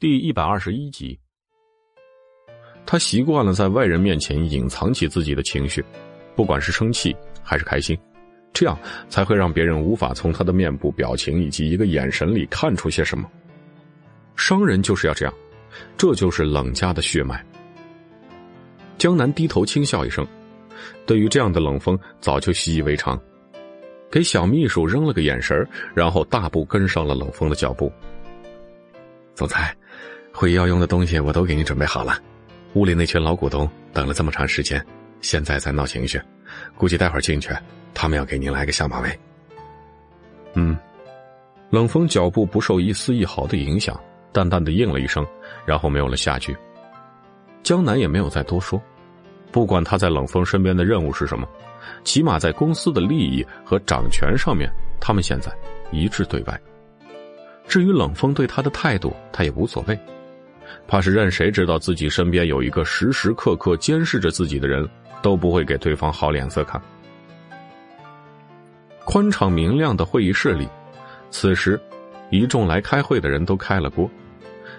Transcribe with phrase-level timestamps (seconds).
[0.00, 1.20] 第一百二十一集，
[2.86, 5.84] 他习惯了在外人面前隐藏起自己的情绪，
[6.34, 7.94] 不管是生气还是开心，
[8.50, 8.78] 这样
[9.10, 13.30] 才会让别人无法从他的面部表情以及一个眼神里看出些什么。
[14.36, 15.34] 商人就是要这样，
[15.98, 17.44] 这就是冷家的血脉。
[18.96, 20.26] 江南低头轻笑一声，
[21.04, 23.20] 对于这样的冷风早就习以为常，
[24.10, 27.92] 给小秘书扔了个眼神然后大步跟上了冷风的脚步。
[29.34, 29.76] 总裁。
[30.32, 32.18] 会议要用的东西我都给你准备好了，
[32.74, 34.84] 屋里那群老股东等了这么长时间，
[35.20, 36.20] 现在在闹情绪，
[36.76, 37.50] 估计待会儿进去，
[37.92, 39.20] 他们要给您来个下马威。
[40.54, 40.76] 嗯，
[41.70, 43.98] 冷风脚步不受一丝一毫的影响，
[44.32, 45.26] 淡淡的应了一声，
[45.66, 46.56] 然后没有了下句。
[47.62, 48.80] 江南也没有再多说，
[49.52, 51.46] 不管他在冷风身边的任务是什么，
[52.04, 54.70] 起码在公司的利益和掌权上面，
[55.00, 55.52] 他们现在
[55.92, 56.60] 一致对外。
[57.68, 59.98] 至于冷风对他的态度，他也无所谓。
[60.86, 64.88] 怕是任谁知道自己身边有一个时时刻刻监视着自己的人，
[65.22, 66.80] 都不会给对方好脸色看。
[69.04, 70.68] 宽敞明亮的会议室里，
[71.30, 71.80] 此时
[72.30, 74.08] 一众来开会的人都开了锅。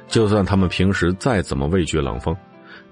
[0.08, 2.36] 就算他们平时再怎么畏惧冷风，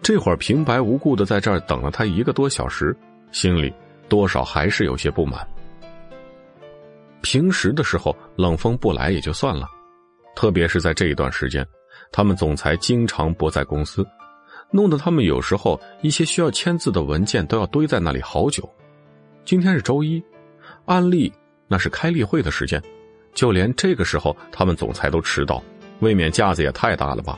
[0.02, 2.96] 这会儿平白无故的在这儿等了他一个多小时，
[3.32, 3.74] 心里
[4.08, 5.46] 多少还是有些不满。
[7.22, 9.68] 平时的时候，冷风不来也就算了，
[10.36, 11.66] 特别是在这一段时间。
[12.12, 14.06] 他们总裁经常不在公司，
[14.72, 18.68] 弄得他们有时候一些需要签字的文件都要堆在那里好久。
[19.46, 20.22] 今天是周一，
[20.86, 21.32] 按例
[21.68, 22.82] 那是开例会的时间，
[23.34, 25.64] 就连这个时候他们总裁都迟到，
[26.00, 27.38] 未免架子也太大了吧？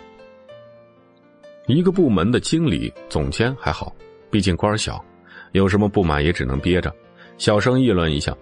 [1.68, 3.94] 一个部门的经理、总监还好，
[4.30, 5.04] 毕竟官小，
[5.52, 6.94] 有什么不满也只能憋着，
[7.38, 8.36] 小声议论一下。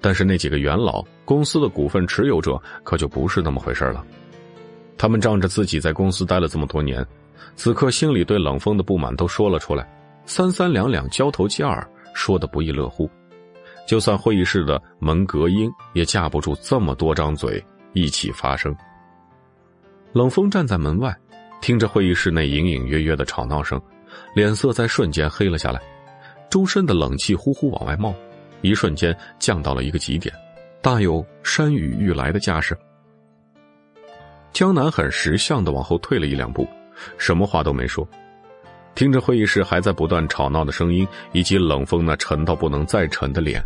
[0.00, 4.06] 但是那几个元老、公司的股份持有者可就不是那么回事了。
[4.98, 7.06] 他们仗着自己在公司待了这么多年，
[7.54, 9.88] 此刻心里对冷风的不满都说了出来，
[10.26, 13.08] 三三两两交头接耳，说的不亦乐乎。
[13.86, 17.64] 就算会议室的门隔音，也架不住这么多张嘴
[17.94, 18.74] 一起发声。
[20.12, 21.16] 冷风站在门外，
[21.60, 23.80] 听着会议室内隐隐约约的吵闹声，
[24.34, 25.80] 脸色在瞬间黑了下来，
[26.50, 28.12] 周身的冷气呼呼往外冒，
[28.62, 30.34] 一瞬间降到了一个极点，
[30.82, 32.76] 大有山雨欲来的架势。
[34.52, 36.66] 江南很识相的往后退了一两步，
[37.16, 38.06] 什么话都没说，
[38.94, 43.64] 听着会议室还在不断吵闹的声音，以及冷风那沉到不能再沉的脸，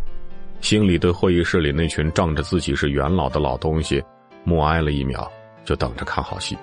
[0.61, 4.03] 心里对会议室里那群仗着自己是元老的老东西
[4.45, 5.31] 默哀了一秒，
[5.65, 6.59] 就等着看好戏。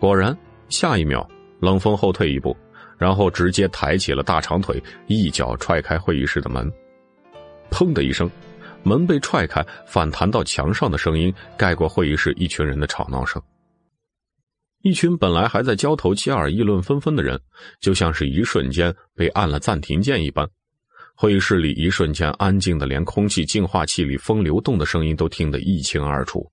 [0.00, 0.36] 果然，
[0.68, 1.28] 下一秒，
[1.60, 2.56] 冷风后退一步，
[2.98, 6.68] 然后直接抬起了大长腿，一脚踹开会议室的门，
[7.70, 8.28] 砰的一声。
[8.82, 13.40] 门被踹开，反弹到墙上的声音盖过会议室一群人的吵闹声。
[14.82, 17.38] 一群本来还在交头接耳、议论纷纷的人，
[17.80, 20.48] 就像是一瞬间被按了暂停键一般。
[21.14, 26.50] 会议室里一瞬间安静的，连空气净化器里风流动的声音都听得一清二楚。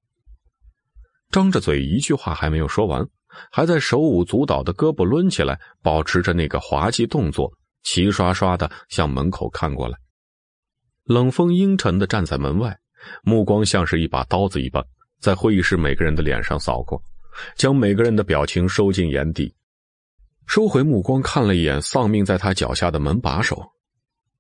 [1.31, 3.07] 张着嘴，一句话还没有说完，
[3.49, 7.49] 还在手舞足蹈的胳膊抡起来，保持着那个滑稽动作，
[7.83, 9.97] 齐刷刷的向门口看过来。
[11.07, 12.77] 冷风阴沉的站在门外，
[13.23, 14.85] 目光像是一把刀子一般，
[15.21, 17.01] 在会议室每个人的脸上扫过，
[17.55, 19.55] 将每个人的表情收进眼底，
[20.47, 23.65] 收回目光看了一眼丧命在他脚下的门把手，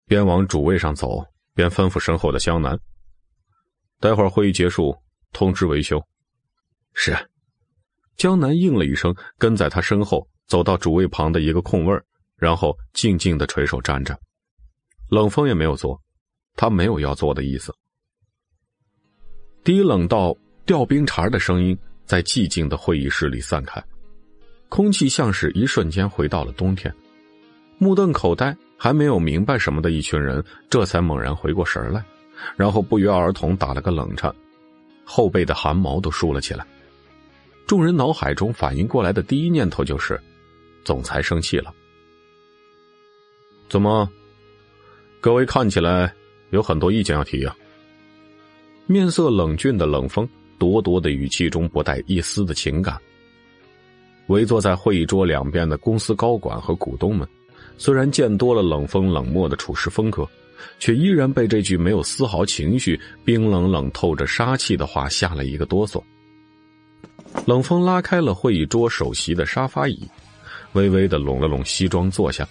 [0.07, 2.77] 边往主位上走，边吩咐身后的江南
[4.01, 4.93] ：“待会儿会议结束，
[5.31, 6.03] 通知维修。”
[6.93, 7.15] 是。
[8.17, 11.97] 江南应了一声，跟在他身后走到主位旁的一个空位
[12.35, 14.19] 然后静静的垂手站着。
[15.09, 16.01] 冷风也没有坐。
[16.57, 17.73] 他没有要做的意思。
[19.63, 20.35] 低冷到
[20.65, 23.81] 掉冰碴的声音在寂静的会议室里散开，
[24.67, 26.93] 空气像是一瞬间回到了冬天。
[27.77, 32.03] 目瞪口呆、还没有明白什么的一群人，这才猛然回过神来，
[32.55, 34.33] 然后不约而同打了个冷颤，
[35.05, 36.65] 后背的汗毛都竖了起来。
[37.67, 40.19] 众人脑海中反应过来的第一念头就是：
[40.85, 41.73] 总裁生气了。
[43.69, 44.09] 怎么？
[45.19, 46.15] 各位看起来……
[46.51, 47.55] 有很多意见要提呀。
[48.85, 50.27] 面色冷峻的冷风，
[50.57, 52.97] 咄咄的语气中不带一丝的情感。
[54.27, 57.27] 围坐在会议桌两边的公司高管和股东们，
[57.77, 60.27] 虽然见多了冷风冷漠的处事风格，
[60.79, 66.01] 却依然被这句没有丝毫情绪、冰冷冷透着杀气的话吓了一个哆嗦。
[67.45, 70.05] 冷风拉开了会议桌首席的沙发椅，
[70.73, 72.47] 微微的拢了拢西装坐下，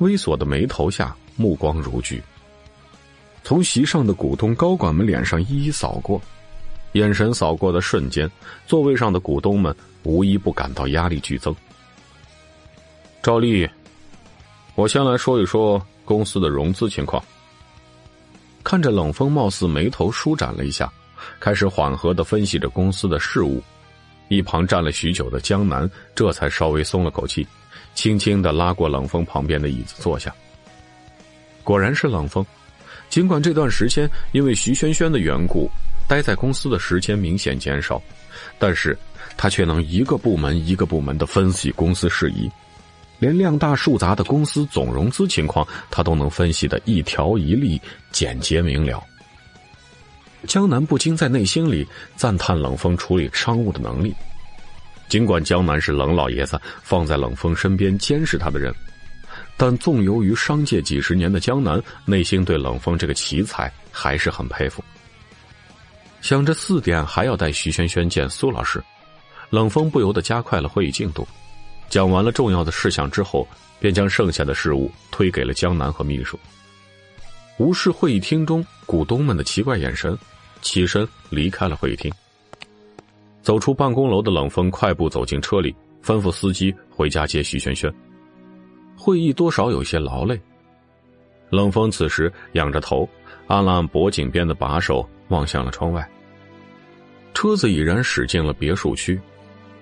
[0.00, 2.20] 猥琐的眉头下，目光如炬。
[3.44, 6.20] 从席上的股东高管们脸上一一扫过，
[6.92, 8.28] 眼神扫过的瞬间，
[8.66, 11.54] 座位上的股东们无一不感到压力剧增。
[13.22, 13.68] 赵丽，
[14.74, 17.22] 我先来说一说公司的融资情况。
[18.64, 20.90] 看着冷风，貌似眉头舒展了一下，
[21.38, 23.62] 开始缓和的分析着公司的事务。
[24.28, 27.46] 一旁站了许久的江南，这才稍微松了口气，
[27.94, 30.34] 轻轻的拉过冷风旁边的椅子坐下。
[31.62, 32.44] 果然是冷风，
[33.14, 35.70] 尽管这段时间因为徐萱萱的缘故，
[36.08, 38.02] 待在公司的时间明显减少，
[38.58, 38.98] 但是
[39.36, 42.50] 他却能一个部门一个部门的分析公司事宜，
[43.20, 47.80] 连量大数杂的公司总融资情况，他都能分析的一条一例，
[48.10, 49.00] 简洁明了。
[50.48, 54.12] 江南不禁在内心里赞叹冷风处理商务的能力。
[55.08, 58.74] 尽管江南是冷老爷子放在冷风身边监视他的人，
[59.56, 64.82] 但纵游于商界几十年的江南，内心对冷风这个奇才还是很佩服。
[66.20, 68.82] 想着四点还要带徐萱萱见苏老师，
[69.50, 71.26] 冷风不由得加快了会议进度。
[71.88, 73.46] 讲完了重要的事项之后，
[73.78, 76.38] 便将剩下的事务推给了江南和秘书。
[77.58, 80.16] 无视会议厅中股东们的奇怪眼神。
[80.62, 82.10] 起身离开了会议厅，
[83.42, 87.92] 走出办公楼的冷风快步走进车里，吩咐司机回家接徐萱萱。
[89.04, 90.40] 会议多少有些劳累，
[91.50, 93.06] 冷风此时仰着头，
[93.48, 96.10] 按了按脖颈边的把手，望向了窗外。
[97.34, 99.20] 车子已然驶进了别墅区，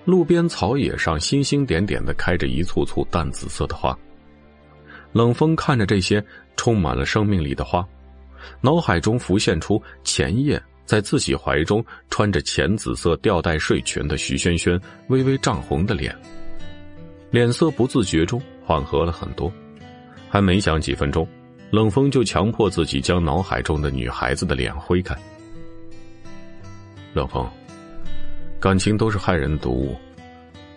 [0.03, 3.97] 路边草野上星星点点的开着一簇簇淡紫色的花。
[5.13, 6.21] 冷风看着这些
[6.57, 7.81] 充满了生命力的花，
[8.59, 10.61] 脑海中浮现出前夜。
[10.83, 14.77] 在自己怀中穿着浅紫色吊带睡裙的徐萱萱
[15.07, 16.13] 微微涨红的脸，
[17.31, 19.51] 脸色不自觉中缓和了很多。
[20.29, 21.27] 还没想几分钟，
[21.69, 25.15] 冷风就强迫自己将脑海中的女孩子的脸挥开。
[27.13, 27.47] 冷风，
[28.59, 29.95] 感情都是害人的毒物，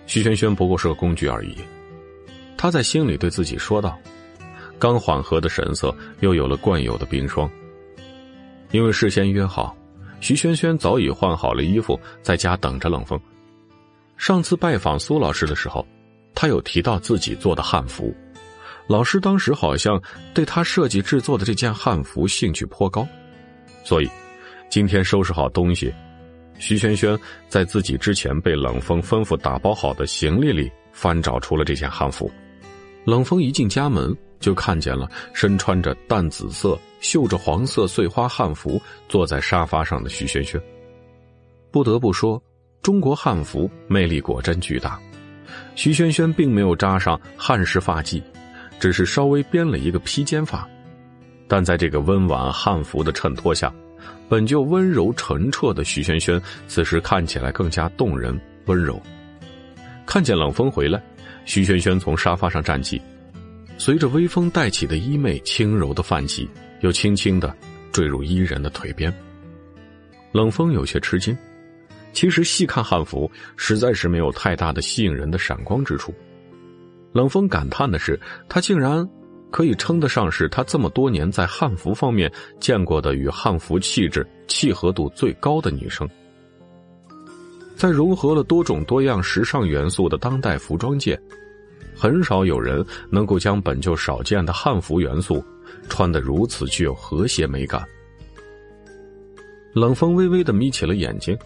[0.07, 1.57] 徐萱萱不过是个工具而已。
[2.57, 3.99] 他在心里对自己说道，
[4.79, 7.51] 刚缓和的神色又有了惯有的冰霜。
[8.73, 9.75] 因为事先约好。
[10.19, 13.21] 徐萱萱早已换好了衣服，在家等着冷风。
[14.17, 15.87] 上次拜访苏老师的时候，
[16.37, 18.15] 他有提到自己做的汉服，
[18.87, 20.01] 老师当时好像
[20.33, 23.05] 对他设计制作的这件汉服兴趣颇高，
[23.83, 24.09] 所以
[24.71, 25.93] 今天收拾好东西，
[26.59, 27.19] 徐萱萱
[27.49, 32.31] 在自己之前被冷风吩咐打包好的行李里翻找出了这件汉服。
[33.05, 34.17] 冷风一进家门。
[34.39, 40.61] 就看见了身穿着淡紫色、绣着黄色碎花汉服坐在沙发上的徐萱萱。
[41.73, 42.41] 不得不说，
[42.83, 45.01] 中国汉服魅力果真巨大。
[45.77, 48.21] 徐萱萱并没有扎上汉式发髻，
[48.81, 50.67] 只是稍微编了一个披肩发，
[51.47, 53.73] 但在这个温婉汉服的衬托下，
[54.29, 59.01] 本就温柔澄澈的徐萱萱此时看起来更加动人温柔。
[60.07, 61.01] 看见冷风回来，
[61.45, 63.01] 徐萱萱从沙发上站起。
[63.77, 66.49] 随着微风带起的衣袂轻柔的泛起，
[66.81, 67.55] 又轻轻的
[67.93, 69.13] 坠入伊人的腿边。
[70.33, 71.37] 冷风有些吃惊，
[72.17, 76.15] 其实细看汉服，实在是没有太大的吸引人的闪光之处。
[77.13, 78.19] 冷风感叹的是，
[78.49, 79.07] 她竟然
[79.51, 86.09] 可以称得上是他这么多年在汉服方面见过的与汉服气质契合度最高的女生。
[87.77, 91.21] 在融合了多种多样时尚元素的当代服装界。
[91.95, 95.45] 很少有人能够将本就少见的汉服元素
[95.87, 97.85] 穿得如此具有和谐美感。
[99.75, 101.37] 冷风微微的眯起了眼睛，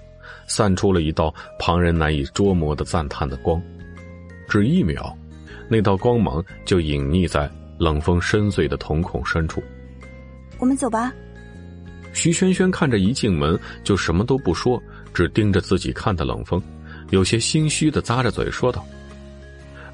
[0.50, 3.62] 散出了一道旁人难以捉摸的赞叹的光。
[4.49, 5.16] 只一秒，
[5.69, 9.62] 那道光芒就隐匿在冷风深邃的瞳孔深处。
[10.59, 11.12] 我们走吧。
[12.12, 14.83] 徐萱萱看着一进门就什么都不说，
[15.14, 16.61] 只盯着自己看的冷风，
[17.11, 18.85] 有些心虚的咂着嘴说道。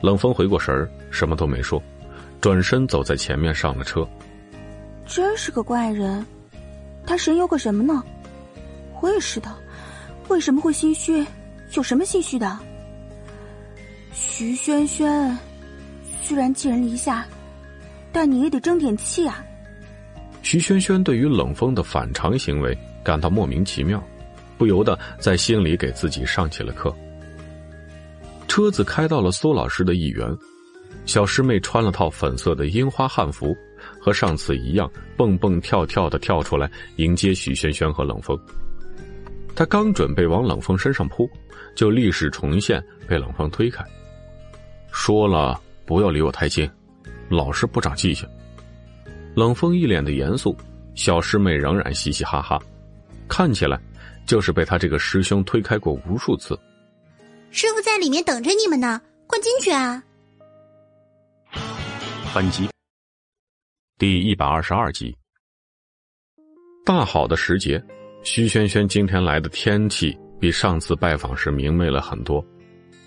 [0.01, 1.83] 冷风回过神儿，什么都没说，
[2.41, 4.09] 转身走在前面上了车。
[5.05, 6.25] 真是个怪人，
[7.07, 8.03] 他神游个什么呢？
[9.03, 9.55] 我也是的，
[10.29, 11.25] 为什么会心虚？
[11.75, 12.59] 有什么心虚的？
[14.13, 15.37] 徐萱萱，
[16.23, 17.27] 虽然寄人篱下，
[18.13, 19.45] 但你也得争点气啊！
[20.43, 24.03] 徐萱萱对于冷风的反常行为感到莫名其妙，
[24.57, 26.95] 不由得在心里给自己上起了课。
[28.49, 30.29] 车子开到了苏老师的一园，
[31.05, 33.57] 小师妹穿了套粉色的樱花汉服，
[34.01, 38.39] 和上次一样蹦蹦跳跳的跳出来迎接许萱萱和冷风。
[39.57, 41.29] 她刚准备往冷风身上扑，
[41.75, 43.83] 就历史重现被冷风推开。
[44.93, 46.71] 说了不要离我太近，
[47.31, 48.29] 老是不长记性。
[49.35, 50.55] 冷风一脸的严肃，
[50.95, 52.61] 小师妹仍然嘻嘻哈哈，
[53.29, 53.81] 看起来
[54.27, 56.59] 就是被他这个师兄推开过无数次。
[57.51, 60.03] 师傅在里面等着你们呢，快进去啊！
[62.35, 62.69] 本集
[63.97, 65.17] 第一百二十二集。
[66.85, 67.83] 大好的时节，
[68.27, 72.45] 徐萱萱今天来的天气比上次拜访时明媚了很多，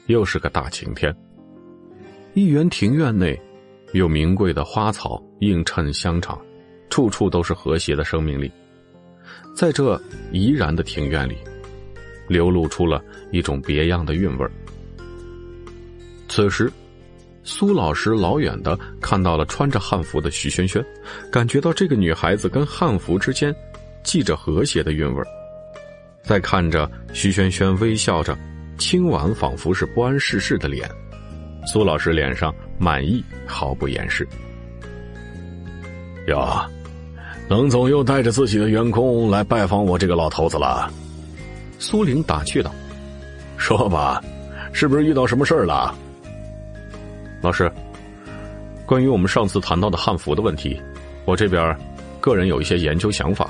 [0.08, 1.14] 又是个大晴天。
[2.36, 3.38] 一园庭院内，
[3.92, 6.40] 有名贵的花草映衬香场，
[6.90, 8.50] 处处都是和谐的生命力。
[9.54, 11.36] 在这怡然的庭院里，
[12.30, 14.48] 流露出了一种别样的韵味
[16.30, 16.72] 此时，
[17.44, 20.82] 苏老师老远的看到了穿着汉服的徐萱萱，
[21.30, 23.54] 感觉到这个女孩子跟汉服之间
[24.04, 25.28] 系着和谐的韵味儿
[26.24, 28.38] 在看着徐萱萱微笑着、
[28.78, 30.90] 清婉仿佛是不谙世事的脸，
[31.66, 34.28] 苏老师脸上满意毫不掩饰。
[36.28, 36.64] 哟，
[37.48, 40.92] 冷总又带着自己的员工来拜访我这个老头子了。
[41.80, 42.72] 苏玲打趣道
[43.58, 44.22] ：“说吧，
[44.74, 45.96] 是不是遇到什么事儿了？”
[47.42, 47.72] 老师，
[48.86, 50.80] 关于我们上次谈到的汉服的问题，
[51.26, 51.76] 我这边
[52.20, 53.50] 个人有一些研究想法。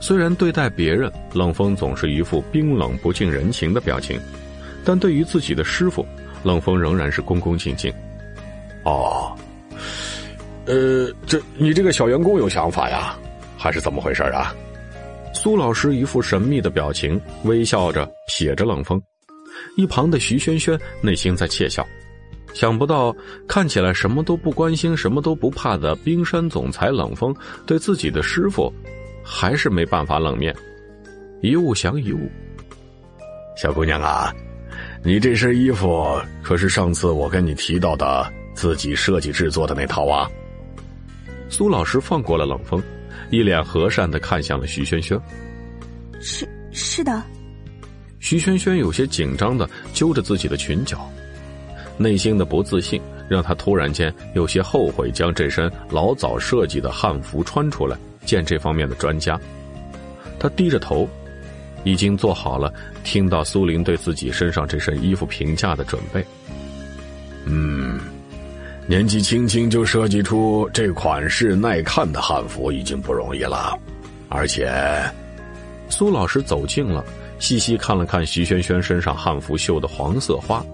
[0.00, 4.18] 虽然对待别人，冷风总是一副冰冷不近人情的表情，
[4.84, 6.04] 但对于自己的师傅，
[6.42, 7.92] 冷风仍然是恭恭敬敬。
[8.84, 9.36] 哦，
[10.64, 13.14] 呃，这你这个小员工有想法呀，
[13.58, 14.54] 还是怎么回事啊？
[15.34, 19.00] 苏老师一副神秘的表情，微笑着瞥着冷风。
[19.76, 21.86] 一旁的徐轩轩内心在窃笑。
[22.52, 23.14] 想不到，
[23.46, 27.34] 看起来什么都不关心、什么都不怕的冰山总裁冷风，
[27.66, 28.72] 对自己的师傅，
[29.24, 30.54] 还是没办法冷面。
[31.42, 32.30] 一物降一物，
[33.56, 34.34] 小姑娘啊，
[35.02, 40.30] 你这身衣服可是上次我跟你提到的自己设计制作的那套啊？
[41.48, 42.82] 苏老师放过了冷风，
[43.30, 45.20] 一脸和善的看向了徐萱萱。
[46.20, 47.22] 是是的。
[48.18, 51.10] 徐萱萱有些紧张的揪着自己的裙角。
[51.96, 59.38] 内心的不自信让他突然间有些后悔将这身老早设计的汉服穿出来见这方面的专家。
[60.38, 61.08] 他低着头，
[61.84, 62.72] 已经做好了
[63.04, 66.24] 听到苏林对自己身上这身衣服评价的准备。
[67.44, 67.98] 嗯，
[68.86, 73.78] 年纪轻轻就设计出这款式耐看的汉服已经不容易了，
[74.28, 74.70] 而且，
[75.88, 77.04] 苏老师走近了，
[77.38, 80.64] 细细看了看徐萱萱身上汉服绣的黄色花。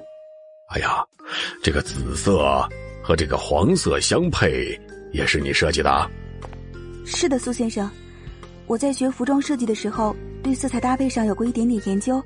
[0.68, 1.04] 哎呀，
[1.62, 2.68] 这个紫色
[3.02, 4.78] 和这个黄色相配，
[5.12, 6.10] 也是你设计的？
[7.06, 7.88] 是的，苏先生，
[8.66, 12.22] 我在学服装设计的时候，对色彩搭配上有过一点点研究。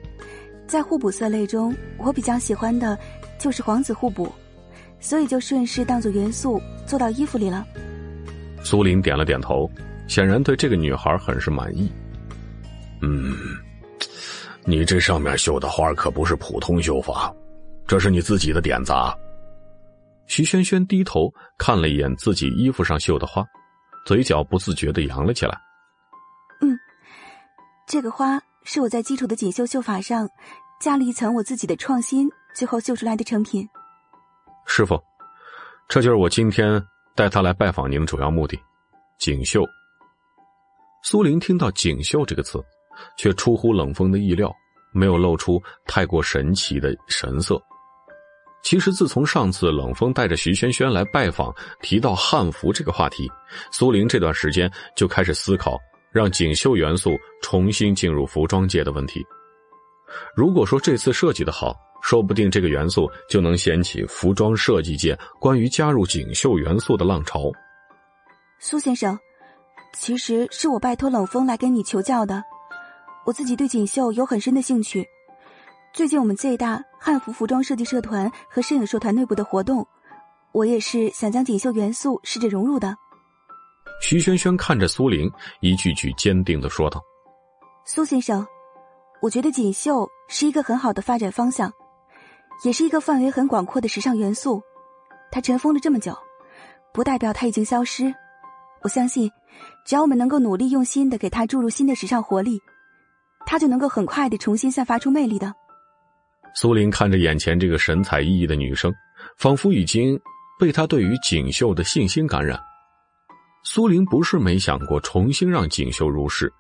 [0.67, 2.99] 在互补色类中，我比较喜欢的
[3.39, 4.33] 就是黄紫互补，
[4.99, 7.65] 所以就顺势当做元素做到衣服里了。
[8.65, 9.71] 苏林点了点头，
[10.09, 11.91] 显然对这个女孩很是满意。
[13.03, 13.37] 嗯，
[14.65, 17.33] 你这上面绣的花可不是普通绣法。
[17.87, 19.15] 这是你自己的点子啊！
[20.27, 23.45] 徐萱萱低头看了一眼自己衣服上绣的花，
[24.05, 25.61] 嘴角不自觉的扬了起来。
[26.61, 26.79] 嗯，
[27.87, 30.29] 这个花是我在基础的锦绣绣法上
[30.81, 33.69] 加了一层我自己的创新，最后绣出来的成品。
[34.67, 35.01] 师傅，
[35.89, 36.83] 这就是我今天
[37.15, 38.59] 带他来拜访您的主要目的——
[39.19, 39.65] 锦绣。
[41.03, 42.63] 苏玲听到“锦绣”这个词，
[43.17, 44.55] 却出乎冷风的意料，
[44.93, 47.61] 没有露出太过神奇的神色。
[48.63, 53.29] 其实，自从上次冷风带着徐萱萱来拜访，提到汉服这个话题，
[53.73, 55.79] 苏玲这段时间就开始思考
[56.13, 59.25] 让锦绣元素重新进入服装界的问题。
[60.37, 67.51] 如果说这次设计的好，说不定这个元素就能掀起服装设计界关于加入锦绣元素的浪潮。
[68.59, 69.19] 苏先生，
[69.95, 72.43] 其实是我拜托冷风来跟你求教的，
[73.25, 75.07] 我自己对锦绣有很深的兴趣。
[75.93, 79.87] 最近我们最大汉服服装设计社团和摄影社团内部的活动，
[80.53, 82.97] 我也是想将锦绣元素试着融入的。
[84.01, 85.31] 徐萱萱看着苏玲，
[85.61, 87.03] 一句句坚定的说道
[87.85, 88.47] ：“苏先生，
[89.21, 91.71] 我觉得锦绣是一个很好的发展方向，
[92.65, 94.63] 也是一个范围很广阔的时尚元素。
[95.33, 96.17] 它尘封了这么久，
[96.95, 98.15] 不代表它已经消失。
[98.83, 99.31] 我相信，
[99.85, 102.61] 只要我们能够努力用心的给它注入新的时尚活力，
[103.45, 105.53] 它就能够很快的重新散发出魅力的。”
[106.55, 108.93] 苏林看着眼前这个神采奕奕的女生，
[109.37, 110.19] 仿佛已经
[110.59, 112.61] 被她对于锦绣的信心感染。
[113.63, 116.53] 苏林不是没想过重新让锦绣入世，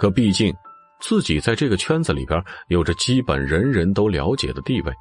[0.00, 0.54] 可毕竟
[1.00, 4.92] 自己在这个圈子里边有着基本人人都了解的地位。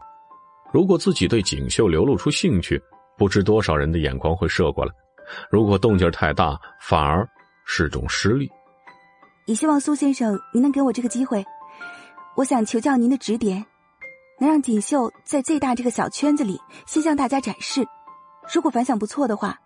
[0.73, 2.81] 如果自己对锦绣流露出兴趣，
[3.17, 4.91] 不知多少人的眼光会射过来。
[5.49, 7.25] 如果动静太大，反而
[7.65, 8.49] 是种失利。
[9.45, 11.45] 也希望苏先生您能给我这个机会，
[12.35, 13.63] 我想求教您的指点。
[14.39, 17.85] 能让锦绣在最大这个小圈子里先向大家展示。
[18.53, 19.59] 如果反响不错的话，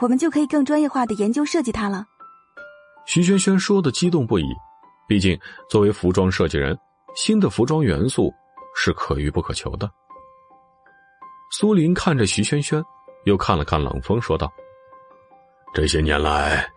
[0.00, 2.06] 我们就可以更专业化的研究设计它了。
[3.06, 4.44] 徐轩轩说的激动不已，
[5.08, 5.38] 毕竟
[5.68, 6.76] 作为服装设计人，
[7.14, 8.32] 新的服装元素
[8.74, 9.90] 是可遇不可求的。
[11.52, 12.82] 苏林看着徐轩轩，
[13.24, 14.52] 又看了看冷风，说道
[15.72, 16.68] ：“这些年来，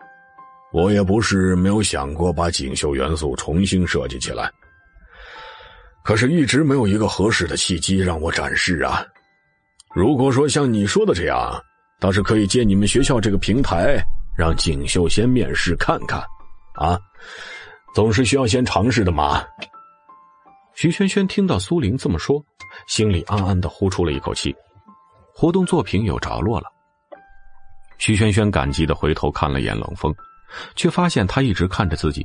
[0.72, 4.50] 我也不是没有想过把锦绣元素重新设计起来，
[6.02, 9.04] 可是一直没有一个合适的契机让我展示啊。
[9.94, 11.60] 如果说像你说的这样，
[11.98, 14.02] 倒是可以借你们学校这个平台，
[14.36, 16.20] 让锦绣先面试看看，
[16.74, 16.98] 啊，
[17.94, 19.44] 总是需要先尝试的嘛。”
[20.74, 22.42] 徐轩轩听到苏玲这么说，
[22.86, 24.54] 心里暗暗的呼出了一口气。
[25.34, 26.66] 活动作品有着落了。
[27.98, 30.14] 徐轩轩感激的回头看了眼冷风，
[30.76, 32.24] 却发现他一直看着自己。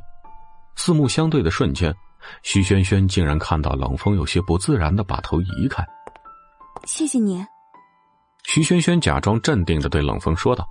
[0.76, 1.94] 四目相对的瞬间，
[2.42, 5.84] 徐轩轩竟然看到冷风有些不自然的把头移开。
[6.84, 7.44] 谢谢你。
[8.44, 10.66] 徐轩轩假装镇定的对冷风说道：“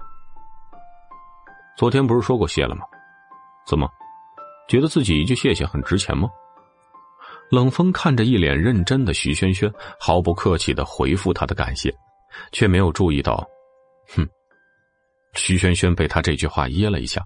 [1.78, 2.86] 昨天不是说过谢了吗？
[3.68, 3.90] 怎么，
[4.70, 6.30] 觉得自己一句谢谢很值钱吗？”
[7.52, 11.94] 冷风看着一脸认真的徐轩轩，毫不客气的回复他的感谢，
[12.52, 13.46] 却没有注意到，
[14.16, 14.28] 哼，
[15.34, 17.22] 徐轩轩被他这句话噎了一下。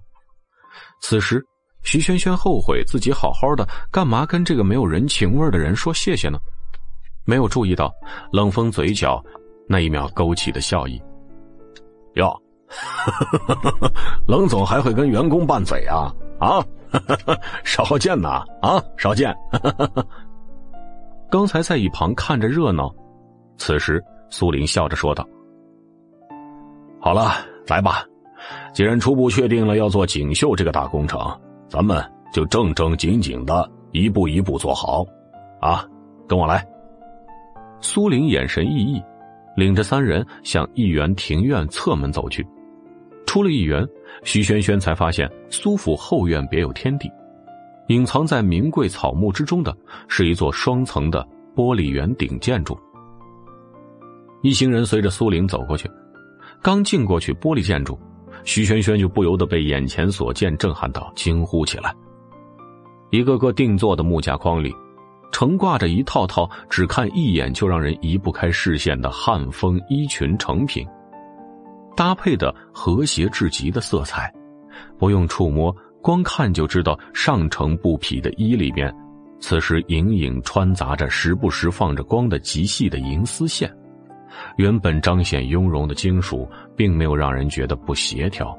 [1.00, 1.42] 此时，
[1.82, 6.38] 徐轩轩后悔自己好好的，干嘛跟这个没有人情味的人说谢谢呢？
[7.24, 7.92] 没有注意到
[8.32, 9.22] 冷风嘴角
[9.68, 11.00] 那一秒勾起的笑意。
[12.14, 12.36] 哟，
[14.26, 16.12] 冷总还会跟员工拌嘴啊？
[16.38, 16.64] 啊？
[17.62, 18.44] 少见呐！
[18.60, 19.32] 啊，少见。
[21.30, 22.92] 刚才在一旁看着热闹，
[23.58, 25.24] 此时苏林笑着说道
[27.00, 27.32] ：“好了，
[27.68, 28.04] 来吧，
[28.74, 31.20] 既然初步确定了要做锦绣这个大工程，
[31.70, 35.04] 咱们就正正经经的一步一步做好。
[35.60, 35.86] 啊，
[36.28, 36.66] 跟我来。”
[37.80, 39.02] 苏玲眼神熠熠，
[39.56, 42.46] 领着三人向议员庭院侧门走去。
[43.24, 43.86] 出了议园，
[44.24, 47.08] 徐轩轩才发现苏府后院别有天地，
[47.86, 49.74] 隐藏在名贵草木之中的
[50.08, 52.76] 是一座双层的玻璃圆顶建筑。
[54.42, 55.88] 一行人随着苏玲走过去，
[56.60, 57.96] 刚进过去玻璃建筑，
[58.44, 61.94] 徐轩轩就不由得被眼前所见震撼到，惊呼起来。
[63.10, 64.74] 一个个定做的木架框里，
[65.32, 70.86] 成挂着一套套只看一眼就让人移不开视线的汉风衣裙成品。
[71.96, 74.32] 搭配的和谐至极的色彩，
[74.98, 78.94] 不用触摸，光看就知道上乘布匹的衣里面，
[79.40, 83.70] 此时隐隐穿杂着时不时放着光的极细的银丝线。
[84.56, 88.56] 原本彰显雍容的金属，并没有让人觉得不协调，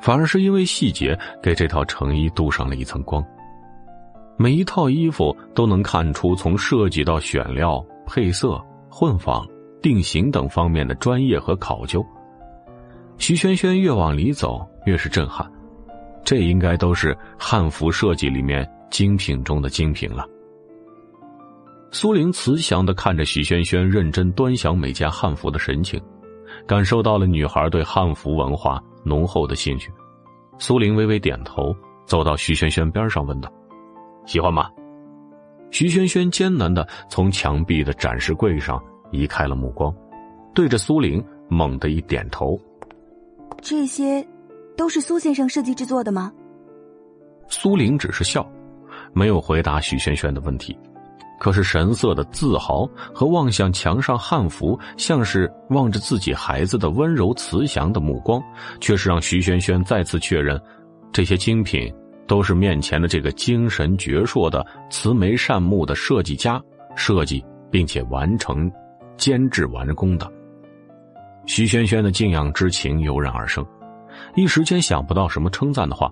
[0.00, 3.24] 反而是因为细节给这套成衣镀上了一层光。
[4.36, 9.46] 每一套衣服都能看出从设计到选料、配色、混纺、
[9.80, 12.04] 定型等方面的专业和考究。
[13.18, 15.48] 徐萱萱越往里走，越是震撼。
[16.24, 20.26] 这应该都是汉服设计里面精品中的精品了。
[21.94, 26.02] 苏玲慈祥的看着许萱萱认真端详每件汉服的神情，
[26.66, 29.92] 感受到了女孩对汉服文化浓厚的兴趣。
[30.58, 31.76] 苏玲微微点头，
[32.06, 33.52] 走到徐萱萱边上问道
[34.24, 34.70] ：“喜欢吗？”
[35.70, 39.94] 徐萱萱艰难的从墙壁的展示柜上移开了目光，
[40.54, 42.58] 对着苏玲猛地一点头。
[43.60, 44.26] 这些，
[44.78, 46.32] 都是苏先生设计制作的吗？
[47.48, 48.50] 苏玲只是笑，
[49.12, 50.74] 没有回答许萱萱的问题。
[51.42, 58.40] 可是神色的自豪和望向墙上汉服，像是望着自己孩子的温柔慈祥的目光，
[58.80, 60.56] 却是让徐萱萱再次确认，
[61.12, 61.92] 这些精品
[62.28, 66.62] 都是面前的这个精神矍铄的慈眉善目的设计家
[66.94, 68.70] 设计并且完成、
[69.16, 70.32] 监制完工的。
[71.44, 73.66] 徐萱萱的敬仰之情油然而生，
[74.36, 76.08] 一时间想不到什么称赞的话，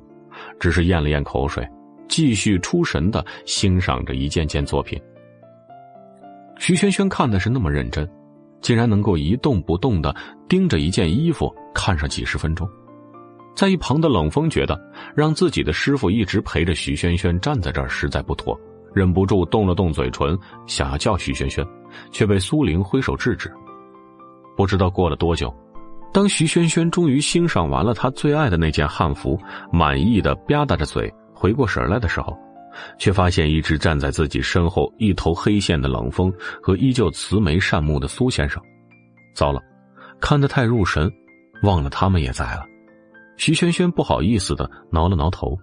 [0.59, 1.65] 只是咽了咽口水，
[2.09, 5.01] 继续出神的欣赏着一件件作品。
[6.61, 8.07] 徐萱萱看的是那么认真，
[8.61, 10.15] 竟然能够一动不动的
[10.47, 12.69] 盯着一件衣服看上几十分钟。
[13.57, 14.79] 在一旁的冷风觉得
[15.17, 18.55] 让自己的师傅一直陪着徐萱萱站在这儿实在不妥，
[18.93, 21.67] 忍不住动了动嘴唇，想要叫徐萱萱，
[22.13, 23.51] 却被苏玲挥手制止。
[24.55, 25.51] 不知道过了多久，
[26.13, 29.41] 当徐萱萱终于欣赏完了她最爱的那件汉服，
[29.73, 32.37] 满意的吧嗒着嘴，回过神来的时候，
[32.99, 38.63] 却发现一直站在自己身后一头黑线的冷风和依旧慈眉善目的苏先生。
[39.35, 39.61] 糟了，
[40.21, 41.11] 看得太入神，
[41.63, 42.65] 忘了他们也在了。
[43.37, 45.57] 徐萱萱不好意思的挠了挠头。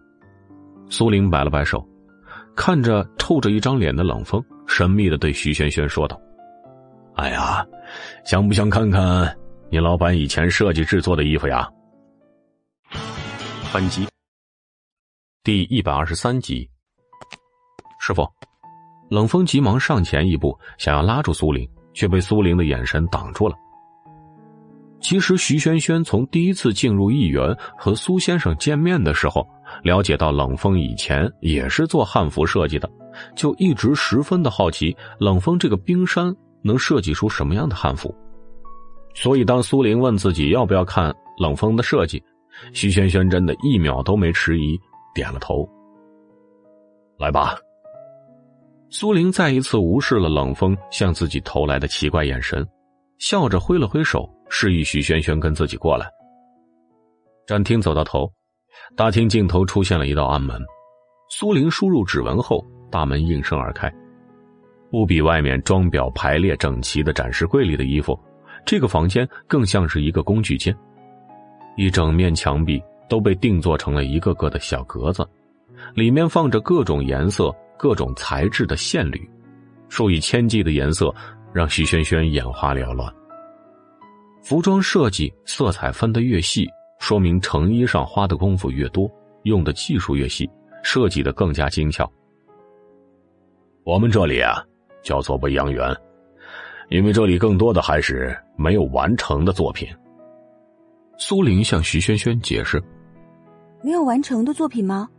[0.89, 1.85] 苏玲摆了摆手，
[2.55, 6.19] 看着臭着一张脸的冷风，神秘的对徐轩轩说道
[7.15, 7.65] ：“哎呀，
[8.25, 9.37] 想不想看看
[9.69, 11.69] 你老板以前设计制作的衣服呀？”
[13.73, 14.07] 本集
[15.43, 16.67] 第一百二十三集。
[18.07, 18.25] 师傅，
[19.09, 23.55] 冷风急忙上前一步，想要拉住苏玲，却被苏玲的眼神挡住了。
[25.01, 29.45] 其实，徐轩轩从第一次进入艺园和苏先生见面的时候，
[29.83, 32.89] 了解到冷风以前也是做汉服设计的，
[33.35, 38.15] 就一直十分的好奇冷风这个冰山能设计出什么样的汉服。
[39.13, 42.23] 所以，当苏玲问自己要不要看冷风的设计，
[42.71, 44.79] 徐轩轩真的一秒都没迟疑，
[45.13, 45.67] 点了头。
[47.19, 47.57] 来吧。
[48.89, 52.67] 苏玲再一次无视了冷风向自己投来的奇怪眼神，
[53.19, 54.29] 笑着挥了挥手。
[54.49, 56.09] 示意许轩轩跟自己过来。
[57.45, 58.31] 展厅走到头，
[58.95, 60.57] 大厅尽头出现了一道暗门。
[61.29, 63.93] 苏玲输入指纹后，大门应声而开。
[64.89, 68.17] 不比外面装裱排列整齐的展示柜里的衣服，
[68.65, 70.73] 这个房间更像是一个工具间。
[71.75, 75.27] 一整面墙壁都被定做成了一个个的小格子，
[75.93, 79.29] 里面放着各种颜色、各种材质的线缕，
[79.87, 81.13] 数以千计的颜色
[81.53, 83.13] 让徐轩轩眼花缭乱。
[84.43, 86.67] 服装设计色彩分得越细，
[86.99, 89.09] 说明成衣上花的功夫越多，
[89.43, 90.49] 用的技术越细，
[90.83, 92.11] 设计的更加精巧。
[93.83, 94.63] 我们这里啊，
[95.03, 95.95] 叫做未央园，
[96.89, 99.87] 因为这里更多的还是没有完成的作品。
[101.17, 102.81] 苏玲向徐萱萱解释
[103.83, 105.09] ：“没有完成的作品吗？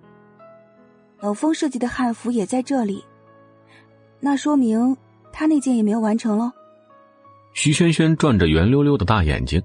[1.20, 3.04] 冷风设计的汉服也在这里，
[4.20, 4.96] 那说明
[5.32, 6.50] 他那件也没有完成喽。”
[7.54, 9.60] 徐萱萱转着圆溜溜的大眼睛，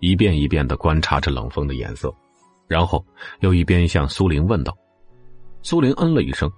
[0.00, 2.14] 一遍一遍的观察着冷风的颜色，
[2.66, 3.02] 然后
[3.40, 4.76] 又一边向苏玲问道
[5.62, 6.50] ：“苏玲嗯了一声，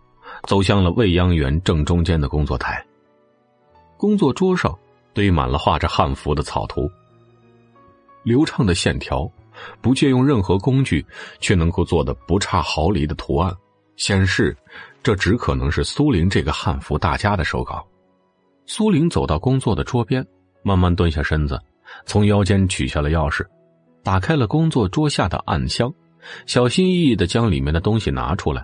[0.48, 2.84] 走向了未央园正中间的工作台。
[3.96, 4.76] 工作桌上
[5.12, 6.90] 堆满了画着汉服的草图，
[8.24, 9.30] 流畅的线条，
[9.80, 11.04] 不借用任何工具
[11.38, 13.54] 却能够做的不差毫厘的图案，
[14.00, 14.56] 显示
[15.02, 17.86] 这只可能是苏玲这个汉服大家的手稿。”
[18.64, 20.26] 苏玲走到工作的桌边。
[20.62, 21.58] 慢慢蹲下身子，
[22.04, 23.42] 从腰间取下了钥匙，
[24.02, 25.90] 打开了工作桌下的暗箱，
[26.44, 28.62] 小心翼翼的将里面的东西拿出来，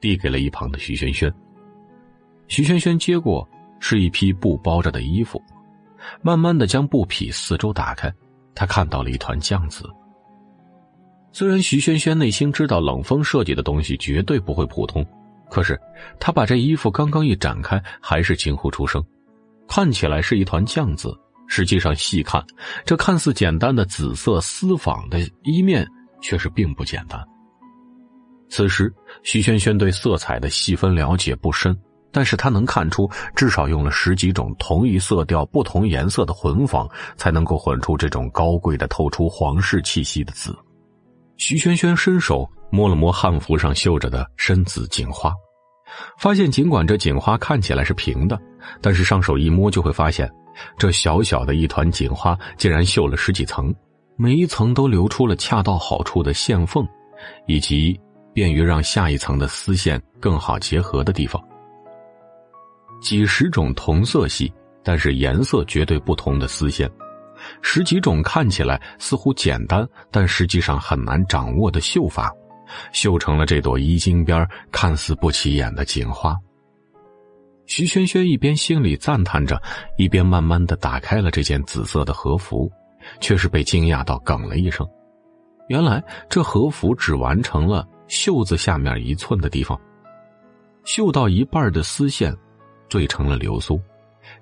[0.00, 1.28] 递给了一旁的徐轩轩。
[2.46, 3.44] 徐轩轩接过，
[3.80, 5.42] 是一批布包着的衣服，
[6.22, 8.14] 慢慢的将布匹四周打开，
[8.54, 9.90] 他看到了一团酱紫。
[11.32, 15.04] 虽然徐萱萱内心知道冷风设计的东西绝对不会普通，
[15.50, 15.80] 可是
[16.20, 19.02] 她把这衣服刚刚一展开，还是惊呼出声，
[19.66, 21.16] 看起来是一团酱紫。
[21.48, 22.42] 实际上，细看
[22.84, 25.86] 这看似简单的紫色丝纺的衣面，
[26.22, 27.22] 却是并不简单。
[28.48, 28.90] 此时，
[29.22, 31.76] 徐萱萱对色彩的细分了解不深，
[32.10, 40.56] 但是她能看出，至少用了十几种同一色调、不同颜色的混纺，才能够混出这种高贵的、透出皇室气息的紫。
[41.36, 45.32] 徐萱萱伸手摸了摸汉服上绣着的深紫锦花，
[46.18, 48.38] 发现尽管这锦花看起来是平的，
[48.80, 50.30] 但是上手一摸就会发现。
[50.76, 53.74] 这小小的一团锦花，竟然绣了十几层，
[54.16, 56.86] 每一层都留出了恰到好处的线缝，
[57.46, 57.98] 以及
[58.34, 61.42] 便于让下一层的丝线更好结合的地方。
[63.00, 64.52] 几十种同色系，
[64.84, 66.88] 但是颜色绝对不同的丝线，
[67.62, 72.30] 十几种看起来似乎简单，但实际上很难掌握的绣法，
[72.92, 76.36] 绣成了这朵衣襟边看似不起眼的锦花。
[77.66, 79.62] 徐萱萱一边心里赞叹着，
[79.96, 82.70] 一边慢慢的打开了这件紫色的和服，
[83.20, 84.86] 却是被惊讶到哽了一声。
[85.68, 89.80] 原来这和服只完成了袖子下面一寸的地方，
[90.84, 92.36] 绣到一半的丝线
[92.88, 93.80] 缀成了流苏，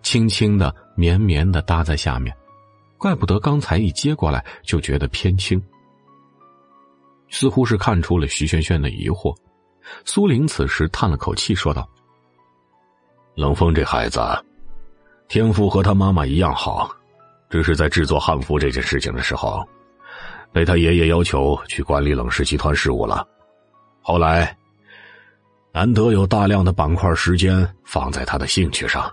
[0.02, 2.35] 轻轻的、绵绵的搭在下面，
[3.01, 5.61] 怪不得刚才一接过来就觉得偏轻。
[7.31, 9.35] 似乎是看出了徐萱萱的疑惑，
[10.05, 11.89] 苏玲此时叹了口气说道。
[13.35, 14.21] 冷风这孩子，
[15.29, 16.95] 天赋和他妈妈一样好，
[17.49, 19.67] 只是在制作汉服这件事情的时候，
[20.53, 23.27] 被他爷爷要求去管理冷氏集团事务了。
[24.03, 24.55] 后来，
[25.73, 29.11] 难得有大量的板块时间放在他的兴趣上，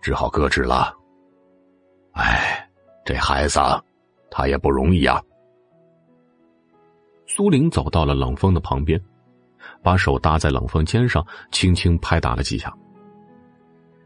[0.00, 0.92] 只好搁置了。
[2.12, 2.68] 哎，
[3.04, 3.58] 这孩子，
[4.30, 5.20] 他也不容易啊。
[7.26, 9.00] 苏玲走到了冷风的旁边，
[9.82, 12.72] 把手搭在冷风肩上，轻轻拍打了几下。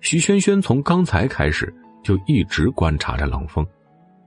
[0.00, 3.66] 徐萱萱从刚才开始就一直观察着冷风，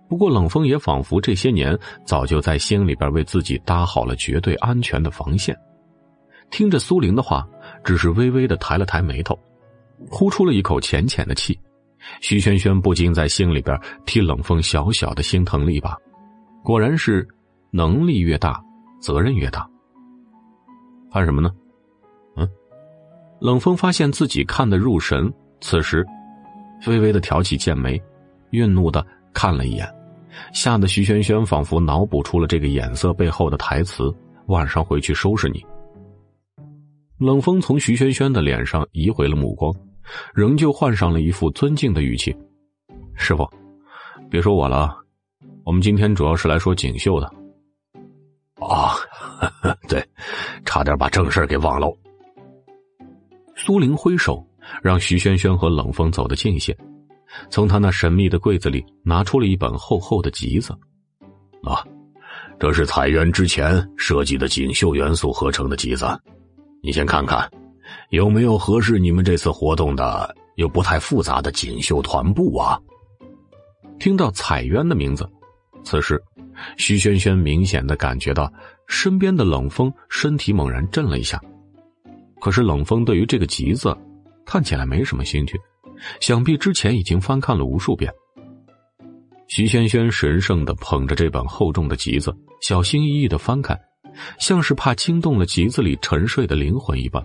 [0.10, 5.56] 不过冷风也仿佛这些年早就在心里边为自己搭好了绝对安全的防线。
[6.50, 7.48] 听着苏玲的话，
[7.84, 9.38] 只是微微的抬了抬眉头，
[10.10, 11.60] 呼出了一口浅浅的气。
[12.22, 15.96] 徐萱萱不禁在心里边替冷风小小的心疼了一把。
[16.64, 17.28] 果然是，
[17.72, 18.62] 能力越大，
[19.00, 19.68] 责任越大。
[21.12, 21.50] 看什么呢？
[22.36, 22.48] 嗯，
[23.40, 26.06] 冷风发现自己看得入神，此时
[26.86, 28.02] 微微的挑起剑眉，
[28.52, 29.88] 愠怒的看了一眼，
[30.54, 34.14] 吓得徐萱萱仿佛脑补出了这个眼色背后的台词
[34.48, 35.66] ：“晚上回去收拾你。”
[37.18, 39.74] 冷风从徐萱萱的脸上移回了目光，
[40.34, 42.36] 仍旧换上了一副尊敬的语气
[43.16, 43.48] ：“师傅，
[44.30, 44.96] 别说我了，
[45.64, 47.32] 我们今天主要是来说锦绣的。”
[48.60, 48.96] 啊，
[49.88, 50.04] 对，
[50.66, 51.88] 差点把正事给忘了。
[53.56, 54.46] 苏玲挥手，
[54.82, 56.76] 让徐萱萱和冷风走得近些，
[57.50, 60.74] 从他那神秘的柜子里拿出了一本厚厚的集子。
[61.64, 61.86] 啊，
[62.60, 66.06] 这是彩渊之前设计的锦绣元素合成的集子，
[66.82, 67.50] 你先看看，
[68.10, 72.80] 有没有合适你们这次活动的又不太复杂的锦绣团布啊？
[74.00, 75.30] 听到彩渊的名字，
[75.84, 76.22] 此时。
[76.76, 78.52] 徐萱萱明显的感觉到
[78.88, 81.40] 身边的冷风身体猛然震了一下，
[82.42, 83.96] 可是冷风对于这个集子
[84.44, 85.56] 看起来没什么兴趣，
[86.20, 88.12] 想必之前已经翻看了无数遍。
[89.48, 93.80] 徐萱萱神圣的捧着这本厚重的集子，小心翼翼的翻开，
[94.40, 97.24] 像是怕惊动了集子里沉睡的灵魂一般。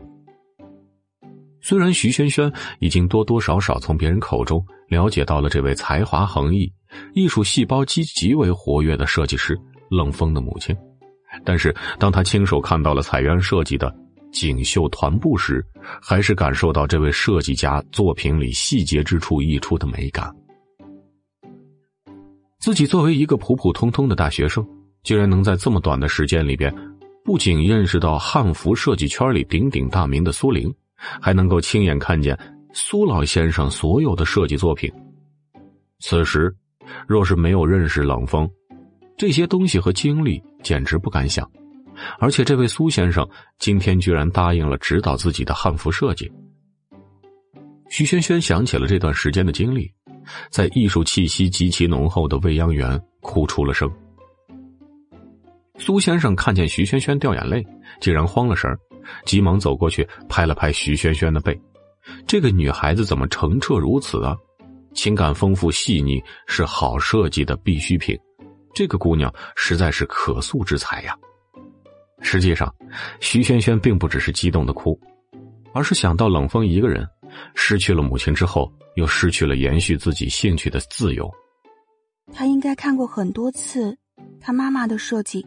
[1.62, 6.70] 虽然徐萱萱已经多多少少从别人口中了解到了这位才华横溢。
[7.14, 10.76] 艺术细胞极极为活跃的设计师冷风的母亲，
[11.42, 13.94] 但是当他亲手看到了彩渊设计的
[14.30, 15.64] 锦绣团布时，
[16.02, 20.30] 还是感受到这位设计家作品里细节之处溢出的美感。
[22.58, 24.66] 自己作为一个普普通通的大学生，
[25.02, 26.74] 竟然能在这么短的时间里边，
[27.24, 30.72] 不仅认识到汉服设计圈里鼎鼎大名的苏玲，
[31.20, 32.38] 还能够亲眼看见
[32.72, 34.92] 苏老先生所有的设计作品。
[36.00, 36.54] 此时。
[37.06, 38.46] 若是没有认识冷风，
[39.16, 41.48] 这些东西和经历简直不敢想。
[42.18, 43.26] 而且这位苏先生
[43.60, 46.30] 今天居然答应了指导自己的汉服设计。
[47.88, 49.90] 徐萱萱想起了这段时间的经历，
[50.50, 53.90] 在艺术气息极其浓厚的未央园哭出了声。
[55.78, 57.64] 苏先生看见徐萱萱掉眼泪，
[58.00, 58.78] 竟然慌了神儿
[59.24, 61.58] 急忙走过去拍了拍徐萱萱的背
[62.26, 64.36] ：“这个女孩子怎么澄澈如此啊？”
[64.94, 68.18] 情感丰富细腻是好设计的必需品，
[68.74, 71.16] 这个姑娘实在是可塑之才呀。
[72.20, 72.72] 实际上，
[73.18, 75.00] 徐萱萱并不只是激动的哭，
[75.72, 77.08] 而是想到冷风一个人
[77.54, 81.28] 失去了母亲之后，又失去了延续自己兴趣的自由。
[82.32, 83.96] 他应该看过很多次
[84.40, 85.44] 他妈妈的设计，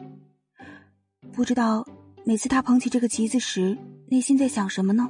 [1.31, 1.85] 不知道
[2.27, 5.07] 每次他捧起这个旗子时，内心在想什么呢？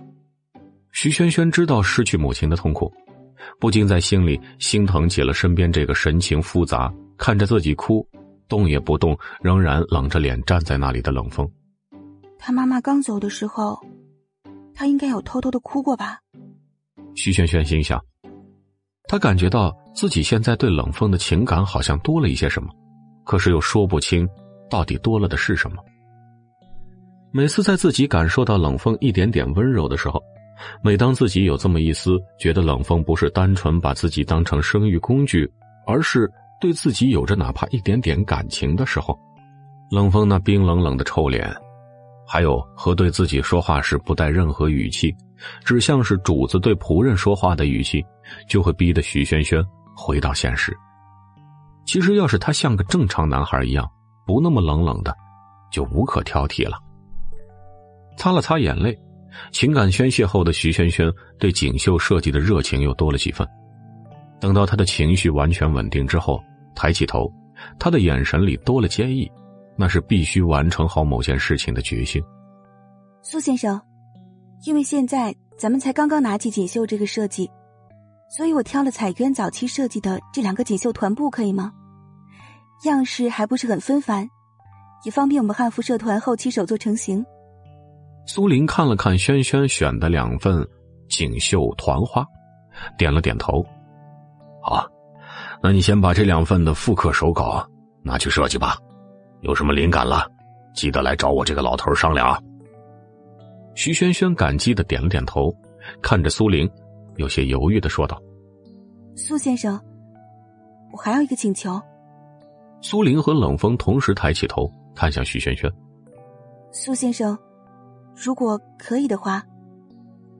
[0.91, 2.91] 徐萱萱知道失去母亲的痛苦。
[3.58, 8.06] 不禁在心里心疼起了身边这个神情复杂、看着自己哭、
[8.49, 11.49] 动也不动、仍然冷着脸站在那里的冷风。
[12.38, 13.80] 他妈妈刚走的时候，
[14.73, 16.19] 他应该有偷偷的哭过吧？
[17.15, 18.04] 徐萱萱心想，
[19.08, 22.69] 他感觉到自己现在对冷风的情感好像多了一些什么，
[23.23, 24.28] 可是又说不清
[24.69, 25.78] 到底多了的是什么。
[27.35, 30.23] 每次在自己感受到冷风一点点温柔的时候。
[30.81, 35.45] 每当自己有这么一丝觉得冷风不是单纯把自己当成生育工具，
[35.85, 39.19] 而是对自己有着哪怕一点点感情的时候，
[39.91, 41.53] 冷风那冰冷冷的臭脸，
[42.25, 45.13] 还有和对自己说话时不带任何语气，
[45.65, 48.01] 只像是主子对仆人说话的语气，
[48.47, 49.61] 就会逼得徐萱萱
[49.93, 50.73] 回到现实。
[51.85, 53.85] 其实，要是他像个正常男孩一样，
[54.25, 55.13] 不那么冷冷的，
[55.69, 56.77] 就无可挑剔了。
[58.17, 58.97] 擦了擦眼泪。
[59.51, 63.45] 情感宣泄后的徐萱萱对锦绣设计的热情又多了几分。
[64.39, 66.41] 等到她的情绪完全稳定之后，
[66.73, 67.30] 抬起头，
[67.78, 69.30] 她的眼神里多了坚毅，
[69.78, 72.23] 那是必须完成好某件事情的决心。
[73.21, 73.82] 苏先生，
[74.65, 77.49] 因为现在咱们才刚刚拿起锦绣这个设计，
[78.30, 81.73] 所以我挑了彩渊早期设计的这两个锦绣团布，可以吗？
[82.86, 84.30] 样式还不是很纷繁，
[85.04, 87.25] 也方便我们汉服社团后期手作成型。
[88.25, 90.67] 苏林看了看轩轩选的两份
[91.07, 92.25] 锦绣团花，
[92.97, 93.63] 点了点头。
[94.61, 94.88] 好，
[95.61, 97.65] 那你先把这两份的复刻手稿
[98.01, 98.77] 拿去设计吧。
[99.41, 100.27] 有什么灵感了，
[100.73, 102.39] 记得来找我这个老头商量啊。
[103.75, 105.55] 徐轩轩感激的点了点头，
[106.01, 106.67] 看着苏玲，
[107.17, 108.19] 有些犹豫的说道
[109.15, 109.79] ：“苏先生，
[110.91, 111.79] 我还有一个请求。”
[112.81, 115.71] 苏玲和冷风同时抬起头看向徐轩轩。
[116.71, 117.38] 苏先生。
[118.15, 119.43] 如果可以的话，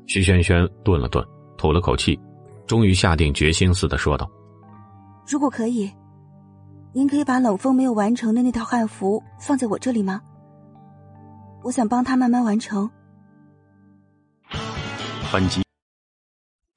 [0.08, 1.24] 徐轩轩顿了顿，
[1.58, 2.18] 吐了口气，
[2.66, 4.30] 终于下定决心似的说道
[5.28, 5.92] ：“如果可以，
[6.94, 10.22] 您可以把冷风没有完成的那套汉服放在我这里吗？
[11.64, 12.90] 我想帮他慢慢完成。”
[15.34, 15.62] 本集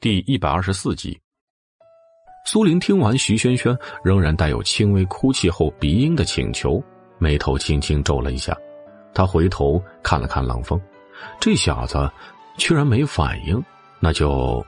[0.01, 1.19] 第一百二十四集。
[2.47, 6.83] 苏林听完徐轩轩仍然带有轻微哭泣后鼻音的请求，
[7.19, 8.57] 眉头轻轻皱了一下。
[9.15, 10.81] 他回头看了看冷风，
[11.41, 12.11] 这小子
[12.57, 13.63] 居然没反应，
[14.01, 14.65] 那就……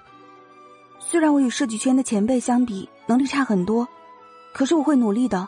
[0.99, 3.87] 虽然我与设计圈的前辈相比能力差很多，
[4.53, 5.47] 可是我会努力的。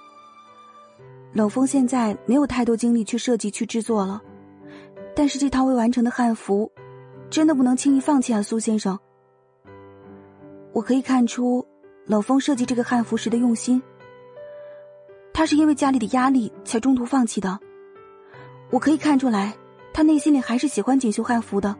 [1.33, 4.21] 冷风现在没有太多精力去设计、去制作了，
[5.15, 6.71] 但是这套未完成的汉服，
[7.31, 8.99] 真的不能轻易放弃啊，苏先生。
[10.73, 11.67] 我可以看出。
[12.05, 13.81] 冷风设计这个汉服时的用心，
[15.33, 17.57] 他是因为家里的压力才中途放弃的。
[18.73, 19.55] 我可以看出来，
[19.93, 21.77] 他内心里还是喜欢锦绣汉服的。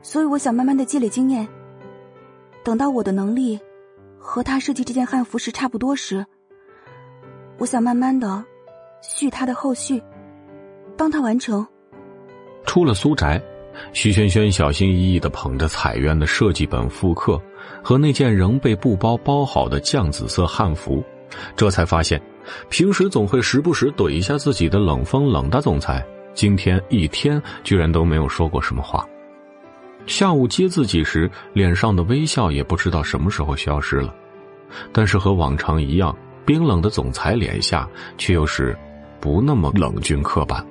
[0.00, 1.46] 所以我想慢慢的积累经验，
[2.64, 3.60] 等到我的能力
[4.18, 6.24] 和他设计这件汉服时差不多时，
[7.58, 8.42] 我想慢慢的
[9.02, 10.02] 续他的后续，
[10.96, 11.66] 帮他完成。
[12.64, 13.40] 出了苏宅。
[13.92, 17.40] 徐萱萱小心翼翼的捧着彩渊的设计本复刻
[17.80, 21.00] 和那件仍被布包包好的酱紫色汉服，
[21.56, 22.20] 这才发现，
[22.68, 29.06] 平时总会时不时怼一下自己的冷风冷大总裁，今天一天居然都没有说过什么话。
[30.06, 34.14] 下午接自己时，脸上的微笑也不知道什么时候消失了，
[34.92, 38.76] 但是和往常一样，冰冷的总裁脸下却又是
[39.20, 40.64] 不那么冷峻刻板。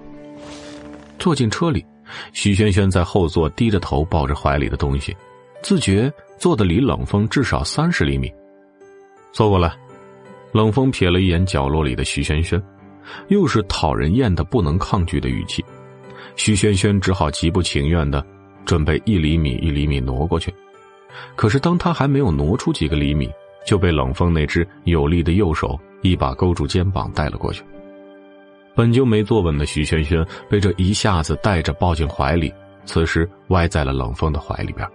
[1.19, 1.85] 坐进车里。
[2.31, 5.13] 徐萱萱在后座低着头抱着怀里的东西，
[5.61, 8.31] 自觉坐的离冷风至少三十厘米。
[9.33, 9.75] 坐过来，
[10.57, 12.59] 冷风瞥了一眼角落里的徐萱萱，
[13.27, 15.63] 又是讨人厌的不能抗拒的语气。
[16.35, 18.25] 徐萱萱只好极不情愿的
[18.65, 20.51] 准备一厘米一厘米挪过去，
[21.35, 23.29] 可是当他还没有挪出几个厘米，
[23.67, 27.63] 就被冷风那只有力的右手一把勾住肩膀带了过去。
[28.73, 32.51] 本就没坐稳的徐萱萱被这一下子带着抱进怀里，
[32.83, 34.87] 此时歪在了冷风的怀里边。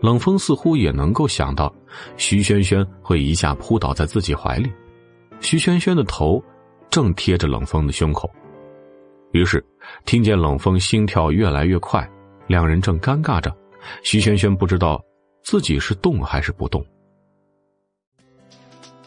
[0.00, 1.74] 冷风似乎也能够想到
[2.16, 4.70] 徐萱萱会一下扑倒在自己怀里，
[5.40, 6.42] 徐萱萱的头
[6.90, 8.30] 正贴着冷风的胸口，
[9.32, 9.64] 于是
[10.04, 12.08] 听见冷风心跳越来越快，
[12.46, 13.54] 两人正尴尬着，
[14.02, 15.02] 徐萱萱不知道
[15.42, 16.84] 自己是动还是不动。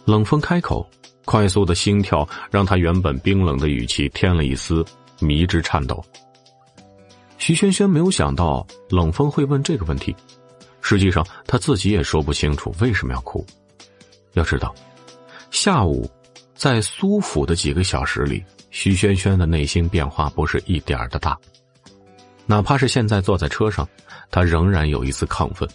[0.06, 0.86] 冷风开口。
[1.24, 4.84] 快速的心跳让他原本冰冷的语气添了一丝
[5.20, 6.04] 迷之颤抖。
[7.38, 10.16] 徐萱萱没有想到冷风会问这个问题，
[10.82, 13.46] 实际上他自己也说不清楚为什么要哭。
[14.34, 14.74] 要知道，
[15.50, 16.10] 下午
[16.56, 21.38] 在苏府的几个小时里，徐萱萱的内心变化不是一点的大，
[22.46, 23.88] 哪怕是现在坐在车上，
[24.30, 25.68] 他仍然有一丝亢奋。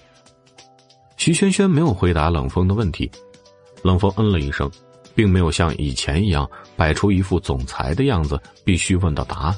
[1.16, 3.10] 徐萱萱没有回答冷风的问题，
[3.82, 4.70] 冷风嗯了一声。
[5.14, 9.56] 并没有像以前一样摆出一副总裁的样子，必须问到答案，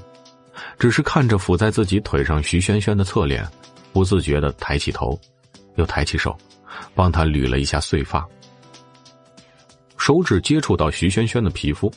[0.79, 3.45] 只是看着伏在自己腿上徐萱萱的侧脸，
[3.93, 5.19] 不自觉的抬起头，
[5.79, 6.37] 又抬起手，
[6.95, 8.23] 帮他捋了一下碎发。
[9.97, 11.91] 手指接触到徐萱萱的皮肤，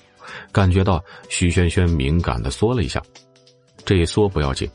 [0.54, 3.02] 感觉到徐萱萱敏感的缩了一下，
[3.84, 4.70] 这一缩不要紧，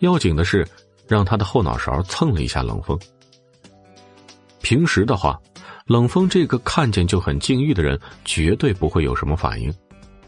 [0.00, 0.66] 要紧的是
[1.06, 2.98] 让他的后脑勺蹭了一下冷风。
[4.60, 5.40] 平时的话。
[5.86, 9.72] 冷风这个看见就很禁欲的人，绝对不会有什么反应。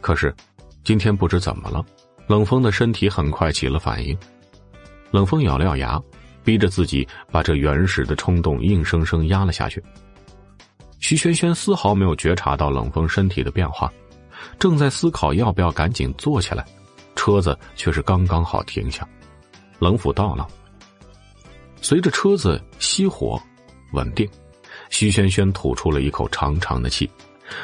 [0.01, 0.33] 可是，
[0.85, 1.85] 今天不知怎么了，
[2.29, 4.17] 冷风的身体很快起了反应。
[5.11, 6.01] 冷风咬了咬牙，
[6.49, 9.85] 逼着自己把这原始的冲动硬生生压了下去。
[10.99, 13.93] 徐萱萱丝毫没有觉察到冷风身体的变化，
[14.59, 16.65] 正在思考要不要赶紧坐起来，
[17.15, 19.07] 车子却是刚刚好停下。
[19.79, 20.49] 冷府到了，
[21.83, 23.39] 随着车子熄火，
[23.93, 24.27] 稳定。
[24.89, 27.11] 徐萱萱吐出了一口长长的气，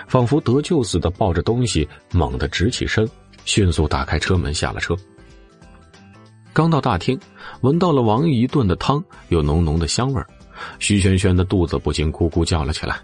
[0.07, 3.09] 仿佛得救似的抱着东西，猛地直起身，
[3.47, 4.95] 迅速打开车门下了车。
[6.55, 7.19] 刚到大厅，
[7.63, 10.23] 闻到了王姨炖的汤有浓浓的香味
[10.79, 12.97] 徐萱萱的肚子不禁咕咕叫了起来。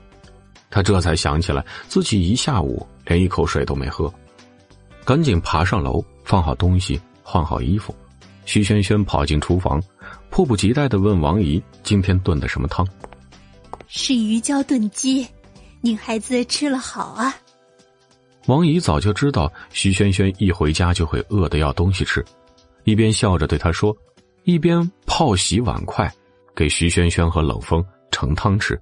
[0.71, 4.11] 她这才想起来自己一下午连一口水都没喝，
[5.05, 7.93] 赶紧爬上楼，放好东西，换好衣服。
[8.45, 9.83] 徐萱萱跑进厨房，
[10.31, 12.87] 迫不及待的问王姨：“今天炖的什么汤？”
[13.89, 15.27] 是鱼胶炖鸡，
[15.81, 17.35] 女孩子吃了好啊。
[18.47, 22.25] 王姨早就知道徐萱萱一回家就会饿得要东西吃，
[22.91, 23.97] 一边笑着对他说，
[24.43, 26.13] 一边泡洗碗筷，
[26.57, 28.77] 给徐萱萱和冷风盛汤吃。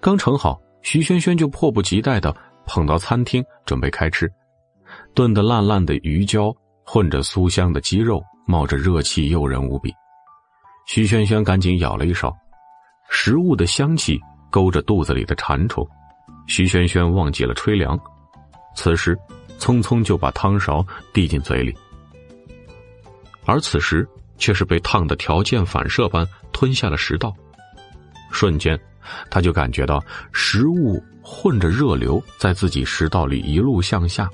[0.00, 2.34] 刚盛好，徐萱萱就迫不及待的
[2.64, 4.26] 捧到餐厅准备开吃。
[5.12, 6.50] 炖得烂烂的鱼胶
[6.82, 9.92] 混着酥香的鸡肉，冒着热气，诱人无比。
[10.86, 12.34] 徐萱萱赶紧舀了一勺，
[13.10, 14.18] 食物的香气
[14.50, 15.86] 勾着肚子里的馋虫，
[16.46, 18.00] 徐萱萱忘记了吹凉，
[18.74, 19.14] 此时
[19.58, 20.82] 匆匆就把汤勺
[21.12, 21.76] 递进嘴里，
[23.44, 27.34] 而此时却是被烫的条件反射般吞下了食道，
[28.30, 28.78] 瞬间，
[29.30, 34.28] 他就感觉到食物混着热流在自己食道里一路向下。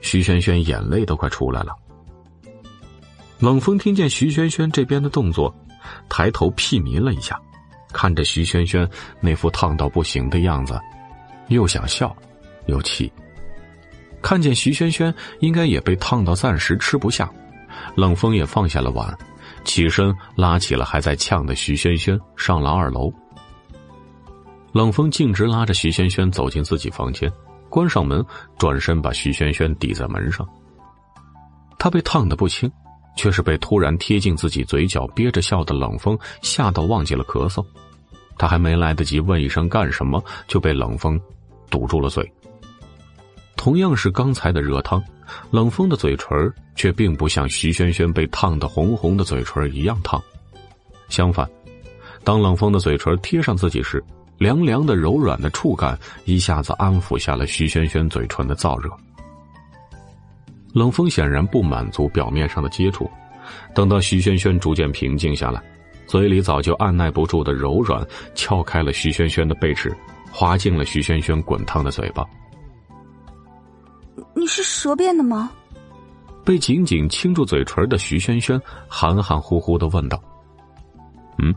[0.00, 1.74] 徐萱萱眼泪都快出来了。
[3.38, 5.54] 冷风听见徐萱萱这边的动作，
[6.08, 7.40] 抬头屁睨了一下，
[7.92, 8.88] 看着徐萱萱
[9.20, 10.80] 那副烫到不行的样子，
[11.48, 12.14] 又想笑，
[12.66, 13.12] 又气。
[14.22, 17.30] 看见徐萱萱应该也被烫到暂时吃不下，
[17.94, 19.16] 冷风也放下了碗，
[19.64, 23.12] 起身拉起了还在呛的徐萱萱上了二楼。
[24.72, 27.32] 冷风径直拉着徐萱萱走进自己房间。
[27.68, 28.24] 关上门，
[28.58, 30.46] 转身把徐萱萱抵在门上。
[31.78, 32.70] 他被烫得不轻，
[33.16, 37.64] 却是被突然贴近自己嘴角憋着笑的冷风吓到，忘记了咳嗽。
[38.38, 41.20] 他还没来得及问一声干什么，就被冷风
[41.68, 42.30] 堵住了嘴。
[43.56, 45.02] 同样是刚才的热汤，
[45.50, 50.22] 冷风的嘴唇却并不像徐萱萱被烫得红红的嘴唇一样烫。
[51.08, 51.48] 相反，
[52.24, 54.02] 当冷风的嘴唇贴上自己时，
[54.38, 58.90] 凉凉的、柔软的触感一下子安抚下了徐萱萱嘴唇的燥热。
[60.72, 63.10] 冷风显然不满足表面上的接触，
[63.74, 65.62] 等到徐萱萱逐渐平静下来，
[66.06, 69.90] 嘴里早就按耐不住的柔软撬开了徐萱萱的背齿，
[70.30, 72.22] 滑进了徐萱萱滚烫的嘴巴。
[74.36, 75.50] 你是蛇变的吗？
[76.44, 80.22] 被紧紧亲住嘴唇的徐萱萱含含糊糊的问道
[81.42, 81.52] ：“嗯。”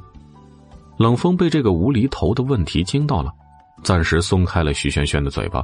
[0.98, 3.32] 冷风被这个无厘头的问题惊到了，
[3.84, 5.64] 暂时松开了徐萱萱的嘴巴。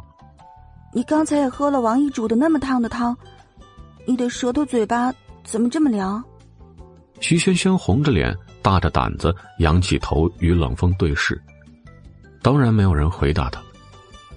[0.93, 3.17] 你刚才也喝了王毅煮的那么烫的汤，
[4.05, 5.13] 你的舌头嘴巴
[5.43, 6.23] 怎么这么凉？
[7.21, 11.41] 徐萱萱红着脸，大着胆子仰起头与冷风对视。
[12.41, 13.61] 当然没有人回答他。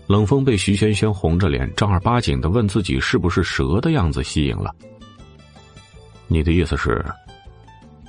[0.08, 4.74] 冷风被徐萱萱红着脸正儿八经的问自己是不是蛇的样子吸引了。
[6.26, 7.04] 你的意思是，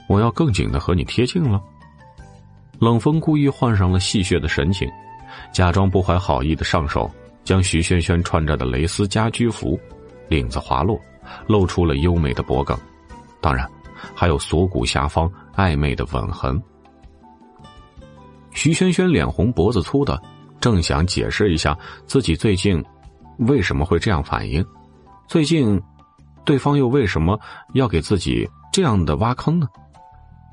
[0.07, 1.61] 我要更紧的和你贴近了？
[2.79, 4.89] 冷风故意换上了戏谑的神情，
[5.51, 7.11] 假装不怀好意的上手，
[7.43, 9.77] 将徐萱萱穿着的蕾丝家居服
[10.29, 10.97] 领子滑落，
[11.47, 12.77] 露出了优美的脖颈，
[13.41, 13.69] 当然，
[14.15, 16.61] 还有锁骨下方暧昧的吻痕。
[18.51, 20.21] 徐萱萱脸红脖子粗的，
[20.59, 22.83] 正想解释一下自己最近
[23.39, 24.65] 为什么会这样反应，
[25.27, 25.81] 最近，
[26.43, 27.39] 对方又为什么
[27.73, 29.67] 要给自己这样的挖坑呢？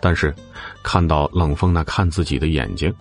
[0.01, 0.35] 但是，
[0.83, 2.95] 看到冷风那看自己的眼睛，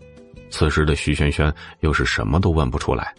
[0.49, 3.13] 此时的徐萱萱又是什么都问不出来。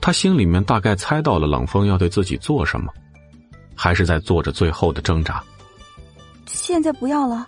[0.00, 2.92] 他心里面大概猜到了冷风要对自己做什么，
[3.74, 5.42] 还是在做着最后的挣扎。
[6.46, 7.46] 现在不要了，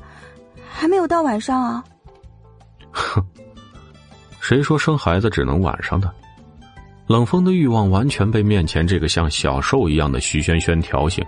[0.71, 1.85] 还没有到晚上啊。
[2.91, 3.25] 哼，
[4.43, 6.13] 谁说生孩子只能晚上的？
[7.07, 11.25] 冷风的欲望完全被面前这个像小兽一样的徐萱萱挑醒，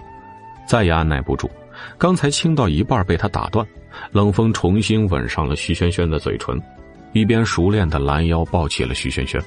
[0.67, 1.49] 再也按耐不住。
[1.97, 3.65] 刚才亲到一半被他打断，
[4.11, 6.61] 冷风重新吻上了徐萱萱的嘴唇，
[7.13, 9.41] 一边熟练的拦腰抱起了徐萱萱。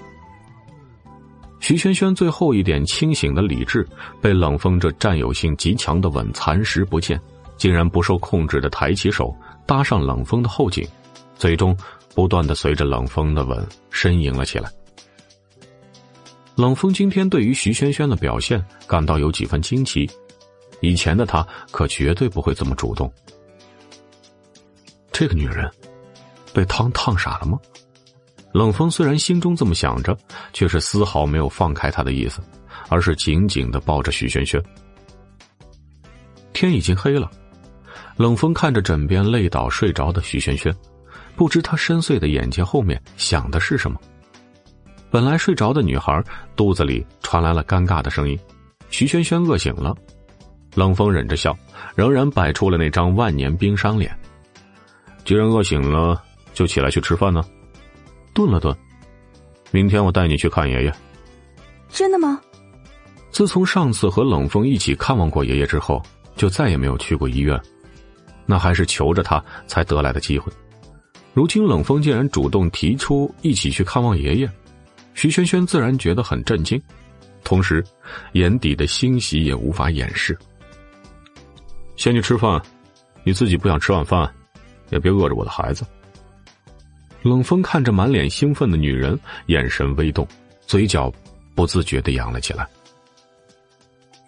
[1.59, 3.86] 徐萱萱最后一点清醒的理智
[4.22, 7.20] 被冷风这占有性极强的吻蚕食不见，
[7.57, 10.88] 竟然不受控制的抬起手搭上冷风的后颈，
[11.36, 11.76] 最终
[12.18, 14.68] 不断的随着冷风的吻呻吟了起来。
[16.55, 20.09] 冷风今天对于徐萱萱的表现感到有几分惊奇。
[20.82, 23.13] 以前的他可绝对不会这么主动。
[25.11, 25.70] 这个女人
[26.55, 27.59] 被汤烫傻了吗？
[28.51, 30.18] 冷风虽然心中这么想着，
[30.53, 32.41] 却是丝毫没有放开她的意思，
[32.89, 34.59] 而是紧紧的抱着徐萱萱。
[36.51, 37.30] 天已经黑了，
[38.15, 40.76] 冷风看着枕边累倒睡着的徐萱萱，
[41.38, 43.97] 不知他深邃的眼睛后面想的是什么。
[45.11, 46.21] 本来睡着的女孩
[46.55, 48.38] 肚子里传来了尴尬的声音，
[48.89, 49.95] 徐萱萱饿醒了。
[50.75, 51.55] 冷风忍着笑，
[51.95, 54.13] 仍然摆出了那张万年冰山脸。
[55.23, 56.21] 既然饿醒了，
[56.53, 57.43] 就起来去吃饭呢。
[58.33, 58.75] 顿了顿，
[59.71, 60.93] 明天我带你去看爷爷。
[61.89, 62.41] 真的吗？
[63.29, 66.01] 自从上次和冷风一起看望过爷爷之后，
[66.35, 67.59] 就再也没有去过医院。
[68.45, 70.51] 那还是求着他才得来的机会。
[71.38, 74.49] 如今冷风竟然主动提出一起去看望爷爷，
[75.13, 76.81] 徐萱萱自然觉得很震惊，
[77.43, 77.85] 同时
[78.31, 80.35] 眼底的欣喜也无法掩饰。
[81.95, 82.59] 先去吃饭，
[83.23, 84.27] 你自己不想吃晚饭，
[84.89, 85.85] 也别饿着我的孩子。
[87.21, 89.15] 冷风看着满脸兴奋的女人，
[89.45, 90.27] 眼神微动，
[90.65, 91.13] 嘴角
[91.53, 92.67] 不自觉的扬了起来。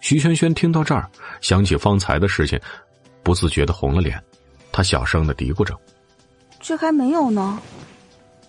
[0.00, 2.56] 徐萱萱听到这儿，想起方才的事情，
[3.24, 4.22] 不自觉的红了脸，
[4.70, 5.76] 他小声的嘀咕着
[6.60, 7.58] ：“这还没有呢。”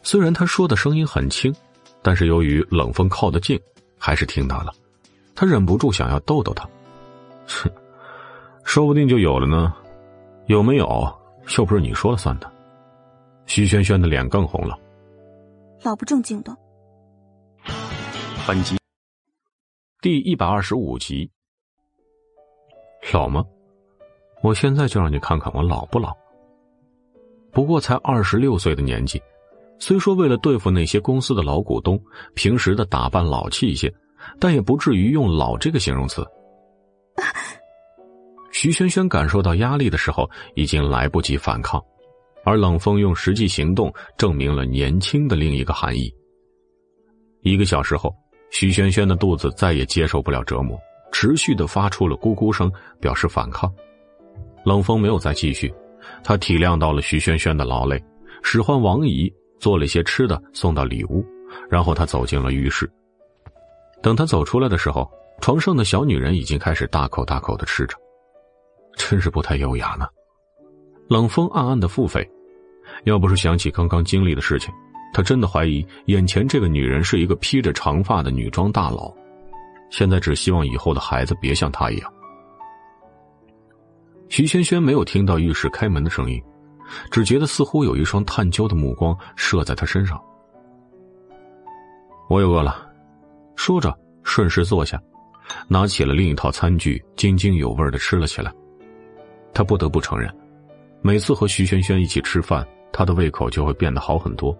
[0.04, 1.54] 虽然他说的声音很轻，
[2.02, 3.60] 但是由于冷风靠得近，
[3.98, 4.74] 还是听到了。
[5.34, 6.68] 他忍不住想要逗逗他
[7.48, 7.72] ：“哼，
[8.64, 9.74] 说不定就有了呢，
[10.48, 11.20] 有没有
[11.58, 12.52] 又不是你说了算的。”
[13.48, 14.78] 徐萱萱的脸更红了。
[15.84, 16.56] 老不正经的。
[18.48, 18.78] 本集
[20.02, 21.30] 第一百二十五集。
[23.14, 23.44] 老吗？
[24.42, 26.16] 我现在就让你看看我老不老。
[27.52, 29.22] 不过才二十六岁的年纪，
[29.80, 32.02] 虽说为了对付那些公司的老股东，
[32.34, 33.94] 平时的打扮老气一些，
[34.40, 36.26] 但也不至于用“老”这个形容词。
[38.52, 41.82] 徐萱萱感受到压力的时候，已经来不及反抗，
[42.44, 46.14] 而冷风用实际行动证明了年轻的另一个含义。
[47.42, 48.14] 一个小时后，
[48.52, 50.80] 徐萱萱的肚子再也接受不了折磨。
[51.12, 52.72] 持续的发出了咕咕声，
[53.02, 53.70] 表示反抗。
[54.64, 55.74] 冷风没有再继续，
[56.24, 58.02] 他体谅到了徐萱萱的劳累，
[58.44, 61.26] 使唤王姨做了些吃的送到里屋，
[61.70, 62.90] 然后他走进了浴室。
[64.02, 65.10] 等他走出来的时候，
[65.42, 67.96] 床上的小女人已经开始大口大口的吃着，
[68.96, 70.08] 真是不太优雅呢。
[71.08, 72.28] 冷风暗暗的腹诽，
[73.04, 74.74] 要不是想起刚刚经历的事情，
[75.14, 79.14] 他真的怀疑眼前这个女人是一个披着长发的女装大佬。
[79.90, 82.14] 现在只希望以后的孩子别像她一样。
[84.32, 86.42] 徐萱萱没有听到浴室开门的声音，
[87.12, 90.18] 只觉得似乎有一双探究的目光射在他身上。
[92.30, 92.90] 我也饿了，
[93.58, 94.98] 说着顺势坐下，
[95.68, 98.50] 拿起了另一套餐具，津津有味的吃了起来。
[99.54, 100.34] 他不得不承认，
[101.02, 104.58] 每次和徐萱萱一起吃饭，他的胃口就会变得好很多。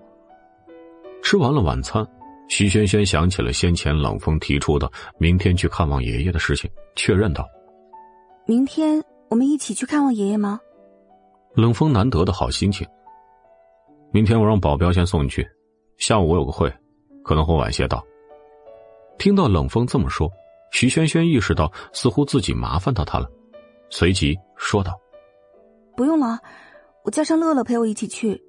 [1.24, 2.06] 吃完了晚餐。
[2.50, 7.48] 徐萱萱想起了先前冷风提出的明天去看望爷爷的事情，确认道
[8.46, 9.02] ：“明天
[9.32, 10.60] 我们一起去看望爷爷吗？”
[11.56, 12.86] 冷风难得的好心情。
[14.12, 15.48] 明天我让保镖先送你去，
[15.98, 16.72] 下午我有个会，
[17.24, 18.04] 可能会晚些到。
[19.18, 20.30] 听到冷风这么说，
[20.74, 23.28] 徐萱萱意识到似乎自己麻烦到他了，
[23.90, 25.00] 随即说道
[25.96, 26.40] ：“不用了，
[27.06, 28.44] 我叫上乐乐陪我一起去。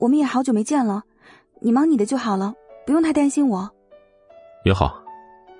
[0.00, 1.04] 我们也好久没见了，
[1.60, 2.52] 你忙你的就好了。”
[2.86, 3.70] 不用太担心我，
[4.64, 5.04] 也好。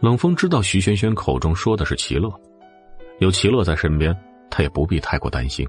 [0.01, 2.33] 冷风知道徐萱萱口中说的是齐乐，
[3.19, 4.17] 有齐乐在身边，
[4.51, 5.67] 他也不必太过担心。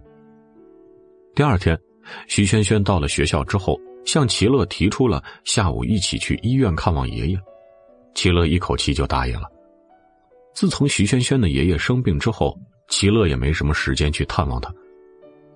[1.35, 1.79] 第二天，
[2.27, 7.37] 徐萱萱到了学校之后，向齐乐提出了下午一起去医院看望爷爷。
[8.15, 9.47] 齐乐一口气就答应了。
[10.53, 14.73] 自从徐萱萱的爷爷生病之后，齐乐也没什么时间去探望他。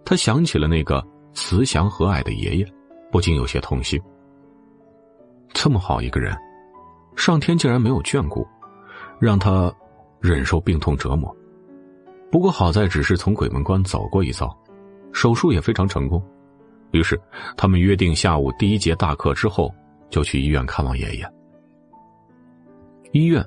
[0.06, 1.04] 他想起了那个
[1.34, 2.66] 慈祥和蔼的爷爷，
[3.12, 4.00] 不禁有些痛心。
[5.52, 6.38] 这么好一个人，
[7.16, 8.48] 上天竟然没有眷顾，
[9.20, 9.74] 让他
[10.22, 11.36] 忍受病痛折磨。
[12.34, 14.52] 不过好在只是从鬼门关走过一遭，
[15.12, 16.20] 手术也非常成功。
[16.90, 17.22] 于是
[17.56, 19.72] 他们约定下午第一节大课之后
[20.10, 21.32] 就去医院看望爷爷。
[23.12, 23.46] 医院，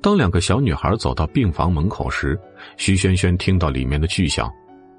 [0.00, 2.36] 当两个小女孩走到病房门口时，
[2.76, 4.50] 徐萱萱听到里面的巨响，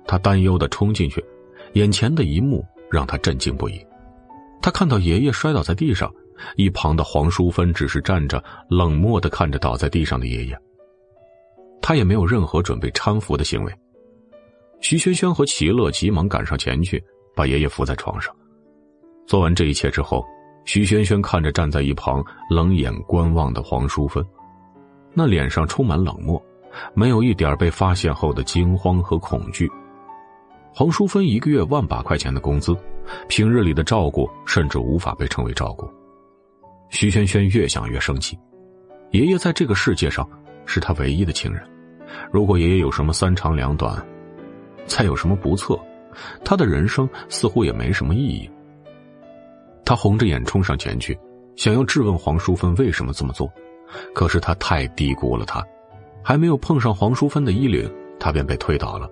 [0.08, 1.22] 她担忧的冲进去，
[1.74, 3.86] 眼前的一幕让她震惊不已。
[4.62, 6.10] 他看到爷爷摔倒在地上，
[6.56, 10.58] 一旁的黄淑芬只是站着，冷漠的看着倒在地上的爷爷。
[11.84, 13.73] 他也没有任何准备搀扶的行为。
[14.79, 17.03] 徐萱萱和齐乐急忙赶上前去，
[17.36, 18.34] 把爷爷扶在床上。
[19.27, 20.25] 做完这一切之后，
[20.63, 24.25] 徐萱萱看着站在一旁冷眼观望的黄淑芬，
[25.13, 26.41] 那脸上充满冷漠，
[26.93, 29.69] 没有一点被发现后的惊慌和恐惧。
[30.73, 32.75] 黄淑芬一个月万把块钱的工资。
[33.27, 35.86] 平日里的照顾甚至无法被称为照顾。
[36.88, 38.39] 徐萱萱越想越生气，
[39.11, 40.25] 爷爷在这个世界上
[40.65, 41.61] 是他唯一的亲人。
[42.32, 44.03] 如果爷爷有什么三长两短，
[44.86, 45.80] 再有什么不测，
[46.43, 48.49] 他的人生似乎也没什么意义。
[49.86, 51.18] 他红着眼冲上前去，
[51.55, 53.51] 想要质问黄淑芬为什么这么做，
[54.14, 55.64] 可是他太低估了他，
[56.24, 57.89] 还没有碰上黄淑芬的衣领，
[58.20, 59.09] 他便被推倒了。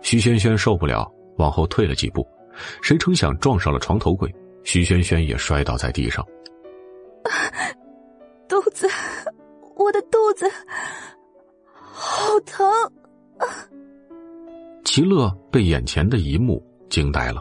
[0.00, 2.26] 徐萱萱受不了，往后退了几步。
[2.80, 6.24] 谁成想撞上了床头柜，徐萱萱也摔倒在地上。
[8.48, 8.86] 肚子，
[9.76, 10.50] 我的肚子，
[11.96, 12.66] 好疼！
[14.84, 17.40] 齐乐被眼前的一幕惊呆了，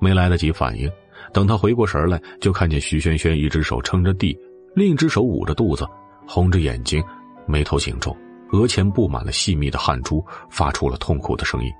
[0.00, 0.88] 没来得及反应，
[1.32, 4.38] 等他回过神来，就看见徐萱萱一只手撑着地，
[4.76, 5.84] 另一只手捂着肚子，
[6.26, 7.02] 红着眼睛，
[7.46, 8.16] 眉头紧皱，
[8.52, 11.70] 额前布满了细密的汗珠，发出了痛苦的声音。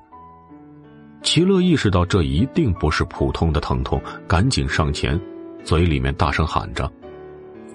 [1.22, 5.18] 齐乐意识到这一定不是普通的疼痛，赶紧上前，
[5.64, 6.90] 嘴里面大声喊着：“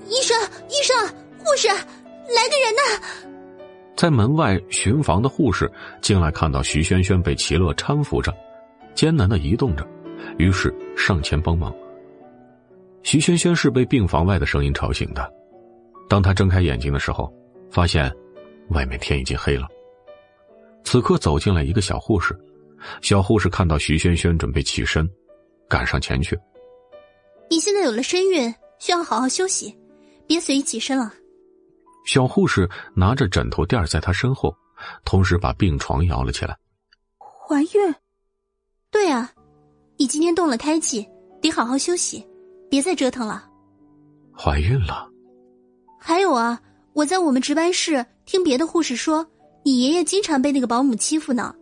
[0.08, 0.96] 医生，医生，
[1.40, 3.26] 护士，来个人呐！”
[4.00, 5.70] 在门外巡房的护士
[6.02, 8.34] 进来，看到徐萱萱被齐乐搀扶着，
[8.95, 9.86] 艰难的移动着，
[10.38, 11.76] 于是上前帮忙。
[13.04, 15.30] 徐萱萱是被病房外的声音吵醒的，
[16.08, 17.30] 当他睁开眼睛的时候，
[17.70, 18.10] 发现
[18.70, 19.68] 外面天已经黑了。
[20.86, 22.34] 此刻走进来一个小护士，
[23.02, 25.06] 小护士看到徐萱萱准备起身，
[25.68, 26.39] 赶上前去
[27.52, 29.78] ：“你现在有了身孕，需要好好休息，
[30.26, 31.16] 别随意起身了。”
[32.06, 34.56] 小护士拿着枕头垫在她身后，
[35.06, 36.58] 同时把病床摇了起来。
[37.20, 37.95] 怀孕？
[38.91, 39.32] 对啊，
[39.97, 41.08] 你今天动了胎气，
[41.41, 42.26] 得好好休息，
[42.70, 43.47] 别再折腾了。
[44.36, 45.08] 怀孕了？
[46.00, 46.60] 还有啊，
[46.93, 49.26] 我在我们值班室听别的护士说，
[49.64, 51.54] 你爷爷经常被那个保姆欺负呢，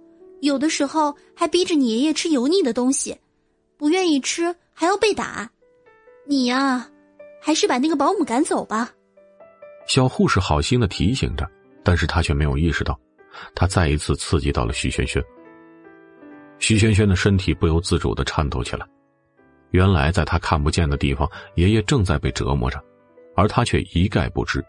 [0.42, 3.18] 有的时候还逼着你爷爷吃油腻的东西，
[3.78, 5.50] 不愿意吃还要被打。
[6.26, 6.90] 你呀，
[7.42, 8.92] 还是把那个保姆赶走吧。
[9.88, 11.50] 小护士好心的提醒着，
[11.84, 13.00] 但是他却没有意识到，
[13.56, 15.24] 他再一次刺激到了徐萱萱。
[16.60, 18.86] 徐萱萱的身体不由自主的颤抖起来。
[19.72, 22.84] 原来在他看不见的地方，爷爷正在被折磨着，
[23.36, 24.64] 而他却一概不知。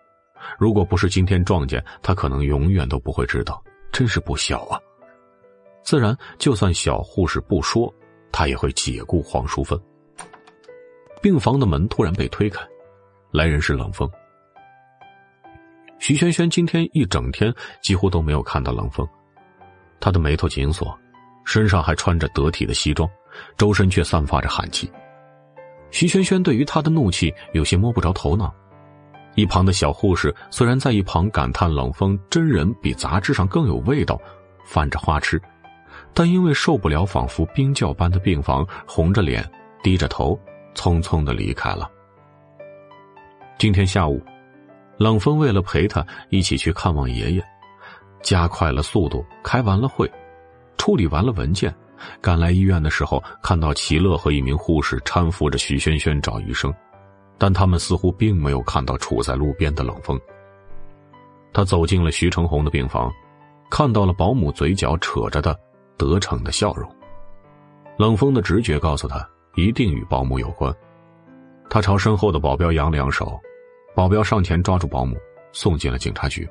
[0.59, 3.63] 如果不是今天撞见，他可能永远都不会知道。
[3.91, 4.79] 真是不孝啊！
[5.83, 7.93] 自然，就算小护士不说，
[8.31, 9.81] 他也会解雇黄淑芬。
[11.23, 12.61] 病房的门突然被推开，
[13.33, 14.09] 来人是冷风。
[15.99, 19.07] 徐萱萱今天一整天几乎都没有看到冷风，
[20.01, 20.97] 她的眉头紧锁，
[21.45, 23.09] 身上还穿着得体的西装，
[23.57, 24.91] 周身却散发着寒气。
[25.91, 28.55] 徐萱萱对于他的怒气有些摸不着头脑。
[29.35, 34.21] 一旁的小护士虽然在一旁感叹冷风真人比杂志上更有味道，
[34.65, 35.41] 泛着花痴，
[36.15, 39.49] 但因为受不了仿佛冰窖般的病房，红着脸
[39.83, 40.39] 低着头，
[40.75, 41.91] 匆匆的离开了。
[43.59, 44.23] 今天下午。
[44.99, 47.43] 冷风为了陪他一起去看望爷爷，
[48.21, 50.11] 加快了速度，开完了会，
[50.77, 51.73] 处理完了文件，
[52.21, 56.75] 赶来医院的时候，看到齐乐和一名护士搀扶着徐轩轩找医生，
[57.39, 60.21] 但他们似乎并没有看到处在路边的冷风。
[61.53, 63.09] 他走进了徐成红的病房，
[63.71, 65.57] 看到了保姆嘴角扯着的
[65.97, 66.91] 得逞的笑容。
[67.97, 69.25] 冷风的直觉告诉他，
[69.55, 70.75] 一定与保姆有关。
[71.71, 73.41] 他朝身后的保镖扬了扬手。
[73.99, 75.17] 保镖上前抓住保姆，
[75.51, 76.49] 送进了警察局。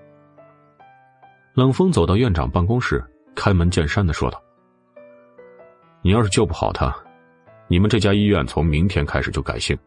[1.53, 3.01] 冷风走到院长办公室，
[3.37, 4.43] 开门见山的说道
[6.03, 6.93] ：“你要是救不好他，
[7.69, 9.77] 你们这家医院从明天开始就改姓。”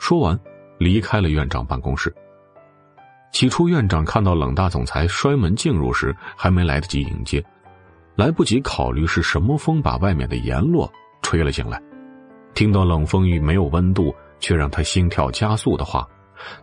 [0.00, 0.40] 说完，
[0.78, 2.10] 离开了院长办公室。
[3.30, 7.44] 起初，院长看到冷大总裁摔门进入时，还没来得及迎接，
[8.16, 11.78] 来不及考虑是什么风把外面的阎罗吹了进来。
[12.54, 16.06] 听到冷风与没有温度却让他心跳加速的话。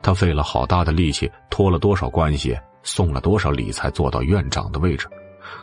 [0.02, 5.08] 他费了好大的力气，托了多少关系，送了多少礼，才做到院长的位置，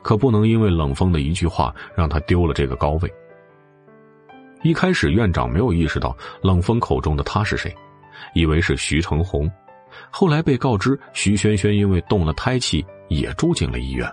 [0.03, 3.13] 可不能因为冷风的一句话让他丢了这个高位。
[4.63, 7.73] 一开始，院长没有意识到冷风口中的他是谁，
[8.35, 9.49] 以为是徐成红。
[10.11, 14.11] 后来被告知徐萱萱因为动了胎气，也住进了医院，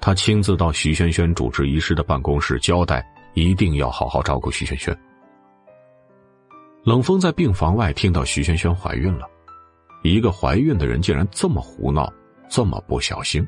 [0.00, 4.96] 他亲自到徐萱萱主治医师的办公室交代，一定要好好照顾徐萱萱。
[6.82, 9.28] 冷风在病房外听到徐萱萱怀孕了。
[10.02, 12.10] 一个怀孕的人竟然这么胡闹，
[12.48, 13.46] 这么不小心。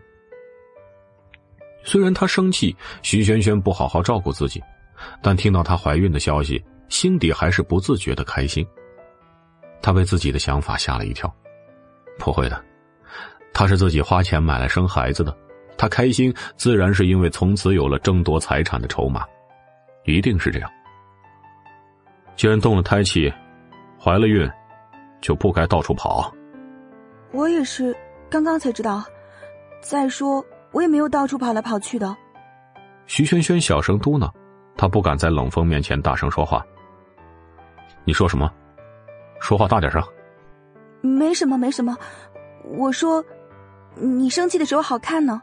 [1.82, 4.62] 虽然他生气徐萱萱不好好照顾自己，
[5.22, 8.66] 但听到她怀孕的消息，心底还是不自觉的开心。
[9.80, 11.34] 他被自己的想法吓了一跳，
[12.18, 12.64] 不会的，
[13.52, 15.36] 他是自己花钱买来生孩子的，
[15.76, 19.24] 他开心自然是因为从此有了争夺财产的筹码，
[20.04, 20.70] 一定是这样。
[22.36, 23.32] 既然动了胎气，
[24.00, 24.50] 怀了孕，
[25.20, 26.32] 就不该到处跑。
[27.32, 27.96] 我也是
[28.28, 29.04] 刚刚才知道，
[29.80, 32.16] 再说我也没有到处跑来跑去的。
[33.06, 34.30] 徐萱萱小声嘟囔，
[34.76, 36.64] 她不敢在冷风面前大声说话。
[38.04, 38.50] 你说什么？
[39.40, 40.02] 说话大点声。
[41.00, 41.96] 没什么，没什么。
[42.64, 43.24] 我说，
[43.94, 45.40] 你生气的时候好看呢。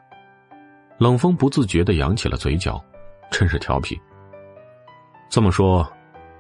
[0.98, 2.84] 冷风不自觉的扬起了嘴角，
[3.32, 4.00] 真是调皮。
[5.30, 5.88] 这么说，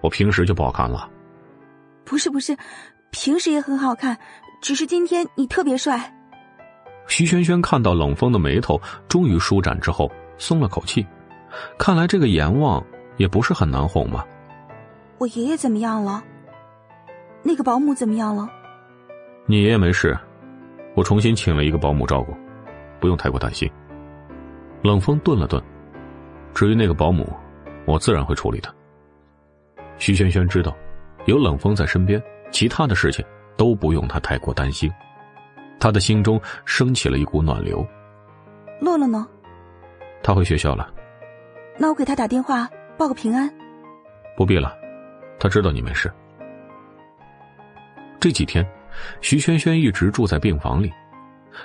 [0.01, 1.09] 我平时就不好看了？
[2.05, 2.57] 不是不是，
[3.11, 4.17] 平时也很好看。
[4.61, 6.13] 只是今天你特别帅。
[7.07, 11.05] 徐萱萱看到冷风的眉头终于舒展之后，松了口气。
[11.77, 12.83] 看来这个阎王
[13.17, 14.23] 也不是很难哄嘛。
[15.17, 16.23] 我爷爷怎么样了？
[17.41, 18.49] 那个保姆怎么样了？
[19.45, 20.17] 你爷爷没事，
[20.95, 22.35] 我重新请了一个保姆照顾，
[22.99, 23.69] 不用太过担心。
[24.83, 25.61] 冷风顿了顿，
[26.53, 27.33] 至于那个保姆，
[27.85, 28.73] 我自然会处理的。
[29.99, 30.75] 徐萱萱知道，
[31.25, 32.19] 有冷风在身边，
[32.49, 33.23] 其他的事情。
[33.59, 34.89] 都不用他太过担心。
[35.81, 37.85] 他的心中升起了一股暖流。
[38.79, 39.27] 乐乐呢？
[40.23, 40.89] 他回学校了。
[41.77, 43.53] 那我给他打电话报个平安。
[44.37, 44.73] 不必了，
[45.37, 46.09] 他知道你没事。
[48.17, 48.65] 这几天，
[49.19, 50.89] 徐萱萱一直住在病房里。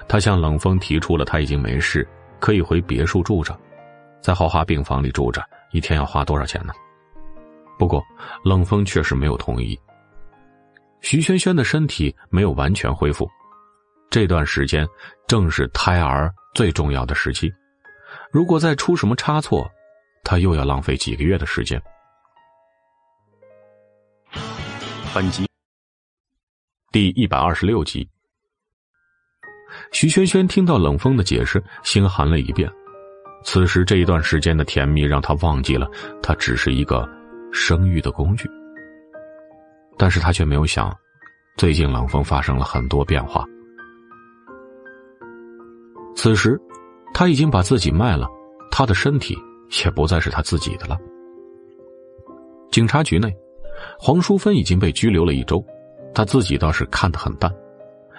[0.08, 2.04] 他向冷风提出了他已经没事，
[2.40, 3.56] 可以回别墅住着，
[4.20, 6.72] 在豪华病房里住着，一天要花多少钱呢？
[7.78, 8.02] 不过，
[8.44, 9.78] 冷风确实没有同意。
[11.00, 13.28] 徐萱萱的身体没有完全恢复，
[14.10, 14.86] 这段时间
[15.26, 17.52] 正是胎儿最重要的时期。
[18.30, 19.70] 如果再出什么差错，
[20.22, 21.80] 她又要浪费几个月的时间。
[25.14, 25.46] 本集
[26.90, 28.08] 第一百二十六集，
[29.92, 32.70] 徐萱萱听到冷风的解释，心寒了一遍。
[33.44, 35.86] 此时这一段时间的甜蜜，让她忘记了
[36.22, 37.06] 她只是一个
[37.54, 38.50] 生育的工具。
[39.96, 40.92] 但是他却没有想，
[41.56, 43.46] 最近冷风发生了很多变化。
[46.16, 46.60] 此时，
[47.14, 48.26] 他已经把自己卖了，
[48.72, 49.38] 他的身体
[49.84, 50.98] 也不再是他自己的了。
[52.72, 53.32] 警察局内，
[54.00, 55.64] 黄淑芬已经被拘留了一周，
[56.12, 57.48] 他自己倒是看得很淡，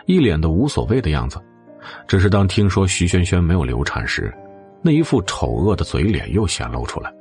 [0.06, 1.38] 一脸的无所谓的样子。
[2.08, 4.34] 只是当听说徐萱萱没有流产时，
[4.82, 7.14] 那一副丑恶的嘴脸又显露出来。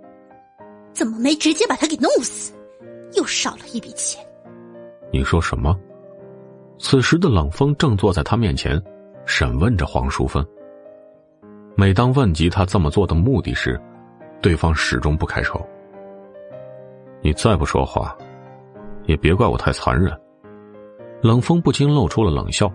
[0.94, 2.54] 怎么没直接把他给弄死？
[3.14, 4.24] 又少了一笔钱。
[5.12, 5.78] 你说什么？
[6.78, 8.80] 此时的冷风正坐在他面前，
[9.26, 10.44] 审问着黄淑芬。
[11.76, 13.80] 每当问及他这么做的目的时，
[14.40, 15.64] 对方始终不开口。
[17.20, 18.16] 你再不说话，
[19.06, 20.16] 也别怪我太残忍。
[21.20, 22.70] 冷风不禁露出了冷笑。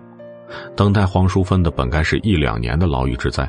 [0.74, 3.48] 等待黄淑芬的本该是一两年的牢狱之灾，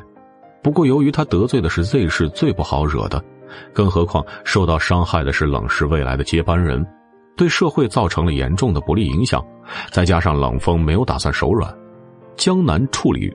[0.62, 3.22] 不过由于他得罪的是 Z 市最不好惹的，
[3.72, 6.84] 更何况受到伤害的是冷氏未来的接班人。
[7.34, 9.42] 对社会造成了严重的不利影响，
[9.90, 11.74] 再加上冷风没有打算手软，
[12.36, 13.32] 江南处理，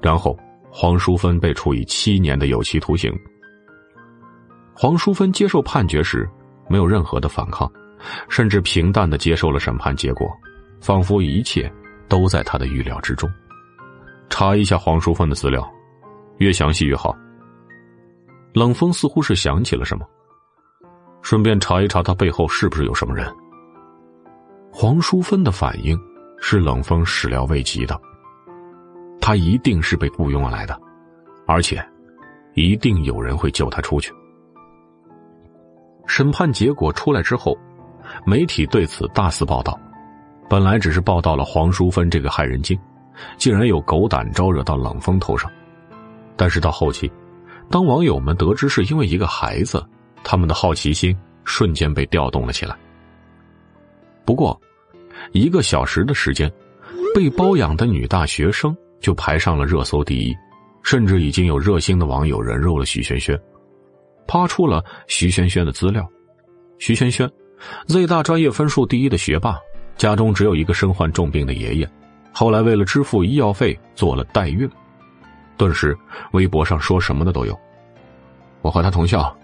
[0.00, 0.34] 然后
[0.70, 3.12] 黄淑芬被处以七年的有期徒刑。
[4.72, 6.28] 黄淑芬接受判决时
[6.66, 7.70] 没有任何的反抗，
[8.30, 10.26] 甚至平淡的接受了审判结果，
[10.80, 11.70] 仿佛一切
[12.08, 13.30] 都在他的预料之中。
[14.30, 15.70] 查一下黄淑芬的资料，
[16.38, 17.14] 越详细越好。
[18.54, 20.06] 冷风似乎是想起了什么。
[21.22, 23.26] 顺便查一查他背后是不是有什么人。
[24.72, 25.98] 黄淑芬的反应
[26.38, 28.00] 是冷风始料未及的，
[29.20, 30.80] 他一定是被雇佣来的，
[31.46, 31.84] 而且
[32.54, 34.12] 一定有人会救他出去。
[36.06, 37.56] 审判结果出来之后，
[38.24, 39.76] 媒体对此大肆报道，
[40.48, 42.78] 本来只是报道了黄淑芬这个害人精，
[43.36, 45.50] 竟然有狗胆招惹到冷风头上。
[46.36, 47.10] 但是到后期，
[47.70, 49.84] 当网友们得知是因为一个孩子。
[50.26, 52.74] 他们的好奇心瞬间被调动了起来。
[54.24, 54.58] 不过，
[55.32, 56.50] 一个小时的时间，
[57.14, 60.34] 被包养的女大学生就排上了热搜第一，
[60.82, 63.38] 甚至已经有热心的网友人肉了徐萱萱，
[64.26, 66.08] 扒出了徐萱萱的资料。
[66.78, 67.30] 徐萱萱
[67.86, 69.58] ，Z 大专业分数第一的学霸，
[69.98, 71.86] 家中只有一个身患重病的爷爷，
[72.32, 74.66] 后来为了支付医药费做了代孕，
[75.56, 75.96] 顿时
[76.32, 77.58] 微博上说什么的都有。
[78.62, 79.34] 我和他同校。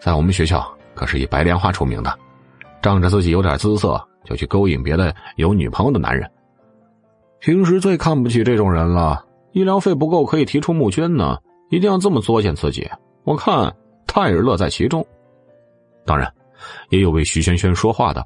[0.00, 2.18] 在我们学校可是以白莲花出名的，
[2.80, 6.30] 仗着自己有点姿色，就去勾引别的有女朋友的男人。
[7.40, 11.36] 平时最看不起这种人了，医疗费不够可以提出募捐呢，
[11.70, 12.88] 一定要这么作践自己。
[13.24, 13.74] 我看
[14.06, 15.04] 他也是乐在其中。
[16.06, 16.32] 当然，
[16.90, 18.24] 也有为徐萱萱说话的。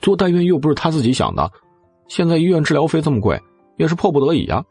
[0.00, 1.52] 做代孕又不是他自己想的，
[2.08, 3.38] 现在医院治疗费这么贵，
[3.76, 4.64] 也是迫不得已啊。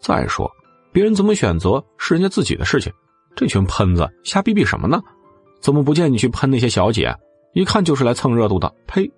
[0.00, 0.50] 再说，
[0.92, 2.92] 别人怎么选择是人家自己的事情。
[3.36, 5.00] 这群喷子瞎逼逼什么呢？
[5.60, 7.14] 怎么不见你去喷那些小姐？
[7.52, 8.72] 一看就是来蹭热度的。
[8.86, 9.10] 呸！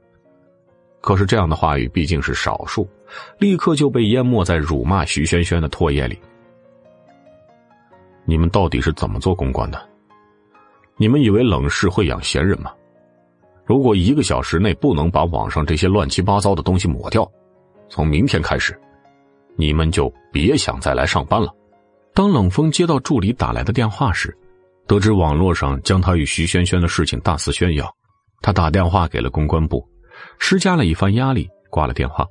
[1.01, 2.89] 可是这样的话语毕竟是少数，
[3.39, 6.18] 立刻就被淹没在辱骂徐萱萱的唾液里。
[8.24, 9.83] 你们到底是怎么做公关的？
[10.97, 12.72] 你们以为冷氏会养闲人吗？
[13.64, 17.26] 如果一个小时内不能把网上这些乱七八糟的东西抹掉，
[17.89, 18.78] 从明天开始，
[19.61, 21.54] 你们就别想再来上班了。
[22.14, 24.34] 当冷风接到助理打来的电话时，
[24.86, 27.86] 得知网络上将他与徐萱萱的事情大肆宣扬，
[28.40, 29.86] 他打电话给了公关部，
[30.38, 32.26] 施加了一番压力，挂了电话。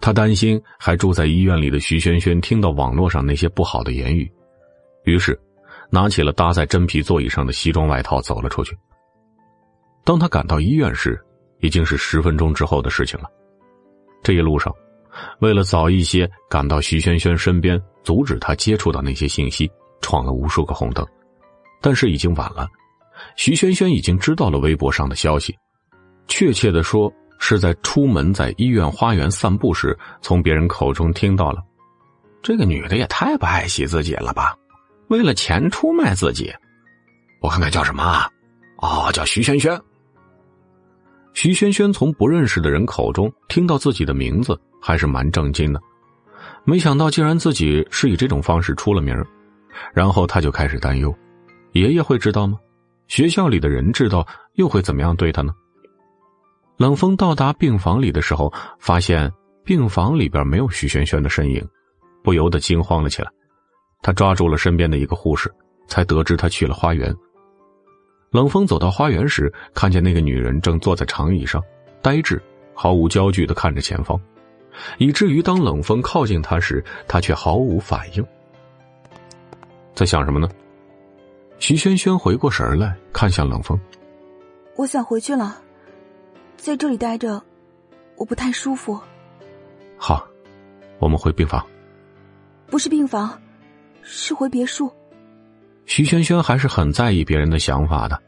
[0.00, 4.28] 他担心还住在医院里的徐萱萱听到网络上那些不好的言语，
[5.04, 5.40] 于是
[5.90, 8.76] 拿起了搭在真皮座椅上的西装外套走了出去。
[10.04, 11.18] 当他赶到医院时，
[11.60, 13.30] 已经是十分钟之后的事情了。
[14.24, 14.74] 这一路上。
[15.40, 21.06] 为了早一些赶到徐萱萱身边，阻止她接触到那些信息，闯了无数个红灯，
[21.80, 22.68] 但是已经晚了。
[23.36, 25.56] 徐萱萱已经知道了微博上的消息，
[26.26, 31.62] 确切的说是在出门在医院花园散步时，从别人口中听到了。
[32.42, 34.54] 这个女的也太不爱惜自己了吧！
[35.08, 36.52] 为了钱出卖自己，
[37.40, 38.02] 我看看叫什么？
[38.02, 38.28] 啊？
[38.78, 39.80] 哦，叫徐萱萱。
[41.34, 45.80] 徐萱萱从不认识的人口中听到自己的名字，还是蛮震惊的。
[46.64, 49.14] 没想到竟然自己是以这种方式出了名
[49.92, 51.12] 然后他就开始担忧：
[51.72, 52.56] 爷爷会知道吗？
[53.08, 55.52] 学校里的人知道又会怎么样对他呢？
[56.76, 59.30] 冷风到达病房里的时候，发现
[59.64, 61.66] 病房里边没有徐萱萱的身影，
[62.22, 63.30] 不由得惊慌了起来。
[64.02, 65.52] 他抓住了身边的一个护士，
[65.88, 67.14] 才得知她去了花园。
[68.34, 71.62] 冷风走到花园时，看见那个女人正坐在长椅上，
[72.02, 72.42] 呆滞、
[72.74, 74.20] 毫无焦距的看着前方，
[74.98, 78.26] 以至于当冷风靠近她时，她却毫无反应。
[79.94, 80.48] 在想什么呢？
[81.60, 83.78] 徐萱萱回过神来，看向冷风
[84.74, 85.62] ：“我想回去了。”
[86.58, 87.40] 在这里待着，
[88.16, 88.98] 我不太舒服。
[89.96, 90.26] 好，
[90.98, 91.64] 我们回病房。
[92.66, 93.40] 不是病房，
[94.02, 94.92] 是回别墅。
[95.86, 98.20] 徐萱萱还是很在意别人的想法的。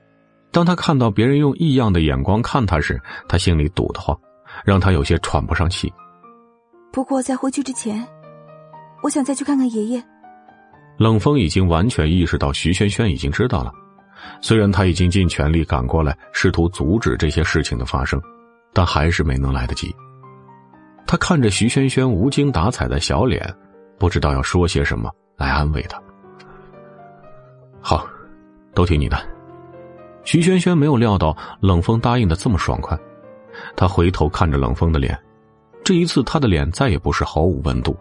[0.52, 4.18] 当他看到别人用异样的眼光看他时，他心里堵得慌，
[4.64, 5.92] 让他有些喘不上气。
[6.92, 8.06] 不过在回去之前，
[9.02, 10.02] 我想再去看看爷爷。
[10.98, 13.72] 冷风已经完全意识到徐萱萱已经知道了。
[14.40, 18.20] 虽然他已经尽全力赶过来，试图阻止这些事情的发生，
[18.72, 19.94] 但还是没能来得及。
[21.06, 23.54] 他看着徐萱萱无精打采的小脸，
[23.98, 26.00] 不知道要说些什么来安慰她。
[27.88, 28.04] 好，
[28.74, 29.16] 都听你的。
[30.24, 32.98] 徐萱萱没有料到冷风答应的这么爽快，
[33.76, 35.16] 他回头看着冷风的脸，
[35.84, 37.96] 这一次他的脸再也不是毫无温度，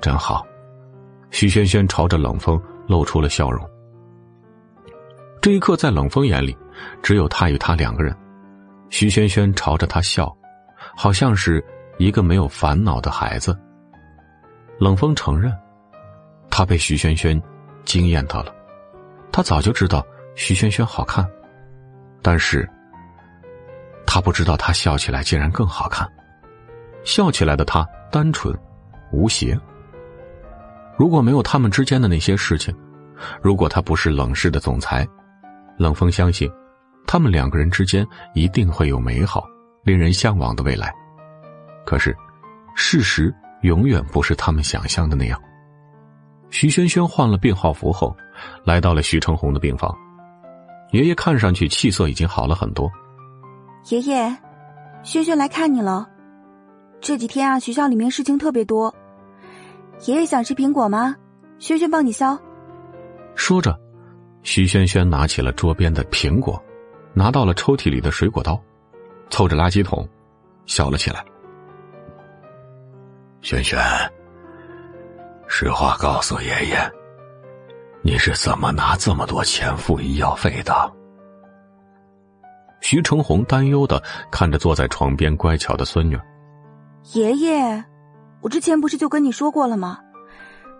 [0.00, 0.44] 真好。
[1.30, 3.64] 徐萱萱朝着冷风露出了笑容。
[5.40, 6.58] 这一刻，在冷风眼里，
[7.00, 8.12] 只有他与他两个人。
[8.90, 10.36] 徐萱萱朝着他笑，
[10.96, 11.64] 好像是
[11.98, 13.56] 一个没有烦恼的孩子。
[14.80, 15.56] 冷风承认，
[16.50, 17.40] 他被徐萱萱
[17.84, 18.55] 惊艳到了。
[19.32, 20.04] 他早就知道
[20.34, 21.26] 徐萱萱好看，
[22.22, 22.68] 但是
[24.06, 26.08] 他不知道她笑起来竟然更好看。
[27.04, 28.56] 笑起来的她单纯
[29.12, 29.58] 无邪。
[30.96, 32.74] 如果没有他们之间的那些事情，
[33.42, 35.06] 如果他不是冷氏的总裁。
[35.76, 36.50] 冷风相信，
[37.06, 39.46] 他们两个人之间一定会有美好、
[39.84, 40.90] 令人向往的未来。
[41.84, 42.16] 可是，
[42.74, 45.38] 事实永远不是他们想象的那样。
[46.48, 48.16] 徐萱萱换了病号服后，
[48.64, 49.94] 来到了徐成红的病房。
[50.92, 52.90] 爷爷看上去气色已经好了很多。
[53.90, 54.36] 爷爷，
[55.02, 56.08] 轩轩来看你了。
[57.00, 58.94] 这几天啊，学校里面事情特别多。
[60.06, 61.16] 爷爷想吃苹果吗？
[61.58, 62.38] 轩轩帮你削。
[63.34, 63.78] 说着。
[64.42, 66.62] 徐轩轩拿起了桌边的苹果，
[67.12, 68.56] 拿到了抽屉里的水果刀，
[69.28, 70.08] 凑着垃圾桶，
[70.66, 71.24] 笑了起来。
[73.40, 73.76] 轩轩，
[75.48, 76.78] 实话告诉爷爷，
[78.06, 80.72] 你是怎么拿这么多钱付医药费的？
[82.80, 84.00] 徐成红担忧的
[84.30, 86.16] 看着坐在床边乖巧的孙女。
[87.14, 87.84] 爷爷，
[88.42, 89.98] 我之前不是就跟你说过了吗？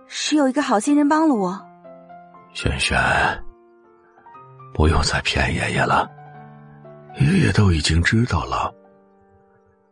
[0.07, 1.61] 是有一个好心人帮了我。
[2.55, 2.97] 萱萱。
[4.73, 6.09] 不用再骗爷爷了，
[7.19, 8.73] 爷爷都已经知道了。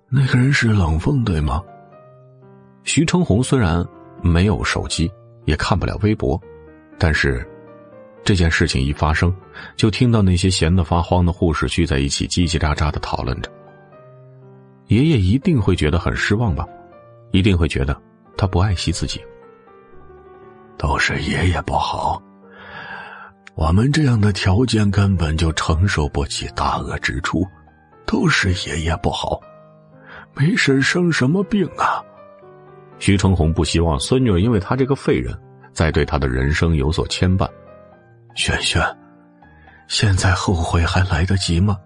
[0.08, 1.60] 那个人是冷风，对吗？
[2.84, 3.84] 徐成红虽然
[4.22, 5.10] 没有手机，
[5.46, 6.40] 也看不了微博，
[6.98, 7.46] 但是
[8.24, 9.34] 这件事情一发生，
[9.76, 13.50] 就听到那些闲得发慌的护士聚在一起叽叽喳喳的讨论着。
[14.86, 16.66] 爷爷一定会觉得很失望吧？
[17.32, 18.00] 一定会觉得
[18.36, 19.20] 他不爱惜自己。
[20.76, 22.22] 都是爷爷不好。
[23.54, 27.46] 我们这样的条件根本就承受不起大额支出，
[28.04, 29.40] 都是爷爷不好，
[30.34, 32.02] 没事生什么病啊？
[32.98, 35.32] 徐成红不希望孙女因为他这个废人，
[35.74, 37.48] 再对他的人生有所牵绊。
[38.36, 38.80] 萱萱，
[39.88, 41.76] 现在后悔还来得及吗？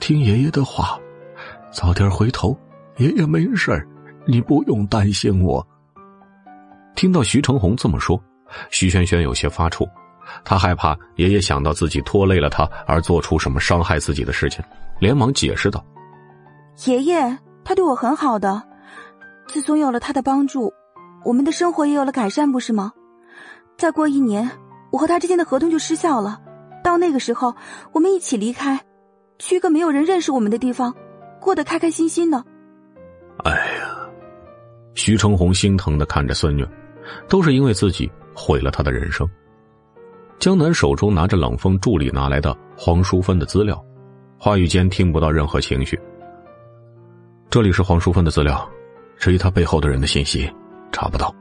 [0.00, 0.98] 听爷爷的话，
[1.70, 2.58] 早点回头，
[2.96, 3.86] 爷爷没事
[4.26, 5.66] 你不用担心我。
[6.94, 8.20] 听到徐成红这么说，
[8.70, 9.88] 徐萱萱有些发怵。
[10.44, 14.62] 他害怕爷爷想到自己拖累了他而做出什么伤害自己的事情，
[14.98, 15.82] 连忙解释道
[16.84, 18.62] ：“爷爷，他对我很好的，
[19.46, 20.72] 自从有了他的帮助，
[21.24, 22.92] 我们的生活也有了改善，不是吗？
[23.78, 24.50] 再过一年，
[24.90, 26.40] 我和他之间的合同就失效了，
[26.82, 27.54] 到那个时候，
[27.92, 28.84] 我们一起离开，
[29.38, 30.92] 去一个没有人认识我们的地方，
[31.40, 32.44] 过得开开心心的。”
[33.44, 34.10] 哎呀，
[34.94, 36.66] 徐成红心疼的看着孙女，
[37.28, 39.24] 都是因为自己毁了他的人生。
[40.40, 43.80] 江南手中拿着冷风助理拿来的黄淑芬的资料，
[44.40, 45.96] 话语间听不到任何情绪。
[47.48, 48.68] 这里是黄淑芬的资料，
[49.16, 50.50] 至于他背后的人的信息，
[50.90, 51.32] 查不到，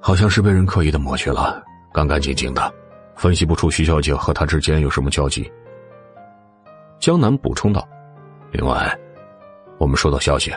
[0.00, 2.72] 好像是被人刻意的抹去了，干干净净的，
[3.14, 5.50] 分析不出徐小姐和他之间有什么交集。
[6.98, 7.86] 江南补充道
[8.50, 8.96] ：“另外，
[9.78, 10.52] 我们收到消息，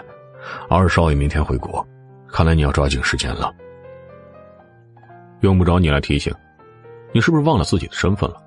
[0.70, 1.86] 二少爷明天回国，
[2.28, 3.54] 看来你要抓紧时间了。
[5.42, 6.34] 用不着你来提醒，
[7.12, 8.38] 你是不是忘了自己的身份了？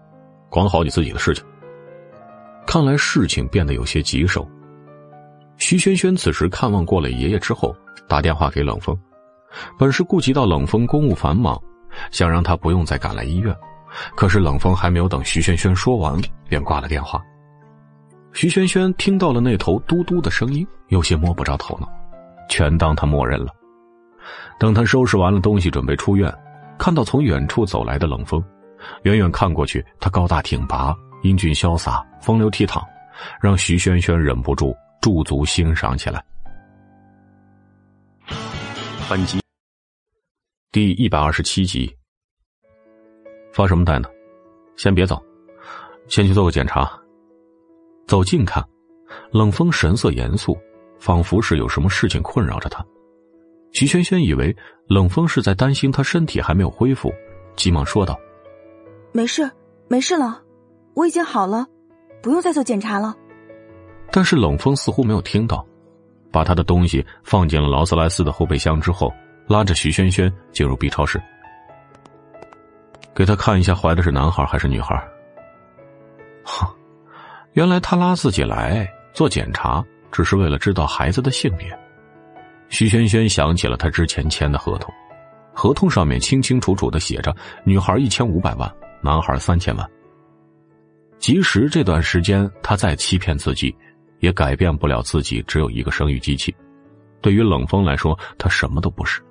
[0.48, 1.44] 管好你自己的事情。”
[2.66, 4.48] 看来事情变得有些棘手。
[5.58, 7.76] 徐萱萱此时看望过了爷爷之后，
[8.08, 8.98] 打电话给冷风，
[9.78, 11.60] 本是顾及到冷风公务繁忙，
[12.10, 13.54] 想让他不用再赶来医院，
[14.16, 17.22] 可是冷风还没有等徐萱萱说完，便挂了电话。
[18.32, 21.88] 徐萱萱听到了那头嘟嘟的声音，有些摸不着头脑，
[22.48, 23.52] 全当他默认了。
[24.58, 26.32] 等他收拾完了东西，准备出院，
[26.78, 28.42] 看到从远处走来的冷风，
[29.02, 30.94] 远远看过去，他高大挺拔。
[31.22, 32.82] 英俊潇洒，风流倜傥，
[33.40, 36.22] 让徐萱萱忍不住驻足欣赏起来。
[39.08, 39.40] 本集
[40.74, 41.88] 第一百二十七集，
[43.52, 44.08] 发什么呆呢？
[44.74, 45.22] 先别走，
[46.08, 47.00] 先去做个检查。
[48.08, 48.60] 走近看，
[49.30, 50.58] 冷风神色严肃，
[50.98, 52.84] 仿佛是有什么事情困扰着他。
[53.70, 54.52] 徐轩轩以为
[54.88, 57.14] 冷风是在担心他身体还没有恢复，
[57.54, 58.18] 急忙说道
[59.14, 59.48] ：“没事，
[59.86, 60.42] 没事了。”
[60.96, 61.68] 我已经好了，
[62.20, 63.14] 不用再做检查了。
[64.10, 65.64] 但是冷风似乎没有听到，
[66.32, 69.14] 把他的东西放进了劳斯莱斯的后备箱之后，
[69.46, 71.20] 拉着徐萱萱进入 B 超室，
[73.14, 74.96] 给他看一下怀的是男孩还是女孩。
[76.44, 76.66] 哼，
[77.52, 81.78] 原来他拉自己来做检查，只是为了知道孩子的性别。
[82.70, 84.92] 徐萱萱想起了他之前签的合同，
[85.52, 87.34] 合同上面清清楚楚的写着：
[87.64, 89.88] 女孩一千五百万，男孩三千万。
[91.18, 93.74] 即使这段时间他再欺骗自己，
[94.20, 96.54] 也改变不了自己只有一个生育机器。
[97.20, 99.22] 对于冷风来说，他什么都不是。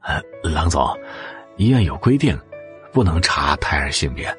[0.00, 0.86] 呃，郎总，
[1.56, 2.38] 医院有规定，
[2.92, 4.34] 不能查胎儿性别。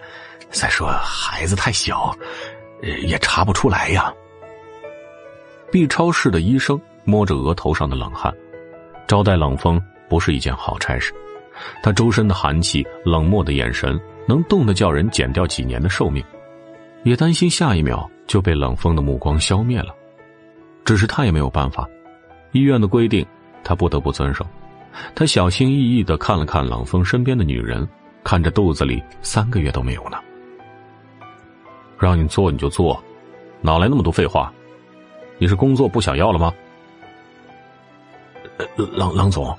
[0.50, 2.16] 再说孩子太小，
[2.82, 4.14] 也查不出来呀。
[5.72, 8.34] B 超室的医生摸着额头上的冷汗，
[9.08, 11.14] 招待冷风不是一件好差事。
[11.84, 14.00] 他周身的寒气，冷漠的眼神。
[14.28, 16.24] 能冻得叫人减掉几年的寿命，
[17.02, 19.88] 也担心下一秒就被冷风的目光消灭了。
[20.86, 21.90] 只是他也没有办法，
[22.52, 23.26] 医院的规定
[23.64, 24.46] 他不得不遵守。
[25.16, 27.88] 他小心翼翼的看了看冷风身边的女人，
[28.24, 30.18] 看着肚子里三个月都没有呢。
[31.98, 33.02] 让你做你就做，
[33.62, 34.52] 哪来那么多废话？
[35.38, 36.54] 你是工作不想要了吗？
[38.76, 39.58] 冷冷总，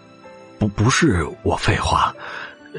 [0.59, 2.14] 不不是我废话，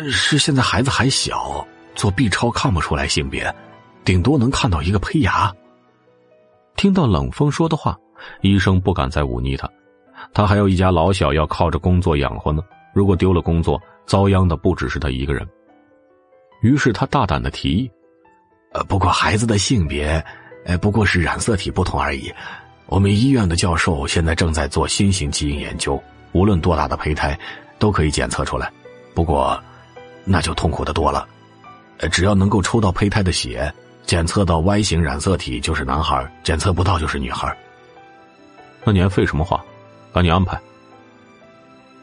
[0.10, 1.66] 是现在孩子还小。
[1.94, 3.54] 做 B 超看不出来性别，
[4.06, 5.54] 顶多能看到一个胚芽。
[6.78, 7.98] 听到冷风说的话，
[8.40, 9.70] 医生不敢再忤逆他，
[10.34, 12.62] 他还有一家老小要靠着工作养活呢。
[12.94, 15.48] 如果丢了工作，遭殃的不只是他一个人。
[16.62, 17.90] 于是他大胆的提议
[18.74, 20.24] ：“呃，不过孩子的性别，
[20.66, 22.32] 呃，不过是染色体不同而已。
[22.88, 26.02] 我们医院的教授现在正在做新型基因研究，
[26.34, 27.40] 无论多大的胚胎，
[27.80, 28.72] 都可以检测出来。
[29.14, 29.62] 不过，
[30.26, 31.28] 那就痛苦的多了。”
[32.12, 33.72] 只要能够抽到胚胎的血，
[34.06, 37.56] 检测到 Y 型染色体就是男孩，检测不到就是女孩。
[38.84, 39.64] 那你还废什么话？
[40.14, 40.60] 赶紧安排。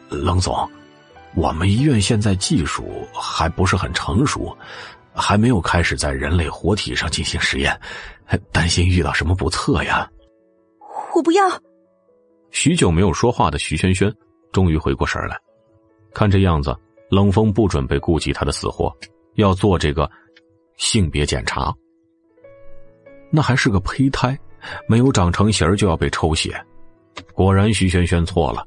[0.08, 0.68] 冷总，
[1.34, 4.56] 我们医院现在技术还不是很成熟，
[5.14, 7.78] 还没有开始在人类活体上进行实验，
[8.52, 10.10] 担心遇到什么不测呀。
[11.14, 11.42] 我不要。
[12.50, 14.10] 许久没有说话的徐萱萱
[14.52, 15.38] 终于回过神来，
[16.14, 16.74] 看这样子，
[17.10, 18.90] 冷风不准备顾及他的死活。
[19.34, 20.10] 要做这个
[20.78, 21.72] 性别检查，
[23.30, 24.36] 那还是个胚胎，
[24.88, 26.60] 没有长成型就要被抽血。
[27.32, 28.64] 果然，徐萱萱错了。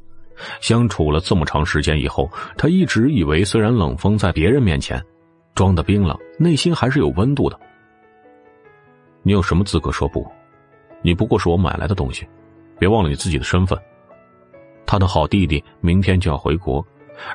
[0.59, 5.03] 相处了这么长时间以后，她一直以为，虽然冷风在别人面前
[5.53, 7.59] 装的冰冷，内心还是有温度的。
[9.21, 10.25] 你有什么资格说不？
[11.03, 12.27] 你不过是我买来的东西，
[12.79, 13.77] 别忘了你自己的身份。
[14.85, 16.83] 他的好弟弟明天就要回国，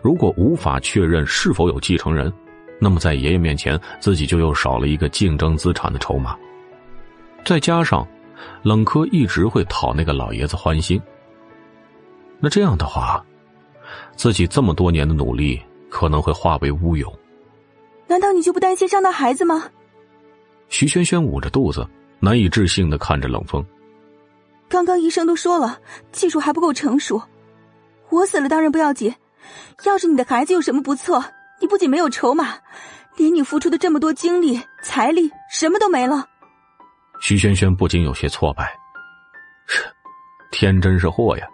[0.03, 2.33] 如果无法确认是否有继承人。
[2.79, 6.37] 那么，在爷爷面前，自己就又少了一个竞争资产的筹码。
[7.45, 8.07] 再加上，
[8.63, 11.01] 冷柯一直会讨那个老爷子欢心。
[12.39, 13.25] 那这样的话，
[14.17, 17.13] 自己这么多年的努力可能会化为乌有。
[18.07, 19.65] 难道你就不担心伤到孩子吗？
[20.69, 21.87] 徐萱萱捂着肚子，
[22.21, 23.65] 难以置信的看着冷风。
[24.69, 25.79] 刚刚医生都说了，
[26.13, 27.23] 技术还不够成熟。
[28.11, 29.15] 我死了当然不要紧，
[29.85, 31.23] 要是你的孩子有什么不测。
[31.61, 32.55] 你不仅没有筹码，
[33.17, 36.29] 连你付出的这么多精力、财力，什么都没了。
[37.21, 38.73] 徐萱萱不禁有些挫败。
[40.51, 41.47] 天真是祸呀！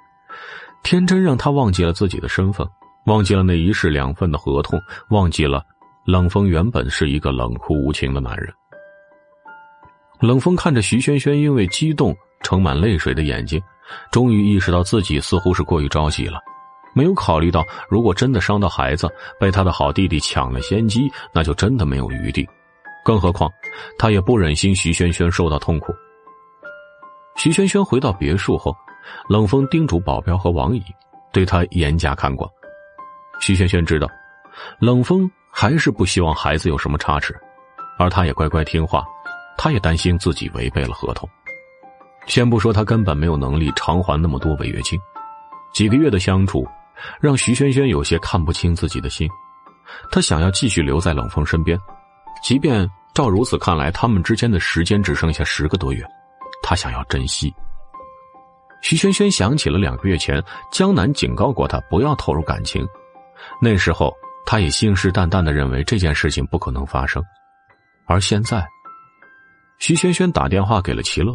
[0.82, 2.66] 天真让他忘记了自己的身份，
[3.06, 4.78] 忘记了那一式两份的合同，
[5.10, 5.62] 忘记了
[6.04, 8.52] 冷风原本是一个冷酷无情的男人。
[10.20, 13.60] 冷风看着徐萱萱因为激动盛满泪水的眼睛，
[14.10, 16.38] 终于意识到自己似乎是过于着急了，
[16.94, 19.08] 没有考虑到如果真的伤到孩子，
[19.40, 22.48] 被他的好弟弟抢了先机，那就真的没有余地。
[23.04, 23.50] 更何况，
[23.98, 25.94] 他也不忍心徐萱萱受到痛苦。
[27.36, 28.76] 徐萱萱回到别墅后，
[29.28, 30.82] 冷风叮嘱保镖和王姨，
[31.32, 32.48] 对她严加看管。
[33.40, 34.06] 徐萱萱知道，
[34.78, 37.34] 冷风还是不希望孩子有什么差池，
[37.98, 39.04] 而他也乖乖听话。
[39.58, 41.28] 他也担心自己违背了合同。
[42.26, 44.98] 先不说他根本没有能力偿还那么多违约金，
[45.72, 46.66] 几个月的相处，
[47.20, 49.28] 让徐萱萱有些看不清自己的心。
[50.10, 51.78] 他想要继续留在冷风身边。
[52.42, 56.02] 即便照如此看来，他们之间的时间只剩下十个多月，
[56.62, 57.52] 他想要珍惜。
[58.80, 60.42] 徐萱萱想起了两个月前
[60.72, 62.86] 江南警告过他不要投入感情，
[63.60, 64.12] 那时候
[64.44, 67.22] 他也信誓旦旦的认为这件事情不可能发生，
[68.06, 68.66] 而现在，
[69.78, 71.34] 徐萱萱打电话给了齐乐。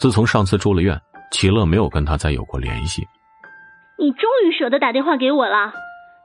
[0.00, 1.00] 自从上次住了院，
[1.30, 3.06] 齐乐没有跟他再有过联系。
[3.98, 5.72] 你终于舍得打电话给我了，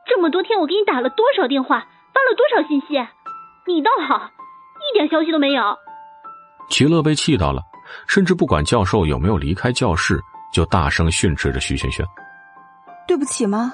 [0.07, 2.95] 这么多天我给你打了多少电话，发了多少信息？
[3.65, 4.29] 你倒好，
[4.93, 5.63] 一点消息都没有。
[6.69, 7.63] 齐乐被气到了，
[8.07, 10.19] 甚至不管教授有没有离开教室，
[10.53, 12.05] 就大声训斥着徐萱萱
[13.07, 13.73] ：“对不起吗？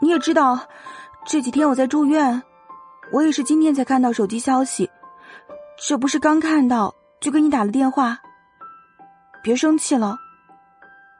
[0.00, 0.56] 你也知道，
[1.26, 2.40] 这几天我在住院，
[3.12, 4.88] 我也是今天才看到手机消息，
[5.88, 8.18] 这不是刚看到就给你打了电话。
[9.42, 10.16] 别生气了，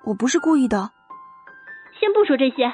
[0.04, 0.90] 我不是故意的。
[1.98, 2.72] 先不说这些，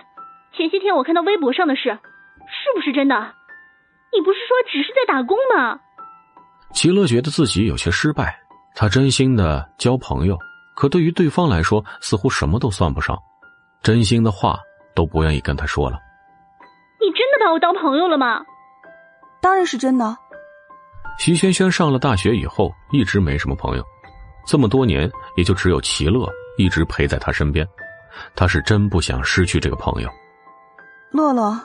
[0.52, 3.34] 前些天我看到微博上的事，是不是真的？”
[4.14, 5.80] 你不是说只是在打工吗？
[6.74, 8.38] 齐乐觉得自己有些失败。
[8.74, 10.36] 他真心的交朋友，
[10.74, 13.16] 可对于对方来说，似乎什么都算不上，
[13.82, 14.58] 真心的话
[14.96, 15.96] 都不愿意跟他说了。
[17.00, 18.44] 你真的把我当朋友了吗？
[19.40, 20.16] 当然是真的。
[21.18, 23.84] 徐萱萱上了大学以后，一直没什么朋友，
[24.44, 27.64] 这么多年也就只有齐乐一直陪在他身边。
[28.34, 30.10] 他是真不想失去这个朋友。
[31.12, 31.56] 洛洛，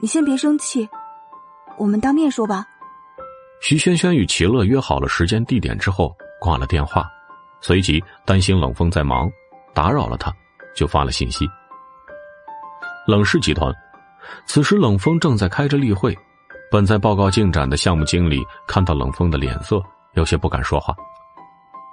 [0.00, 0.88] 你先别生气。
[1.76, 2.64] 我们当面说吧。
[3.62, 7.08] 徐萱萱与齐乐约好了时间地点之后，挂了电话，
[7.60, 9.30] 随即担心冷风在忙，
[9.72, 10.34] 打扰了他，
[10.74, 11.48] 就发了信息。
[13.06, 13.72] 冷氏集团，
[14.46, 16.12] 此时冷风正在开着例会，
[16.72, 19.80] 本在报告进展的项目经理看到冷风的脸色，
[20.14, 20.92] 有些不敢说话。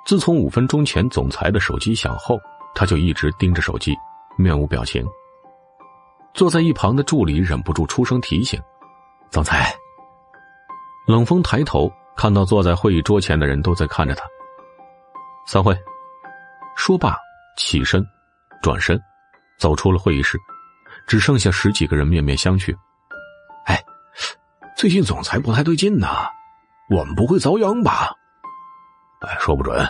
[0.08, 2.36] 自从五分钟前总裁的手机响后，
[2.74, 3.96] 他就一直盯着手机，
[4.38, 5.06] 面无表情。
[6.34, 8.60] 坐在一旁的助理忍不住出声提醒。
[9.30, 9.72] 总裁，
[11.10, 14.24] 冷风抬头看到坐在会议桌前的人都在看着他。
[15.48, 15.76] 散会。
[16.76, 17.18] 说罢，
[17.58, 18.06] 起身，
[18.62, 19.02] 转身，
[19.58, 20.38] 走出了会议室，
[21.08, 22.76] 只剩下十几个人面面相觑。
[23.66, 23.84] 哎，
[24.78, 26.30] 最近总裁不太对劲呐，
[26.92, 28.12] 我们不会遭殃吧？
[29.22, 29.84] 哎，说不准。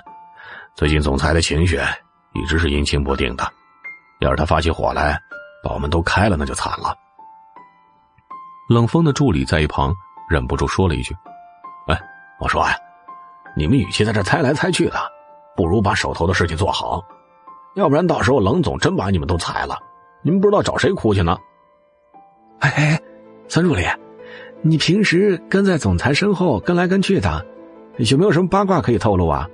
[0.74, 1.78] 最近总裁的情绪
[2.34, 3.46] 一直是阴晴不定的，
[4.22, 5.22] 要是他发起火来，
[5.62, 6.96] 把我们都开了，那就惨了。
[8.70, 9.94] 冷风的助理在一旁
[10.30, 11.16] 忍不住说了一句
[11.90, 12.00] ：“哎，
[12.40, 12.76] 我说呀，
[13.56, 15.00] 你们与其在这猜来猜去的，
[15.56, 17.04] 不如把手头的事情做好，
[17.76, 19.76] 要不然到时候冷总真把你们都裁了，
[20.22, 21.36] 你们不知道找谁哭去呢。”
[22.60, 23.02] 哎哎，
[23.48, 23.84] 孙助理，
[24.62, 27.44] 你平时跟在总裁身后跟来跟去的，
[27.98, 29.50] 有没有什么八卦可以透露啊？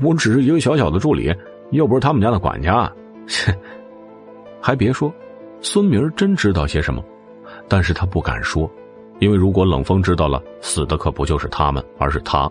[0.00, 1.34] 我只是一个小小的助理，
[1.70, 2.90] 又不是他们家的管家。
[3.26, 3.52] 切，
[4.60, 5.12] 还别说，
[5.60, 7.04] 孙明真知道些什么。
[7.68, 8.70] 但是他不敢说，
[9.22, 12.50] 因为如果冷风知道了，死的可不就是他们，而是他。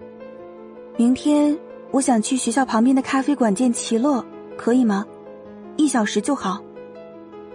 [0.97, 1.53] 明天
[1.91, 4.25] 我想去学校旁边的咖啡馆见齐乐，
[4.57, 5.05] 可以吗？
[5.75, 6.63] 一小时就好。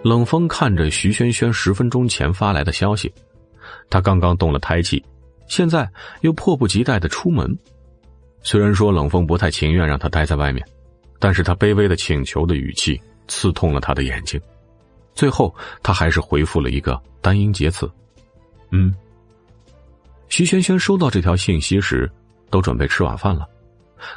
[0.03, 3.11] 冷风看着徐萱萱十分钟前发来的消息，
[3.89, 5.03] 他刚刚动了胎气，
[5.47, 5.89] 现在
[6.21, 7.57] 又迫不及待的出门。
[8.43, 10.63] 虽然说冷风不太情愿让他待在外面，
[11.17, 14.39] 但是他卑微的请求的语气刺痛了他的眼睛。
[15.15, 17.89] 最后，他还是回复了一个单音节词
[18.69, 18.93] ：“嗯。”
[20.29, 22.09] 徐萱萱收到这条信息时，
[22.49, 23.47] 都准备吃晚饭了。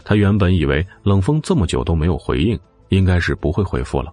[0.04, 2.58] 他原本以为冷风这么久都没有回应，
[2.88, 4.12] 应该是不会回复了，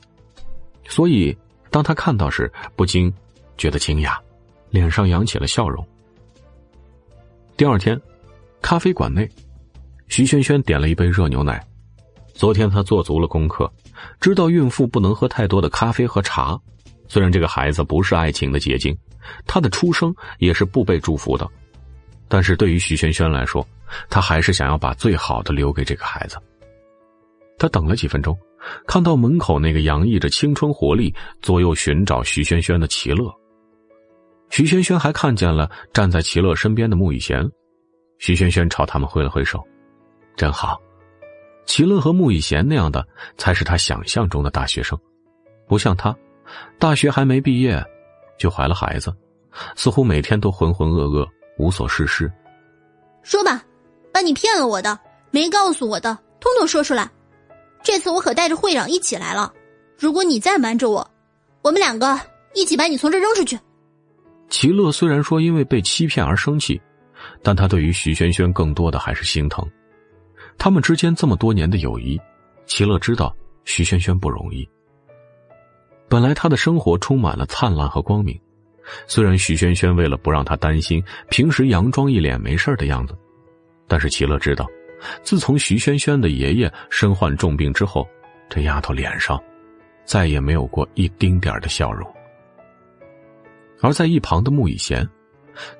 [0.87, 1.35] 所以
[1.69, 3.13] 当他看到时，不禁
[3.57, 4.15] 觉得惊讶，
[4.69, 5.85] 脸上扬起了笑容。
[7.57, 7.99] 第二天，
[8.61, 9.29] 咖啡馆内，
[10.07, 11.61] 徐萱萱点了一杯热牛奶。
[12.33, 13.69] 昨天她做足了功课，
[14.21, 16.57] 知道孕妇不能喝太多的咖啡和茶。
[17.09, 18.95] 虽然这个孩子不是爱情的结晶，
[19.45, 21.49] 他的出生也是不被祝福的，
[22.27, 23.65] 但是对于徐萱萱来说，
[24.09, 26.37] 她还是想要把最好的留给这个孩子。
[27.59, 28.37] 他等了几分钟，
[28.85, 33.33] 看到门口那个洋溢着青春活力、左右寻找徐萱萱的齐乐。
[34.49, 37.43] 徐萱萱还看见了站在齐乐身边的穆以贤，
[38.19, 39.65] 徐萱萱朝他们挥了挥手，
[40.35, 40.79] 真好。
[41.65, 43.05] 齐乐和穆以贤那样的
[43.37, 44.97] 才是他想象中的大学生，
[45.67, 46.15] 不像他，
[46.77, 47.83] 大学还没毕业，
[48.37, 49.11] 就怀了孩子，
[49.75, 51.27] 似乎每天都浑浑噩噩、
[51.57, 52.31] 无所事事。
[53.23, 53.63] 说吧，
[54.13, 54.97] 把你骗了我的、
[55.31, 57.09] 没告诉我的，通通说出来。
[57.83, 59.53] 这次我可带着会长一起来了，
[59.97, 61.09] 如果你再瞒着我，
[61.61, 62.19] 我们两个
[62.53, 63.57] 一起把你从这扔出去。
[64.49, 66.81] 齐乐虽然说因为被欺骗而生气，
[67.43, 69.65] 但他对于徐萱萱更多的还是心疼。
[70.57, 72.19] 他们之间这么多年的友谊，
[72.65, 73.35] 齐乐知道
[73.65, 74.67] 徐萱萱不容易。
[76.09, 78.39] 本来他的生活充满了灿烂和光明，
[79.07, 83.15] 虽然徐萱萱为了不让他担心，平时佯装一脸没事的样子，
[83.87, 84.67] 但是齐乐知道，
[85.23, 88.07] 自从徐萱萱的爷爷身患重病之后，
[88.49, 89.41] 这丫头脸上
[90.05, 92.07] 再也没有过一丁点的笑容。
[93.81, 95.07] 而在一旁的穆以贤，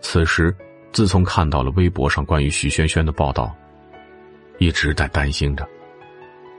[0.01, 0.55] 此时
[0.91, 3.55] 自从看到了微博上关于徐萱萱的报道，
[4.59, 5.67] 一直在担心着。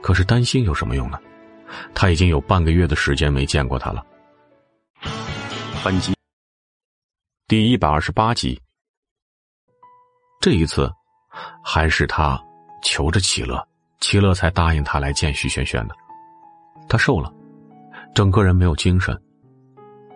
[0.01, 1.19] 可是担心有什么用呢？
[1.93, 4.03] 他已经有半个月的时间没见过她了。
[5.83, 6.13] 本集
[7.49, 8.61] 第一百二十八集，
[10.39, 10.87] 这一次
[11.63, 12.39] 还是他
[12.83, 13.67] 求着齐乐，
[13.99, 15.95] 齐乐才答应他来见徐萱萱的。
[16.87, 17.33] 他瘦了，
[18.13, 19.19] 整个人没有精神，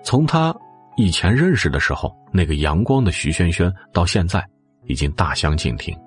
[0.04, 0.56] 从他。
[0.96, 4.48] 以前认识的时候，那个阳光的徐萱萱，到现在
[4.84, 6.00] 已经大相径庭。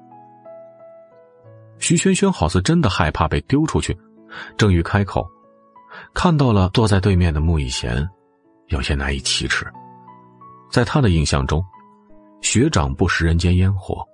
[1.81, 3.99] 徐萱萱好似真的害怕被丢出去，
[4.57, 5.29] 正欲开口，
[6.15, 8.09] 看到了坐在对面的穆以贤，
[8.69, 9.67] 有些难以启齿。
[10.77, 11.65] 在他的印象中，
[12.43, 14.07] 学长不食人间烟火，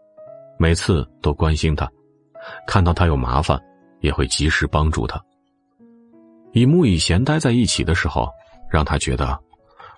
[0.61, 1.91] 每次都关心他，
[2.69, 3.61] 看到他有麻烦，
[3.99, 5.21] 也会及时帮助他。
[6.53, 8.29] 与穆以贤待在一起的时候，
[8.71, 9.37] 让他觉得。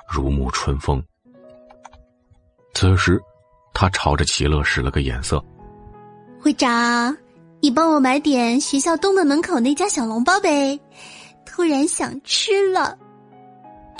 [0.09, 1.05] 如沐春风。
[2.73, 3.21] 此时，
[3.75, 5.45] 他朝着齐乐使了个眼色
[6.41, 7.15] ：“会长，
[7.61, 10.81] 你帮我买点学校东门门口那家小笼包呗，
[11.45, 12.97] 突然想吃了。”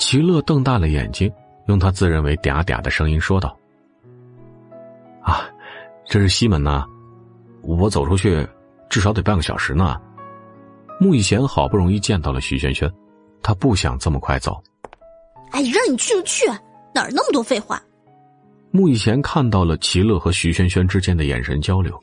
[0.01, 1.31] 齐乐瞪大了眼睛，
[1.67, 3.57] 用他自认为嗲嗲的声音说道
[5.23, 5.49] ：“啊，
[6.05, 6.85] 这是西门呐，
[7.63, 8.47] 我走出去
[8.89, 10.01] 至少得半个小时呢。”
[11.01, 12.91] 穆以贤好不容易见到了徐萱萱，
[13.43, 14.63] 他不想这么快走。
[15.51, 16.47] 哎，让你去就去，
[16.95, 17.83] 哪儿那么多废话？
[18.71, 22.01] 穆以贤看到了齐乐和徐萱萱之间的眼神交流，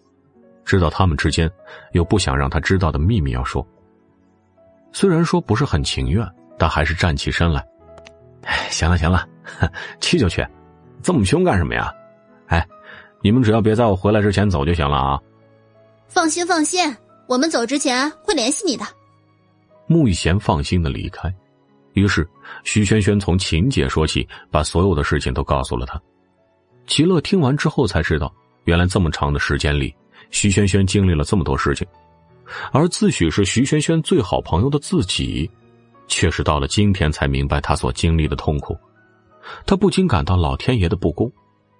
[0.65, 1.49] 知道他们之间
[1.93, 3.65] 有不想让他知道的秘密要说。
[4.91, 6.27] 虽然说不是很情愿，
[6.57, 7.65] 但还是站起身来。
[8.43, 9.25] 哎，行了行了，
[9.99, 10.45] 去就去，
[11.01, 11.93] 这么凶干什么呀？
[12.47, 12.67] 哎，
[13.21, 15.19] 你们只要别在我回来之前走就行了啊。
[16.07, 16.95] 放心放心，
[17.27, 18.85] 我们走之前会联系你的。
[19.87, 21.33] 穆以贤放心的离开。
[21.93, 22.27] 于是，
[22.63, 26.01] 徐萱萱从秦姐说起，把所有的事情都告诉了他。
[26.87, 29.93] 齐乐听完之后才知道，原来这么长的时间里，
[30.29, 31.85] 徐萱萱经历了这么多事情，
[32.71, 35.49] 而自诩是徐萱萱最好朋友的自己，
[36.07, 38.77] 却是到了今天才明白他所经历的痛苦。
[39.65, 41.31] 他不禁感到老天爷的不公：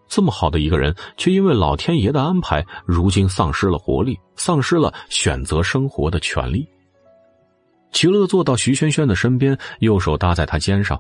[0.08, 6.68] 这么好的一个人，却因为老天爷的安排，如今丧失了活力，丧失了选择生活的权利。
[7.92, 11.00] 齐乐坐到徐萱萱的身边，右手搭在她肩上。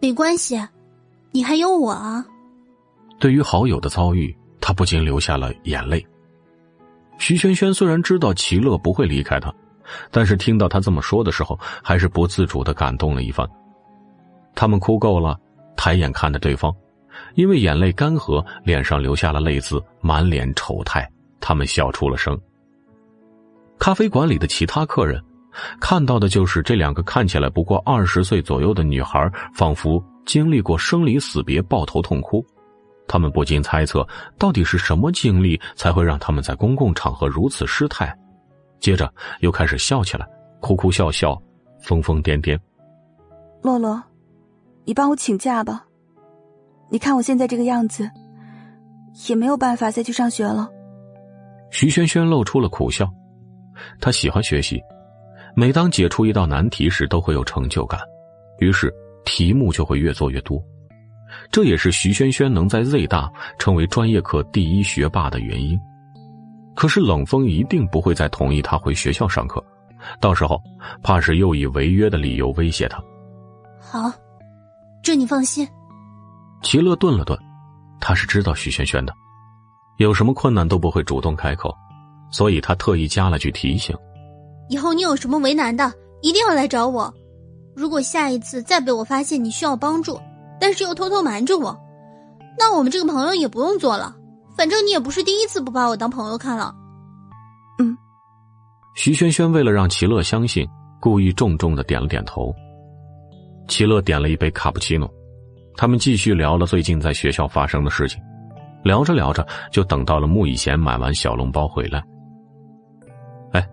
[0.00, 0.60] 没关系，
[1.30, 2.24] 你还有我啊。
[3.18, 6.04] 对于好友的遭遇，他不禁流下了眼泪。
[7.16, 9.54] 徐萱萱虽然知道齐乐不会离开他，
[10.10, 13.48] 但是听到他这么说的时候，还是不自主的感动了一番。
[14.54, 15.38] 他们哭够了，
[15.76, 16.74] 抬眼看着对方，
[17.34, 21.08] 因为眼泪干涸，脸上留下了泪渍，满脸丑态。
[21.40, 22.38] 他们笑出了声。
[23.78, 25.22] 咖啡馆里的其他客人。
[25.80, 32.44] 看到的就是这两个看起来不过二十岁左右的女孩，仿佛经历过生离死别，抱头痛哭。
[33.06, 34.04] 他们不禁猜测，
[34.36, 38.12] 到底是什么经历才会让他们在公共场合如此失态？
[38.80, 39.08] 接着
[39.40, 40.26] 又开始笑起来，
[40.60, 41.40] 哭哭笑笑，
[41.80, 42.58] 疯疯癫癫。
[43.62, 44.02] 洛洛，
[44.84, 45.84] 你帮我请假吧。
[46.90, 48.10] 你看我现在这个样子，
[49.28, 50.68] 也没有办法再去上学了。
[51.70, 53.08] 徐萱萱露出了苦笑，
[54.00, 54.80] 她喜欢学习。
[55.56, 58.00] 每当解出一道难题时，都会有成就感，
[58.58, 58.92] 于是
[59.24, 60.62] 题目就会越做越多。
[61.50, 65.78] 这也是徐萱萱能在 Z 大成为专业课第一学霸的原因。
[66.76, 69.64] 可是冷风一定不会再同意他回学校上课，
[70.20, 70.60] 到时候
[71.02, 73.02] 怕是又以违约的理由威胁他。
[73.80, 74.12] 好，
[75.04, 75.68] 这你放心。
[76.62, 77.38] 齐乐顿了顿，
[78.00, 79.12] 他是知道徐萱萱的，
[79.98, 81.72] 有什么困难都不会主动开口，
[82.30, 83.94] 所以他特意加了句提醒。
[84.70, 87.12] 以后你有什么为难的，一定要来找我。
[87.76, 90.18] 如果下一次再被我发现你需要帮助，
[90.58, 91.78] 但是又偷偷瞒着我，
[92.58, 94.16] 那我们这个朋友也不用做了。
[94.56, 96.74] 反正你也不是第一次不把我当朋友看了。
[97.78, 97.94] 嗯。
[98.94, 100.66] 徐萱萱为了让齐乐相信，
[100.98, 102.54] 故意重重的点了点头。
[103.66, 105.10] 齐乐点了一杯卡布奇诺，
[105.76, 108.20] 他们继续聊了最近在学校发生的事情。
[108.82, 112.04] 聊着聊着，就等到了穆以贤买完小笼包回来。
[113.52, 113.66] 哎，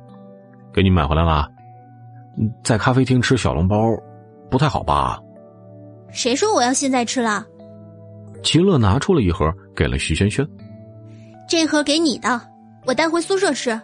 [0.73, 1.45] 给你买回来了。
[2.63, 3.77] 在咖啡厅吃小笼包，
[4.49, 5.19] 不太好吧？
[6.11, 7.45] 谁说我要现在吃了？
[8.41, 10.47] 齐乐拿出了一盒，给了徐轩轩。
[11.47, 12.41] 这盒给你的，
[12.85, 13.77] 我带回宿舍吃。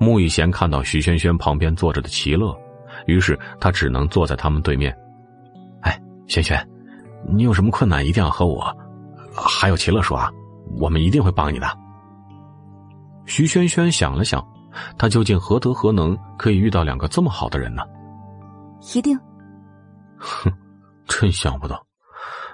[0.00, 2.58] 穆以贤看到徐轩轩旁边坐着的齐乐，
[3.06, 4.96] 于是他只能坐在他们对面。
[5.80, 6.68] 哎，轩轩，
[7.28, 8.64] 你有什么困难一定要和我。
[9.34, 10.30] 还有齐乐说啊，
[10.78, 11.66] 我们一定会帮你的。
[13.24, 14.46] 徐轩轩想了想，
[14.98, 17.82] 他究竟何德何能，可以遇到两个这么好的人呢？
[18.94, 19.18] 一定。
[20.18, 20.52] 哼，
[21.06, 21.84] 真想不到，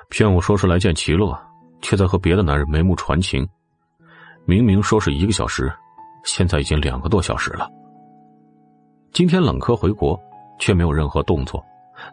[0.08, 1.36] 骗我说是来见齐乐，
[1.82, 3.46] 却在和别的男人眉目传情。
[4.44, 5.72] 明明说是一个小时，
[6.24, 7.68] 现在已经两个多小时了。
[9.12, 10.18] 今天冷科回国，
[10.58, 11.64] 却没有任何动作，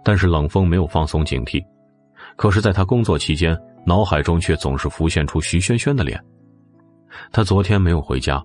[0.04, 1.64] 但是冷风没有放松警惕。
[2.36, 3.58] 可是，在他工作期间。
[3.88, 6.20] 脑海中却总是浮现出徐萱萱的脸。
[7.32, 8.44] 他昨天没有回家，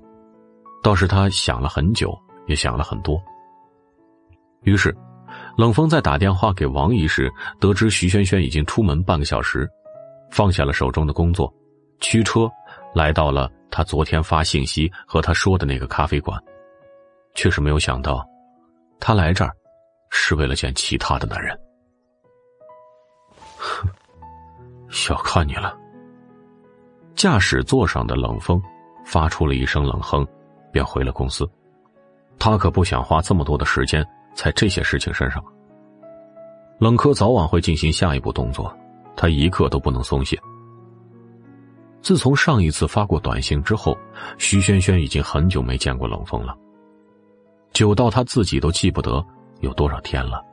[0.83, 2.15] 倒是他想了很久，
[2.47, 3.19] 也想了很多。
[4.65, 4.95] 于是，
[5.57, 9.67] 冷风在打电话给王姨时，得知徐萱萱已经出门半个小时，
[10.31, 11.51] 放下了手中的工作，
[12.01, 12.47] 驱车
[12.95, 16.39] 来到了他昨天发信息和他说的那个咖啡馆，
[17.35, 18.23] 却是没有想到，
[19.01, 19.57] 他来这儿
[20.11, 21.59] 是为了见其他的男人。
[23.57, 23.89] 哼。
[24.91, 25.79] 小看你了。
[27.15, 28.61] 驾驶座上的冷风
[29.05, 30.27] 发出了一声冷哼，
[30.73, 31.49] 便回了公司。
[32.41, 34.05] 他可不想花这么多的时间
[34.35, 35.41] 在这些事情身上。
[36.79, 38.77] 冷科早晚会进行下一步动作，
[39.15, 40.37] 他一刻都不能松懈。
[42.03, 43.97] 自从上一次发过短信之后，
[44.39, 46.57] 徐萱萱已经很久没见过冷风了，
[47.73, 49.25] 久到他自己都记不得
[49.61, 50.45] 有多少天了。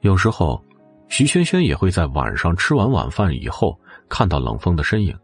[0.00, 0.62] 有时候。
[1.10, 3.74] 徐萱萱也会在晚上吃完晚饭以后
[4.10, 5.16] 看到冷风的身影，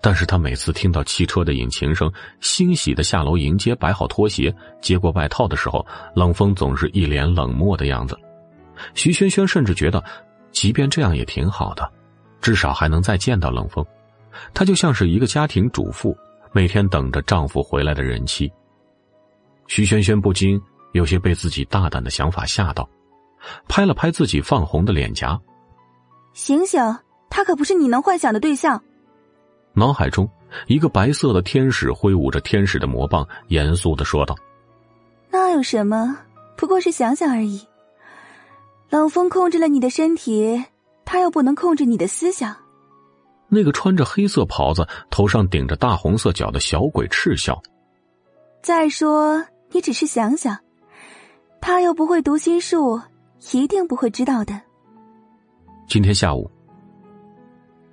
[0.00, 2.10] 但是他每次听到汽车的引擎声，
[2.40, 4.50] 欣喜的下楼迎接，摆好拖鞋，
[4.80, 8.18] 接过外套的时候，冷风总是一脸冷漠的样子。
[8.94, 10.02] 徐萱萱甚至觉得，
[10.50, 11.86] 即便这样也挺好的，
[12.40, 13.84] 至少还能再见到冷风。
[14.54, 16.16] 她就像是一个家庭主妇，
[16.52, 18.50] 每天等着丈夫回来的人妻。
[19.66, 20.58] 徐萱萱不禁
[20.92, 22.88] 有些被自己大胆的想法吓到。
[23.66, 25.40] 拍了拍自己泛红的脸颊，
[26.32, 26.80] 醒醒，
[27.28, 28.80] 他可不是你能幻想的对象。
[29.74, 30.30] 脑海中，
[30.68, 34.36] 一个白色的天使挥舞着天使的魔棒，严肃的说道
[35.28, 36.16] ：“那有什么？
[36.56, 37.66] 不过是想想而已。
[38.90, 40.64] 冷风控制了你的身体，
[41.04, 42.54] 他又不能控制你的思想。”
[43.48, 47.60] 那个穿着黑色袍子、头上顶着大红色角的小鬼嗤笑
[48.62, 50.56] ：“再说，你只是想想，
[51.62, 53.00] 他又不会读心术。”
[53.52, 54.54] 一定不会知道的。
[55.88, 56.48] 今天下午，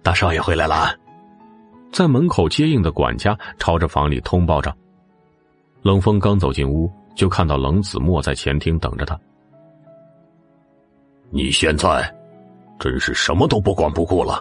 [0.04, 0.96] 大少爷回来了，
[1.92, 4.72] 在门口接应的管家朝着房里通报着。
[5.82, 9.20] 冷风刚走进屋，就看到冷子墨在前厅等着他。
[11.32, 12.16] 你现在
[12.78, 14.40] 真是什么都不管不顾了，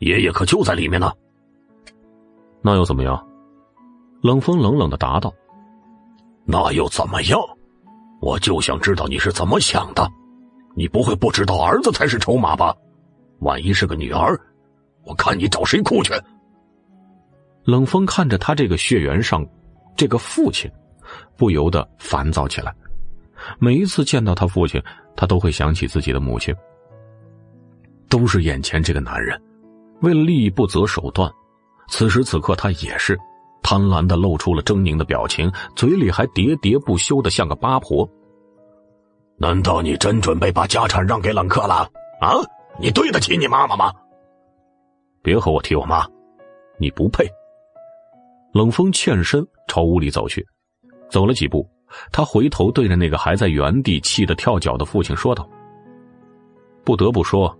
[0.00, 1.10] 爷爷可就在里面呢。
[2.60, 3.26] 那又怎么样？
[4.20, 5.32] 冷风冷冷的答道
[6.44, 7.40] ：“那又怎么样？
[8.26, 10.10] 我就想知道你是怎么想的。”
[10.78, 12.74] 你不会不知道儿子才是筹码吧？
[13.38, 14.38] 万一是个女儿，
[15.04, 16.12] 我看你找谁哭去！
[17.64, 19.46] 冷风看着他这个血缘上，
[19.96, 20.70] 这个父亲，
[21.34, 22.74] 不由得烦躁起来。
[23.58, 24.82] 每一次见到他父亲，
[25.16, 26.54] 他都会想起自己的母亲。
[28.10, 29.40] 都是眼前这个男人，
[30.02, 31.32] 为了利益不择手段。
[31.88, 33.18] 此时此刻，他也是
[33.62, 38.06] 贪婪的露出了狰狞的表情，嘴里还喋喋不休的像个八婆。
[39.38, 41.88] 难道你真准备把家产让给冷克了？
[42.20, 42.32] 啊，
[42.80, 43.92] 你对得起你妈妈吗？
[45.22, 46.06] 别和我提我妈，
[46.78, 47.28] 你不配。
[48.52, 50.46] 冷风欠身朝屋里走去，
[51.10, 51.68] 走了几步，
[52.10, 55.46] 他回头对着那个还在原地气得跳脚的父亲说道
[56.82, 57.54] ：“不得不说，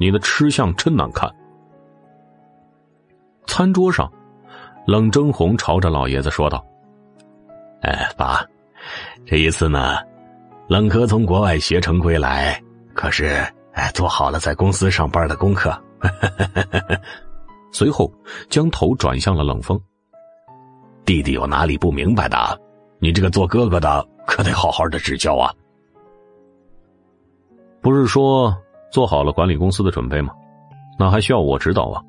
[0.00, 1.32] 你的吃相真难看。”
[3.46, 4.12] 餐桌上，
[4.88, 6.66] 冷征红朝着老爷子说道
[7.82, 8.44] ：“哎，爸，
[9.24, 9.98] 这一次呢？”
[10.70, 12.56] 冷哥从国外学成归来，
[12.94, 15.76] 可是哎，做好了在公司上班的功课。
[17.74, 18.08] 随后
[18.48, 19.80] 将头转向了冷风。
[21.04, 22.56] 弟弟有哪里不明白的，
[23.00, 25.52] 你这个做哥哥的可得好好的指教啊！
[27.80, 28.56] 不是说
[28.92, 30.32] 做好了管理公司的准备吗？
[30.96, 32.00] 那还需要我指导啊？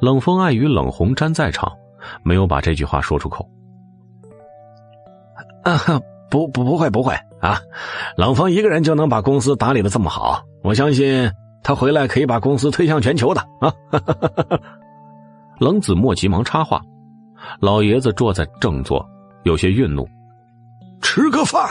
[0.00, 1.72] 冷风碍于冷红毡在场，
[2.24, 3.48] 没有把这句话说出口。
[5.62, 5.78] 啊，
[6.28, 7.14] 不不不会不会
[7.44, 7.60] 啊！
[8.16, 11.30] 冷风一个人就能把公司打理的这么好，我相信
[11.62, 13.70] 他回来可以把公司推向全球的啊！
[15.60, 16.80] 冷子墨急忙插话，
[17.60, 19.06] 老爷子坐在正座，
[19.42, 20.08] 有些愠怒
[21.02, 21.68] ：“吃个饭，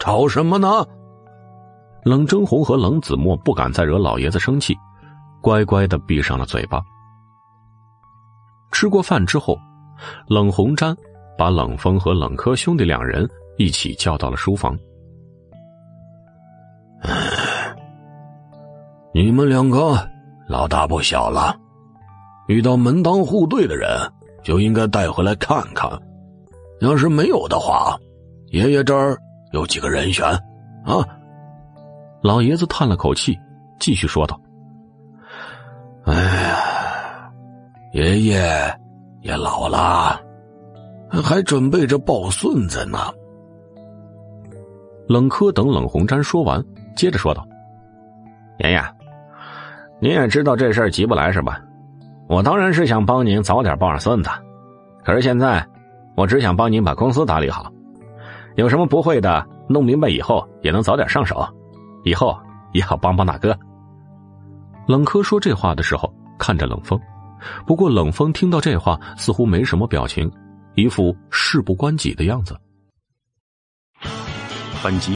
[0.00, 0.84] 吵什么呢？”
[2.02, 4.76] 冷征红和冷子墨不敢再惹老爷子生气，
[5.40, 6.82] 乖乖的闭上了嘴巴。
[8.72, 9.56] 吃过饭之后，
[10.26, 10.96] 冷红瞻
[11.38, 13.28] 把冷风和冷柯兄弟两人
[13.60, 14.74] 一起叫到了书房。
[19.12, 19.98] 你们两个
[20.48, 21.54] 老大不小了，
[22.48, 23.86] 遇到门当户对的人
[24.42, 25.90] 就应该带回来看看。
[26.80, 27.98] 要是没有的话，
[28.46, 29.14] 爷爷这儿
[29.52, 30.26] 有几个人选
[30.86, 31.06] 啊？
[32.22, 33.38] 老爷子叹了口气，
[33.78, 34.40] 继续说道
[36.08, 37.30] ：“哎呀，
[37.92, 38.40] 爷爷
[39.20, 40.18] 也老了，
[41.22, 42.98] 还准备着抱孙子呢。”
[45.10, 46.64] 冷柯等冷红毡说完，
[46.94, 47.44] 接着说道
[48.62, 48.80] ：“妍妍，
[49.98, 51.60] 您也知道这事儿急不来是吧？
[52.28, 54.30] 我当然是想帮您早点抱上孙子，
[55.04, 55.66] 可是现在，
[56.14, 57.72] 我只想帮您把公司打理好，
[58.54, 61.44] 有什么不会的，弄明白以后也能早点上手。”
[62.06, 62.38] 以后
[62.72, 63.58] 也好帮帮大哥。
[64.86, 66.08] 冷柯说这话的时候
[66.38, 66.96] 看着冷风，
[67.66, 70.30] 不过冷风听到这话似乎没什么表情，
[70.76, 72.56] 一副事不关己的样子。
[74.82, 75.14] 反击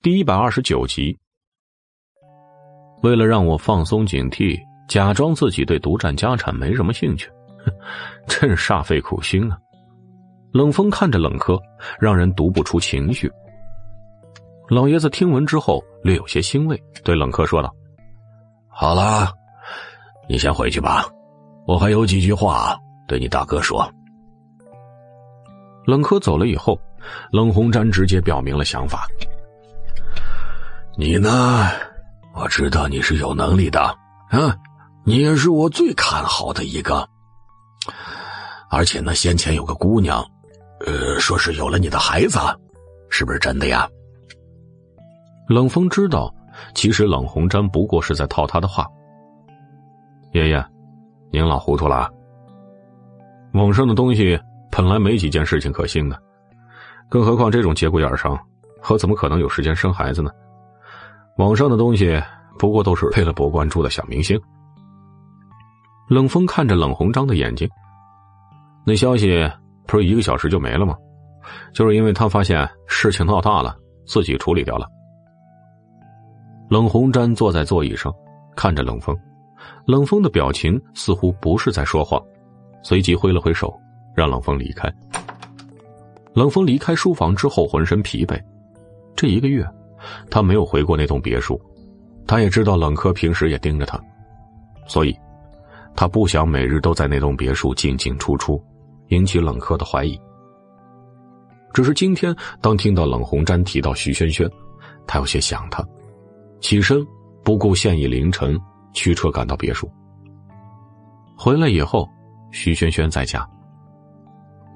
[0.00, 1.18] 第一百二十九集。
[3.02, 4.56] 为了让我放松警惕，
[4.88, 7.28] 假装自己对独占家产没什么兴趣，
[8.28, 9.58] 真是煞费苦心啊！
[10.52, 11.58] 冷风看着冷柯，
[11.98, 13.28] 让人读不出情绪。
[14.68, 17.74] 老爷子听闻之后略有些欣慰，对冷柯说道
[18.70, 19.32] ：“好了，
[20.28, 21.04] 你先回去吧，
[21.66, 22.78] 我还有几句话
[23.08, 23.90] 对你大哥说。”
[25.86, 26.80] 冷柯走了以后，
[27.30, 29.06] 冷红毡直接表明了想法
[30.96, 31.68] ：“你呢？
[32.34, 33.80] 我知道你是有能力的，
[34.30, 34.56] 啊，
[35.04, 37.08] 你也是我最看好的一个。
[38.70, 40.24] 而且呢，先前有个姑娘，
[40.86, 42.38] 呃，说是有了你的孩子，
[43.10, 43.88] 是不是真的呀？”
[45.48, 46.32] 冷风知道，
[46.74, 48.86] 其实冷红毡不过是在套他的话。
[50.32, 50.64] 爷爷，
[51.32, 52.08] 您老糊涂了。
[53.54, 54.38] 网上的东西
[54.70, 56.22] 本来没几件事情可信的，
[57.08, 58.38] 更何况这种节骨眼上，
[58.88, 60.30] 我怎么可能有时间生孩子呢？
[61.38, 62.20] 网上的东西
[62.58, 64.38] 不过都是为了博关注的小明星。
[66.08, 67.68] 冷风看着冷红章的眼睛，
[68.84, 69.50] 那消息
[69.86, 70.96] 不是一个小时就没了吗？
[71.72, 73.74] 就是因为他发现事情闹大了，
[74.06, 74.86] 自己处理掉了。
[76.68, 78.12] 冷红毡坐在座椅上，
[78.54, 79.16] 看着冷风。
[79.86, 82.22] 冷风的表情似乎不是在说谎，
[82.82, 83.74] 随即挥了挥手，
[84.14, 84.92] 让冷风离开。
[86.38, 88.40] 冷风离开书房之后，浑身疲惫。
[89.16, 89.66] 这一个月，
[90.30, 91.60] 他没有回过那栋别墅。
[92.28, 94.00] 他也知道冷柯平时也盯着他，
[94.86, 95.12] 所以，
[95.96, 98.62] 他不想每日都在那栋别墅进进出出，
[99.08, 100.16] 引起冷柯的怀疑。
[101.74, 104.48] 只是今天，当听到冷红毡提到徐萱萱，
[105.08, 105.84] 他有些想他。
[106.60, 107.04] 起身，
[107.42, 108.56] 不顾现已凌晨，
[108.92, 109.90] 驱车赶到别墅。
[111.36, 112.08] 回来以后，
[112.52, 113.44] 徐萱萱在家，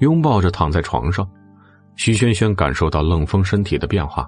[0.01, 1.25] 拥抱着躺在床上。
[1.97, 4.27] 徐萱萱感受到冷风身体的变化，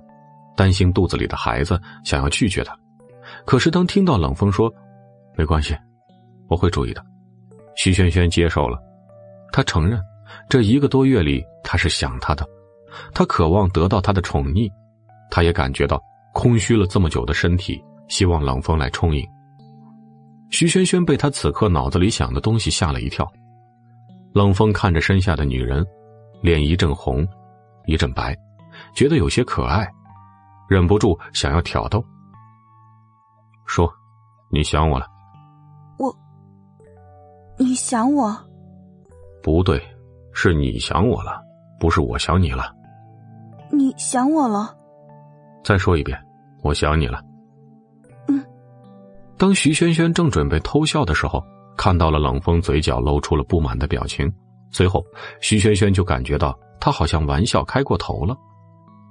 [0.56, 2.76] 担心肚子里的孩子，想要拒绝他。
[3.44, 4.72] 可是当听到冷风说
[5.36, 5.76] “没关系，
[6.48, 7.04] 我会注意的”，
[7.76, 8.78] 徐萱萱接受了。
[9.52, 10.00] 她承认，
[10.48, 12.46] 这一个多月里，他是想他的，
[13.12, 14.70] 他渴望得到他的宠溺，
[15.30, 16.00] 他也感觉到。
[16.34, 19.24] 空虚了这么久的身体，希望冷风来充盈。
[20.50, 23.24] 徐萱萱被他此刻脑子里想的东西吓了一跳。
[24.32, 25.86] 冷风看着身下的女人，
[26.42, 27.24] 脸一阵红，
[27.86, 28.36] 一阵白，
[28.94, 29.86] 觉得有些可爱，
[30.68, 32.04] 忍不住想要挑逗。
[33.66, 33.90] 说
[34.50, 35.06] ：“你想我了？”
[35.98, 36.14] 我，
[37.58, 38.36] 你想我？
[39.42, 39.80] 不对，
[40.32, 41.40] 是你想我了，
[41.78, 42.72] 不是我想你了。
[43.70, 44.74] 你想我了？
[45.62, 46.18] 再说一遍。
[46.62, 47.22] 我想你了。
[48.26, 48.42] 嗯。
[49.36, 51.44] 当徐萱萱正准备偷笑的时候，
[51.76, 54.32] 看到了冷风嘴角露出了不满的表情，
[54.74, 55.02] 随后
[55.40, 58.36] 徐萱萱就感觉到他好像玩笑开过头了。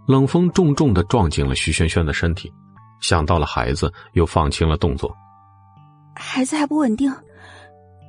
[0.07, 2.52] 冷风重重的撞进了徐萱萱的身体，
[3.02, 5.15] 想到了孩子，又放轻了动作。
[6.15, 7.10] 孩子还不稳定，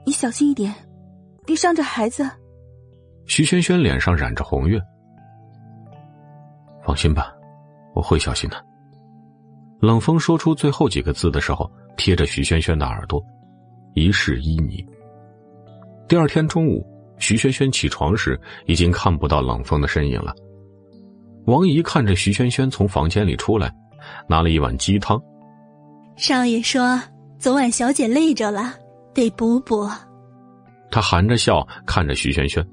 [0.04, 0.74] 你小心一点，
[1.46, 2.28] 别伤着孩子。
[3.26, 4.78] 徐萱萱脸上染着红晕。
[6.84, 7.32] 放心吧，
[7.94, 8.62] 我会小心的。
[9.80, 13.22] 冷风说出最后几个字的时候，贴着徐萱萱的耳朵，
[13.94, 14.84] 一世依你。
[16.08, 16.84] 第二天中午，
[17.18, 20.34] 徐萱萱起床时，已经看不到冷风的身影了。
[21.46, 23.72] 王姨看着徐萱萱从房间里出来，
[24.28, 25.20] 拿了一碗鸡汤。
[26.16, 27.00] 少爷说，
[27.38, 28.74] 昨晚小姐累着了，
[29.12, 29.88] 得补补。
[30.90, 32.64] 他含着笑看着徐萱萱，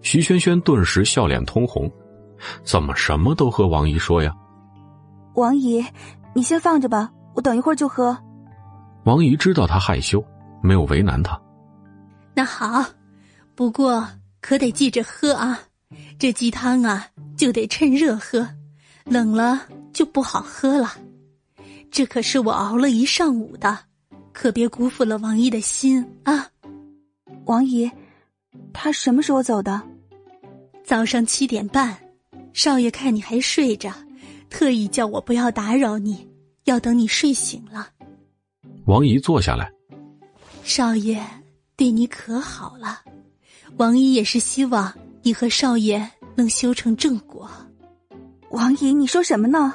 [0.00, 1.90] 徐萱萱顿时笑脸通红，
[2.64, 4.34] 怎么什么都和王姨说呀？
[5.34, 5.84] 王姨，
[6.34, 8.16] 你先放着吧，我等一会儿就喝。
[9.04, 10.24] 王姨知道他害羞，
[10.62, 11.38] 没有为难他。
[12.34, 12.82] 那好，
[13.54, 14.08] 不过
[14.40, 15.60] 可得记着喝啊，
[16.18, 17.08] 这鸡汤啊。
[17.34, 18.46] 就得趁热喝，
[19.04, 20.92] 冷了就不好喝了。
[21.90, 23.76] 这可是我熬了一上午的，
[24.32, 26.48] 可别辜负了王姨的心啊！
[27.46, 27.90] 王姨，
[28.72, 29.82] 他什么时候走的？
[30.84, 31.98] 早上七点半。
[32.52, 33.92] 少爷看你还睡着，
[34.48, 36.28] 特意叫我不要打扰你，
[36.64, 37.88] 要等你睡醒了。
[38.84, 39.68] 王姨坐下来。
[40.62, 41.20] 少爷
[41.76, 43.00] 对你可好了，
[43.76, 44.92] 王姨也是希望
[45.22, 46.10] 你和少爷。
[46.34, 47.46] 能修成正果，
[48.52, 49.74] 王姨，你说什么呢？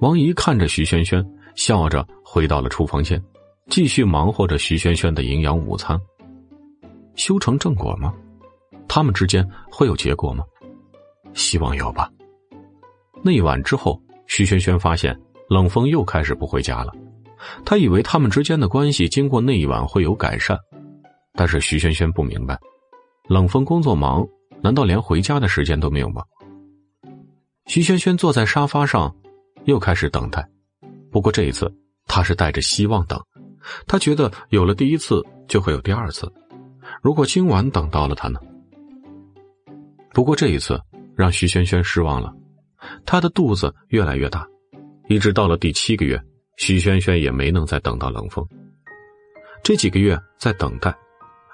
[0.00, 3.18] 王姨看着徐萱萱，笑着回到了厨房间，
[3.70, 5.98] 继续忙活着徐萱萱的营养午餐。
[7.14, 8.12] 修成正果吗？
[8.86, 10.44] 他们之间会有结果吗？
[11.32, 12.10] 希望有吧。
[13.22, 15.18] 那一晚之后，徐萱萱发现
[15.48, 16.92] 冷风又开始不回家了。
[17.64, 20.58] 他以为他们之间的关系经过那一晚会有改善，
[21.32, 22.58] 但是徐萱萱不明白，
[23.28, 24.26] 冷风工作忙。
[24.62, 26.24] 难道连回家的时间都没有吗？
[27.66, 29.14] 徐萱萱坐在沙发上，
[29.64, 30.44] 又开始等待。
[31.12, 31.72] 不过这一次，
[32.06, 33.22] 她是带着希望等。
[33.86, 36.32] 她觉得有了第一次，就会有第二次。
[37.02, 38.40] 如果今晚等到了他呢？
[40.12, 40.80] 不过这一次
[41.14, 42.32] 让徐萱萱失望了。
[43.04, 44.48] 她的肚子越来越大，
[45.08, 46.20] 一直到了第七个月，
[46.56, 48.44] 徐萱萱也没能再等到冷风。
[49.62, 50.92] 这几个月在等待。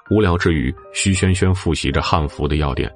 [0.09, 2.91] 无聊之余，徐萱萱复习着汉服的要点。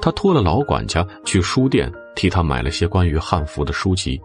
[0.00, 4.20] 她托了老管家去书店替她买了些关于汉服的书籍。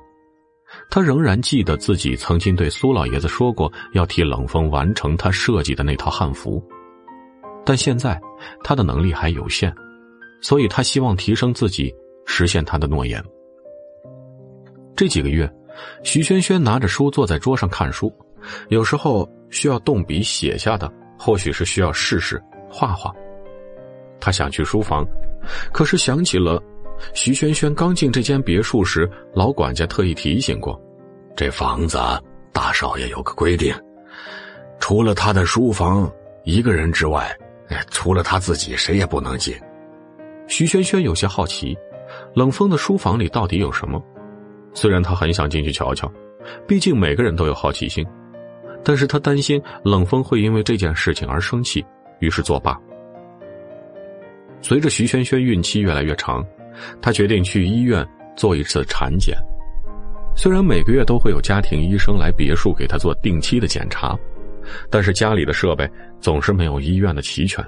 [0.90, 6.64] 她仍然记得自己曾经对苏老爷子说过要替冷风完成他设计的那套汉服，
[7.66, 8.20] 但现在
[8.64, 9.74] 他的能力还有限，
[10.42, 11.94] 所以他希望提升自己，
[12.26, 13.24] 实现他的诺言。
[14.96, 15.52] 这几个月，
[16.04, 18.12] 徐萱萱拿着书坐在桌上看书，
[18.70, 20.92] 有时候需要动笔写下的。
[21.26, 23.10] 或许是需要试试画画，
[24.20, 25.08] 他想去书房，
[25.72, 26.62] 可是想起了
[27.14, 30.78] 徐萱萱刚进这间别墅时，老管家特意提醒过，
[31.34, 31.98] 这房子
[32.52, 33.74] 大少爷有个规定，
[34.82, 36.12] 除了他的书房
[36.44, 37.34] 一个人之外，
[37.90, 39.56] 除了他自己谁也不能进。
[40.50, 41.74] 徐萱萱有些好奇，
[42.36, 44.04] 冷风的书房里到底有什么？
[44.74, 46.12] 虽然他很想进去瞧瞧，
[46.68, 48.06] 毕竟每个人都有好奇心。
[48.84, 51.84] 但是他担心冷风会因为这件事情而生气，
[52.20, 52.80] 于是作罢。
[54.62, 56.46] 随着徐萱萱孕期越来越长，
[57.02, 58.06] 她决定去医院
[58.36, 59.38] 做一次产检。
[60.36, 64.18] 虽然每个月都会有家庭医生来别墅给她做定期的检查，
[64.90, 65.90] 但是家里的设备
[66.20, 67.64] 总是没有医院的齐全。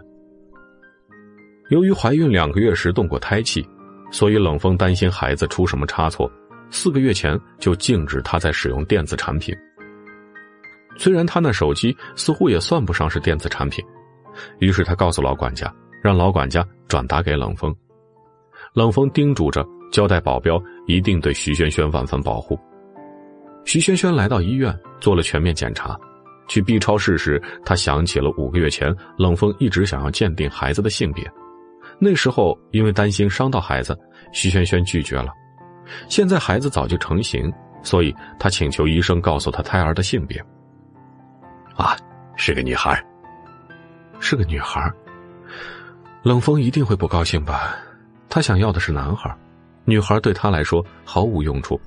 [1.70, 3.66] 由于怀孕两个月时动过胎气，
[4.12, 6.32] 所以冷风担心孩子出什么差错，
[6.70, 9.56] 四个月前就禁止她在使用电子产品。
[10.98, 13.84] 虽然他那手机似乎也算不上是电子产品，
[14.60, 17.76] 于是他告诉老管家，让老管家转达给冷风。
[18.74, 22.60] 冷风叮嘱着，交代保镖一定对徐萱萱万分保护。
[23.64, 25.98] 徐萱萱来到医院做了全面检查，
[26.48, 31.30] 去 B 超室时，他想起了五个月前冷风一直想要鉴定孩子的性别，
[32.00, 33.98] 那时候因为担心伤到孩子，
[34.32, 35.30] 徐萱萱拒绝了。
[36.10, 37.52] 现在孩子早就成型，
[37.82, 40.44] 所以他请求医生告诉他胎儿的性别。
[41.76, 41.96] 啊，
[42.36, 43.04] 是个女孩，
[44.20, 44.92] 是个女孩。
[46.24, 47.76] 冷风一定会不高兴吧？
[48.30, 49.34] 他想要的是男孩，
[49.84, 51.80] 女孩对他来说毫无用处。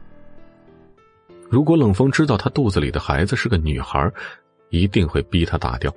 [1.51, 4.10] 如果冷风知道他肚子里的孩子是个女孩，
[4.69, 5.93] 一定会逼他打掉。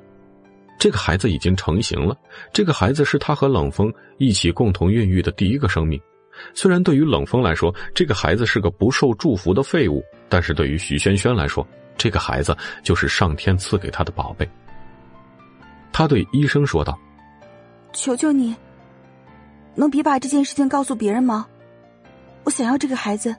[0.79, 2.17] 这个孩子已经成型了，
[2.53, 6.01] 这个孩子是他和冷风一起共同孕育的第一个生命。
[6.53, 14.47] 虽然对于冷风来说，这个孩子是个不受祝福的废物，但是对于徐萱萱来说，这个孩子就是上天赐给他的宝贝。
[15.91, 16.97] 他对医生说道
[17.93, 18.55] ：“求求你，
[19.75, 21.47] 能别把这件事情告诉别人吗？
[22.43, 23.35] 我想要这个孩子。”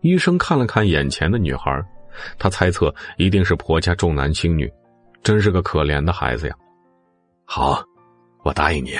[0.00, 1.84] 医生看了看眼前的女孩，
[2.38, 4.72] 他猜测一定是婆家重男轻女，
[5.22, 6.54] 真是个可怜的孩子呀。
[7.44, 7.84] 好，
[8.42, 8.92] 我答应你。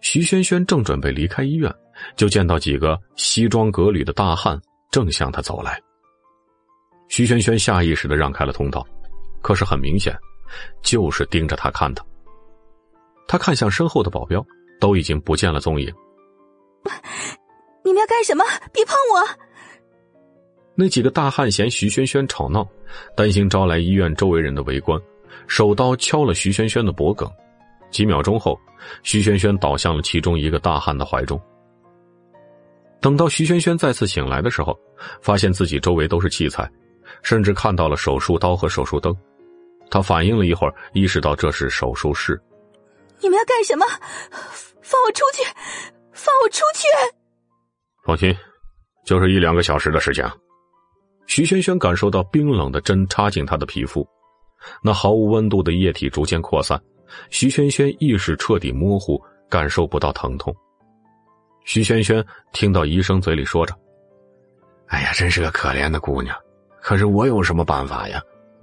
[0.00, 1.70] 徐轩轩正准备离开医院，
[2.16, 4.58] 就见到几个西装革履的大汉
[4.90, 5.78] 正向他走来。
[7.08, 8.86] 徐轩轩下意识的让开了通道，
[9.42, 10.16] 可是很明显，
[10.82, 12.04] 就是盯着他看的。
[13.26, 14.44] 他看向身后的保镖，
[14.80, 15.92] 都已经不见了踪影。
[17.84, 18.44] 你们要干什么？
[18.72, 19.24] 别碰我！
[20.74, 22.66] 那几个大汉嫌徐轩轩吵闹，
[23.16, 25.00] 担心招来医院周围人的围观，
[25.46, 27.28] 手刀敲了徐轩轩的脖颈。
[27.90, 28.58] 几秒钟后，
[29.02, 31.40] 徐轩轩倒向了其中一个大汉的怀中。
[33.00, 34.78] 等到徐轩轩再次醒来的时候，
[35.20, 36.70] 发现自己周围都是器材，
[37.22, 39.16] 甚至看到了手术刀和手术灯。
[39.90, 42.40] 他反应了一会儿，意识到这是手术室。
[43.20, 43.86] 你们要干什么？
[44.82, 45.42] 放我出去！
[46.12, 46.86] 放我出去！
[48.04, 48.36] 放心，
[49.04, 50.24] 就是一两个小时的事情。
[51.26, 54.06] 徐轩轩感受到冰冷的针插进他的皮肤，
[54.82, 56.80] 那毫无温度的液体逐渐扩散。
[57.30, 60.54] 徐萱萱意识彻底模糊，感受不到疼痛。
[61.64, 63.74] 徐萱萱听到医生嘴里说着
[64.88, 66.34] ：“哎呀，真是个可怜的姑娘。
[66.88, 68.18] 可是我有什么办法呀？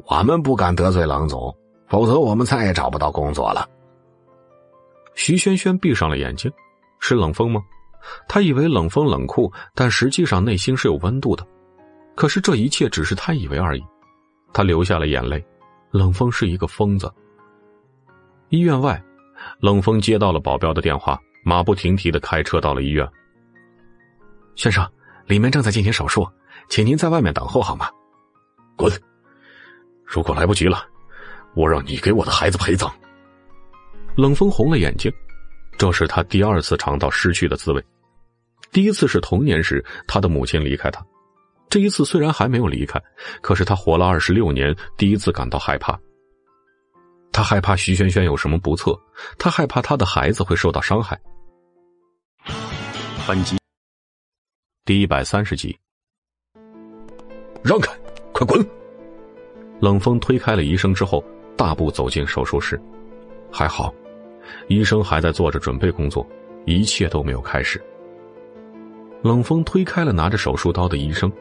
[0.10, 1.56] 我们不敢得罪冷总，
[1.88, 3.70] 否则我们再也找不到工作了。”
[5.14, 6.52] 徐萱萱闭上了眼睛，
[7.00, 7.62] 是冷风吗？
[8.28, 11.46] 他以为冷风冷酷，但实际上内心是有温度的。
[12.16, 13.84] 可是这一切只是他以为而已。
[14.52, 15.46] 他流下了眼泪。
[15.92, 17.14] 冷风是一个疯子。
[18.50, 19.00] 医院外，
[19.60, 23.08] 冷风接到了保镖的电话，马不停蹄的开车到了医院。
[24.56, 24.84] 先生，
[25.28, 26.28] 里面正在进行手术，
[26.70, 27.88] 请您在外面等候好吗？
[28.76, 28.92] 滚！
[30.04, 30.86] 如果来不及了，
[31.56, 32.94] 我让你给我的孩子陪葬。
[34.16, 35.12] 冷风红了眼睛，
[35.78, 37.84] 这是他第二次尝到失去的滋味。
[38.72, 41.06] 第一次是童年时他的母亲离开他，
[41.70, 43.02] 这一次虽然还没有离开，
[43.42, 46.00] 可是他活了二十六年，第一次感到害怕。
[47.32, 48.98] 他害怕徐萱萱有什么不测，
[49.38, 51.20] 他害怕他的孩子会受到伤害。
[53.28, 53.58] 本集
[54.86, 55.78] 第一百三十集，
[57.64, 57.92] 让开，
[58.38, 58.62] 快滚！
[59.80, 61.24] 冷风推开了医生之后，
[61.56, 62.78] 大步走进手术室。
[63.50, 63.94] 还好，
[64.68, 66.28] 医生还在做着准备工作，
[66.66, 67.82] 一切都没有开始。
[69.22, 71.32] 冷风推开了拿着手术刀的医生，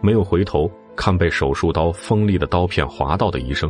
[0.00, 3.68] 没有回头看被手术刀锋利的刀片划到的医生。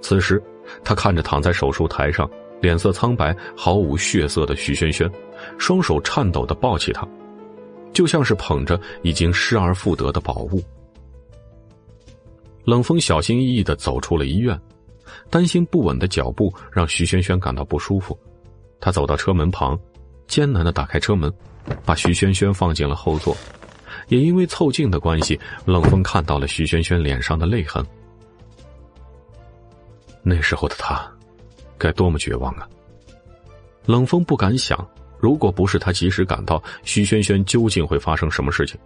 [0.00, 0.42] 此时。
[0.84, 2.30] 他看着躺在手术台上、
[2.60, 5.10] 脸色苍白、毫无血色的徐萱萱，
[5.58, 7.04] 双手颤抖的抱起她，
[7.92, 10.62] 就像是捧着已经失而复得的宝物。
[12.64, 14.58] 冷风小心翼翼的走出了医院，
[15.30, 18.18] 担心不稳的脚步让徐萱萱感到不舒服。
[18.80, 19.78] 他走到车门旁，
[20.26, 21.32] 艰难的打开车门，
[21.84, 23.36] 把徐萱萱放进了后座。
[24.08, 27.84] 也因为凑近的关系，冷风看到了徐萱萱脸上的泪痕。
[30.22, 31.10] 那时候的他，
[31.78, 32.68] 该多么绝望啊！
[33.86, 38.78] 冷风不敢想，如果不是他及时赶到，徐萱萱究竟会发生什么事情？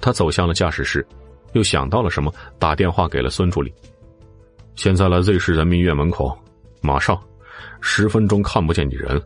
[0.00, 1.04] 他走向了驾驶室，
[1.52, 3.72] 又想到了什么，打电话给了孙助理。
[4.76, 6.36] 现在来 Z 市人民医院门口，
[6.80, 7.20] 马上，
[7.80, 9.20] 十分钟看不见你人，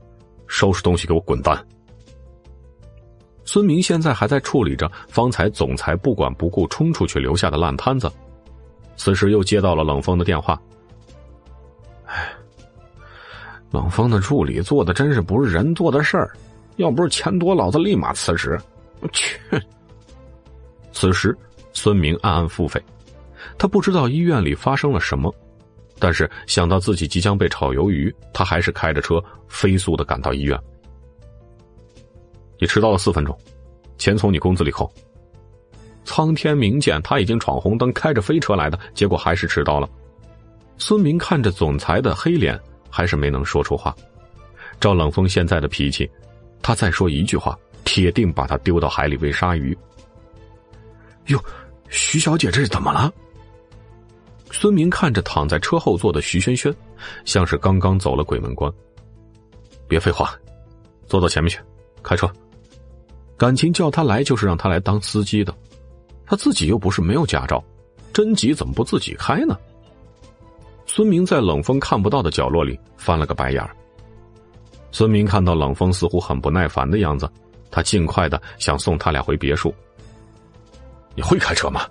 [0.46, 1.62] 收拾东西给我滚蛋！
[3.44, 8.10] 孙明现在还在处理着方才总裁不管不顾冲出去留下的烂摊子，
[8.96, 10.58] 此时又接到了冷风的电话。
[13.70, 16.30] 冷风的助理做的真是不是人做的事儿，
[16.76, 18.58] 要不是钱多，老子立马辞职。
[19.00, 19.38] 我去！
[20.92, 21.36] 此时，
[21.72, 22.80] 孙明暗暗腹诽，
[23.58, 25.34] 他不知道医院里发生了什么，
[25.98, 30.58] 但是想到自己即将被炒鱿鱼，他还是开着车飞速的赶到医院。
[32.58, 33.36] 你迟到了四分钟，
[33.98, 34.92] 钱从你工资里扣。
[36.04, 39.88] 苍天明鉴，他已经闯红灯，开着飞车来的，结果还是迟到了。
[40.78, 42.60] 孙明看着总裁的黑脸。
[42.94, 43.96] 还是没能说出话。
[44.78, 46.10] 赵冷风现在的脾气，
[46.60, 49.74] 他再说一句话，铁定把他丢到海里喂鲨鱼。
[51.28, 51.42] 哟，
[51.92, 53.12] 徐小姐这是怎么了？
[54.50, 56.74] 孙明看着躺在车后座的徐萱萱，
[57.26, 58.72] 像是刚刚走了鬼门关。
[59.86, 60.34] 别废话，
[61.06, 61.60] 坐到前面去，
[62.02, 62.30] 开车。
[63.36, 65.54] 感情叫他来就是让他来当司机的，
[66.24, 67.62] 他自己又不是没有驾照，
[68.12, 69.54] 真急怎么不自己开呢？
[70.86, 73.76] 孙明在冷风看不到的角落里翻了个白眼儿。
[74.92, 77.30] 孙明看到冷风似乎很不耐烦的样子，
[77.70, 79.74] 他尽快的想送他俩回别墅。
[81.14, 81.86] 你会开车吗？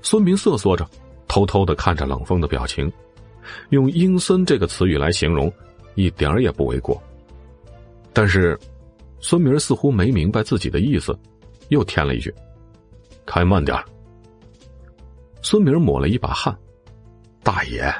[0.00, 0.88] 孙明瑟缩着，
[1.28, 2.92] 偷偷的看着冷风的表情，
[3.70, 5.52] 用阴森这个词语来形容，
[5.94, 7.00] 一点儿也不为过。
[8.12, 8.58] 但是，
[9.20, 11.16] 孙明似乎没明白自己的意思，
[11.68, 12.34] 又添了一句
[13.24, 13.78] ：“开慢点
[15.40, 16.56] 孙明抹了一把汗。
[17.42, 17.92] 大爷，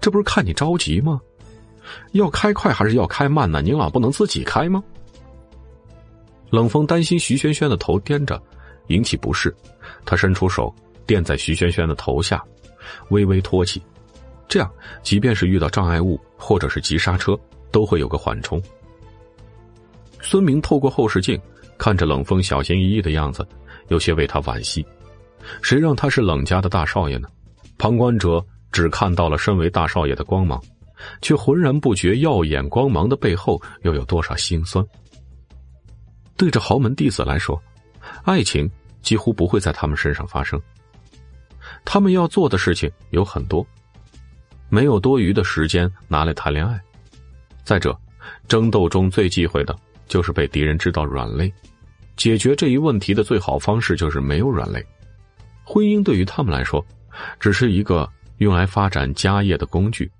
[0.00, 1.20] 这不是看你着急吗？
[2.12, 3.62] 要开快还是要开慢呢？
[3.62, 4.82] 您老不能自己开吗？
[6.50, 8.40] 冷风担心徐轩轩的头颠着，
[8.88, 9.54] 引起不适，
[10.04, 10.74] 他伸出手
[11.06, 12.42] 垫在徐轩轩的头下，
[13.10, 13.82] 微微托起，
[14.48, 14.70] 这样
[15.02, 17.38] 即便是遇到障碍物或者是急刹车，
[17.70, 18.62] 都会有个缓冲。
[20.20, 21.40] 孙明透过后视镜
[21.76, 23.46] 看着冷风小心翼翼的样子，
[23.88, 24.84] 有些为他惋惜。
[25.60, 27.28] 谁让他是冷家的大少爷呢？
[27.76, 30.62] 旁观者只看到了身为大少爷的光芒，
[31.20, 34.82] 却浑然不觉耀眼光芒的背后又有多少心酸。
[36.36, 37.60] 对着豪门弟子来说，
[38.22, 38.70] 爱情
[39.04, 40.60] 几乎不会在他们身上发生。
[41.84, 43.64] 他们要做的事情有很多，
[44.68, 46.80] 没有多余的时间拿来谈恋爱。
[47.62, 47.96] 再者，
[48.48, 49.76] 争斗中最忌讳的。
[50.06, 51.50] 就是被敌人知道软肋，
[52.14, 54.84] 解决这一问题的最好方式就是没有软肋。
[55.64, 56.84] 婚姻对于他们来说，
[57.40, 58.06] 只是一个
[58.36, 60.12] 用来发展家业的工具。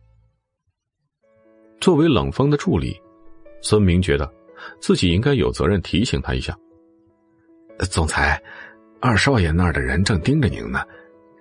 [1.83, 2.99] 作为冷风的助理，
[3.61, 4.33] 孙明觉得
[4.81, 6.57] 自己应该有责任提醒他一下。
[7.91, 8.43] 总裁，
[9.05, 10.83] 二少爷那儿的人正盯着您呢，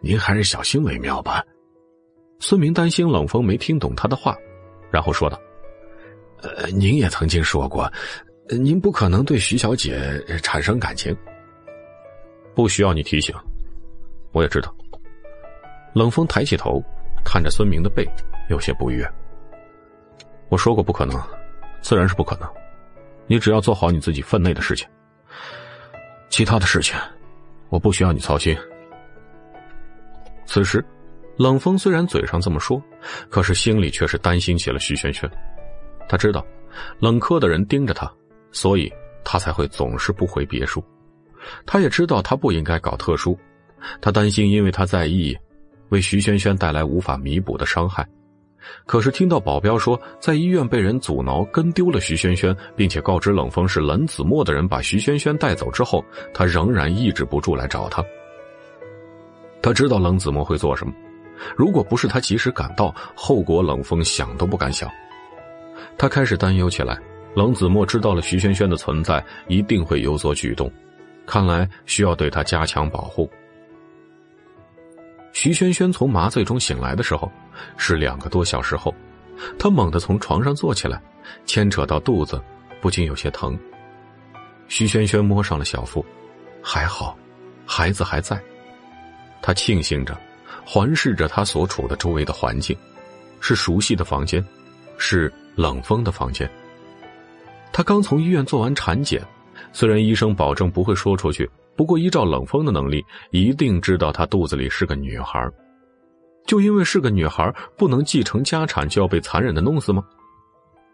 [0.01, 1.41] 您还是小心为妙吧。
[2.39, 4.35] 孙明担心冷风没听懂他的话，
[4.91, 5.39] 然后说道
[6.43, 7.89] ：“呃，您也曾经说过。”
[8.51, 11.15] 您不可能对徐小姐产生感情，
[12.53, 13.33] 不需要你提醒，
[14.33, 14.75] 我也知道。
[15.93, 16.83] 冷风抬起头，
[17.23, 18.05] 看着孙明的背，
[18.49, 19.09] 有些不悦。
[20.49, 21.17] 我说过不可能，
[21.79, 22.49] 自然是不可能。
[23.25, 24.85] 你只要做好你自己分内的事情，
[26.27, 26.99] 其他的事情，
[27.73, 28.55] 我不需要你操心。
[30.45, 30.85] 此时，
[31.37, 32.79] 冷风虽然嘴上这么说，
[33.31, 35.27] 可是心里却是担心起了徐萱萱。
[36.07, 36.45] 他知道，
[36.99, 38.07] 冷科的人盯着他。
[38.51, 38.93] 所以
[39.25, 40.83] 他才会总是不回别墅。
[41.65, 43.35] 他也知道他不应该搞特殊，
[43.99, 45.35] 他担心因为他在意，
[45.89, 48.07] 为徐萱萱带来无法弥补的伤害。
[48.85, 56.03] 可是听到保镖说在医院被人阻挠跟丢了徐萱萱，并且告知冷风是冷子墨的人把徐萱萱带走之后，
[56.33, 58.03] 他仍然抑制不住来找他。
[59.61, 60.93] 他知道冷子墨会做什么，
[61.55, 64.89] 如果不是他及时赶到，后果冷风想都不敢想。
[65.97, 66.97] 他开始担忧起来。
[67.35, 70.71] 冷子墨知道了徐萱萱的存在，一定会有所举动，
[71.25, 73.27] 看来需要对她加强保护。
[75.31, 77.31] 徐萱萱从麻醉中醒来的时候，
[77.77, 78.93] 是两个多小时后，
[79.57, 81.01] 她猛地从床上坐起来，
[81.45, 82.41] 牵扯到肚子，
[82.81, 83.57] 不禁有些疼。
[84.67, 86.05] 徐萱萱摸上了小腹，
[86.61, 87.17] 还好，
[87.65, 88.41] 孩子还在。
[89.41, 90.17] 她庆幸着，
[90.65, 92.75] 环视着她所处的周围的环境，
[93.39, 94.43] 是熟悉的房间，
[94.97, 96.49] 是冷风的房间。
[97.71, 99.21] 她刚从医院做完产检，
[99.71, 105.45] 虽然医生保证不会说出去，不过依照冷风的能力，一定知道她肚子里是个女孩。
[106.45, 110.03] 就因为是个女孩，不能继承家产就要被残忍的弄死吗？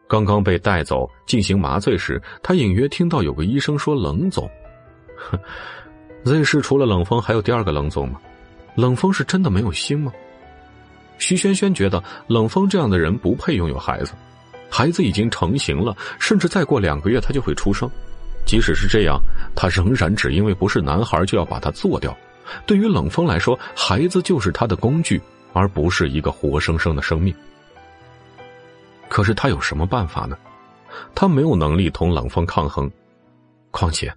[0.08, 4.50] 刚刚被带走进行麻醉时，他隐约听到有个医生说：“冷总，
[5.16, 5.40] 哼
[6.24, 8.20] ，Z 市除了冷风还有第二个冷总吗？
[8.76, 10.12] 冷风是真的没有心吗？”
[11.20, 14.14] 徐萱萱觉得冷风这样的人不配拥有孩子。
[14.70, 17.90] 孩子已经成型了，甚至再过两个月他就会出生。
[18.46, 19.20] 即使是这样，
[19.56, 22.16] 他仍然只因为不是男孩就要把他做掉。
[22.66, 25.22] 对于冷风来说，孩子就是他的工具，
[25.54, 27.34] 而不是一个活生生的生命。
[29.08, 30.38] 可是他有什么办法呢？
[31.16, 32.90] 他没有能力同冷风抗衡。
[33.72, 34.14] 况且，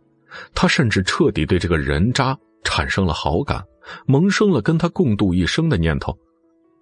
[0.55, 3.63] 他甚至彻底对这个人渣产生了好感，
[4.07, 6.17] 萌生了跟他共度一生的念头。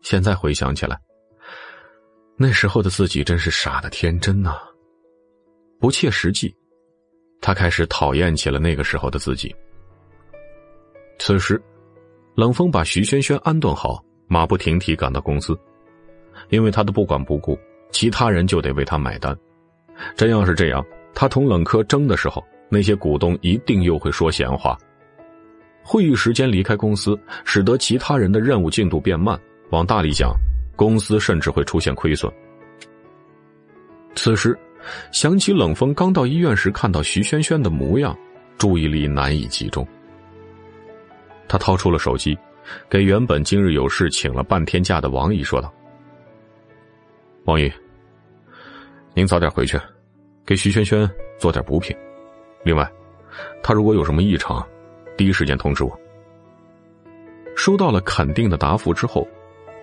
[0.02, 0.98] 现在回想起来。
[2.36, 4.56] 那时候的自己真是傻的天真呐，
[5.78, 6.54] 不切实际。
[7.40, 9.54] 他开始讨厌起了那个时候的自己。
[11.18, 11.60] 此时，
[12.34, 15.58] 冷风把徐萱萱安顿好，马不停蹄赶到公司。
[16.48, 17.58] 因为他的不管不顾，
[17.90, 19.36] 其他人就得为他买单。
[20.16, 20.82] 真要是这样，
[21.12, 24.78] 他同冷科争的时候，那些股东一定又会说闲话。
[25.82, 29.38] 会议时间离开公司，使得其他人的任务进度变慢。
[29.70, 30.32] 往大里讲。
[30.76, 32.32] 公司甚至会出现亏损。
[34.14, 34.58] 此时，
[35.12, 38.16] 想起冷风刚到医院时看到徐萱萱的模样，
[38.56, 39.86] 注意力难以集中。
[41.46, 42.34] 他掏出了手机，
[42.88, 45.72] 给原本今日有事请了半天假的王姨说道
[47.46, 47.72] ：“王姨，
[49.14, 49.78] 您早点回去，
[50.44, 51.96] 给徐萱萱做点补品。
[52.64, 52.90] 另外，
[53.62, 54.66] 她如果有什么异常，
[55.16, 56.00] 第一时间通知我。”
[57.56, 59.26] 收到了肯定的答复之后。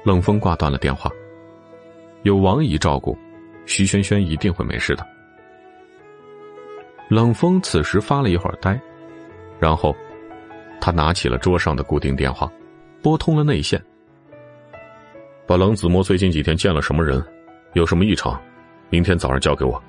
[0.04, 1.12] 冷风挂断了电话。
[2.24, 3.18] 有王姨照顾，
[3.66, 5.06] 徐萱萱一定会没事的。
[7.10, 8.80] 冷风此时发了一会儿呆，
[9.60, 9.94] 然后
[10.80, 12.50] 他拿起了桌上的固定电话，
[13.02, 13.82] 拨通了内线。
[15.46, 17.24] 把冷子墨最近几天见了什么人，
[17.74, 18.40] 有什么异常，
[18.90, 19.82] 明天早上交给我。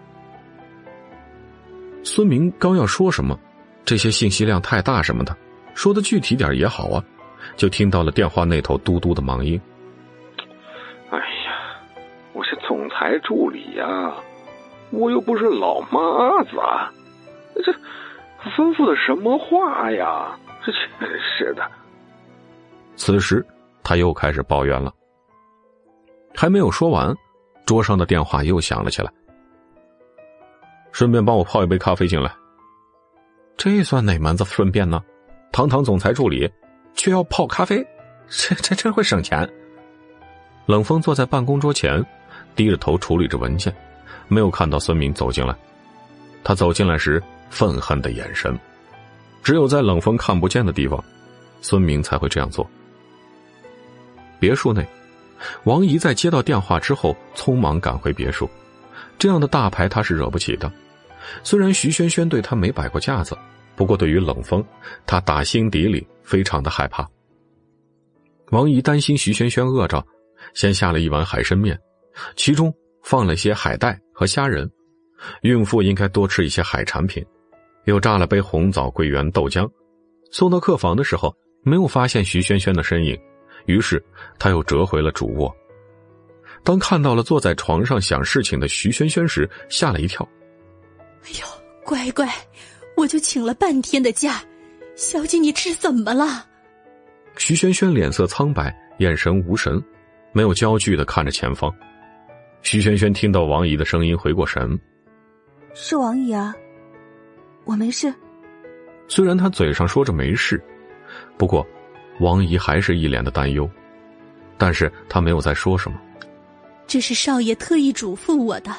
[2.04, 3.38] 孙明刚要说什么，
[3.84, 5.36] 这些信息量太大什么的，
[5.74, 7.04] 说的具体点也好啊，
[7.56, 9.60] 就听到了电话那头嘟嘟的忙音。
[11.10, 11.76] 哎呀，
[12.32, 14.14] 我是总裁助理呀，
[14.90, 16.50] 我又不是老妈子，
[17.64, 17.72] 这
[18.50, 20.38] 吩咐的什么话呀？
[20.64, 21.68] 这真是的。
[22.98, 23.44] 此时
[23.82, 24.92] 他又开始抱怨了，
[26.34, 27.14] 还没有说完，
[27.64, 29.10] 桌上的电话又响了起来。
[30.90, 32.30] 顺便帮我泡一杯咖啡进来。
[33.56, 35.02] 这算哪门子顺便呢？
[35.52, 36.50] 堂堂总裁助理，
[36.94, 37.86] 却要泡咖啡，
[38.28, 39.48] 这这真会省钱。
[40.66, 42.04] 冷风坐在办公桌前，
[42.54, 43.74] 低着头处理着文件，
[44.26, 45.56] 没有看到孙明走进来。
[46.44, 48.58] 他走进来时，愤恨的眼神，
[49.42, 51.02] 只有在冷风看不见的地方，
[51.60, 52.68] 孙明才会这样做。
[54.38, 54.86] 别墅内，
[55.64, 58.48] 王姨在接到电话之后，匆忙赶回别墅。
[59.18, 60.70] 这样的大牌她是惹不起的。
[61.42, 63.36] 虽然徐萱萱对她没摆过架子，
[63.74, 64.64] 不过对于冷风，
[65.06, 67.08] 她打心底里非常的害怕。
[68.50, 70.04] 王姨担心徐萱萱饿着，
[70.54, 71.78] 先下了一碗海参面，
[72.36, 74.70] 其中放了些海带和虾仁。
[75.42, 77.24] 孕妇应该多吃一些海产品，
[77.84, 79.68] 又榨了杯红枣桂圆豆浆。
[80.30, 81.34] 送到客房的时候，
[81.64, 83.18] 没有发现徐萱萱的身影，
[83.68, 84.02] 于是
[84.38, 85.54] 他又折回了主卧。
[86.64, 90.26] 当看到了坐在床上想事情的徐萱萱时，吓了一跳。
[91.22, 91.46] 哎呦，
[91.84, 92.26] 乖乖，
[92.96, 94.42] 我就请了半天的假，
[94.96, 96.46] 小姐你这是怎么了？
[97.36, 99.80] 徐萱萱脸色苍白，眼神无神，
[100.32, 101.72] 没有焦距的看着前方。
[102.62, 104.78] 徐萱萱听到王姨的声音，回过神，
[105.74, 106.54] 是王姨啊，
[107.64, 108.12] 我没事。
[109.06, 110.60] 虽然她嘴上说着没事，
[111.38, 111.64] 不过
[112.20, 113.68] 王姨还是一脸的担忧，
[114.56, 116.00] 但是她没有再说什么。
[116.86, 118.74] 这是少爷特意嘱咐我的，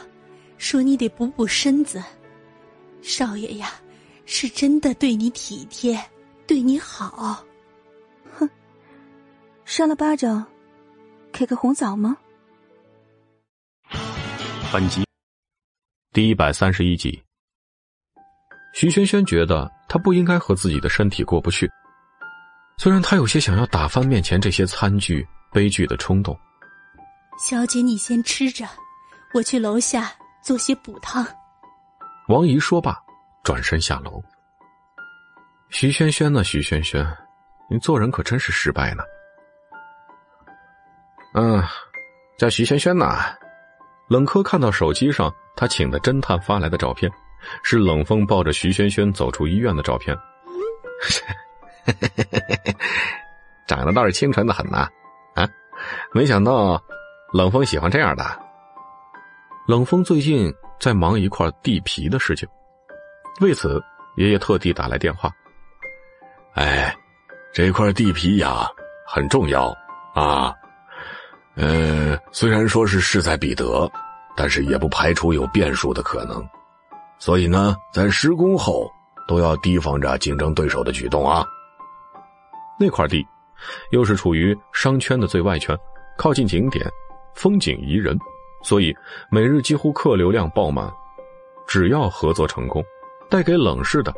[0.58, 2.04] 说你得补补身子。
[3.02, 3.72] 少爷呀，
[4.26, 5.98] 是真的对你体贴，
[6.46, 7.46] 对你好。
[8.38, 8.50] 哼，
[9.64, 10.46] 扇了巴掌，
[11.32, 12.18] 给个红枣吗？
[14.74, 15.04] 本集
[16.12, 17.22] 第一百三十一集。
[18.74, 21.70] 徐萱萱觉得她不应该和自己的身体过不去，
[22.80, 26.40] 虽然他有些想要打翻面前这些餐具、悲剧的冲动。
[27.38, 28.66] 小姐，你先吃着，
[29.34, 30.10] 我去楼下
[30.42, 31.28] 做些补汤。
[32.30, 32.98] 王姨说罢，
[33.44, 34.24] 转身下楼。
[35.68, 36.42] 徐萱萱呢？
[36.42, 37.06] 徐萱萱，
[37.70, 39.04] 你做人可真是失败呢。
[41.34, 41.62] 嗯，
[42.38, 43.36] 叫徐萱萱呐。
[44.08, 47.12] 冷柯看到手机上他请的侦探发来的照片，
[47.62, 50.18] 是冷风抱着徐萱萱走出医院的照片。
[53.68, 54.88] 长得倒是清纯的很呐，
[55.36, 55.48] 啊，
[56.14, 56.82] 没想到。
[57.32, 58.26] 冷风喜欢这样的。
[59.68, 62.50] 冷风最近在忙一块地皮的事情，
[63.40, 63.80] 为此
[64.16, 65.30] 爷爷特地打来电话。
[66.56, 66.92] 哎，
[67.54, 68.68] 这块地皮呀
[69.06, 69.72] 很重要
[70.16, 70.52] 啊。
[71.54, 73.88] 呃，虽然说是势在必得，
[74.36, 76.44] 但是也不排除有变数的可能。
[77.20, 78.92] 所以呢，在施工后
[79.28, 81.46] 都要提防着竞争对手的举动啊。
[82.80, 83.26] 那块地，
[83.92, 85.78] 又是处于商圈的最外圈，
[86.18, 86.90] 靠近景点。
[87.36, 88.18] 风景宜人，
[88.64, 88.94] 所以
[89.32, 90.92] 每日几乎客流量爆满。
[91.68, 92.84] 只要合作成功，
[93.30, 94.14] 带给冷氏的，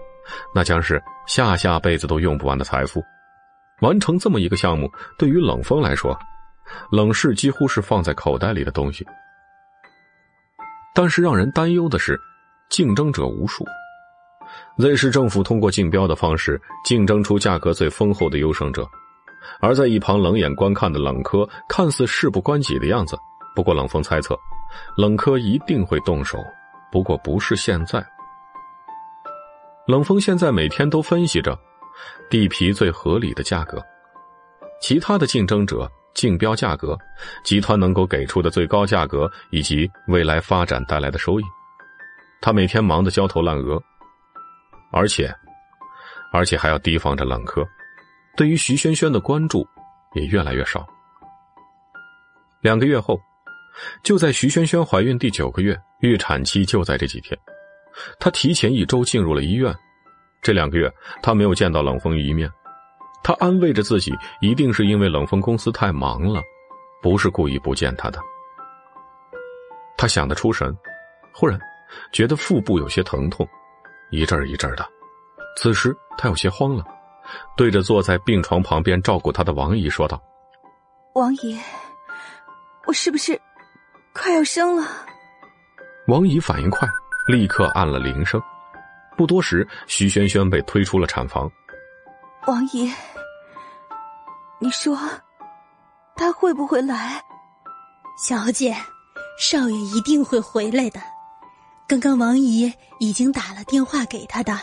[0.56, 3.04] 那将是下下辈子都用不完的财富。
[3.82, 6.18] 完成这么一个项目，对于冷风来说，
[6.92, 9.06] 冷氏几乎是放在口袋里的东西。
[10.96, 12.20] 但是让人担忧的是，
[12.70, 13.66] 竞争者无数。
[14.82, 18.84] Z 市政府通过竞标的方式，竞争出价格最丰厚的优胜者。
[19.60, 23.16] 而在一旁冷眼观看的冷柯，看似事不关己的样子。
[23.56, 24.36] 不过冷风猜测，
[24.98, 26.40] 冷柯一定会动手，
[26.92, 28.04] 不过不是现在。
[29.86, 31.56] 冷风现在每天都分析着
[32.28, 33.80] 地皮最合理的价格，
[34.82, 36.98] 其他的竞争者竞标价格，
[37.44, 41.44] 集团能够给出的最高价格，以及未来发展带来的收益。
[42.42, 43.80] 他每天忙得焦头烂额，
[44.92, 45.34] 而且，
[46.32, 47.66] 而且还要提防着冷柯。
[48.36, 49.68] 对于徐萱萱的关注
[50.14, 50.88] 也越来越少。
[52.62, 53.20] 两个月后，
[54.04, 57.38] 就在徐萱萱怀孕第九个月，预产期就在这几天，
[58.20, 59.76] 她提前一周进入了医院。
[60.42, 60.92] 这两个月，
[61.22, 62.50] 她没有见到冷风一面。
[63.24, 66.42] 她安慰着自己，一定是因为冷风公司太忙了，
[67.02, 68.20] 不是故意不见她的。
[69.98, 70.76] 她想得出神，
[71.32, 71.60] 忽然
[72.12, 73.48] 觉得腹部有些疼痛，
[74.12, 74.86] 一阵一阵的。
[75.58, 76.86] 此时他有些慌了。
[77.56, 80.22] 对着坐在病床旁边照顾他的王姨说道
[81.16, 81.58] ：“王姨，
[82.86, 83.40] 我是不是
[84.14, 84.86] 快要生了。
[86.08, 86.86] 王姨反应快，
[87.28, 88.42] 立刻按了铃声。
[89.16, 91.50] 不多时，徐萱萱被推出了产房。
[92.48, 92.92] 王姨，
[94.60, 94.98] 你说
[96.16, 97.24] 他会不会来？
[98.18, 98.76] 小姐，
[99.40, 101.00] 少爷一定会回来的。
[101.92, 104.58] 刚刚王姨已经打了电话给他的，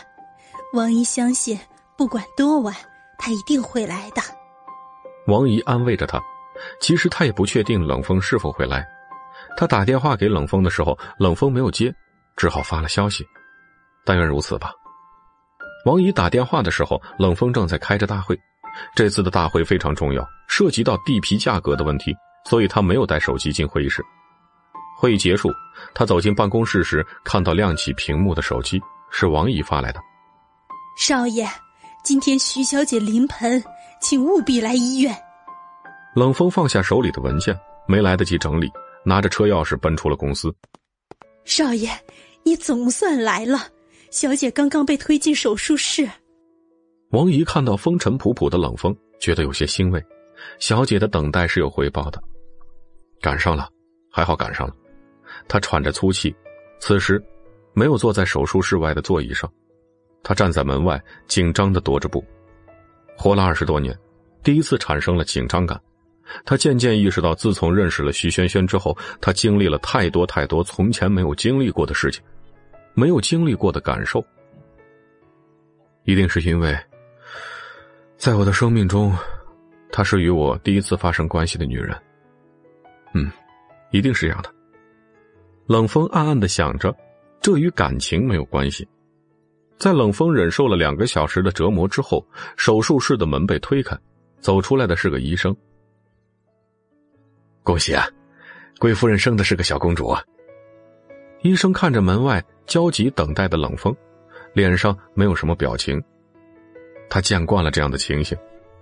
[0.73, 1.59] 王姨相信，
[1.95, 2.75] 不管多晚，
[3.19, 4.21] 他一定会来的。
[5.27, 6.19] 王姨安慰着他，
[6.81, 8.83] 其实他也不确定冷风是否会来。
[9.55, 11.93] 他打电话给冷风的时候，冷风没有接，
[12.35, 13.23] 只好发了消息。
[14.03, 14.71] 但愿如此吧。
[15.85, 18.35] 王姨打电话的时候，冷风正在开着大会。
[18.95, 22.11] 这次的大会非常重要，涉及到地皮价格的问题，
[22.49, 24.03] 所以他没有带手机进会议室。
[24.99, 25.49] 会议结束，
[25.93, 29.99] 他走进办公室时，看到亮起屏幕的手机是王姨发来的。
[30.97, 31.47] 少爷，
[32.03, 33.63] 今天徐小姐临盆，
[34.01, 35.15] 请务必来医院。
[36.13, 37.57] 冷风放下手里的文件，
[37.87, 38.69] 没来得及整理，
[39.05, 40.53] 拿着车钥匙奔出了公司。
[41.45, 41.89] 少爷，
[42.43, 43.67] 你总算来了。
[44.11, 46.09] 小姐刚刚被推进手术室。
[47.11, 50.05] 王姨看到风尘仆仆的冷风，觉得有些欣慰。
[50.59, 52.21] 小姐的等待是有回报的，
[53.21, 53.69] 赶上了，
[54.11, 54.73] 还好赶上了。
[55.49, 56.33] 他喘着粗气，
[56.79, 57.21] 此时
[57.73, 59.51] 没有坐在手术室外的座椅上，
[60.23, 62.23] 他站在门外，紧张的踱着步。
[63.17, 63.93] 活了二十多年，
[64.43, 65.77] 第一次产生了紧张感。
[66.45, 72.23] 他渐渐意识到，自从认识了徐萱萱之后，他经历了太多太多从前没有经历过的事情。
[72.93, 74.23] 没有经历过的感受，
[76.03, 76.77] 一定是因为，
[78.17, 79.15] 在我的生命中，
[79.91, 81.97] 她是与我第一次发生关系的女人。
[83.13, 83.31] 嗯，
[83.91, 84.53] 一定是这样的。
[85.69, 86.91] 冷风暗暗的想着，
[87.39, 88.87] 这与感情没有关系。
[89.77, 92.25] 在冷风忍受了两个小时的折磨之后，
[92.57, 93.95] 手术室的门被推开，
[94.39, 95.55] 走出来的是个医生。
[97.61, 98.03] 恭喜啊，
[98.79, 100.23] 贵夫人生的是个小公主啊！
[101.43, 103.95] 医生看着门外焦急等待的冷风，
[104.53, 106.01] 脸上没有什么表情。
[107.11, 108.35] 他见惯了这样的情形：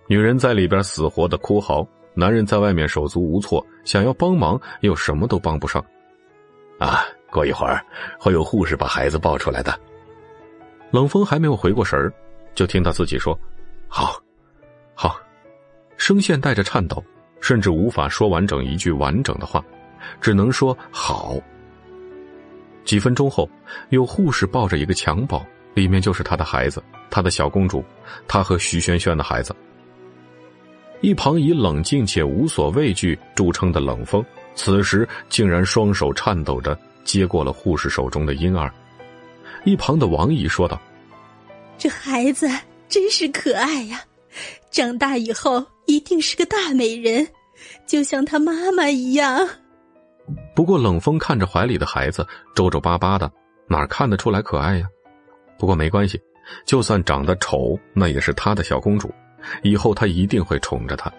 [0.07, 5.85] 女人在里边死活的哭嚎，男人在外面手足无措，想要帮忙又什么都帮不上。
[6.79, 7.83] 啊，过一会儿
[8.19, 9.77] 会有护士把孩子抱出来的。
[10.91, 12.13] 冷风还没有回过神儿，
[12.55, 13.37] 就听到自己说
[13.87, 14.21] ：“好，
[14.93, 15.19] 好。”
[15.97, 17.03] 声线带着颤抖，
[17.41, 19.63] 甚至无法说完整一句完整的话，
[20.21, 21.35] 只能说“好”。
[22.85, 23.49] 几分钟后，
[23.89, 25.43] 有护士抱着一个襁褓，
[25.73, 27.83] 里面就是他的孩子，他的小公主，
[28.27, 29.53] 他和徐萱萱的孩子。
[31.01, 34.23] 一旁以冷静且无所畏惧著称的冷风，
[34.57, 38.69] 此时竟然双手颤抖着接过了护士手中的婴儿。
[39.63, 40.81] 一旁的王姨说道
[41.77, 42.49] ：“这孩子
[42.89, 44.01] 真是可爱呀，
[44.71, 47.25] 长大以后一定是个大美人，
[47.85, 49.47] 就像他妈妈一样。”
[50.53, 52.25] 不过，冷风看着怀里的孩子
[52.55, 53.31] 皱皱巴巴的，
[53.67, 54.87] 哪看得出来可爱呀？
[55.57, 56.19] 不过没关系，
[56.65, 59.13] 就算长得丑，那也是他的小公主，
[59.61, 61.11] 以后他一定会宠着她。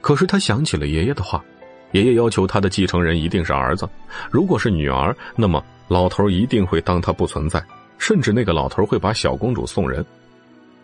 [0.00, 1.44] 可是他想起了爷爷的话，
[1.92, 3.88] 爷爷要求他的继承人一定是儿子，
[4.30, 7.62] 如果是女儿，那么老头一定会当他不存在，
[7.98, 10.04] 甚至那个老头会把小公主送人。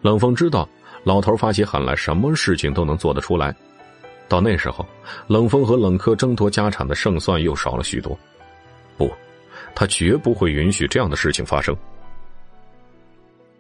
[0.03, 0.69] 冷风知道，
[1.05, 3.55] 老头发起狠来，什么事情都能做得出来。
[4.29, 4.87] 到那时候，
[5.27, 8.17] 冷风和冷柯争夺家产的胜算又少了许多。
[8.99, 9.11] 不，
[9.75, 11.75] 他绝不会允许这样的事情发生。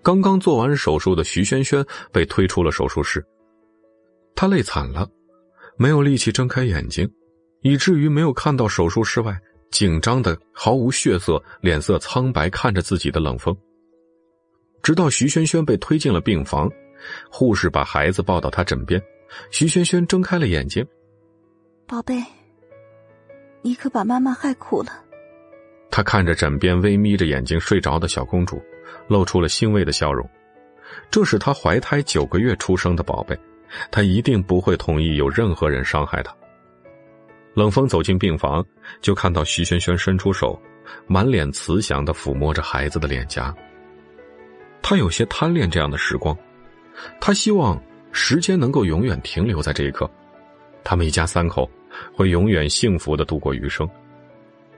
[0.03, 3.25] 刚刚做完手术的徐萱萱被推出了手术室，
[4.35, 5.09] 她累惨了，
[5.77, 7.11] 没有力气睁开眼睛，
[7.61, 9.39] 以至于没有看到手术室外
[9.71, 13.57] 紧张的、毫无血色、脸色苍白看着自己的冷风。
[14.83, 16.71] 直到徐萱萱被推进了病房，
[17.31, 19.03] 护士把孩子抱到她枕边。
[19.51, 20.87] 徐萱萱睁开了眼睛，
[21.87, 22.23] 宝贝，
[23.61, 25.05] 你可把妈妈害苦了。
[25.91, 28.63] 她看着枕边微眯着眼睛睡着的小公主，
[29.07, 30.27] 露出了欣慰的笑容。
[31.11, 33.39] 这是她怀胎九个月出生的宝贝，
[33.91, 36.35] 她一定不会同意有任何人伤害她。
[37.55, 38.65] 冷风走进病房，
[39.01, 40.61] 就看到徐萱萱伸出手，
[41.07, 43.55] 满脸慈祥的抚摸着孩子的脸颊。
[44.83, 46.37] 他有些贪恋这样的时光，
[47.21, 47.81] 他希望。
[48.11, 50.11] 时间能够永远停留在这一刻，
[50.83, 51.71] 他们一家三口
[52.13, 53.89] 会永远幸福的度过余生。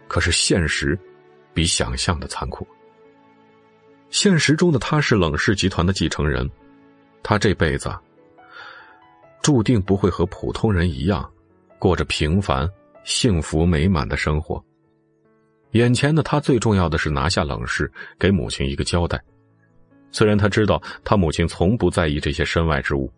[0.09, 0.99] 可是现实
[1.55, 2.67] 比想象的残酷。
[4.11, 6.51] 现实中的他是冷氏集团的继承人，
[7.23, 7.97] 他这辈子
[9.41, 11.31] 注定不会和普通人一样
[11.81, 12.71] 过着平凡、
[13.03, 14.65] 幸福美满的生活。
[15.73, 17.91] 眼前的他最重要的是拿下冷氏，
[18.21, 19.21] 给母亲一个交代。
[20.13, 23.13] 虽然他知道他母亲从不在意这些身外之物。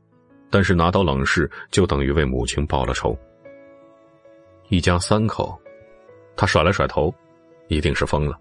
[0.55, 3.19] 但是拿到冷氏，就等于为母亲报了仇。
[4.69, 5.59] 一家三口，
[6.37, 7.11] 他甩了甩头，
[7.69, 8.39] 一定是疯了。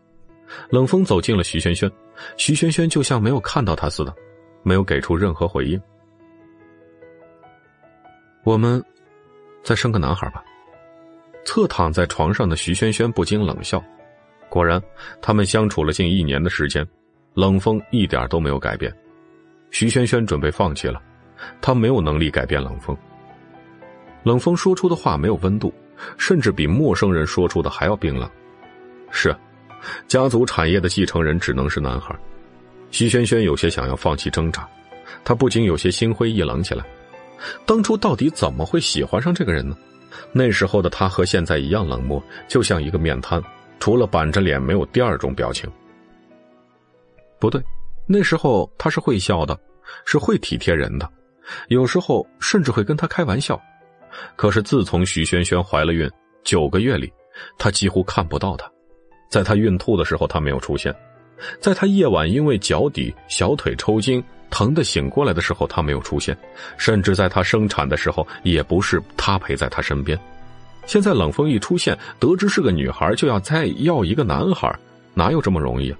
[0.69, 1.89] 冷风走进了徐萱萱，
[2.35, 4.13] 徐萱萱就像没有看到他似的，
[4.61, 5.81] 没有给出任何回应。
[8.43, 8.83] 我们
[9.63, 10.43] 再生个男孩吧。
[11.43, 13.83] 侧躺在床上的徐萱萱不禁冷笑。
[14.47, 14.81] 果然，
[15.21, 16.85] 他们相处了近一年的时间，
[17.33, 18.93] 冷风一点都没有改变。
[19.71, 21.01] 徐萱萱准备放弃了，
[21.61, 22.95] 她没有能力改变冷风。
[24.23, 25.73] 冷风说出的话没有温度，
[26.17, 28.29] 甚至比陌生人说出的还要冰冷。
[29.09, 29.35] 是，
[30.07, 32.13] 家族产业的继承人只能是男孩。
[32.91, 34.67] 徐萱萱有些想要放弃挣扎，
[35.23, 36.85] 她不禁有些心灰意冷起来。
[37.65, 39.75] 当初到底怎么会喜欢上这个人呢？
[40.31, 43.41] 那时候的他和现在一样冷漠，就像一个面瘫，
[43.79, 45.69] 除了板着脸没有第二种表情。
[47.39, 47.61] 不对，
[48.05, 49.57] 那时候他是会笑的，
[50.05, 51.09] 是会体贴人的，
[51.69, 53.59] 有时候甚至会跟他开玩笑。
[54.35, 56.09] 可是自从徐萱萱怀了孕
[56.43, 57.11] 九个月里，
[57.57, 58.69] 他几乎看不到她。
[59.29, 60.93] 在她孕吐的时候，他没有出现；
[61.61, 64.21] 在她夜晚因为脚底、小腿抽筋。
[64.51, 66.37] 疼的醒过来的时候，他没有出现，
[66.77, 70.19] 甚至在他生产的时候，也不是他陪在他身边。
[70.85, 74.71] 现在冷风一出现，得知是个女孩，就要再要一个男孩，
[75.13, 75.97] 哪有这么容易啊？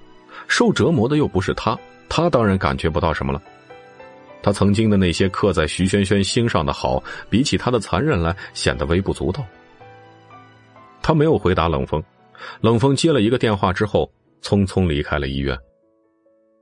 [0.48, 3.40] 受折磨的又不是他，他当然感觉不到什么了。
[4.42, 9.44] 他曾经的那些刻在徐萱萱心上的好，比起他的残忍来，显得微不足道。
[11.00, 12.02] 他没有回答冷风，
[12.60, 14.10] 冷风接了一个电话之后，
[14.42, 15.56] 匆匆离开了医院。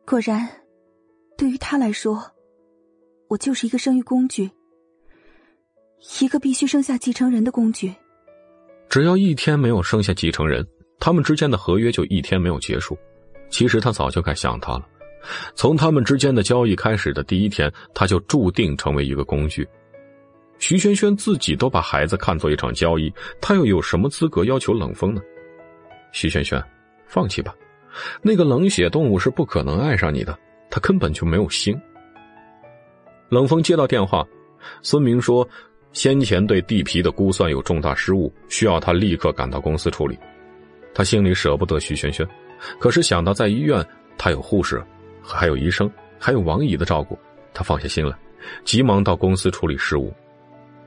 [0.07, 0.60] 果然。
[1.41, 2.23] 对于他来说，
[3.29, 4.51] 我就是一个生育工具，
[6.21, 7.91] 一个必须生下继承人的工具。
[8.91, 10.63] 只要一天没有生下继承人，
[10.99, 12.95] 他们之间的合约就一天没有结束。
[13.49, 14.87] 其实他早就该想他了，
[15.55, 19.67] 从他们之间的交易开始的第一天，他就注定成为一个工具。
[20.59, 23.11] 徐萱萱自己都把孩子看作一场交易，
[23.41, 25.23] 他又有什么资格要求冷风呢？
[26.13, 26.63] 徐萱萱，
[27.07, 27.57] 放弃吧，
[28.21, 30.39] 那个冷血动物是不可能爱上你的。
[30.71, 31.79] 他根本就没有心。
[33.29, 34.27] 冷风接到电话，
[34.83, 35.47] 孙明说，
[35.93, 40.19] 先前对地皮的估算有重大失误，需要他立刻赶到公司处理。
[40.95, 42.27] 他心里舍不得徐萱萱，
[42.79, 43.85] 可是想到在医院
[44.19, 44.83] 他有护士，
[45.23, 47.19] 还有医生，还有王姨的照顾，
[47.55, 48.17] 他放下心来，
[48.65, 50.13] 急忙到公司处理事务。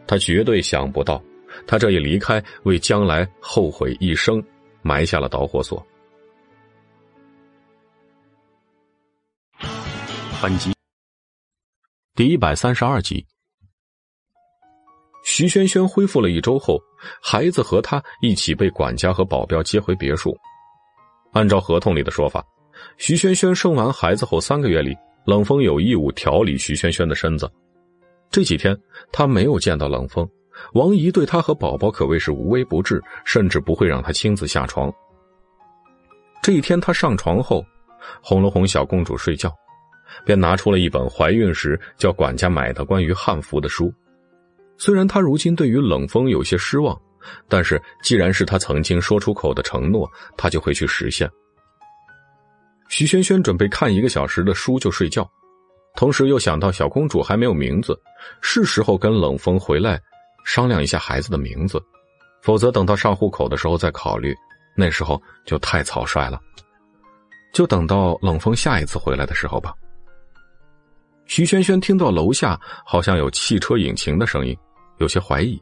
[0.06, 1.24] 他绝对想不到，
[1.66, 4.44] 他这一离开，为将来后悔一生
[4.82, 5.86] 埋下了导火索。
[10.44, 10.74] 反击
[12.16, 13.26] 第一百三十二集，
[15.24, 16.78] 徐萱萱恢复了一周后，
[17.22, 20.38] 孩子和她一起被管家和保镖接回别墅。
[21.32, 22.46] 按照合同里的说法，
[22.98, 24.94] 徐萱萱生完孩子后三个月里，
[25.26, 27.50] 冷风有义务调理徐萱萱的身子。
[28.30, 28.78] 这几天
[29.14, 30.30] 他没有见到冷风，
[30.74, 34.94] 王姨对他和宝宝可谓是无微不至，甚至不会让他亲自下床。
[36.42, 37.66] 这一天他上床后，
[38.22, 39.50] 哄了哄小公主睡觉。
[40.26, 43.94] 便拿出了一本怀孕时叫管家买的关于汉服的书。
[44.78, 47.00] 虽然他如今对于冷风有些失望，
[47.48, 51.30] 但是既然是他曾经说出口的承诺，他就会去实现。
[52.90, 55.30] 徐萱萱准备看一个小时的书就睡觉，
[55.96, 57.98] 同时又想到小公主还没有名字，
[58.42, 60.00] 是时候跟冷风回来
[60.46, 61.82] 商量一下孩子的名字，
[62.42, 64.36] 否则等到上户口的时候再考虑，
[64.76, 66.40] 那时候就太草率了。
[67.54, 69.74] 就等到冷风下一次回来的时候吧。
[71.26, 74.58] 徐萱萱听到楼下好像有汽车引擎的声音，
[74.98, 75.62] 有些怀疑，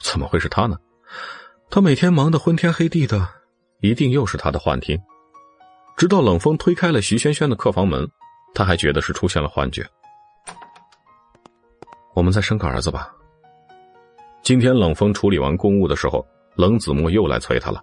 [0.00, 0.76] 怎么会是他呢？
[1.70, 3.28] 他每天忙得昏天黑地的，
[3.80, 4.98] 一定又是他的幻听。
[5.96, 8.08] 直到冷风推开了徐萱萱的客房门，
[8.54, 9.86] 他还觉得是出现了幻觉。
[12.14, 13.10] 我们再生个儿子吧。
[14.42, 16.26] 今天冷风处理完公务的时候，
[16.56, 17.80] 冷子墨又来催他了。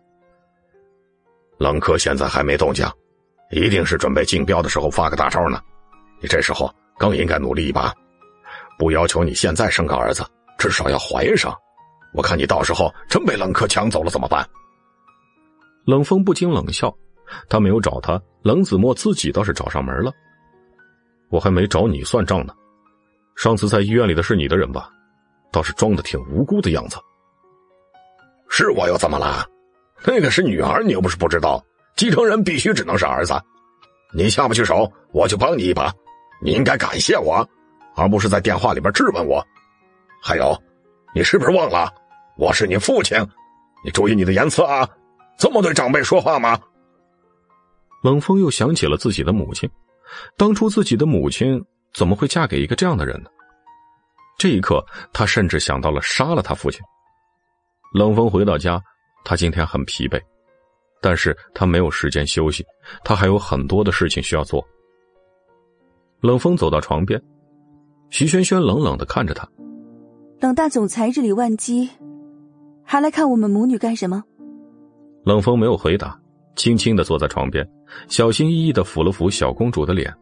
[1.57, 2.86] 冷科现在还没动静，
[3.52, 5.61] 一定是准备竞标的时候发个大招呢。
[6.21, 7.93] 你这时候更应该努力一把，
[8.77, 10.25] 不要求你现在生个儿子，
[10.57, 11.55] 至少要怀上。
[12.13, 14.47] 我看你到时候真被冷柯抢走了怎么办？
[15.85, 16.93] 冷风不禁冷笑，
[17.47, 20.11] 他没有找他，冷子墨自己倒是找上门了。
[21.29, 22.53] 我还没找你算账呢。
[23.35, 24.89] 上次在医院里的是你的人吧？
[25.51, 26.97] 倒是装的挺无辜的样子。
[28.49, 29.45] 是我又怎么了？
[30.03, 31.63] 那个是女儿，你又不是不知道，
[31.95, 33.33] 继承人必须只能是儿子。
[34.13, 35.93] 你下不去手，我就帮你一把。
[36.41, 37.48] 你应该感谢我，
[37.95, 39.45] 而不是在电话里边质问我。
[40.22, 40.56] 还有，
[41.14, 41.94] 你是不是忘了
[42.38, 43.18] 我是你父亲？
[43.84, 44.88] 你注意你的言辞啊！
[45.38, 46.60] 这么对长辈说话吗？
[48.03, 49.70] 冷风又想起了自己的母亲，
[50.38, 51.64] 当初自己的母亲
[51.94, 53.30] 怎么会嫁给一个这样的人呢？
[54.38, 56.82] 这一刻，他甚至想到了杀了他父亲。
[57.94, 58.82] 冷风回到家，
[59.26, 60.22] 他今天很疲惫，
[61.02, 62.66] 但是他没有时间休息，
[63.03, 64.66] 他还有很多的事情需要做。
[66.21, 67.21] 冷风走到床边，
[68.09, 69.47] 徐萱萱冷冷的看着他。
[70.41, 71.89] 冷大总裁日理万机，
[72.83, 74.23] 还来看我们母女干什么？
[75.23, 76.19] 冷风没有回答，
[76.55, 77.65] 轻轻的坐在床边，
[78.07, 80.13] 小心翼翼的抚了抚小公主的脸。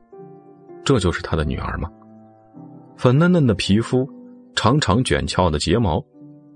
[0.84, 1.90] 这就是他的女儿吗？
[2.96, 4.08] 粉嫩嫩的皮肤，
[4.56, 6.04] 长长卷翘的睫毛，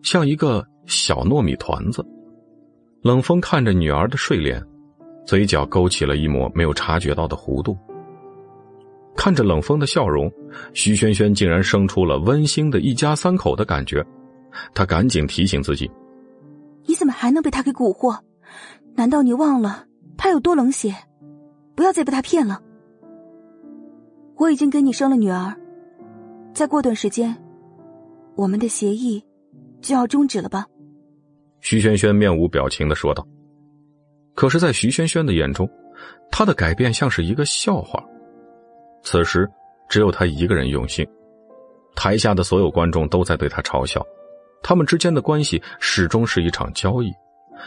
[0.04, 2.06] 像一个小糯米团子。
[3.02, 4.64] 冷风看着女儿的睡脸，
[5.26, 7.76] 嘴角勾起了一抹没有察觉到的弧度。
[9.16, 10.32] 看着冷风的笑容，
[10.74, 14.04] 徐萱萱竟然生出了温馨的一家三口的感觉。
[14.74, 15.90] 她赶紧提醒自己
[16.86, 18.18] ：“你怎么还能被他给蛊惑？
[18.96, 19.86] 难道你忘了
[20.18, 20.94] 他有多冷血？
[21.76, 22.62] 不要再被他骗了。
[24.38, 25.56] 我已经给你生了女儿，
[26.54, 27.36] 再过段时间，
[28.36, 29.24] 我们的协议
[29.82, 30.66] 就要终止了吧？”
[31.62, 33.26] 徐萱萱面无表情的说道。
[34.34, 35.70] 可是，在徐萱萱的眼中，
[36.32, 38.04] 他的改变像是一个笑话。
[39.04, 39.50] 此时，
[39.90, 41.08] 只有他一个人用心。
[41.96, 44.06] 台下的所有观众都在对他嘲笑，
[44.64, 47.12] 他们之间的关系始终是一场交易。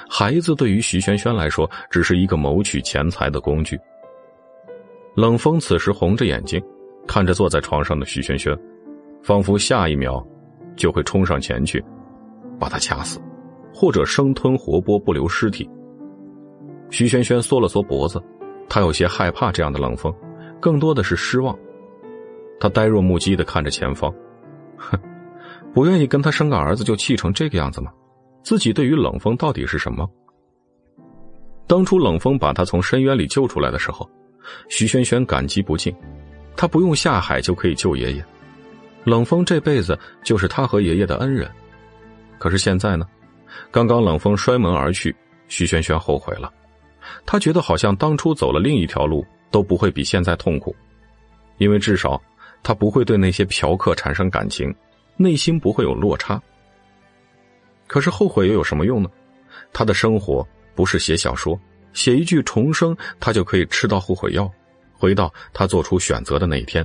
[0.09, 3.79] 孩子对于徐萱萱来说，只是一个谋取钱财的工具。
[5.15, 6.61] 冷风此时红着眼睛，
[7.07, 8.57] 看着坐在床上的徐萱萱，
[9.23, 10.25] 仿佛下一秒
[10.75, 11.85] 就会冲上前去，
[12.59, 13.21] 把他掐死，
[13.73, 15.69] 或者生吞活剥不留尸体。
[16.91, 18.21] 徐萱萱缩了缩脖子，
[18.69, 20.13] 她有些害怕这样的冷风。
[20.65, 21.55] 更多的是失望，
[22.59, 24.11] 他呆若木鸡的看着前方，
[24.79, 24.99] 哼，
[25.75, 27.93] 不愿意跟他生个儿子就气成这个样子吗？
[28.43, 30.09] 自己对于冷风到底是什么？
[31.67, 34.09] 当初冷风把他从深渊里救出来的时候，
[34.71, 35.95] 徐萱萱感激不尽，
[36.57, 38.25] 他不用下海就可以救爷爷，
[39.05, 41.47] 冷风这辈子就是他和爷爷的恩人。
[42.39, 43.07] 可是现在呢？
[43.71, 45.15] 刚刚冷风摔门而去，
[45.47, 46.51] 徐萱萱后悔了，
[47.27, 49.23] 他觉得好像当初走了另一条路。
[49.55, 50.75] 都不会比现在痛苦，
[51.59, 52.21] 因为至少
[52.61, 54.75] 他不会对那些嫖客产生感情，
[55.17, 56.43] 内心不会有落差。
[57.87, 59.09] 可是后悔又有什么用呢？
[59.73, 60.45] 他的生活
[60.75, 61.57] 不是写小说，
[61.93, 64.51] 写一句重生，他就可以吃到后悔药，
[64.93, 66.85] 回到他做出选择的那一天。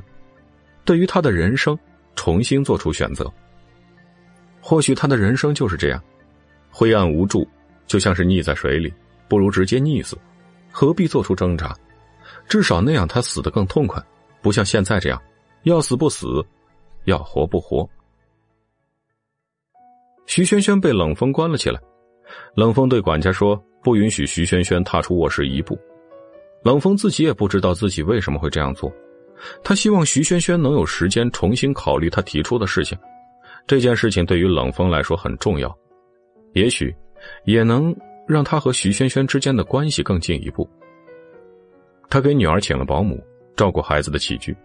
[0.86, 1.76] 对于他的人生，
[2.16, 3.34] 重新做出选择。
[4.62, 6.00] 或许他的人生就是这样，
[6.70, 7.48] 灰暗无助，
[7.88, 8.94] 就像是溺在水里，
[9.28, 10.16] 不如直接溺死，
[10.72, 11.76] 何必做出挣扎？
[12.50, 14.04] 至少那样，他死得更痛快，
[14.42, 15.22] 不像现在这样，
[15.64, 16.44] 要死不死，
[17.06, 17.88] 要活不活。
[20.26, 21.80] 徐萱萱被冷风关了起来，
[22.56, 25.80] 冷风对管家说：“不允许徐萱萱踏出卧室一步。”
[26.66, 28.92] 冷风自己也不知道自己为什么会这样做，
[29.64, 32.98] 他希望徐萱萱能有时间重新考虑他提出的事情。
[33.66, 35.74] 这件事情对于冷风来说很重要，
[36.54, 36.94] 也许
[37.46, 37.96] 也能
[38.28, 40.70] 让他和徐萱萱之间的关系更进一步。
[42.10, 43.24] 他给女儿请了保姆，
[43.56, 44.56] 照顾孩子的起居。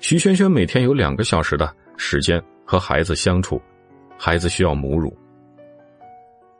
[0.00, 3.60] 徐萱萱每天有两个小时的时间和孩子相处，
[4.18, 5.16] 孩子需要母乳。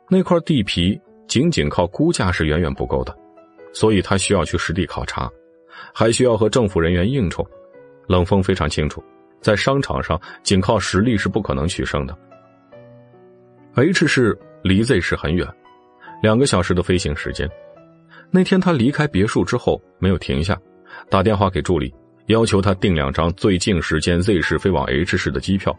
[0.09, 3.15] 那块地皮仅仅靠估价是远远不够的，
[3.73, 5.29] 所以他需要去实地考察，
[5.93, 7.45] 还需要和政府人员应酬。
[8.07, 9.03] 冷风非常清楚，
[9.41, 12.15] 在商场上仅靠实力是不可能取胜的。
[13.73, 15.45] H 市离 Z 市很远，
[16.21, 17.49] 两个小时的飞行时间。
[18.35, 20.59] 那天他离开别墅之后没有停下，
[21.09, 21.93] 打电话给助理，
[22.25, 25.73] 要求他订两张最近时间 Z 市飞往 H 市的机票。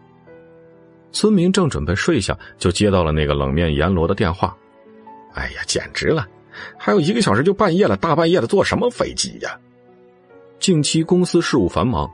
[1.12, 4.56] 村民正准备睡下，就接到了那个冷面阎罗的电话。
[5.34, 6.26] 哎呀，简直了！
[6.78, 9.54] 还有一个小时就半夜了，大半夜的坐什么飞机呀？
[10.58, 12.10] 近期公司事务繁忙，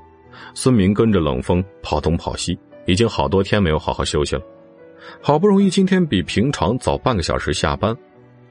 [0.54, 4.42] 孙明跟着冷风跑东跑西，已经好多天没有好好休息了。
[5.20, 7.96] 好不容易今天比平常早半个小时下班，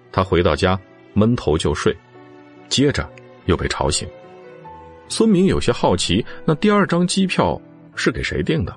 [0.10, 0.80] 他回到家。
[1.14, 1.96] 闷头就睡，
[2.70, 3.08] 接着
[3.46, 4.08] 又被吵醒。
[5.08, 7.60] 孙明有些好奇，那第二张机票
[7.96, 8.74] 是给谁订的？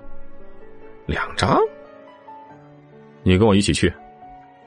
[1.07, 1.59] 两张？
[3.23, 3.93] 你跟我一起去。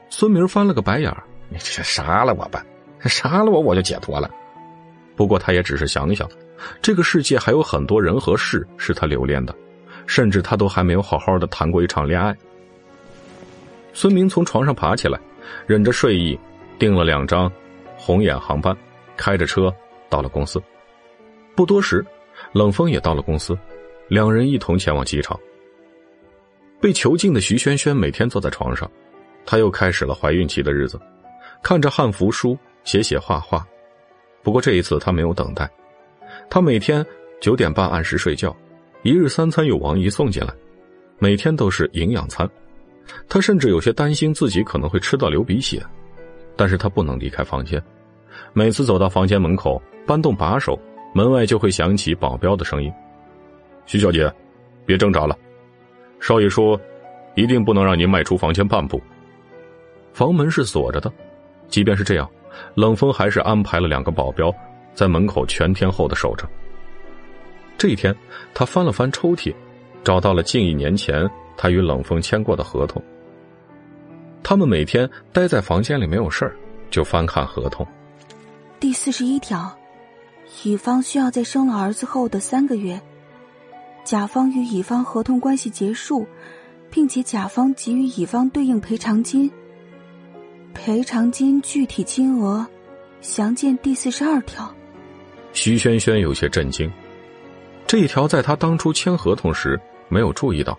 [0.08, 2.64] 孙明翻了个白眼儿：“你这杀了我吧，
[3.00, 4.30] 杀了我我就解脱了。”
[5.14, 6.28] 不过他也只是想想，
[6.80, 9.54] 这个世界还有很多人和事是他留恋的，
[10.06, 12.34] 甚至他都还没有好好的谈过一场恋爱。
[13.92, 15.20] 孙明从床上爬起来，
[15.66, 16.38] 忍着睡意。
[16.78, 17.50] 订了两张
[17.96, 18.76] 红眼航班，
[19.16, 19.74] 开着车
[20.08, 20.62] 到了公司。
[21.56, 22.04] 不多时，
[22.52, 23.58] 冷风也到了公司，
[24.06, 25.38] 两人一同前往机场。
[26.80, 28.88] 被囚禁的徐萱萱每天坐在床上，
[29.44, 31.00] 她又开始了怀孕期的日子，
[31.62, 33.66] 看着汉服书，写写画画。
[34.44, 35.68] 不过这一次她没有等待，
[36.48, 37.04] 她每天
[37.40, 38.56] 九点半按时睡觉，
[39.02, 40.54] 一日三餐有王姨送进来，
[41.18, 42.48] 每天都是营养餐。
[43.28, 45.82] 她甚至有些担心自己可能会吃到流鼻血。
[46.58, 47.80] 但是他不能离开房间。
[48.52, 50.76] 每次走到房间门口，搬动把手，
[51.14, 52.92] 门外就会响起保镖的声音
[53.86, 54.30] ：“徐小姐，
[54.84, 55.38] 别挣扎了，
[56.18, 56.78] 少爷说，
[57.36, 59.00] 一定不能让您迈出房间半步。”
[60.12, 61.12] 房门是锁着的，
[61.68, 62.28] 即便是这样，
[62.74, 64.52] 冷风还是安排了两个保镖
[64.94, 66.44] 在门口全天候的守着。
[67.76, 68.12] 这一天，
[68.52, 69.54] 他翻了翻抽屉，
[70.02, 73.00] 找到了近一年前他与冷风签过的合同。
[74.48, 76.56] 他们每天待在房间里没有事儿，
[76.88, 77.86] 就翻看合同。
[78.80, 79.78] 第四十一条，
[80.62, 82.98] 乙方需要在生了儿子后的三个月，
[84.04, 86.26] 甲方与乙方合同关系结束，
[86.90, 89.50] 并且甲方给予乙方对应赔偿金。
[90.72, 92.66] 赔偿金具体金额，
[93.20, 94.74] 详见第四十二条。
[95.52, 96.90] 徐轩轩有些震惊，
[97.86, 100.74] 这一条在他当初签合同时没有注意到，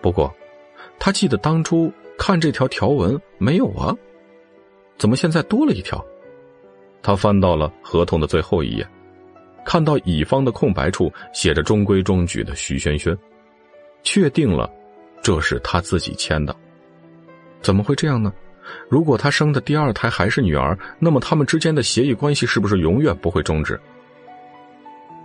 [0.00, 0.34] 不过，
[0.98, 1.92] 他记得当初
[2.24, 3.92] 看这条条文没有啊，
[4.96, 6.00] 怎么现在多了一条？
[7.02, 8.88] 他翻到了合同的最后一页，
[9.64, 13.18] 看到乙方的空白处写着“中规中矩”的徐轩轩，
[14.04, 14.70] 确定了，
[15.20, 16.54] 这是他自己签的。
[17.60, 18.32] 怎么会这样呢？
[18.88, 23.76] 如果他生的第二胎还是女儿，那么他们之间的协议关系是不是永远不会终止？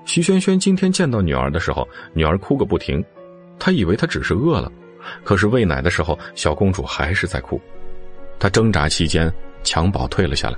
[0.04, 3.06] 徐轩轩今天见到女儿的时候，女儿哭个不停，
[3.60, 4.72] 她以为她只是饿了，
[5.24, 7.60] 可是喂奶的时候，小公主还是在哭。
[8.40, 9.32] 她挣扎期间，
[9.64, 10.58] 襁褓退了下来。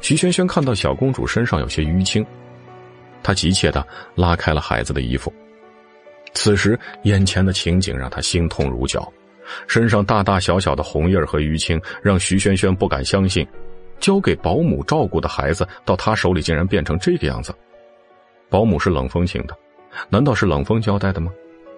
[0.00, 2.24] 徐萱萱看到小公主身上有些淤青，
[3.22, 5.32] 她急切的拉开了孩子的衣服。
[6.34, 9.10] 此时眼前的情景让她心痛如绞，
[9.66, 13.46] 身上大大小小的红印和淤青让徐萱萱不敢相信，
[14.00, 17.54] 交给保姆照顾的孩子到她手里竟然变成这个样子。
[18.50, 19.56] 保姆是冷风请的，
[20.10, 21.32] 难道是冷风交代的吗？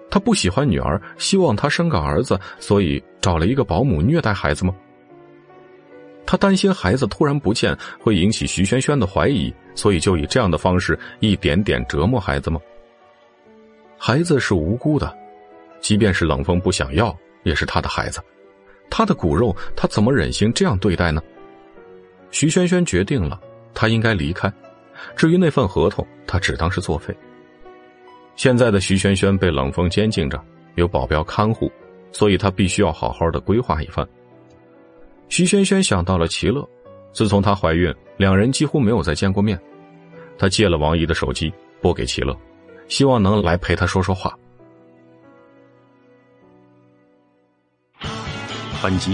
[0.09, 4.73] 他不喜欢女儿，希望她生个儿子，所以找了一个保姆虐待孩子吗？
[6.25, 12.59] 他担心孩子突然不见会引起徐萱萱的怀疑，所以就以这样的方式一点点折磨孩子吗？
[13.97, 15.15] 孩子是无辜的，
[15.79, 18.21] 即便是冷风不想要，也是他的孩子，
[18.89, 21.21] 他的骨肉，他怎么忍心这样对待呢？
[22.31, 23.39] 徐萱萱决定了，
[23.73, 24.51] 他应该离开。
[25.15, 27.15] 至于那份合同，他只当是作废。
[28.39, 30.41] 现在的徐萱萱被冷风监禁着，
[30.75, 31.69] 有保镖看护，
[32.13, 34.07] 所以他必须要好好的规划一番。
[35.27, 36.65] 徐萱萱想到了齐乐，
[37.11, 39.59] 自从她怀孕，两人几乎没有再见过面。
[40.37, 41.51] 她借了王姨的手机
[41.81, 42.33] 拨给齐乐，
[42.87, 44.33] 希望能来陪她说说话。
[48.81, 49.13] 本集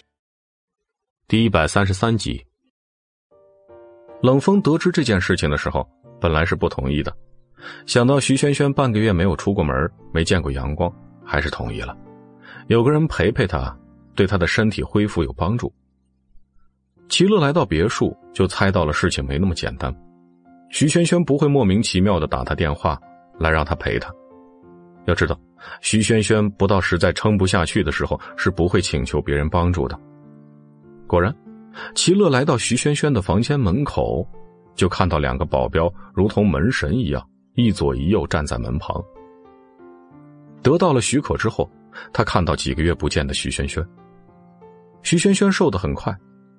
[1.28, 2.46] 第一百三十三集。
[4.22, 5.84] 冷风得知这件事情的时候，
[6.22, 7.12] 本来是不同意的，
[7.86, 9.76] 想到徐萱萱半个月没有出过门，
[10.12, 10.92] 没见过阳光，
[11.24, 11.96] 还是同意了。
[12.68, 13.76] 有个人陪陪她，
[14.16, 15.72] 对她的身体恢复有帮助。
[17.08, 19.96] 齐乐来到别墅，就猜到了事情没那么简单。
[20.72, 23.00] 徐萱萱不会莫名其妙的打他电话
[23.40, 24.12] 来让他陪他。
[25.06, 25.40] 要知道，
[25.82, 29.98] 徐萱萱不到实在撑不下去的时候，是不会请求别人帮助的。
[31.06, 31.34] 果然，
[31.94, 34.28] 齐乐来到徐萱萱的房间门口，
[34.74, 37.24] 就看到两个保镖如同门神一样，
[37.56, 39.04] 一左一右站在门旁。
[40.62, 41.70] 得到了许可之后，
[42.14, 43.86] 他看到几个月不见的徐萱萱。
[45.02, 46.16] 徐萱萱瘦得很快。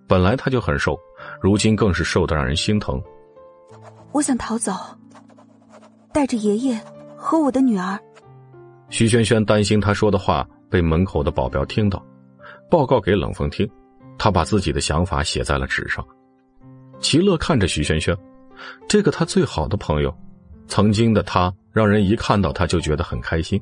[0.08, 0.96] 本来她就很瘦，
[1.40, 3.02] 如今更是瘦得让人心疼。
[4.12, 4.72] 我想逃走，
[6.12, 6.80] 带着爷爷
[7.16, 7.98] 和我的女儿。
[8.88, 12.00] 徐萱萱担心他说的话被门口的保镖听到，
[12.70, 13.68] 报告给冷风听。
[14.16, 16.06] 他把自己的想法写在了纸上。
[17.00, 18.16] 齐乐看着徐萱萱，
[18.88, 20.16] 这个他最好的朋友，
[20.68, 23.60] 曾经的他让人一看到他就觉得很开心，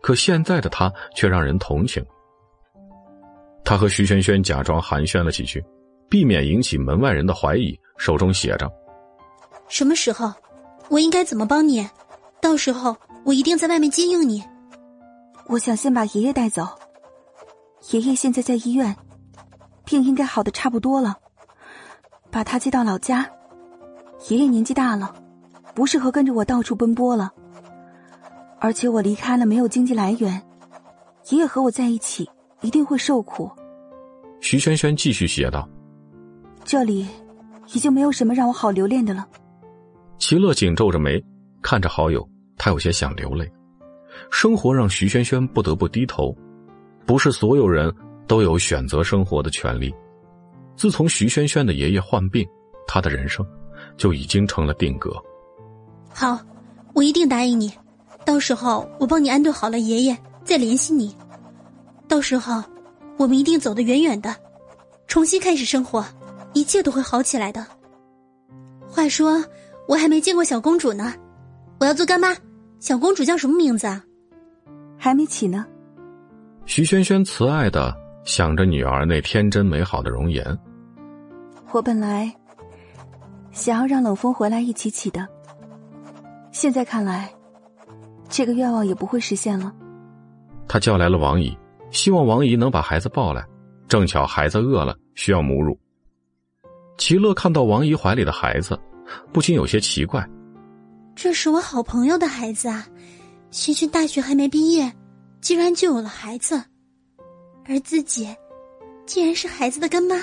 [0.00, 2.04] 可现在的他却让人同情。
[3.64, 5.64] 他和徐萱萱假装寒暄了几句。
[6.08, 8.70] 避免引起门外人的怀疑，手中写着
[9.66, 10.32] ：“什么时候？
[10.88, 11.84] 我应该怎么帮你？
[12.40, 14.40] 到时候我一定在外面接应你。
[15.48, 16.64] 我想先把爷爷带走。
[17.90, 18.94] 爷爷现在在医院，
[19.84, 21.16] 病应该好的差不多了，
[22.30, 23.28] 把他接到老家。
[24.28, 25.12] 爷爷年纪大了，
[25.76, 27.30] 不适合跟着我到处奔波了。
[28.58, 30.42] 而且我离开了没有经济来源，
[31.28, 32.28] 爷爷和我在一起
[32.62, 33.50] 一定会受苦。”
[34.40, 35.68] 徐萱萱继续写道。
[36.64, 37.06] 这里
[37.74, 39.28] 已经没有什么让我好留恋的了。
[40.18, 41.22] 齐乐紧皱着眉，
[41.62, 42.26] 看着好友，
[42.56, 43.48] 他有些想流泪。
[44.30, 46.34] 生活让徐萱萱不得不低头，
[47.04, 47.94] 不是所有人
[48.26, 49.94] 都有选择生活的权利。
[50.74, 52.44] 自从徐萱萱的爷爷患病，
[52.88, 53.46] 他的人生
[53.96, 55.12] 就已经成了定格。
[56.18, 56.40] 好，
[56.94, 57.70] 我一定答应你。
[58.24, 61.14] 到时候我帮你安顿好了爷爷，再联系你。
[62.08, 62.64] 到时候，
[63.18, 64.34] 我们一定走得远远的，
[65.06, 66.02] 重新开始生活。
[66.54, 67.66] 一切都会好起来的。
[68.88, 69.44] 话说，
[69.86, 71.12] 我还没见过小公主呢，
[71.78, 72.34] 我要做干妈。
[72.80, 74.02] 小公主叫什么名字啊？
[74.96, 75.66] 还没起呢。
[76.64, 77.94] 徐萱萱慈爱的
[78.24, 80.42] 想着女儿那天真美好的容颜。
[81.72, 82.34] 我本来
[83.52, 85.28] 想要让冷风回来一起起的，
[86.56, 87.30] 现在看来，
[88.30, 89.70] 这个愿望也不会实现了。
[90.66, 91.54] 他叫来了王姨，
[91.90, 93.46] 希望王姨能把孩子抱来。
[93.86, 95.78] 正巧孩子饿了，需要母乳。
[96.96, 98.80] 齐乐看到王姨怀里的孩子，
[99.34, 100.26] 不禁有些奇怪
[101.14, 102.86] ：“这是我好朋友的孩子啊，
[103.50, 104.90] 萱萱大学还没毕业，
[105.42, 106.58] 竟然就有了孩子，
[107.66, 108.34] 而自己，
[109.04, 110.16] 竟然是孩子的干妈。”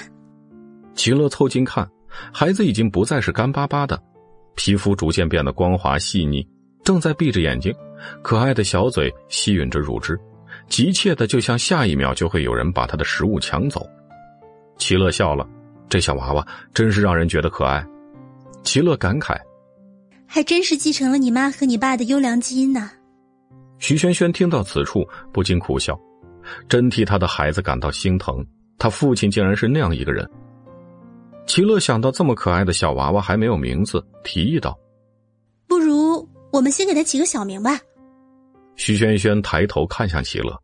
[0.97, 1.87] 齐乐凑近看，
[2.33, 4.01] 孩子已经不再是干巴巴的，
[4.55, 6.47] 皮肤逐渐变得光滑细腻，
[6.83, 7.73] 正在闭着眼睛，
[8.21, 10.19] 可爱的小嘴吸吮着乳汁。
[10.69, 13.85] 急切的，就像下一秒就会有人把他的食物抢走。
[14.77, 15.47] 齐乐笑了，
[15.89, 17.85] 这小娃娃真是让人觉得可爱。
[18.63, 19.37] 齐乐感慨
[20.25, 22.89] ：“还真是继承了你妈和你爸的优良基因呢。”
[23.77, 25.99] 徐萱萱听到此处，不禁苦笑，
[26.69, 28.43] 真替他的孩子感到心疼。
[28.77, 30.27] 他父亲竟然是那样一个人。
[31.45, 34.77] 齐乐想到这么可爱的小娃娃还没有名字，提议道
[35.67, 37.79] ：“不如我们先给他起个小名吧。”
[38.75, 40.57] 徐萱萱抬头看向齐乐，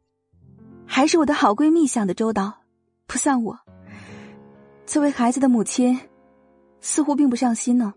[0.85, 2.51] 还是我的好闺蜜想的周到，
[3.06, 3.57] 不算我。
[4.85, 5.99] 作为孩子的母亲，
[6.81, 7.93] 似乎并不上心呢。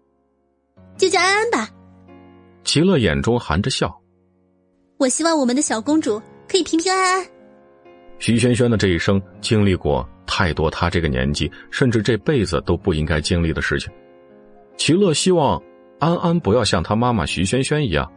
[0.98, 1.70] 就叫安安吧。
[2.64, 3.98] 齐乐眼中含着笑。
[4.98, 7.26] 我希望我们的小公主可以平平安安。
[8.18, 13.93] 徐萱萱的这一生经历过太多他这个年纪甚至这辈子都不应该经历的事情。
[14.77, 15.62] 齐乐希望
[15.99, 18.11] 安安不要像他妈妈徐萱萱一样。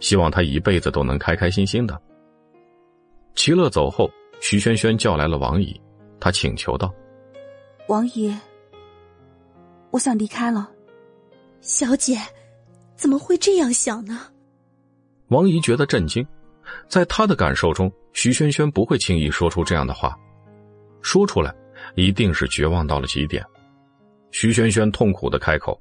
[0.00, 2.00] 希望他一辈子都能开开心心的。
[3.36, 4.10] 齐乐走后，
[4.40, 5.80] 徐萱萱叫来了王姨，
[6.18, 6.92] 她请求道
[7.86, 8.34] ：“王姨，
[9.92, 10.68] 我想离开了。”
[11.62, 12.18] 小姐，
[12.96, 14.18] 怎么会这样想呢？
[15.28, 16.26] 王姨觉得震惊，
[16.88, 20.18] 在她的感受中，徐萱萱不会轻易说出这样的话，
[21.02, 21.54] 说出来
[21.94, 23.44] 一定是绝望到了极点。
[24.30, 25.78] 徐萱萱痛苦的开口：“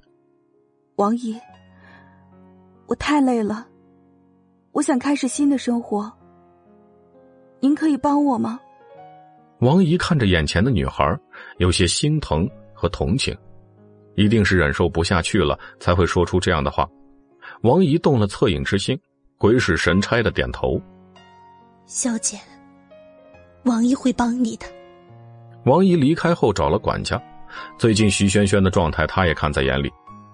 [0.97, 1.39] 王姨，
[2.87, 3.67] 我太累了。”
[4.73, 6.11] 我想开始新的生活，
[7.59, 8.59] 您可以帮我吗？
[9.59, 11.17] 王姨看着眼前的女孩，
[11.57, 13.37] 有些心疼和同情，
[14.15, 16.89] 一定是忍受不下去了才会说出这样的话。
[17.63, 18.97] 王姨动了恻隐之心，
[19.37, 20.81] 鬼使神差的点头。
[21.85, 22.39] 小姐，
[23.65, 24.65] 王姨会帮你的。
[25.65, 27.21] 王姨离开后找了管家，
[27.77, 29.91] 最近徐萱萱的状态她也看在眼里，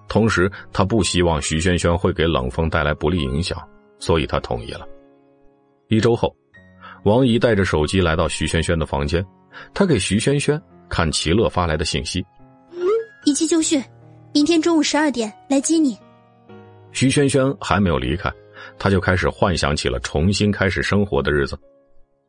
[0.08, 3.58] 同时她不希望徐萱萱会给冷风带来不利影响。
[3.98, 4.86] 所以她同意了。
[5.88, 6.34] 一周后，
[7.04, 9.24] 王姨带着手机来到徐萱萱的房间，
[9.74, 12.24] 她给徐萱萱看齐乐发来的信息
[13.26, 13.82] ：“一切就绪，
[14.32, 15.98] 明天中午十二点来接你。”
[16.92, 18.32] 徐萱萱还没有离开，
[18.78, 21.58] 她就开始幻想起了重新开始生活的日子。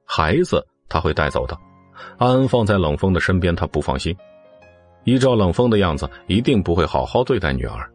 [0.06, 1.56] 孩子她会带走的，
[2.18, 4.16] 安安放在冷风的身边，他不放心。
[5.06, 7.90] 依照冷风的样子，一定不会好好对待女儿，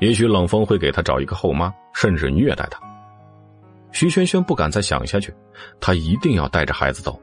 [0.00, 2.80] 也许冷风会给他找一个后妈，甚至虐待他。
[3.92, 5.32] 徐萱萱不敢再想下去，
[5.78, 7.20] 她一定要带着孩子走。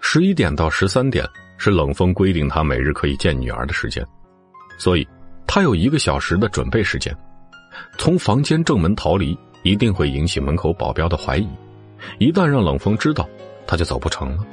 [0.00, 1.24] 十一点到十三点
[1.56, 4.06] 是冷风规定她每日可以见女儿的时间，
[4.78, 5.06] 所以
[5.46, 7.16] 她有一个小时的准备时间。
[7.98, 11.48] 从房间正门逃离一定会引起门口保镖的怀疑，
[12.18, 13.28] 一旦让冷风知道，
[13.66, 14.44] 他就走不成了。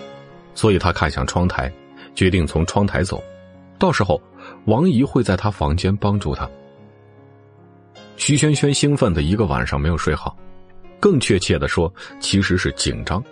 [0.54, 1.72] 所以他看向窗台，
[2.16, 3.24] 决定从窗台走，
[3.78, 4.22] 到时候
[4.66, 6.50] 王姨会在他房间帮助他。
[8.18, 10.36] 徐萱萱兴奋的一个晚上没有睡好。
[11.00, 13.24] 更确切的说，其实是紧张。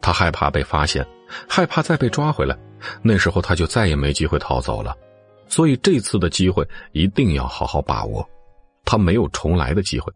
[0.00, 1.06] 他害怕被发现，
[1.46, 2.56] 害怕再被抓回来。
[3.02, 4.96] 那时候他就再也没机会逃走了。
[5.48, 8.26] 所以这次的机会一定要好好把握。
[8.86, 10.10] 他没有重来的机会。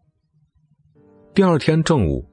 [1.35, 2.27] 第二天正午，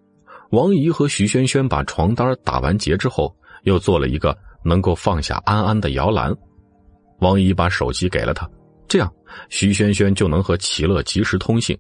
[0.53, 6.35] 王姨和徐萱萱把床单打完结之后，又做了一个能够放下安安的摇篮。
[7.20, 8.49] 王姨把手机给了他，
[8.89, 9.12] 这样
[9.49, 11.78] 徐萱萱就能和齐乐及时通信。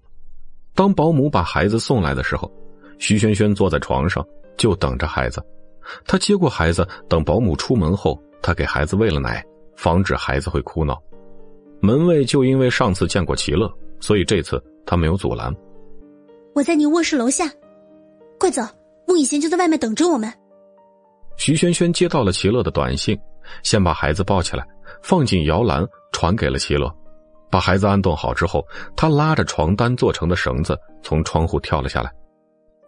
[0.74, 2.50] 当保姆把孩子送来的时候，
[2.98, 4.24] 徐萱萱坐在床上
[4.56, 5.42] 就等着孩子。
[6.04, 9.44] 她接过孩子，等保姆出门后，她给孩子喂了奶，
[9.76, 11.00] 防止孩子会哭闹。
[11.80, 15.50] 门卫就因为上次见过齐乐，所以这次他没有阻拦。
[16.54, 17.50] 我在你卧室楼下，
[18.38, 18.62] 快走，
[19.06, 20.30] 穆以贤就在外面等着我们。
[21.40, 23.18] 徐萱萱接到了齐乐的短信，
[23.62, 24.68] 先把孩子抱起来，
[25.02, 26.94] 放进摇篮，传给了齐乐。
[27.50, 28.62] 把孩子安顿好之后，
[28.94, 32.12] 他拉着床单做成的绳子从窗户跳了下来。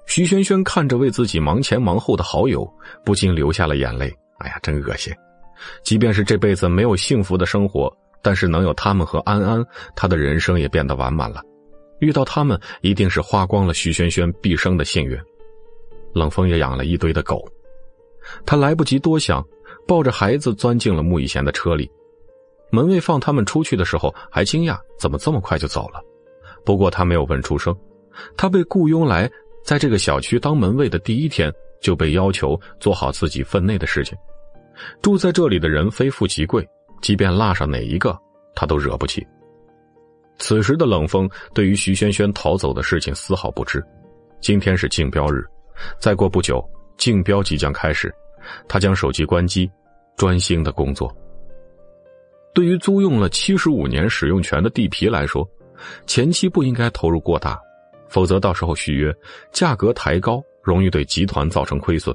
[0.05, 2.70] 徐萱萱看着为自己忙前忙后的好友，
[3.07, 4.15] 不禁流下了眼泪。
[4.41, 5.11] 哎呀，真恶心！
[5.83, 9.65] 即便是这辈子没有幸福的生活，但是能有他们和安安，
[9.97, 11.41] 他的人生也变得完满了。
[12.01, 15.19] 遇到他们，一定是花光了徐萱萱毕生的幸运。
[16.12, 17.43] 冷风也养了一堆的狗，
[18.44, 19.44] 他来不及多想，
[19.86, 21.90] 抱着孩子钻进了穆以贤的车里。
[22.70, 26.01] 门卫放他们出去的时候，还惊讶怎么这么快就走了。
[26.65, 27.77] 不过他没有问出声。
[28.36, 29.31] 他被雇佣来
[29.65, 34.16] 在这个小区当门卫的第一天，就被要求做好自己分内的事情。
[35.01, 36.66] 住在这里的人非富即贵，
[37.01, 38.16] 即便落上哪一个，
[38.55, 39.27] 他都惹不起。
[40.39, 43.82] 此时的冷风对于徐萱萱逃走的事情丝毫不知。
[44.40, 45.44] 今天是竞标日，
[45.99, 46.62] 再过不久，
[46.97, 48.12] 竞标即将开始。
[48.69, 49.70] 他将手机关机，
[50.16, 51.14] 专心的工作。
[52.52, 55.48] 对于租用了七十五年使用权的地皮来说，
[56.06, 57.59] 前期不应该投入过大，
[58.09, 59.14] 否则到时候续约
[59.52, 62.14] 价格抬高，容易对集团造成亏损。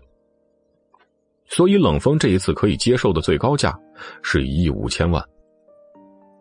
[1.47, 3.73] 所以冷风这一次可以接受的最高价
[4.21, 5.23] 是一亿五千万。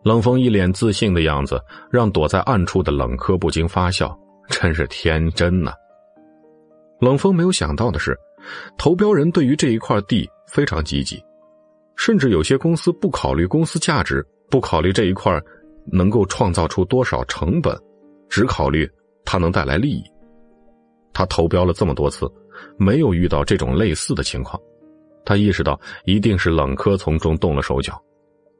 [0.03, 1.59] 冷风一脸自信的样子，
[1.89, 4.17] 让躲在暗处的冷柯不禁发笑，
[4.49, 5.71] 真是天真呐。
[6.99, 8.17] 冷风没有想到的是，
[8.77, 11.21] 投标人对于这一块地非常积极，
[11.95, 15.41] 甚至有些公司不考虑公司价值，不考虑这一块
[15.91, 17.77] 能够创造出多少成本，
[18.29, 18.89] 只考虑
[19.25, 20.03] 它能带来利益。
[21.13, 22.31] 他投标了这么多次，
[22.77, 24.61] 没有遇到这种类似的情况，
[25.25, 27.99] 他意识到一定是冷柯从中动了手脚，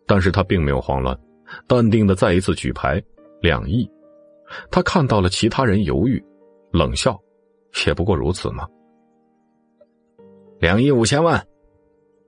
[0.07, 1.17] 但是他并没有慌乱。
[1.67, 3.01] 淡定的再一次举牌，
[3.41, 3.89] 两亿。
[4.71, 6.21] 他看到了其他人犹豫，
[6.71, 7.17] 冷笑，
[7.85, 8.67] 也不过如此嘛。
[10.59, 11.45] 两亿五千万。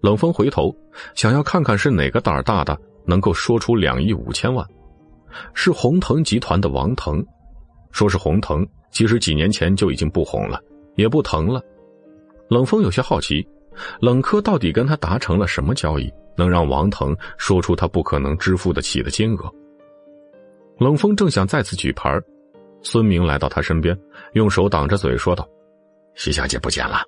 [0.02, 0.76] 冷风回头，
[1.16, 4.66] 想要看看是哪个胆儿大的能够说出两亿五千万。
[5.54, 7.24] 是红腾集团的王腾，
[7.92, 10.60] 说是红腾，其实几年前就已经不红了，
[10.96, 11.62] 也不疼了。
[12.50, 13.48] 冷风有些好奇，
[14.00, 16.12] 冷科到底跟他达成了什么交易？
[16.36, 19.54] 能让王腾说出他不可能支付得起的金额。
[20.78, 22.18] 冷风正想再次举牌，
[22.82, 23.98] 孙明来到他身边，
[24.34, 25.46] 用手挡着嘴说道
[26.16, 27.04] ：“徐小姐不见了。”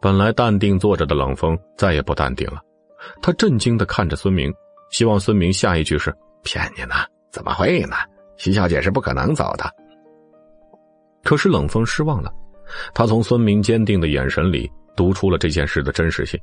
[0.00, 2.60] 本来淡定坐着的冷风再也不淡定了，
[3.20, 4.52] 他震惊的看着孙明，
[4.90, 6.94] 希望孙明下一句是“骗你呢？
[7.30, 7.96] 怎么会呢？
[8.36, 9.70] 徐小姐是不可能走的。”
[11.22, 12.32] 可是冷风失望了，
[12.94, 16.40] 他从孙明坚定的眼神里读出了这件事的真实性。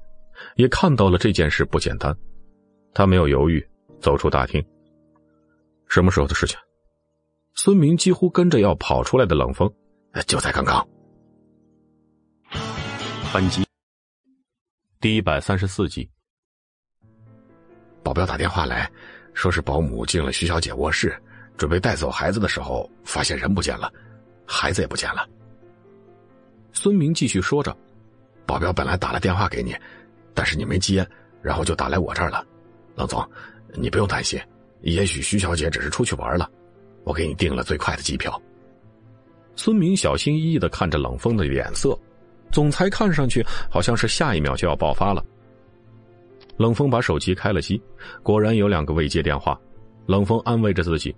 [0.56, 2.16] 也看到了这件事不简单，
[2.94, 3.68] 他没有犹豫，
[4.00, 4.64] 走出大厅。
[5.88, 6.60] 什么时候的事情？
[7.56, 9.68] 孙明几乎跟着要跑出来的冷风，
[10.28, 10.88] 就在刚刚。
[13.40, 13.64] 本集
[15.00, 16.10] 第一百三十四集，
[18.02, 18.92] 保镖打电话来
[19.36, 21.16] 说是保姆进了徐小姐卧室，
[21.56, 23.94] 准备带走孩子的时候，发现人不见了，
[24.48, 25.30] 孩子也不见了。
[26.74, 27.78] 孙明继续说着
[28.44, 29.76] ：“保镖本来打了电话给你。”
[30.34, 31.08] 但是你没接，
[31.40, 32.44] 然后就打来我这儿了，
[32.96, 33.24] 冷总，
[33.76, 34.42] 你不用担心，
[34.82, 36.50] 也许徐小姐只是出去玩了，
[37.04, 38.42] 我给你订了最快的机票。
[39.56, 41.96] 孙明小心翼翼的看着冷风的脸色，
[42.52, 45.24] 总裁看上去好像是下一秒就要爆发了。
[46.58, 47.82] 冷风把手机开了机，
[48.24, 49.60] 果然有两个未接电话。
[50.08, 51.16] 冷风安慰着自己，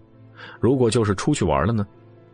[0.59, 1.85] 如果就是出去玩了呢？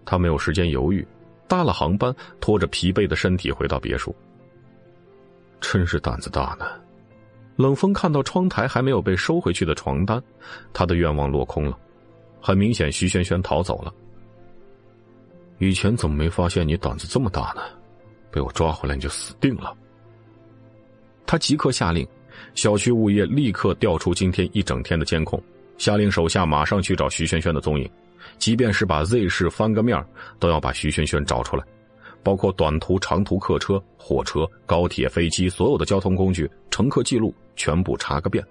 [0.05, 1.05] 他没有时间犹豫，
[1.47, 4.15] 搭了航班，拖着疲惫的身体回到别墅。
[5.59, 6.65] 真是胆子大呢！
[7.57, 10.21] 冷风看到窗台还没有被收回去的床单，
[10.73, 11.77] 他的愿望落空了。
[12.41, 13.93] 很明显，徐萱萱逃走了。
[15.59, 17.61] 以前怎么没发现你胆子这么大呢？
[18.35, 19.73] 被我抓回来你就死定了！
[21.25, 22.05] 他即刻下令，
[22.53, 25.41] 小区物业立刻调出今天一整天的监控，
[25.77, 27.89] 下令手下马上去找徐萱萱的踪影，
[28.37, 30.05] 即便是把 Z 市翻个面，
[30.37, 31.63] 都要把徐萱萱找出来。
[32.23, 38.45] 包括短途、长途客车、火车、高铁、飞机，所有的交通工具乘客记录全部查个遍。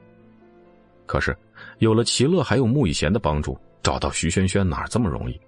[1.05, 1.36] 可是，
[1.81, 5.39] 有了齐乐还有穆以贤的帮助，找到徐萱萱哪这么容易？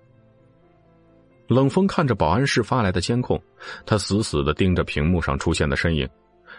[1.49, 3.41] 冷风看着保安室发来的监控，
[3.85, 6.09] 他死死的盯着屏幕上出现的身影，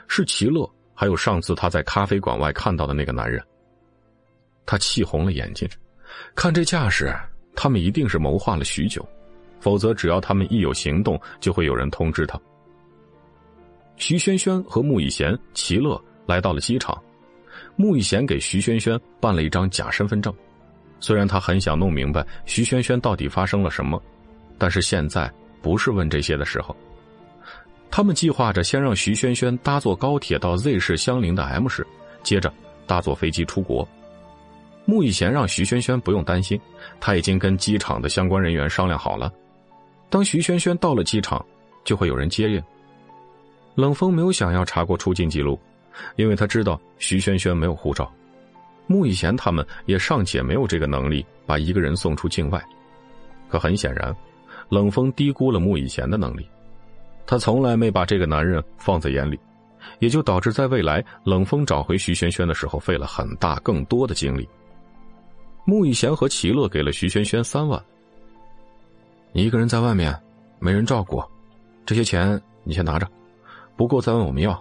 [0.08, 3.44] 是齐乐，还有上次他在咖啡馆外看到的那个男人。
[4.66, 5.68] 他气红了眼睛，
[6.36, 7.14] 看这架势，
[7.56, 9.08] 他们一定是谋划了许久。
[9.60, 12.40] 否则，只要他们一有行动，就会有人通知他。
[13.96, 16.96] 徐萱萱和穆以贤、齐乐来到了机场。
[17.76, 20.34] 穆以贤给徐萱萱办了一张假身份证。
[21.00, 24.02] 虽然他很想弄明白徐萱萱到底发生了什么，
[24.58, 25.32] 但是现在
[25.62, 26.76] 不是问这些的时候。
[27.90, 31.86] 他们计划着先让徐萱萱搭坐高铁到 Z 市相邻的 M 市，
[32.22, 32.54] 接着
[32.86, 33.88] 搭坐飞机出国。
[34.86, 36.60] 穆以贤让徐萱萱不用担心，
[37.00, 39.32] 他已经跟机场的相关人员商量好了。
[40.10, 41.44] 当徐萱萱到了机场，
[41.84, 42.62] 就会有人接应。
[43.76, 45.60] 冷风没有想要查过出境记录，
[46.16, 48.12] 因为他知道徐萱萱没有护照。
[48.86, 52.64] 穆以贤他们也尚且没有这个能力把一个人送出境外。
[53.50, 54.16] 可很显然，
[54.70, 56.48] 冷风低估了穆以贤的能力。
[57.26, 59.38] 他从来没把这个男人放在眼里，
[60.00, 64.48] 也就导致在未来冷风找回徐萱萱的时候费了很大更多的精力。
[65.66, 67.84] 穆以贤和齐乐给了徐萱萱三万。
[69.34, 70.18] 你一个人在外面，
[70.60, 71.22] 没人照顾，
[71.86, 73.06] 这些钱你先拿着，
[73.76, 74.58] 不够再问我们要。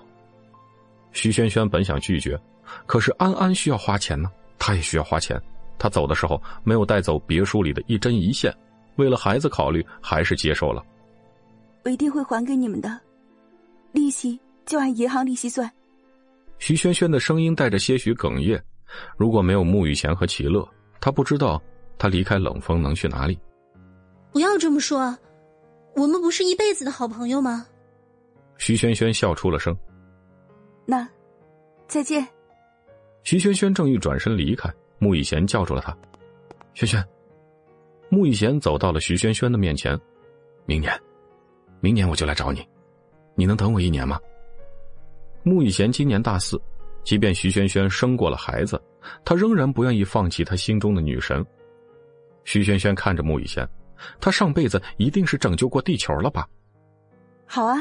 [1.13, 2.39] 徐萱萱本想拒绝，
[2.85, 4.29] 可是安安需要花钱呢，
[4.59, 5.41] 她也需要花钱。
[5.79, 8.53] 她走的时候没有带走别墅里的一针一线，
[8.97, 10.83] 为了孩子考虑，还是接受了。
[11.85, 13.01] 我一定会还给你们的，
[13.93, 15.71] 利息就按银行利息算。
[16.59, 18.63] 徐萱萱的声音带着些许哽咽。
[19.17, 20.67] 如果没有穆雨贤和齐乐，
[21.01, 21.63] 他不知道
[21.99, 23.39] 他离开冷风能去哪里。
[24.33, 25.17] 不要这么说，
[25.95, 27.67] 我们不是一辈子的好朋友吗？
[28.59, 29.77] 徐萱萱笑出了声。
[30.87, 31.07] 那，
[31.89, 32.27] 再见。
[33.23, 35.97] 徐萱萱正欲转身离开，穆以贤叫住了她
[36.75, 37.05] ：“萱萱。”
[38.09, 39.99] 穆以贤走到了徐萱萱的面前
[40.67, 40.93] ：“明年。”
[41.81, 42.67] 明年我就来找你，
[43.35, 44.19] 你能等我一年吗？
[45.43, 46.61] 穆以贤今年大四，
[47.05, 48.81] 即便徐萱萱生过了孩子，
[49.25, 51.45] 他仍然不愿意放弃他心中的女神。
[52.45, 53.69] 徐萱萱看着穆以贤，
[54.21, 56.49] 他上辈子一定是拯救过地球了吧？
[57.47, 57.77] 好啊。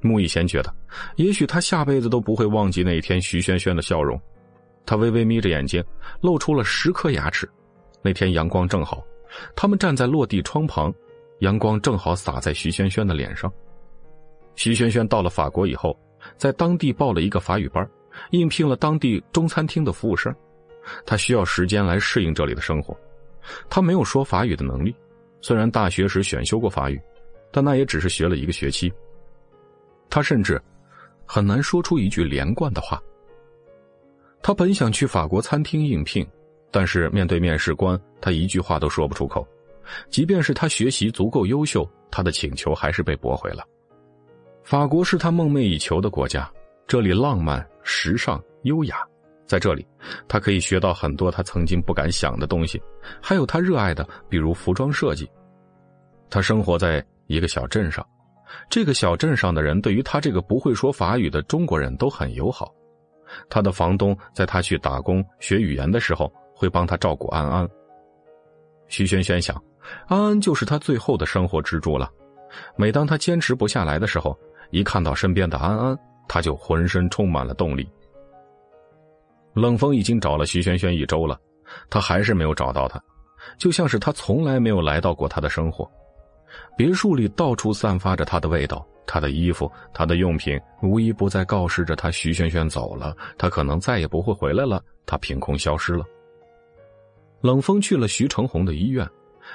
[0.00, 0.74] 穆以贤觉得，
[1.16, 4.18] 也许他下辈子都不会忘记那一天徐萱萱的笑容。
[4.86, 5.84] 他微微眯着眼睛，
[6.20, 7.50] 露出了十颗牙齿。
[8.02, 9.02] 那天阳光正好，
[9.56, 10.92] 他们站在落地窗旁。
[11.40, 13.52] 阳光正好洒在徐萱萱的脸上。
[14.54, 15.98] 徐萱萱到了法国以后，
[16.38, 17.86] 在当地报了一个法语班，
[18.30, 20.34] 应聘了当地中餐厅的服务生。
[21.04, 22.96] 她需要时间来适应这里的生活。
[23.68, 24.94] 她没有说法语的能力，
[25.40, 26.98] 虽然大学时选修过法语，
[27.50, 28.90] 但那也只是学了一个学期。
[30.08, 30.58] 她甚至
[31.26, 33.02] 很难说出一句连贯的话。
[34.40, 36.26] 她本想去法国餐厅应聘，
[36.74, 39.46] 但是面对面试官，他一句话都说不出口。
[40.10, 43.62] 即便是他学习足够优秀，他的请求还是被驳回了。
[44.64, 46.50] 法国是他梦寐以求的国家，
[46.84, 48.96] 这里浪漫、时尚、优雅，
[49.46, 49.86] 在这里，
[50.26, 52.82] 他可以学到很多他曾经不敢想的东西，
[53.22, 55.30] 还有他热爱的，比如服装设计。
[56.28, 58.04] 他生活在一个小镇上，
[58.68, 62.74] 这个小镇上的人对于他这个不会说法语的中国人都很友好。
[63.48, 67.68] 他的房东在他去打工学语言的时候，会帮他照顾安安。
[68.88, 69.60] 徐萱萱想。
[70.06, 72.10] 安安就是他最后的生活支柱了。
[72.74, 74.34] 每当他坚持不下来的时候，
[74.70, 77.86] 一看到身边的安安，他就浑身充满了动力。
[79.52, 81.38] 冷风已经找了徐萱萱一周了，
[81.90, 82.98] 他还是没有找到她，
[83.58, 85.86] 就像是他从来没有来到过他的生活。
[86.78, 96.04] 别墅里到处散发着他的味道，他的衣服、他的用品，无一不在告示着他徐萱萱走了，他可能再也不会回来了，他凭空消失了。
[97.44, 99.06] 冷风去了徐成红的医院。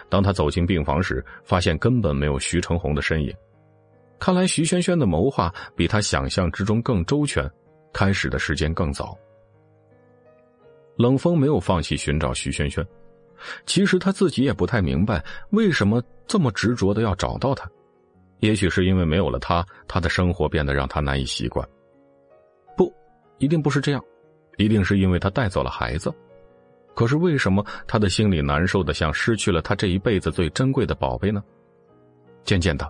[0.09, 3.33] 当他走进病房时，发现根本没有徐成红的身影。
[4.19, 7.49] 看来徐萱萱的谋划比他想象之中更周全，
[7.91, 9.17] 开始的时间更早。
[10.97, 12.85] 冷风没有放弃寻找徐萱萱，
[13.65, 17.67] 其实他自己也不太明白为什么这么执着的要找到她。
[18.39, 21.67] 也许是因为没有了她，他的生活变得让他难以习惯。
[22.77, 22.93] 不，
[23.39, 24.03] 一定不是这样，
[24.57, 26.13] 一定是因为他带走了孩子。
[26.99, 31.41] 可是为什么他的心里难受的像失去了他这一辈子最珍贵的宝贝呢？
[32.43, 32.85] 渐渐的，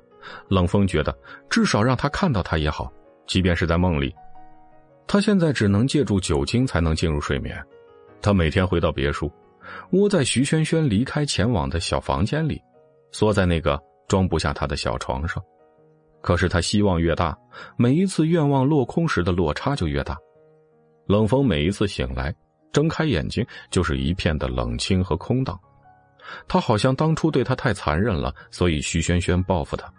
[0.47, 1.15] 冷风觉得
[1.47, 2.91] 至少让他看到他也好，
[3.27, 4.11] 即便是在梦里。
[5.05, 7.63] 他现在只能借助酒精才能进入睡眠。
[8.19, 9.31] 他每天回到别墅，
[9.91, 12.59] 窝在徐萱萱离开前往的小房间里，
[13.11, 15.39] 缩在那个装不下他的小床上。
[16.19, 17.37] 可是他希望越大，
[17.77, 20.17] 每一次愿望落空时的落差就越大。
[21.05, 22.33] 冷风每一次醒来。
[22.71, 25.59] 睁开眼睛，就是一片的冷清和空荡。
[26.47, 29.91] 他好像当初对他太残忍了，所以徐萱萱报复他，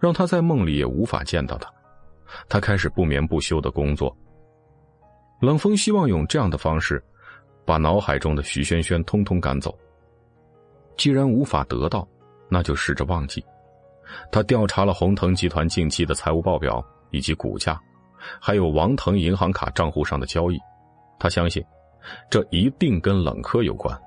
[0.00, 1.70] 让他在梦里也无法见到他。
[2.48, 4.14] 他开始不眠不休的工作。
[5.40, 7.00] 冷风希望用这样的方式，
[7.64, 9.76] 把脑海中的徐萱萱通通赶走。
[10.96, 12.08] 既然无法得到，
[12.48, 13.44] 那就试着忘记。
[14.32, 17.80] 他调查了鸿腾集团近期的财务报表以及股价，
[18.40, 20.58] 还有王腾银行卡账户上的交易。
[21.18, 21.64] 他相信。
[22.30, 23.98] 这一定跟冷柯有关，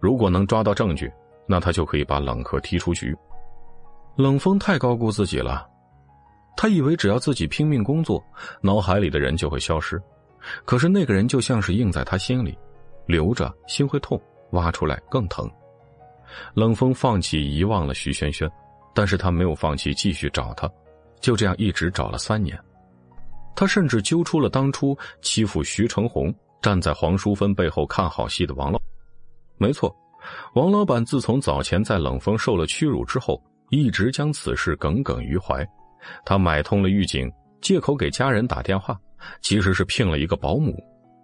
[0.00, 1.10] 如果能抓到证据，
[1.46, 3.16] 那他就可以把冷柯踢出局。
[4.16, 5.66] 冷风太高估自己了，
[6.56, 8.22] 他以为只要自己拼命工作，
[8.60, 10.00] 脑海里的人就会消失。
[10.64, 12.56] 可是那个人就像是印在他心里，
[13.06, 14.20] 留着心会痛，
[14.50, 15.50] 挖出来更疼。
[16.54, 18.50] 冷风放弃遗忘了徐萱萱，
[18.94, 20.70] 但是他没有放弃继续找她，
[21.20, 22.58] 就这样一直找了三年。
[23.56, 26.32] 他甚至揪出了当初欺负徐成红。
[26.60, 28.80] 站在黄淑芬背后看好戏的王老，
[29.58, 29.94] 没错，
[30.54, 35.66] 王老板自从早前在冷风受了屈辱之后，一直将此事耿耿于怀。
[36.24, 37.30] 他买通了狱警，
[37.60, 38.98] 借口给家人打电话，
[39.42, 40.76] 其实是聘了一个保姆，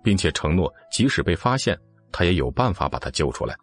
[0.02, 1.78] 并且承诺即使被发现，
[2.12, 3.56] 他也有办法把他救出来。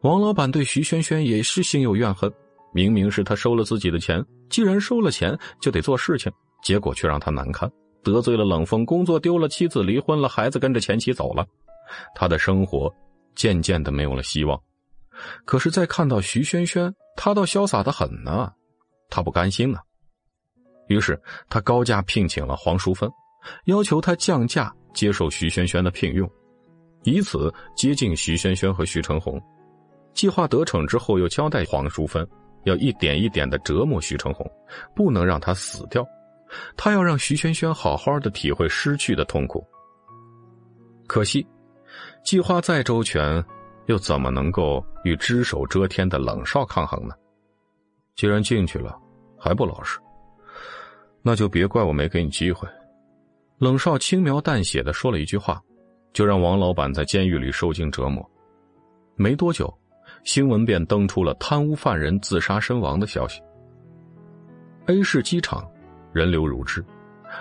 [0.00, 2.32] 王老板对徐萱萱也是心有怨恨，
[2.72, 6.32] 明明是他收了自己的钱，既然收了钱就得做事情，
[6.62, 7.70] 结果却让他难堪。
[8.02, 11.46] 得罪了冷风，工作丢了，妻子离婚了，孩子跟着前妻走了，
[12.14, 12.92] 他的生活
[13.34, 14.60] 渐渐的没有了希望。
[15.44, 18.52] 可是，在看到徐萱萱，他倒潇洒的很呢，
[19.08, 19.78] 他不甘心呢。
[20.88, 23.08] 于是，他高价聘请了黄淑芬，
[23.66, 26.28] 要求他降价接受徐萱萱的聘用，
[27.04, 29.40] 以此接近徐萱萱和徐成红。
[30.12, 32.26] 计划得逞之后，又交代黄淑芬
[32.64, 34.50] 要一点一点的折磨徐成红，
[34.94, 36.06] 不能让他死掉。
[36.76, 39.66] 他要让徐萱萱好好的体会失去的痛苦。
[41.06, 41.46] 可惜，
[42.24, 43.44] 计划再周全，
[43.86, 47.14] 又怎么能够与只手遮天的冷少抗衡呢？
[48.14, 48.96] 既然进去了，
[49.38, 49.98] 还不老实，
[51.22, 52.68] 那就别怪我没给你机会。
[53.58, 55.60] 冷少轻描淡写的说了一句话，
[56.12, 58.28] 就让王老板在监狱里受尽折磨。
[59.16, 59.72] 没多久，
[60.24, 63.40] 新闻便登出了贪污犯人自杀身亡的消息。
[64.86, 65.71] A 市机场。
[66.12, 66.84] 人流如织，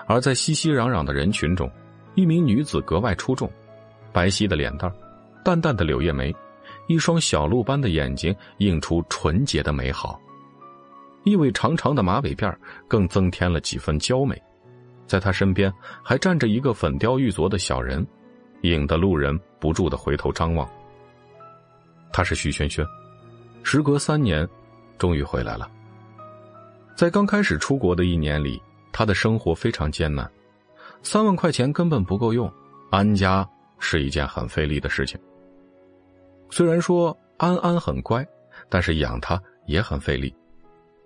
[0.07, 1.69] 而在熙熙攘攘的人群中，
[2.15, 3.51] 一名女子格外出众。
[4.13, 4.91] 白皙的脸蛋，
[5.43, 6.35] 淡淡的柳叶眉，
[6.87, 10.19] 一双小鹿般的眼睛映出纯洁的美好。
[11.23, 12.53] 一尾长长的马尾辫
[12.87, 14.41] 更增添了几分娇美。
[15.07, 15.71] 在她身边
[16.03, 18.05] 还站着一个粉雕玉琢的小人，
[18.61, 20.69] 引得路人不住的回头张望。
[22.11, 22.85] 她是徐萱萱，
[23.63, 24.47] 时隔三年，
[24.97, 25.69] 终于回来了。
[26.95, 28.61] 在刚开始出国的一年里，
[28.91, 30.29] 他的生活非常艰难，
[31.01, 32.51] 三万块钱根本不够用，
[32.91, 33.47] 安家
[33.79, 35.19] 是一件很费力的事情。
[36.49, 38.25] 虽然说安安很乖，
[38.69, 40.33] 但是养他也很费力。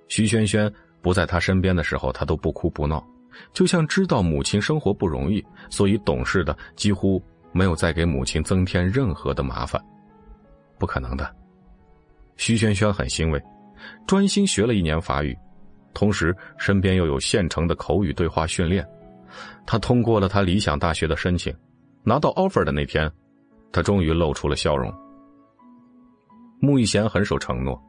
[0.07, 3.05] 徐萱萱不在他身边的时候，他都不哭不闹，
[3.53, 7.23] 就像知道母亲生活不容易，所以懂事的几乎
[7.53, 9.81] 没有再给母亲增添任何的麻烦。
[10.77, 11.33] 不可能的，
[12.35, 13.41] 徐萱萱很欣慰，
[14.05, 15.37] 专心学了一年法语。
[15.95, 18.87] 同时，身边又有现成的口语对话训练，
[19.65, 21.51] 他通过了他理想大学的申请。
[22.03, 23.11] 拿到 offer 的那天，
[23.71, 24.93] 他终于露出了笑容。
[26.59, 27.81] 穆以贤很守承诺，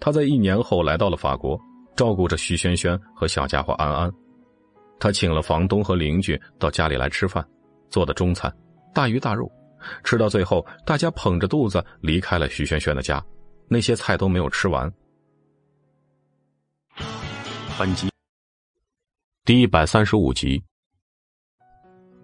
[0.00, 1.60] 他在一年后来到了法国，
[1.94, 4.10] 照顾着徐萱萱和小家伙安安。
[4.98, 7.46] 他请了房东和邻居到家里来吃饭，
[7.90, 8.50] 做的中餐，
[8.94, 9.50] 大鱼大肉。
[10.04, 13.22] 吃到最后，大家捧着肚子离开了徐萱萱的家，
[13.68, 14.90] 那些菜都没有吃完。
[17.80, 18.10] 本集
[19.42, 20.62] 第一百三十五集。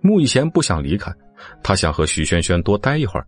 [0.02, 1.10] 穆以贤不想离开，
[1.62, 3.26] 他想和徐萱萱多待一会儿。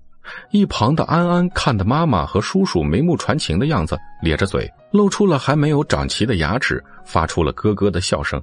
[0.50, 8.38] 一旁的安安看的妈妈和叔叔眉目传情的样子，咧着嘴，露出了还没有长齐的牙齿，发出了咯咯的笑声。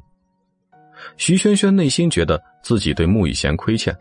[1.15, 3.95] 徐萱萱内心觉得自己对穆以贤亏欠，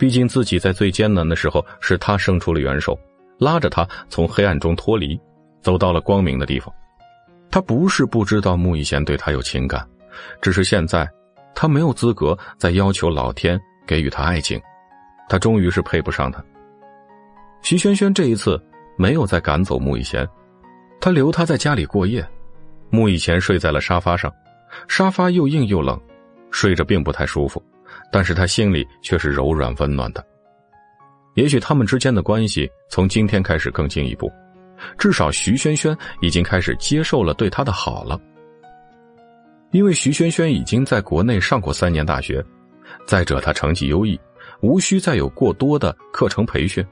[0.00, 2.98] 毕竟自己在最艰难的时候是他伸出了援手，
[3.38, 5.16] 拉着他从黑暗中脱离，
[5.60, 6.74] 走到了光明的地方。
[7.52, 9.86] 他不是不知道穆以贤对他有情感，
[10.40, 11.08] 只是现在
[11.54, 14.58] 他没有资格再要求老天给予他爱情，
[15.28, 16.42] 他终于是配不上他。
[17.60, 18.58] 徐萱萱这一次
[18.96, 20.26] 没有再赶走穆以贤，
[20.98, 22.26] 他留他在家里过夜。
[22.88, 24.32] 穆以贤睡在了沙发上，
[24.88, 26.00] 沙发又硬又冷，
[26.50, 27.62] 睡着并不太舒服，
[28.10, 30.24] 但是他心里却是柔软温暖的。
[31.34, 34.32] 也许他们之间的关系从今天开始更进一步。
[34.98, 38.20] 至少徐萱萱已经开始接受了对他的好了，
[39.70, 42.44] 因为徐萱萱已经在国内上过三年大学，
[43.06, 44.18] 再者她成绩优异，
[44.60, 46.84] 无需再有过多的课程培训，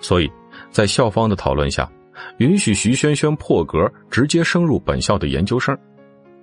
[0.00, 0.30] 所以，
[0.70, 1.90] 在校方的讨论下，
[2.38, 5.76] 允许徐萱萱破格直接升入本校的研究生，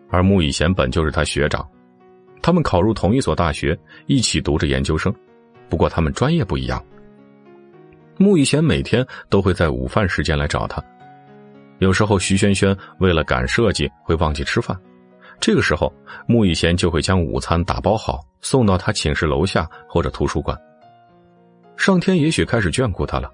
[0.09, 1.67] 而穆以贤本就是他学长，
[2.41, 5.13] 他们考入同一所大学，一起读着研究生，
[5.69, 6.83] 不过他们专业不一样。
[8.17, 10.83] 穆以贤每天都会在午饭时间来找他，
[11.79, 14.77] 有时候徐萱萱为了赶设计会忘记吃饭，
[15.39, 15.91] 这个时候
[16.27, 20.57] 穆以贤就会将午餐打包好送到他寝室楼下或者图书馆。
[21.77, 23.31] 上天也许开始眷顾他了，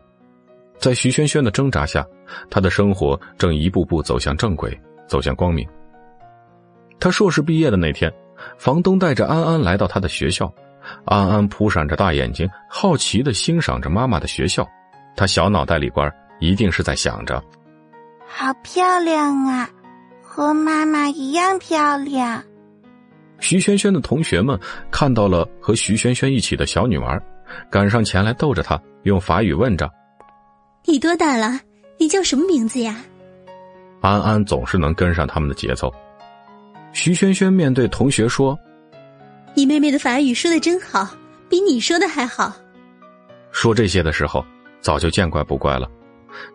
[0.77, 2.05] 在徐萱萱的挣扎下，
[2.49, 5.67] 他的生活正一步步走向正轨，走向光明。
[6.97, 8.11] 他硕士毕业的那天，
[8.57, 10.51] 房东带着安安来到他的学校，
[11.05, 14.67] 安安扑闪着大眼睛，好奇的欣赏着妈妈的学校。
[15.15, 17.43] 他小脑袋里边一定是在想着，
[18.27, 19.69] 好漂亮啊，
[20.21, 22.43] 和妈妈一样漂亮。
[23.39, 24.59] 徐萱萱的同学们
[24.91, 27.19] 看到了和徐萱萱一起的小女娃，
[27.69, 29.89] 赶上前来逗着她，用法语问着
[30.85, 31.59] ：“你多大了？
[31.99, 32.95] 你叫什么名字呀？”
[34.01, 35.91] 安安总是能跟上他们的节奏。
[36.93, 38.57] 徐萱萱面对同学说
[39.57, 41.09] ：“你妹妹的法语说的真好，
[41.49, 42.55] 比你说的还好。”
[43.51, 44.45] 说这些的时候，
[44.81, 45.89] 早就见怪不怪了。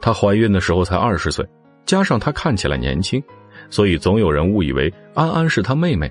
[0.01, 1.45] 她怀孕的时候才二十岁，
[1.85, 3.21] 加上她看起来年轻，
[3.71, 6.09] 所以总有人误以为安安是她妹妹。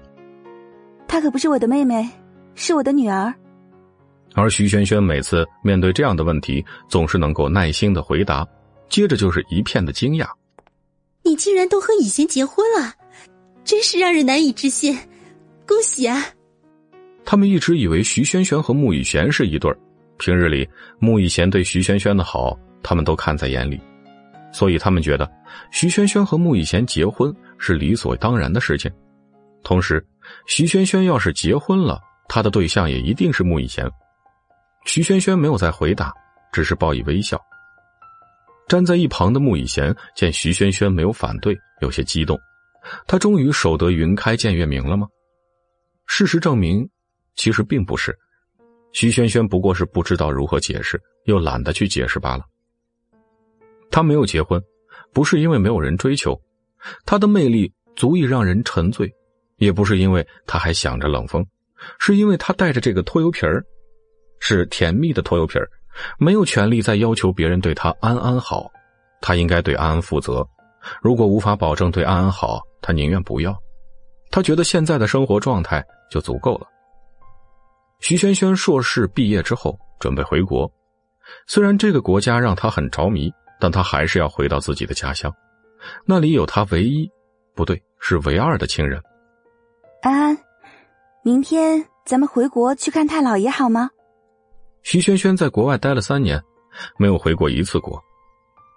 [1.07, 2.05] 她可不是我的妹妹，
[2.55, 3.33] 是我的女儿。
[4.35, 8.45] 而徐萱萱每次面对这样的问题，总是能够耐心的回答，
[8.89, 10.27] 接着就是一片的惊讶
[11.23, 12.93] ：“你竟然都和以贤结婚了，
[13.63, 14.99] 真是让人难以置信！
[15.65, 16.25] 恭喜啊！”
[17.23, 19.73] 他们一直以为徐萱萱和穆以贤是一对。
[20.17, 20.67] 平日里，
[20.99, 23.79] 穆以贤对徐萱萱的好，他们都看在眼里，
[24.51, 25.27] 所以他们觉得
[25.71, 28.91] 徐萱萱和穆以贤结婚是理所当然的事情。
[29.63, 30.05] 同时，
[30.45, 33.89] 徐萱萱要是结婚了，她的对象也一定是穆以贤。
[34.85, 36.13] 徐萱萱没有再回答，
[36.51, 37.39] 只是报以微笑。
[38.67, 42.39] 站在一旁的穆以贤见徐萱萱没有反对，有些激动。
[43.07, 45.07] 他终于守得云开见月明了吗？
[46.07, 46.87] 事实证明，
[47.41, 48.15] 其实并不是。
[48.91, 52.43] 徐萱萱不过是不知道如何解释，又懒得去解释罢了。
[53.89, 54.61] 她没有结婚，
[55.11, 56.39] 不是因为没有人追求，
[57.03, 59.07] 她的魅力足以让人沉醉；
[59.57, 61.43] 也不是因为她还想着冷风，
[61.97, 63.65] 是因为她带着这个拖油瓶儿，
[64.39, 65.67] 是甜蜜的拖油瓶儿，
[66.19, 68.69] 没有权利再要求别人对她安安好，
[69.19, 70.47] 她应该对安安负责。
[71.01, 73.57] 如果无法保证对安安好，她宁愿不要。
[74.29, 76.67] 她觉得现在的生活状态就足够了。
[78.01, 80.69] 徐萱萱硕士毕业之后准备回国，
[81.45, 85.31] 虽然这个国家让他很着迷，但他还是要回到自己的家乡，
[86.03, 87.07] 那里有他唯一，
[87.55, 88.99] 不对，是唯二的亲人。
[90.01, 90.37] 安安，
[91.23, 93.91] 明天咱们回国去看太姥爷好吗？
[94.81, 96.41] 徐萱萱在国外待了三年，
[96.97, 98.01] 没有回过一次国，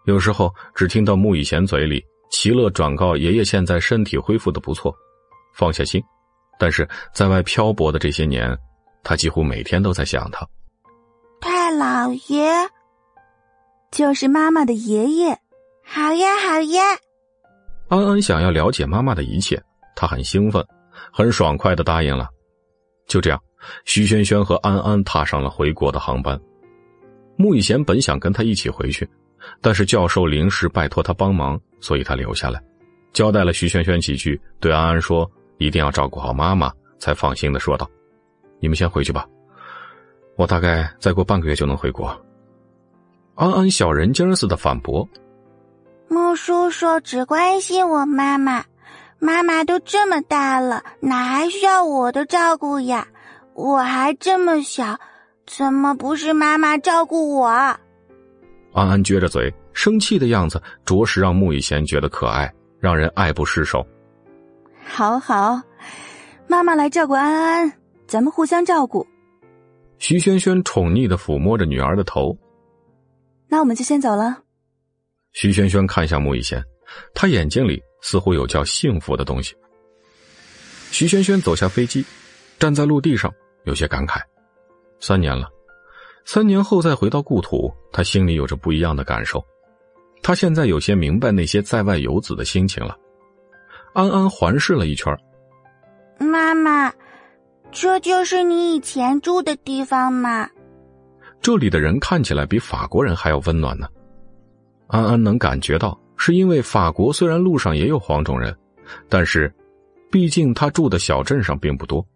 [0.05, 4.95] 有时候只听到穆以贤嘴里齐乐转告爷爷现在身体恢复的不错，
[5.55, 6.03] 放下心，
[6.59, 8.55] 但是在外漂泊的这些年。
[9.05, 10.49] 他几乎每天都在想他，
[11.41, 12.51] 太姥爷，
[13.93, 15.39] 就是妈妈的爷爷，
[15.85, 16.83] 好呀好呀。
[17.89, 19.63] 安安想要了解妈妈的一切，
[19.95, 20.67] 他很兴奋，
[21.13, 22.29] 很爽快的答应了。
[23.07, 23.39] 就这样，
[23.85, 26.41] 徐萱萱和安安踏上了回国的航班。
[27.37, 29.07] 穆以贤本想跟他一起回去，
[29.61, 32.59] 但是教授临时拜托他帮忙，所以他留下来，
[33.13, 37.87] 交代了徐萱萱几句，对安安说一定要照顾好妈妈，才放心的说道。
[38.65, 39.29] 你们先回去吧，
[40.37, 42.19] 我大概再过半个月就能回国。
[43.35, 45.07] 安安小人精似的反驳
[46.09, 48.65] ：“穆叔叔只关心我妈妈，
[49.19, 53.07] 妈妈都这么大了，哪还需要我的照顾呀？
[53.53, 54.99] 我还这么小，
[55.47, 57.49] 怎么不是妈妈照顾我？”
[58.73, 63.87] 安安撅着嘴，生气的样子着实让穆以贤觉得可爱，让人爱不释手。
[64.87, 65.61] 好好，
[66.49, 67.73] 妈妈来照顾安安。
[68.07, 69.07] 咱们互相照顾。
[69.99, 72.37] 徐萱萱宠溺的抚摸着女儿的头。
[73.49, 74.43] 那我们就先走了。
[75.33, 76.63] 徐萱萱看向穆以贤，
[77.15, 79.55] 他眼睛里似乎有叫幸福的东西。
[80.91, 82.05] 徐萱萱走下飞机，
[82.59, 83.33] 站在陆地上，
[83.65, 84.21] 有些感慨：
[85.01, 85.49] 三年了，
[86.25, 89.45] 三年后再回到故土，他心里有着不一样的感受。
[90.23, 92.97] 他现在有些明白那些在外游子的心情了。
[93.93, 95.17] 安安环视了一圈，
[96.19, 96.93] 妈妈。
[97.75, 100.49] 这就是你以前住的地方吗？
[101.43, 103.89] 这里的人看起来比法国人还要温暖呢。
[104.87, 108.57] 安安能感觉到，是因为法国虽然路上也有黄种人，
[109.09, 109.53] 但是，
[110.09, 112.07] 毕竟他住的小镇上并不多。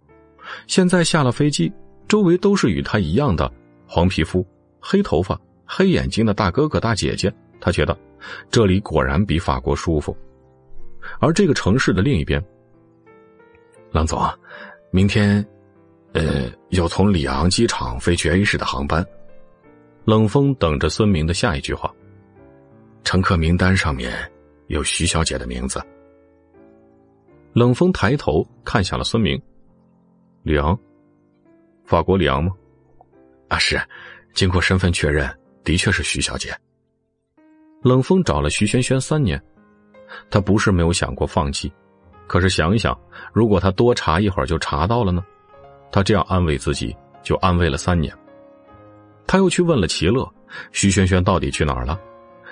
[0.69, 1.73] 现在下了飞机，
[2.07, 3.53] 周围都是与他一样的
[3.85, 4.47] 黄皮肤、
[4.79, 7.35] 黑头发、黑眼睛的大哥哥大姐姐。
[7.61, 7.99] 他觉得，
[8.49, 10.17] 这里果然比法国舒服。
[11.19, 12.41] 而这个城市的另一边，
[13.91, 14.23] 郎总。
[14.91, 15.45] 明天，
[16.13, 19.05] 呃，有从里昂机场飞去 A 市的航班。
[20.05, 21.95] 冷风等着孙明的下一句话。
[23.05, 24.13] 乘客名单上面
[24.69, 25.83] 有徐小姐的名字。
[27.53, 29.41] 冷风抬头看向了孙明。
[30.43, 30.79] 里昂，
[31.85, 32.51] 法国里昂吗？
[33.49, 33.79] 啊，是。
[34.33, 35.29] 经过身份确认，
[35.65, 36.55] 的确是徐小姐。
[37.83, 39.43] 冷风找了徐萱萱三年，
[40.31, 41.71] 他不是没有想过放弃。
[42.29, 42.97] 可是想一想，
[43.33, 45.25] 如果他多查一会儿就查到了呢？
[45.91, 48.15] 他这样安慰自己，就安慰了三年。
[49.27, 50.31] 他又去问了齐乐，
[50.71, 51.99] 徐萱萱到底去哪儿了？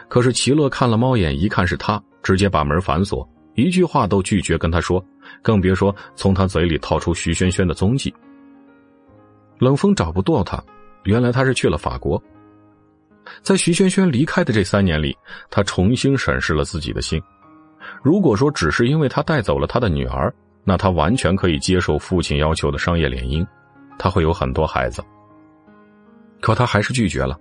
[0.09, 5.05] 可是齐乐看了猫眼，一看是他，直接把门反锁，一句话都拒绝跟他说，
[5.43, 8.13] 更别说从他嘴里套出徐萱萱的踪迹。
[9.59, 10.63] 冷风找不到他，
[11.05, 12.23] 原来他是去了法国。
[13.43, 15.17] 在徐萱萱离开的这三年里，
[15.51, 17.21] 他重新审视了自己的心。
[18.07, 23.45] 如果说只是因为他带走了他的女儿，那他完全可以接受父亲要求的商业联姻，
[23.99, 25.03] 他会有很多孩子。
[26.41, 27.37] 可他还是拒绝了，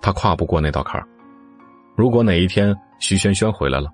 [0.00, 1.04] 他跨不过那道坎儿。
[1.96, 3.92] 如果哪一天徐萱萱回来了，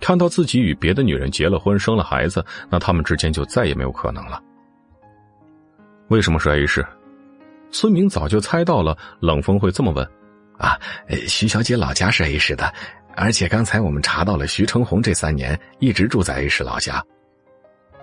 [0.00, 4.42] 看到自己与别的女人结了婚、生了孩子，那他们之间就再也没有可能了。
[6.08, 6.82] 为什么是 A 市？
[7.70, 10.02] 孙明早就猜到了冷风会这么问。
[10.56, 10.78] 啊，
[11.26, 12.72] 徐小姐老家是 A 市的，
[13.14, 17.02] 而且刚才我们查到了徐成红这三年一直住在 A 市老家。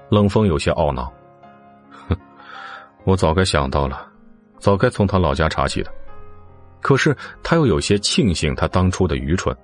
[0.09, 1.11] 冷风有些懊恼，
[2.07, 2.17] 哼，
[3.03, 4.07] 我早该想到了，
[4.59, 5.91] 早该从他老家查起的。
[6.81, 9.55] 可是他又有些庆幸他当初的愚蠢。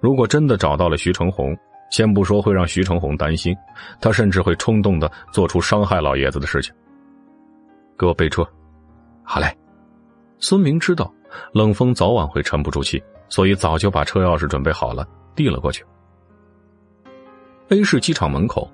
[0.00, 1.56] 如果真的找到了徐成红，
[1.90, 3.54] 先不说会让徐成红担心，
[4.00, 6.74] 他甚至会冲动的做出伤害老爷子的事情。
[7.98, 8.46] 给我备车，
[9.22, 9.56] 好嘞。
[10.38, 11.12] 孙明知道。
[11.52, 13.02] 冷风早晚会沉不住气，
[13.34, 15.04] 所以早就把车钥匙准备好了，
[15.34, 15.84] 递了过去。
[17.70, 18.70] A 市机场门口，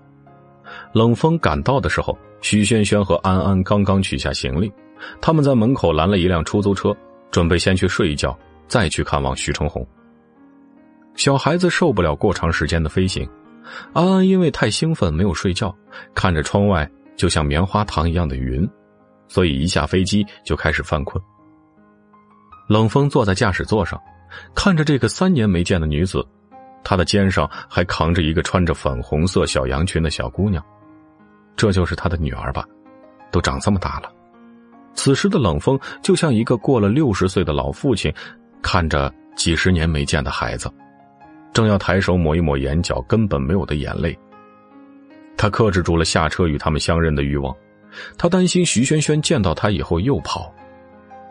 [0.92, 4.70] 冷风赶到的时候，徐轩轩和安安刚刚取下行李，
[5.18, 6.94] 他们在门口拦了一辆出租车，
[7.30, 9.86] 准备先去睡一觉，再去看望徐成红。
[11.14, 13.26] 小孩子受不了过长时间的飞行，
[13.94, 15.74] 安安因为太兴奋没有睡觉，
[16.14, 18.68] 看着窗外就像棉花糖一样的云，
[19.26, 21.18] 所以一下飞机就开始犯困。
[22.68, 23.98] 冷风坐在驾驶座上，
[24.54, 26.26] 看着这个三年没见的女子，
[26.82, 30.64] 她的肩上还扛着一个穿着粉红色小洋裙的小姑娘，
[31.56, 32.64] 这就是她的女儿吧？
[33.30, 34.10] 都长这么大了。
[34.94, 38.12] 此时的冷风就像一个过了六十岁的老父亲，
[38.60, 40.70] 看着几十年没见的孩子，
[41.52, 44.18] 正要抬手抹一抹眼角根本没有的眼泪。
[45.36, 47.54] 他克制住了下车与他们相认的欲望，
[48.18, 50.52] 他担心徐萱萱见到他以后又跑。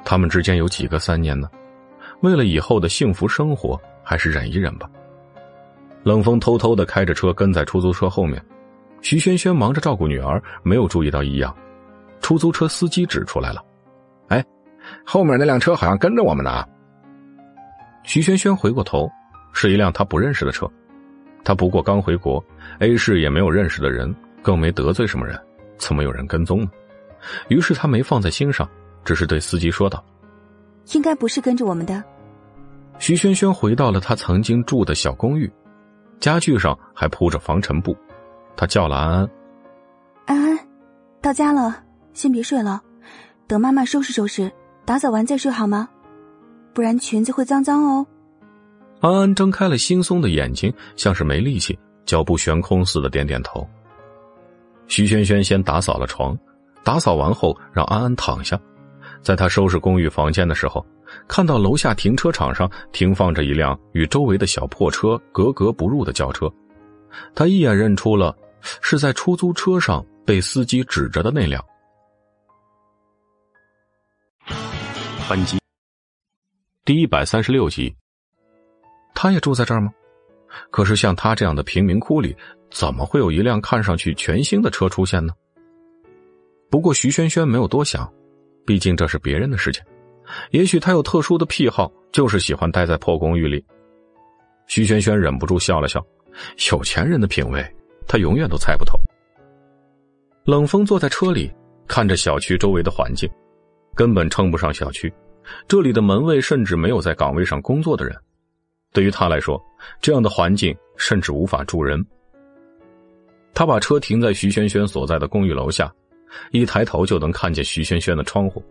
[0.06, 1.48] 他们之间有几个三年呢？
[2.22, 4.90] 为了以后的幸福生活，还是忍一忍吧。
[6.04, 8.44] 冷风偷偷的开着车跟在出租车后面，
[9.02, 11.56] 徐萱萱忙着照顾女儿，没有注意到异样。
[12.22, 13.64] 出租车司机指出来了
[14.28, 14.44] ：“哎，
[15.06, 16.66] 后面那辆车好像跟着我们呢。”
[18.04, 19.10] 徐萱萱回过头，
[19.54, 20.70] 是一辆他不认识的车。
[21.44, 22.44] 他不过刚回国
[22.80, 25.40] ，A 市也没有认识的人，更没得罪什么人，
[25.78, 26.70] 怎么有人跟踪呢？
[27.48, 28.68] 于是他没放在心上。
[29.06, 30.04] 只是对司机说道
[30.94, 32.04] ：“应该不是跟着我们的。”
[33.00, 35.52] 徐萱萱回到了她曾经住的小公寓，
[36.20, 37.96] 家具上还铺着防尘布。
[38.58, 39.30] 她叫了安安
[40.28, 40.60] ：“安安，
[41.22, 41.82] 到家了，
[42.14, 42.82] 先别睡了，
[43.48, 44.52] 等妈妈收拾收拾，
[44.84, 45.88] 打扫完再睡好吗？
[46.74, 48.06] 不然裙子会脏脏哦。”
[49.00, 53.66] 安安睁开了惺忪的眼睛，像是没力气，脚步悬空似的点点头。
[54.88, 56.38] 徐萱萱先打扫了床，
[56.84, 58.60] 打扫完后让安安躺下。
[59.22, 60.86] 在他收拾公寓房间的时候，
[61.28, 66.52] 看到楼下停车场上停放着一辆与周围的小破车格格不入的轿车，
[67.36, 68.36] 他一眼认出了
[68.82, 71.64] 是在出租车上被司机指着的那辆。
[75.30, 75.60] 本集
[76.86, 77.96] 第一百三十六集，
[79.14, 79.92] 他也住在这儿吗？
[80.72, 82.36] 可是像他这样的贫民窟里，
[82.72, 85.34] 怎么会有一辆看上去全新的车出现呢？
[86.72, 88.12] 不过徐萱萱没有多想。
[88.70, 89.84] 毕竟这是别人的事情，
[90.52, 93.66] 也许他有特殊的癖好，就是喜欢待在破公寓里。
[94.68, 96.06] 徐萱萱忍不住笑了笑，
[96.72, 97.66] 有钱人的品味，
[98.08, 98.92] 他永远都猜不透。
[100.44, 101.52] 冷风坐在车里，
[101.88, 103.28] 看着小区周围的环境，
[103.96, 105.12] 根本称不上小区，
[105.68, 108.16] 这里的门卫甚至没有在岗位上工作的人。
[108.94, 109.60] 对于他来说，
[110.00, 112.06] 这样的环境甚至无法住人。
[113.52, 115.92] 他把车停在徐萱萱所在的公寓楼下。
[116.52, 118.64] 一抬头就能看见徐萱萱的窗户，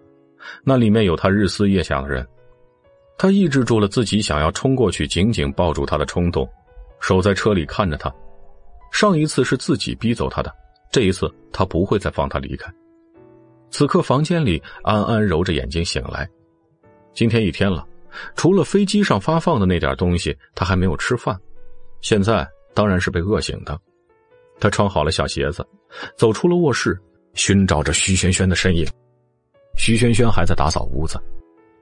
[0.65, 2.27] 那里面有他日思夜想的人。
[3.17, 6.49] 他抑制住了自己想要冲过去紧紧抱住他的冲动，
[7.01, 8.13] 守在车里看着他。
[8.93, 10.55] 上一次是自己逼走他的，
[10.93, 12.73] 这一次他不会再放他离开。
[13.71, 16.29] 此刻房间里，安安揉着眼睛醒来。
[17.13, 17.85] 今天一天了，
[18.37, 21.37] 除了飞机上发放的那点东西，他还没有吃饭。
[22.01, 23.79] 现在当然是被饿醒的。
[24.61, 25.67] 他穿好了小鞋子，
[26.17, 26.99] 走出了卧室。
[27.35, 28.87] 寻找着徐萱萱的身影，
[29.77, 31.21] 徐萱萱还在打扫屋子。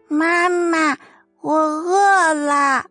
[0.09, 0.97] 妈妈，
[1.41, 2.85] 我饿了。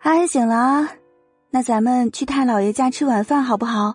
[0.00, 0.90] 安安醒了啊，
[1.50, 3.94] 那咱们去太姥爷家吃晚饭好不好？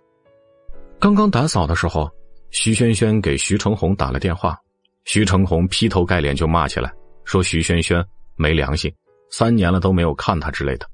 [1.00, 2.10] 刚刚打扫的时候，
[2.50, 4.58] 徐萱萱给徐成红打了电话，
[5.06, 6.92] 徐成红劈头盖脸就骂起来，
[7.24, 8.04] 说徐萱萱
[8.36, 8.92] 没良心，
[9.30, 10.88] 三年了都没有看他之类的。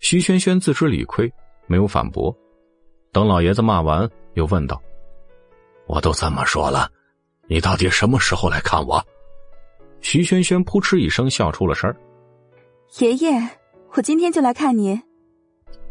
[0.00, 1.30] 徐萱萱自知理亏，
[1.66, 2.34] 没有反驳。
[3.12, 4.08] 等老爷子骂完。
[4.36, 4.80] 又问道
[5.88, 6.88] ：“我都这么说了，
[7.48, 9.04] 你到底什么时候来看我？
[10.00, 11.92] 徐轩轩扑哧一声笑出了声
[12.98, 13.30] 爷爷，
[13.94, 15.02] 我今天就来看您。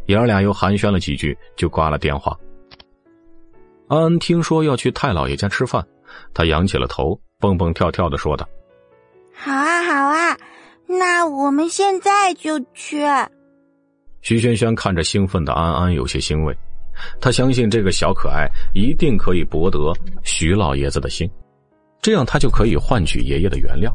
[0.06, 2.38] 爷儿俩又寒暄了几句，就挂了电话。
[3.88, 5.86] 安安听说要去太老爷家吃饭，
[6.34, 8.48] 他仰起了头，蹦蹦跳跳的说道
[9.34, 10.38] ：“好啊，好啊，
[10.86, 13.04] 那我们现在就去。”
[14.22, 16.56] 徐轩轩看着兴奋的安安，有些欣慰。
[17.20, 19.94] 他相信这个小可爱一定可以博得
[20.24, 21.30] 徐老爷子的心，
[22.02, 23.92] 这样他就可以换取爷爷的原谅。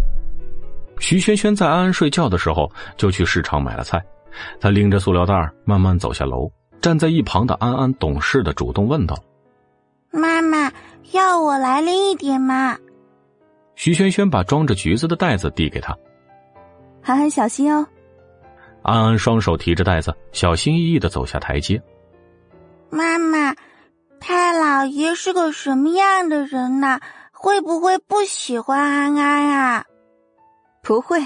[0.98, 4.04] 徐轩轩在安安睡觉的时候，就去市场买了菜。
[4.60, 9.18] 他拎着塑料袋慢慢走下楼，站在一旁的安安懂事的主动问道
[10.12, 10.70] ：“妈妈，
[11.12, 12.78] 要我来拎一点吗？”
[13.74, 15.96] 徐轩轩把装着橘子的袋子递给他
[17.02, 17.86] ：“安安小心哦。”
[18.82, 21.80] 安安双手提着袋子，小心翼翼的走下台阶。
[22.91, 23.55] 妈妈，
[24.20, 27.01] 太老爷是个什么样的人呢？
[27.33, 29.85] 会不会不喜欢安安啊？
[30.83, 31.25] 不会，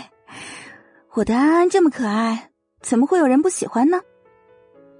[1.14, 3.98] 我的安安这么可爱，怎么会有人不喜欢呢？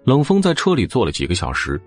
[0.04, 1.80] 冷风在车里坐了几个小时，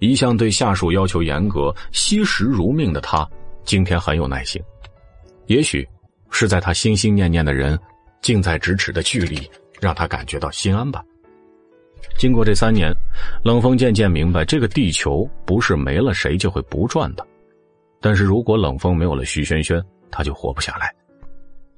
[0.00, 3.28] 一向对下属要求严格、惜时如命的他，
[3.64, 4.60] 今天很有耐心。
[5.46, 5.86] 也许
[6.30, 7.78] 是在他心心念念的人
[8.20, 9.48] 近在咫尺的距离。
[9.78, 11.04] 让他感觉到心安吧。
[12.18, 12.94] 经过这三年，
[13.44, 17.26] 冷风渐渐明白，这个地球不是没了谁就会不转的。
[18.00, 20.94] 但是如果冷风没有了徐萱萱，他就活不下来，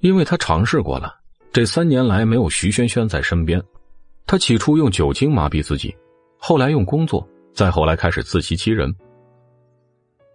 [0.00, 1.14] 因为他尝试过了。
[1.52, 3.62] 这三年来没有徐萱萱在身边，
[4.26, 5.96] 他起初用酒精麻痹自己，
[6.38, 8.94] 后来用工作，再后来开始自欺欺人。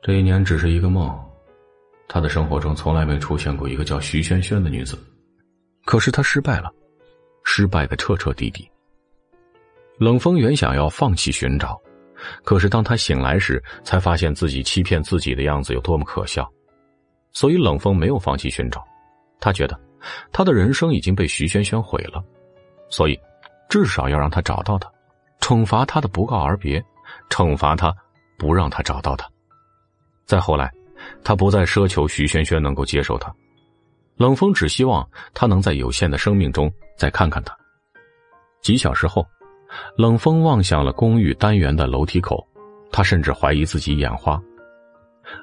[0.02, 1.14] 这一年只是一个梦，
[2.10, 4.98] 他的生活中从来没出现过一个叫徐萱萱的女子，
[5.86, 6.70] 可是他失败了。
[7.46, 8.68] 失败的彻彻底底。
[10.00, 11.80] 冷风原想要放弃寻找，
[12.44, 16.50] 可是当他醒来时，才发现自己欺骗自己的样子有多么可笑。
[17.32, 18.84] 所以冷风没有放弃寻找，
[19.40, 19.80] 他觉得
[20.32, 22.24] 他的人生已经被徐萱萱毁了，
[22.90, 23.20] 所以
[23.70, 24.92] 至少要让他找到他，
[25.40, 26.84] 惩罚他的不告而别，
[27.30, 27.96] 惩罚他
[28.38, 29.28] 不让他找到他。
[30.26, 30.72] 再后来，
[31.24, 33.34] 他不再奢求徐萱萱能够接受他。
[34.16, 37.58] 冷风只希望他能在有限的生命中再看看他。
[38.62, 39.26] 几小时后，
[39.98, 42.46] 冷风望向了公寓单元的楼梯口，
[42.92, 44.42] 他甚至怀疑自己眼花。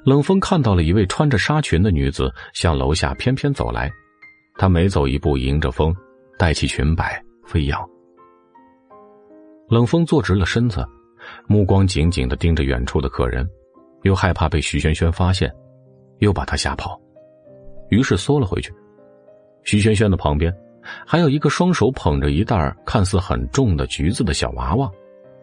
[0.05, 3.91] 冷风看到了一位穿着纱裙的女子向楼下翩翩走来，
[4.55, 5.93] 她每走一步，迎着风，
[6.37, 7.83] 带起裙摆飞扬。
[9.67, 10.85] 冷风坐直了身子，
[11.47, 13.49] 目光紧紧的盯着远处的客人，
[14.03, 15.51] 又害怕被徐萱萱发现，
[16.19, 16.99] 又把他吓跑。
[17.89, 18.71] 于是缩了回去。
[19.63, 20.53] 徐萱萱的旁边，
[21.05, 24.89] 还有一个双手捧着一袋看似很重的橘子的小娃娃，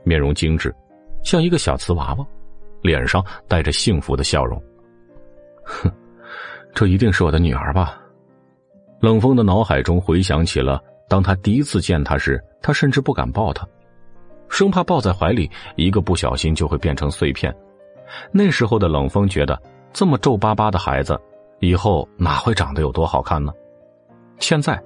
[0.05, 0.75] 面容精致，
[1.23, 2.27] 像一个小瓷娃娃，
[2.83, 4.63] 脸上带着幸福的笑容。
[5.63, 5.91] 哼，
[6.75, 8.01] 这一定是我的女儿吧？
[9.01, 13.67] 冷风的脑海中回想起了当他第一次见她时，他甚至不敢抱她，
[14.49, 17.55] 生怕抱在怀里一个不小心就会变成碎片。
[18.33, 19.61] 那时候的冷风觉得，
[19.93, 21.19] 这么皱巴巴的孩子。
[21.61, 23.53] 以后哪会长得有多好看呢？
[24.39, 24.81] 现在，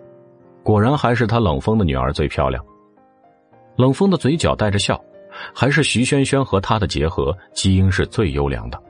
[0.62, 2.65] 果然还是他冷风的女儿最漂亮。
[3.76, 5.02] 冷风的嘴角带着笑，
[5.55, 8.81] 还是徐萱萱和他的结合基因是最优良的。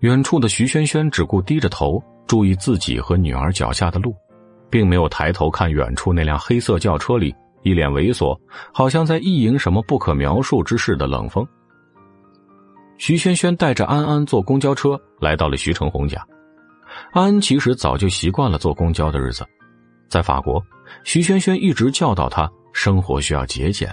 [0.00, 4.14] 远处的徐萱萱只顾低着头注意自己和女儿脚下的路，
[4.68, 8.38] 并没有抬头看远处那辆黑色轿车里一脸猥琐，
[8.72, 11.46] 好像在意淫什么不可描述之事的冷风。
[12.98, 16.24] 徐萱萱带着安安坐公交车来到了徐成红家。
[17.12, 19.44] 安安其实早就习惯了坐公交的日子，
[20.08, 20.62] 在法国，
[21.04, 23.92] 徐萱萱一直教导他生活需要节俭。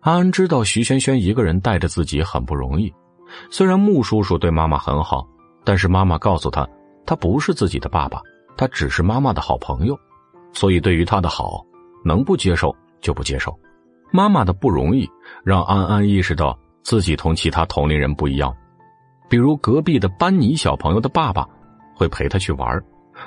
[0.00, 2.92] 安安知道徐萱萱一个人带着自己很不容易，
[3.50, 5.26] 虽然穆叔叔对妈妈很好，
[5.64, 6.68] 但是妈妈告诉他，
[7.06, 8.20] 他不是自己的爸爸，
[8.56, 9.98] 他只是妈妈的好朋友，
[10.52, 11.64] 所以对于他的好，
[12.04, 13.58] 能不接受就不接受。
[14.12, 15.08] 妈妈的不容易
[15.44, 18.54] 让安安意识到自己同其他同龄人不一样，
[19.28, 21.48] 比如隔壁的班尼小朋友的爸爸。
[21.92, 22.82] 会陪他去玩，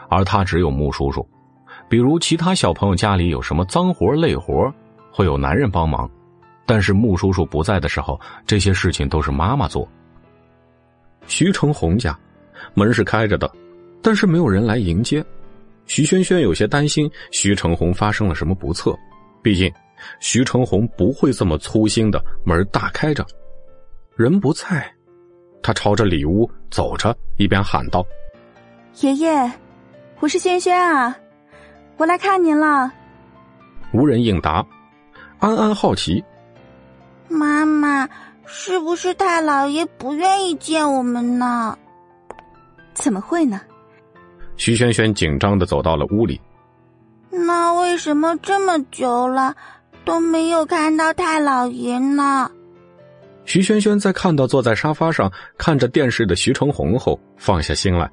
[0.09, 1.23] 而他只有穆叔叔。
[1.89, 4.73] 比如其他小朋友家里有什么脏活累活，
[5.11, 6.09] 会有男人帮忙，
[6.65, 9.87] 但是穆叔叔不在的时候，这些事情都是妈妈做。
[11.27, 12.17] 徐成红家
[12.73, 13.49] 门是开着的，
[14.01, 15.23] 但是没有人来迎接。
[15.85, 18.97] 徐萱萱有些担心徐成红发生了什么不测，
[19.41, 19.71] 毕竟
[20.19, 23.25] 徐成红不会这么粗心的门大开着。
[24.15, 24.91] 人不在，
[25.61, 28.05] 他朝着里屋走着，一边喊道。
[29.01, 29.51] 爷爷，
[30.19, 31.15] 我是萱萱啊，
[31.97, 32.91] 我来看您了。
[33.93, 34.65] 无人应答。
[35.39, 36.23] 安安好奇，
[37.27, 38.07] 妈妈
[38.45, 41.77] 是不是太老爷不愿意见我们呢？
[42.93, 43.59] 怎么会呢？
[44.55, 46.39] 徐萱萱紧张的走到了屋里。
[47.29, 49.55] 那为什么这么久了
[50.05, 52.49] 都没有看到太老爷呢？
[53.45, 58.09] 徐萱萱在看到坐在沙发上看着电视的徐成红后，放下心来，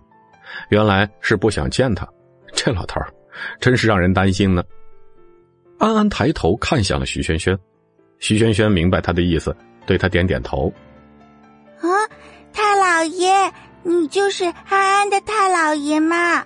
[0.70, 2.08] 原来是不想见他。
[2.52, 3.08] 这老头儿，
[3.60, 4.62] 真是让人担心呢。
[5.78, 7.58] 安安抬头看向了徐萱萱，
[8.18, 9.54] 徐萱萱明白他的意思，
[9.86, 10.72] 对他点点头。
[11.80, 11.88] 啊，
[12.52, 13.50] 太老爷，
[13.82, 16.44] 你就是安安的太老爷吗？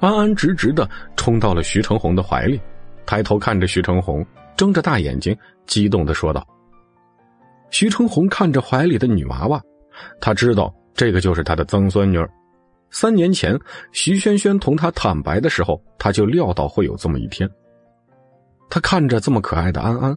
[0.00, 2.60] 安安直直的冲到了徐成红的怀里，
[3.04, 4.24] 抬头看着徐成红，
[4.56, 5.36] 睁着大眼睛，
[5.66, 6.46] 激动的说道。
[7.70, 9.60] 徐成红看着怀里的女娃娃，
[10.20, 12.24] 他知道这个就是他的曾孙女。
[12.90, 13.58] 三年前，
[13.92, 17.48] 徐萱萱同他坦白的时候，他就料到会有这么一天。
[18.70, 20.16] 他看着这么可爱的安安，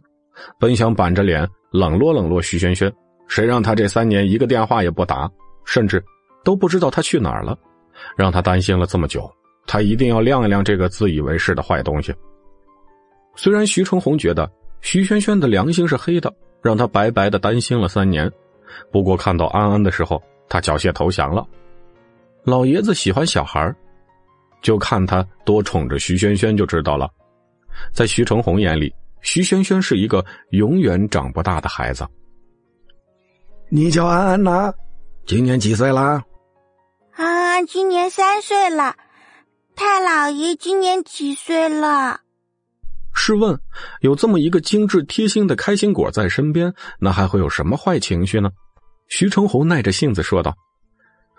[0.58, 2.92] 本想板着脸冷落冷落徐萱萱，
[3.28, 5.30] 谁让他这三年一个电话也不打，
[5.64, 6.02] 甚至
[6.44, 7.58] 都不知道他去哪儿了，
[8.16, 9.30] 让他担心了这么久。
[9.66, 12.12] 他一定要晾一晾这个自以为是的坏东西。
[13.36, 18.30] 虽然徐成红觉得徐萱萱的良心是黑的，让他白白的担心了三年，
[18.90, 21.46] 不过看到安安的时候，他缴械投降了。
[22.44, 23.74] 老爷子喜欢小孩
[24.60, 27.08] 就看他多宠着徐萱萱就知道了。
[27.92, 32.06] 在徐成红眼里，徐萱萱是一个永远长不大的孩子。
[33.68, 34.72] 你叫安安呐？
[35.24, 36.22] 今年几岁啦？
[37.14, 38.94] 安安今年三岁了。
[39.74, 42.20] 太老爷今年几岁了？
[43.14, 43.58] 试问，
[44.00, 48.50] 有这么一个精致贴心的开心果在身边，那还会有什么坏情绪呢？
[49.08, 50.54] 徐成红耐着性子说道：“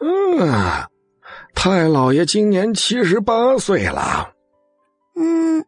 [0.01, 0.87] 嗯，
[1.53, 4.33] 太老爷今年七十八岁了。
[5.15, 5.65] 嗯，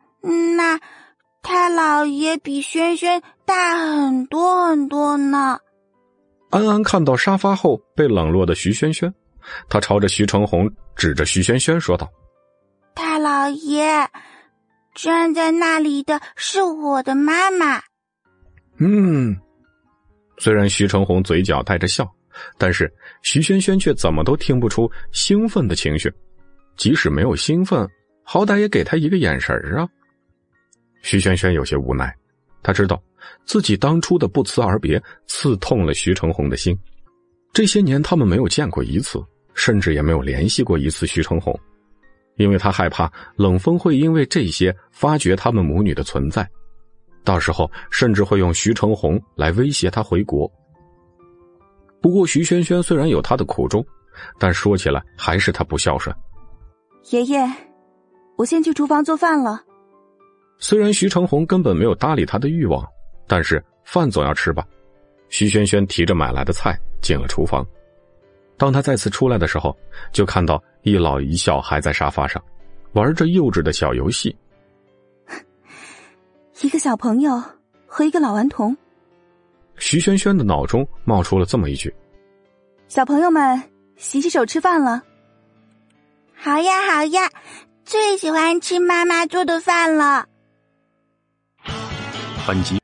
[0.57, 0.79] 那
[1.41, 5.59] 太老爷比轩轩大很多很多呢。”
[6.51, 9.13] 安安看到沙发后被冷落的徐轩轩，
[9.67, 12.09] 他朝着徐成红指着徐轩轩说道。
[12.93, 14.07] 太老爷，
[14.93, 17.81] 站在那里的是我的妈妈。
[18.77, 19.35] 嗯，
[20.37, 22.09] 虽然徐成红嘴角带着笑，
[22.57, 22.93] 但是
[23.25, 26.13] 徐萱萱却怎么都听不出兴奋的情绪。
[26.77, 27.87] 即使没有兴奋，
[28.23, 29.89] 好歹也给他一个眼神啊！
[31.01, 32.15] 徐萱萱有些无奈，
[32.61, 33.01] 他知道
[33.43, 36.77] 自己当初的不辞而别，刺痛了徐成红的心。
[37.51, 39.19] 这些年，他们没有见过一次，
[39.55, 41.07] 甚至也没有联系过一次。
[41.07, 41.59] 徐成红。
[42.35, 46.47] 因为他害怕冷风会因为这些发觉他们母女的存在，
[47.23, 50.51] 到时候甚至会用徐成红来威胁他回国。
[52.05, 53.83] 不过徐萱萱虽然有她的苦衷，
[54.37, 56.15] 但说起来还是她不孝顺。
[57.09, 57.51] 爷爷，
[58.35, 59.63] 我先去厨房做饭了。
[60.59, 62.85] 虽然徐成红根本没有搭理他的欲望，
[63.25, 64.63] 但是饭总要吃吧。
[65.29, 67.65] 徐萱萱提着买来的菜进了厨房。
[68.55, 69.75] 当他再次出来的时候，
[70.11, 72.39] 就看到一老一小还在沙发上
[72.93, 74.37] 玩着幼稚的小游戏。
[76.61, 77.41] 一个小朋友
[77.87, 78.77] 和一个老顽童。
[79.77, 81.93] 徐萱萱的脑中冒出了这么一句
[82.87, 83.61] ：“小朋友们，
[83.97, 85.01] 洗洗手，吃饭了。”
[86.35, 87.29] 好呀，好呀，
[87.83, 90.27] 最喜欢吃妈妈做的饭了。
[92.47, 92.79] 本集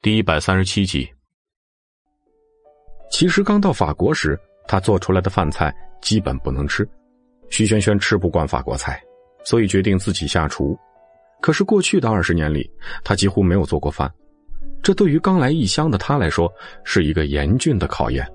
[0.00, 1.08] 第一百三十七集。
[3.10, 4.38] 其实刚到法国时。
[4.68, 6.88] 他做出来的饭菜基本不能吃，
[7.50, 9.02] 徐萱萱吃不惯法国菜，
[9.44, 10.78] 所以决定自己下厨。
[11.40, 12.70] 可是过去的二十年里，
[13.02, 14.10] 他几乎没有做过饭，
[14.82, 16.52] 这对于刚来异乡的他来说
[16.84, 18.26] 是一个严峻的考验。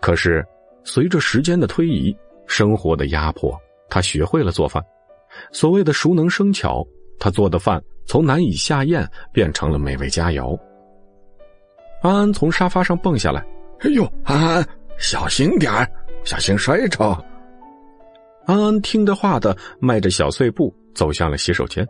[0.00, 0.44] 可是
[0.84, 4.82] 随着时间的推移，生活的压迫，他学会了做饭。
[5.52, 6.86] 所谓的熟能生巧，
[7.18, 10.58] 他做的饭从难以下咽变成了美味佳肴。
[12.02, 13.44] 安安从沙发上蹦下来，
[13.80, 14.68] 哎呦，安安！
[14.98, 15.72] 小心点，
[16.24, 17.04] 小心摔着。
[18.46, 21.86] 安安听的话的，迈着小碎步走向了洗手间。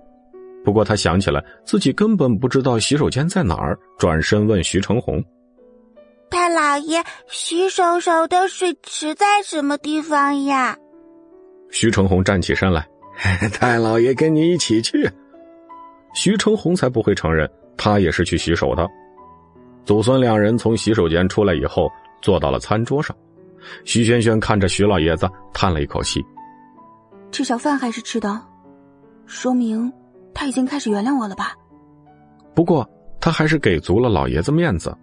[0.67, 5.23] 不过他想起来自己根本不知道洗手间在哪儿，转身问徐成红
[6.29, 10.77] ：“太老爷，洗手手的水池在什么地方呀？”
[11.71, 12.85] 徐成红站起身来
[13.55, 15.09] ：“太老爷跟你一起去。”
[16.15, 18.85] 徐成红才不会承认他也是去洗手的。
[19.85, 21.89] 祖孙两人从洗手间出来以后。
[22.23, 23.15] 坐到了餐桌上，
[23.85, 26.19] 徐轩轩看着徐老爷子，叹了一口气
[27.31, 28.43] ：“吃小饭还是吃的，
[29.27, 29.93] 说明
[30.37, 31.55] 他已经开始原谅我了吧？”
[32.55, 34.97] 不过他还是给足了老爷子面子：“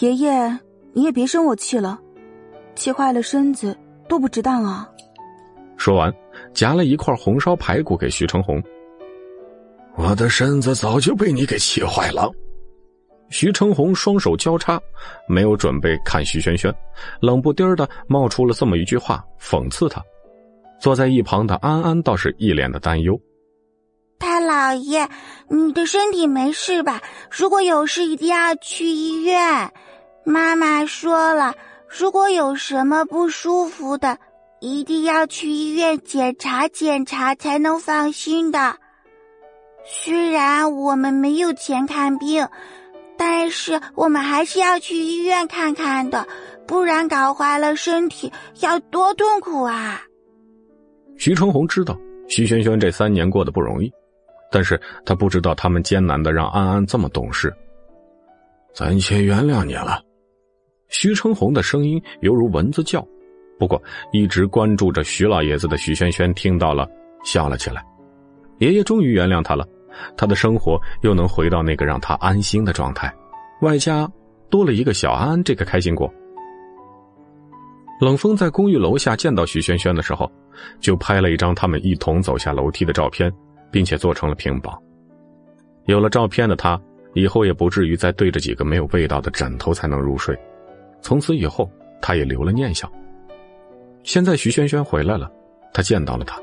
[0.00, 0.58] 爷爷，
[0.92, 1.98] 你也别生我气了，
[2.74, 3.76] 气坏了身子
[4.08, 4.90] 多不值当啊！”
[5.78, 6.12] 说完，
[6.52, 8.62] 夹了一块红烧排骨给徐成红
[9.96, 12.30] ：“我的身子早就被你给气坏了。”
[13.30, 14.80] 徐成红双手交叉，
[15.28, 16.74] 没有准备看徐轩轩，
[17.20, 20.02] 冷不丁的冒出了这么一句话，讽刺他。
[20.80, 23.29] 坐在一旁的安安倒是一脸的担忧：“太
[24.50, 25.08] 老爷，
[25.48, 27.00] 你的身体没事吧？
[27.30, 29.70] 如果有事，一定要去医院。
[30.24, 31.54] 妈妈说了，
[31.86, 34.18] 如果有什么不舒服的，
[34.60, 38.74] 一定要去医院检查检查，才能放心的。
[39.86, 42.48] 虽然我们没有钱看病。”
[43.22, 46.26] 但是我们还是要去医院看看的，
[46.66, 50.00] 不然搞坏了身体要多痛苦啊！
[51.18, 51.94] 徐春红知道
[52.28, 53.92] 徐萱萱这三年过得不容易，
[54.50, 57.52] 但是他不知道他们艰难的让安安这么懂事。
[58.74, 60.02] 暂且原谅你了。
[60.88, 63.06] 徐成红的声音犹如蚊子叫，
[63.58, 63.80] 不过
[64.12, 66.88] 一直关注着徐老爷子的徐萱萱听到了，
[67.24, 67.84] 笑了起来。
[68.58, 69.66] 爷爷终于原谅他了。
[70.16, 73.12] 他的生活又能回到那个让他安心的状态，
[73.60, 74.10] 外加
[74.48, 76.12] 多了一个小安，这个开心果。
[78.00, 80.30] 冷风在公寓楼下见到徐萱萱的时候，
[80.80, 83.30] 就拍了一张他们一同走下楼梯的照片，
[83.70, 84.80] 并且做成了屏保。
[85.86, 86.80] 有了照片的他，
[87.14, 90.38] 以后也不至于再对着几个没有味道的枕头才能入睡。
[91.00, 92.90] 从此以后，他也留了念想。
[94.02, 95.30] 现在徐萱萱回来了，
[95.72, 96.40] 他见到了她，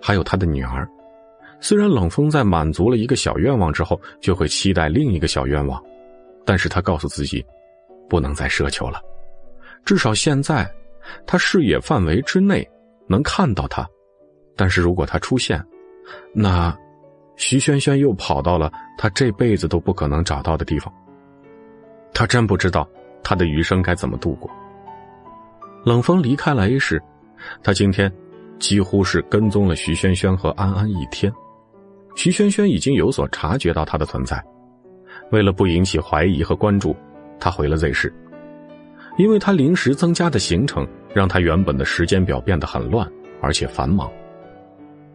[0.00, 0.88] 还有他的女儿。
[1.60, 5.82] 虽然冷风在满足了一个小愿望之后，就会期待另一个小愿望，
[6.44, 7.44] 但是他告诉自己，
[8.08, 9.00] 不能再奢求了。
[9.84, 10.70] 至少现在，
[11.26, 12.68] 他视野范围之内
[13.06, 13.88] 能看到他，
[14.54, 15.64] 但是如果他出现，
[16.32, 16.76] 那
[17.36, 20.92] 徐萱萱又跑到了他这辈子都不可能找到的地方。
[22.12, 22.88] 他真不知道
[23.22, 24.50] 他的余生该怎么度过。
[25.84, 27.00] 冷风离开了 A 市，
[27.62, 28.12] 他今天
[28.58, 31.32] 几乎是跟踪了徐萱萱和安安一天。
[32.16, 34.42] 徐萱萱已经有所察觉到他的存在，
[35.30, 36.96] 为了不引起怀疑和关注，
[37.38, 38.12] 他回了 Z 市。
[39.16, 43.08] 因为他临时增加的行程，让他原本的时间表变得很乱，
[43.40, 44.10] 而且繁忙。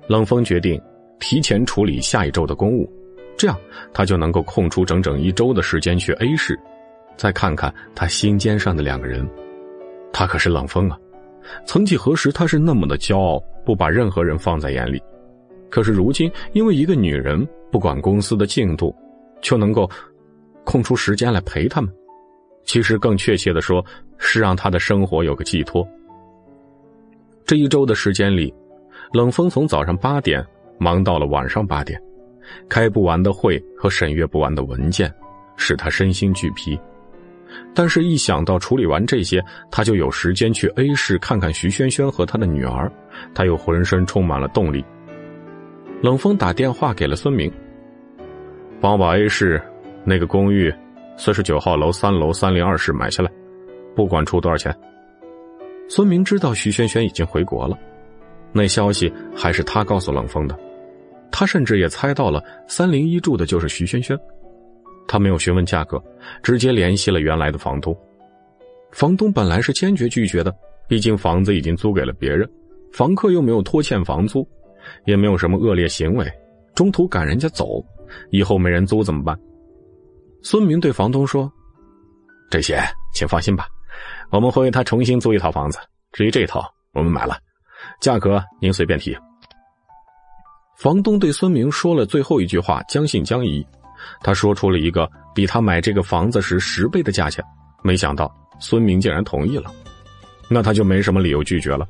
[0.07, 0.79] 冷风决定
[1.19, 2.91] 提前处理下一周的公务，
[3.37, 3.57] 这样
[3.93, 6.59] 他就能够空出整整一周的时间去 A 市，
[7.15, 9.27] 再看看他心尖上的两个人。
[10.11, 10.97] 他可是冷风啊！
[11.65, 15.01] 曾几何时，他是那么的骄傲，不把任何人放在眼里。
[15.69, 18.95] 可是如今，因为一个女人不管公司的进度，
[19.41, 19.89] 就能够
[20.63, 21.91] 空出时间来陪他们。
[22.63, 23.83] 其实更确切的说，
[24.17, 25.85] 是让他的生活有个寄托。
[27.45, 28.53] 这一周的时间里，
[29.13, 30.43] 冷风从早上八点
[30.79, 32.01] 忙到了晚上八点，
[32.67, 35.13] 开不完的会和审阅不完的文件，
[35.55, 36.77] 使他身心俱疲。
[37.75, 42.91] 但是，一想到处理完这些，他就有时间去 A 市看看徐萱萱和他的女儿，
[43.35, 44.83] 他又浑身充满了动力。
[46.01, 47.53] 冷风打电话给了孙明，
[48.81, 49.61] 帮我把 A 市
[50.03, 50.73] 那个公寓
[51.17, 53.31] 四十九号楼三楼三零二室买下来，
[53.95, 54.75] 不管出多少钱。
[55.87, 57.77] 孙明知道徐萱萱已经回国了，
[58.53, 60.57] 那消息还是他告诉冷风的，
[61.31, 64.17] 他甚至也猜到了三零一住的就是徐萱萱。
[65.07, 66.01] 他没有询问价格，
[66.41, 67.97] 直接联系了原来的房东。
[68.91, 70.55] 房东本来是坚决拒绝的，
[70.87, 72.49] 毕竟房子已经租给了别人，
[72.93, 74.47] 房客又没有拖欠房租。
[75.05, 76.29] 也没有什么恶劣行为，
[76.75, 77.81] 中途赶人家走，
[78.31, 79.33] 以后没人租怎么办？
[80.41, 81.49] 孙明对房东说
[82.51, 82.77] ：“这些
[83.13, 83.65] 请放心吧，
[84.29, 85.79] 我们会为他重新租一套房子。
[86.11, 87.37] 至于这套，我们买了，
[88.03, 89.17] 价格您随便提。”
[90.75, 93.65] 房东对孙明说了最后一句话，将信将疑。
[94.21, 97.41] 他说出了一个比他买这个房子时十倍的价钱，
[97.81, 99.71] 没想到孙明竟然同意了，
[100.49, 101.87] 那他就没什么理由拒绝了。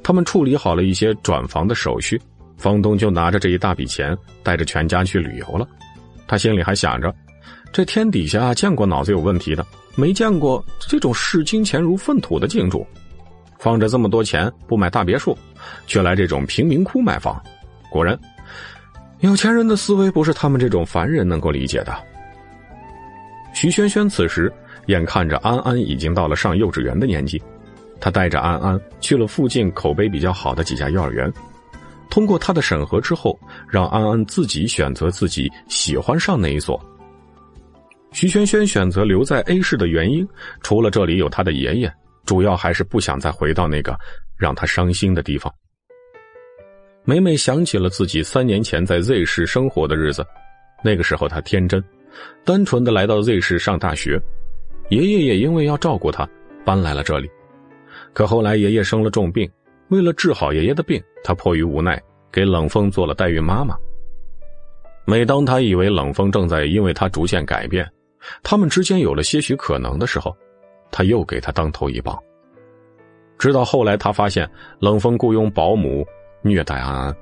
[0.00, 2.20] 他们处理好了一些转房的手续，
[2.56, 5.66] 房东就拿着这一大笔钱，带着全家去旅游了。
[6.28, 7.12] 他心里还想着，
[7.72, 12.86] 这天底下见过脑子有问题的，没见过这种视金钱如粪土的金主。
[13.60, 15.36] 放着这么多钱不买大别墅，
[15.86, 17.40] 却来这种贫民窟买房，
[17.90, 18.18] 果然，
[19.20, 21.94] 有钱人的思维不是他们这种凡人能够理解的。
[23.52, 24.50] 徐萱萱此时
[24.86, 27.40] 眼看着安安已经到了上幼稚园的年纪。
[28.00, 31.30] 他带着安安去了附近口碑比较好的几家幼儿园，
[32.08, 36.80] 通过他的审核之后，让安安自己选择自己喜欢上哪一所。
[38.10, 40.26] 徐萱萱选择留在 A 市的原因，
[40.62, 41.92] 除了这里有他的爷爷，
[42.30, 43.98] 主要还是不想再回到那个
[44.36, 45.52] 让他伤心的地方。
[47.02, 50.24] 每每想起了自己三年前在 Z 市生活的日子，
[50.84, 51.82] 那个时候他天真、
[52.44, 54.16] 单纯的来到 Z 市上大学，
[54.90, 56.24] 爷爷也因为要照顾他，
[56.64, 57.28] 搬来了这里。
[58.12, 59.50] 可后来爷爷生了重病，
[59.88, 62.00] 为了治好爷爷的病，他迫于无奈
[62.30, 63.76] 给冷风做了代孕妈妈。
[65.04, 67.84] 每当他以为冷风正在因为他逐渐改变，
[68.44, 70.32] 他们之间有了些许可能的时候，
[70.90, 72.18] 他又给他当头一棒。
[73.38, 76.06] 直到后来，他发现冷风雇佣保姆
[76.42, 77.16] 虐待安安。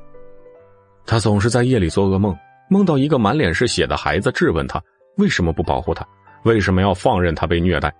[1.06, 2.36] 他总是在夜里做噩梦，
[2.68, 4.82] 梦到一个满脸是血的孩子质问他
[5.16, 6.06] 为什么不保护他，
[6.44, 7.94] 为什么要放任他被虐待。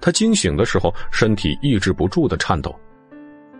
[0.00, 2.74] 他惊醒的时候，身体抑制不住的颤抖。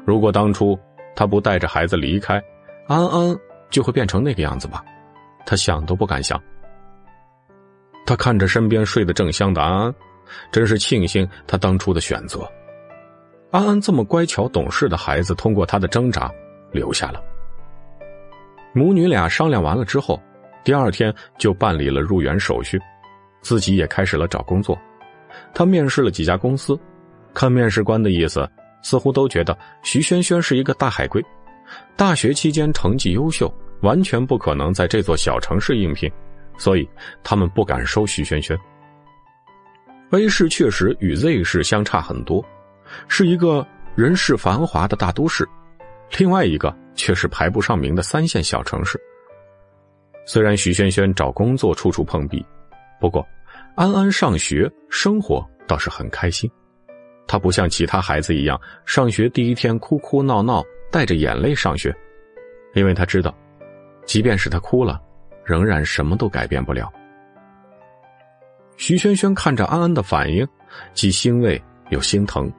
[0.05, 0.79] 如果当初
[1.15, 2.43] 他不带着孩子离开，
[2.89, 3.37] 安安
[3.71, 4.85] 就会变成那个样子吧？
[5.47, 6.41] 他想都不敢想。
[8.07, 9.95] 他看着身边睡得正香的安安，
[10.53, 12.49] 真是庆幸他当初的选择。
[13.51, 16.31] 安安这么乖巧懂事的孩子，通过他的挣扎
[16.73, 17.23] 留下了。
[18.73, 20.21] 母女俩商量完了之后，
[20.65, 22.81] 第二天就办理了入园手续，
[23.43, 24.77] 自己也开始了找工作。
[25.55, 26.77] 他面试了几家公司，
[27.33, 28.49] 看面试官的意思，
[28.83, 31.25] 似乎都觉得徐萱萱是一个大海归，
[31.97, 36.11] 大学期间成绩优秀，完全不可能在这座小城市应聘，
[36.59, 36.89] 所以
[37.23, 38.59] 他们不敢收徐萱萱。
[40.11, 42.45] A 市确实与 Z 市相差很多，
[43.09, 45.49] 是一个人世繁华的大都市，
[46.19, 49.01] 另外一个却是排不上名的三线小城市。
[50.27, 52.45] 虽然徐萱萱找工作处处碰壁，
[53.01, 53.27] 不过。
[53.77, 56.49] 安安上学生活倒是很开心，
[57.27, 61.93] 他不像其他孩子一样，上学第一天哭哭闹闹，带着眼泪上学，
[62.75, 63.37] 因为他知道，
[64.07, 65.03] 即便是他哭了，
[65.45, 66.93] 仍然什么都改变不了。
[68.77, 70.47] 徐萱萱看着安安的反应，
[70.93, 72.53] 既欣慰又心疼。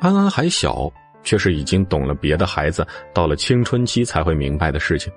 [0.00, 0.90] 安安还小，
[1.22, 5.12] 却是已经懂了别的孩子到了青春期才会明白的事情，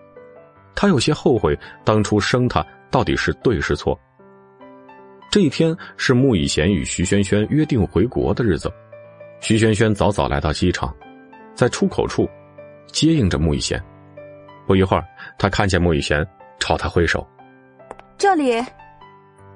[0.75, 3.99] 他有些后悔当初生他到底是对是错。
[5.31, 8.71] 这一天是穆以贤与徐萱萱约定回国的日子，
[9.41, 10.95] 徐萱萱早早来到机场，
[11.55, 12.29] 在出口处
[12.87, 13.83] 接应着穆以贤。
[14.67, 15.03] 不一会儿，
[15.37, 16.25] 他看见穆以贤，
[16.59, 17.27] 朝他挥手
[18.17, 18.63] ：“这里。”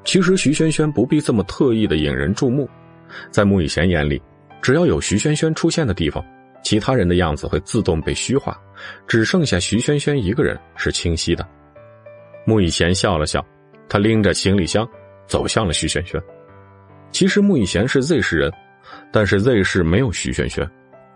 [0.04, 2.70] 其实徐萱萱不必这么特意的引人注目，
[3.32, 4.22] 在穆以贤眼里，
[4.62, 6.24] 只要有徐萱萱出现的地方，
[6.64, 8.58] 其他人的样子会自动被虚化，
[9.08, 11.48] 只剩下徐萱萱一个人是清晰的。
[12.46, 13.46] 穆以贤笑了笑，
[13.88, 14.88] 他拎着行李箱。
[15.30, 16.20] 走向了徐萱萱。
[17.12, 18.52] 其实穆以贤是 Z 市人，
[19.12, 20.68] 但是 Z 市没有徐萱萱，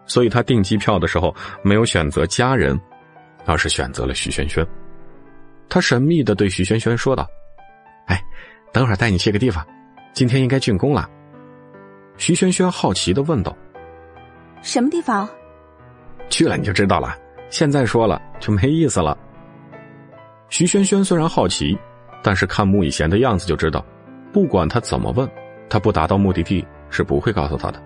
[0.05, 2.79] 所以他订机票的时候没有选择家人，
[3.43, 4.63] 而是选择了徐萱萱。
[5.67, 7.27] 他神秘的对徐萱萱说道
[8.05, 8.23] ：“哎，
[8.73, 9.65] 等会儿带你去个地方，
[10.13, 11.09] 今天应该竣工了。”
[12.17, 13.55] 徐萱萱好奇的问道
[14.61, 15.29] ：“什么地方？”
[16.29, 17.15] 去了你就知道了，
[17.49, 19.17] 现在说了就没意思了。
[20.49, 21.77] 徐萱萱虽然好奇，
[22.21, 23.85] 但是看穆以贤的样子就知道。
[24.31, 25.29] 不管他怎么问，
[25.69, 27.81] 他不达到目的地是不会告诉他的。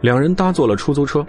[0.00, 1.26] 两人搭坐了出租车，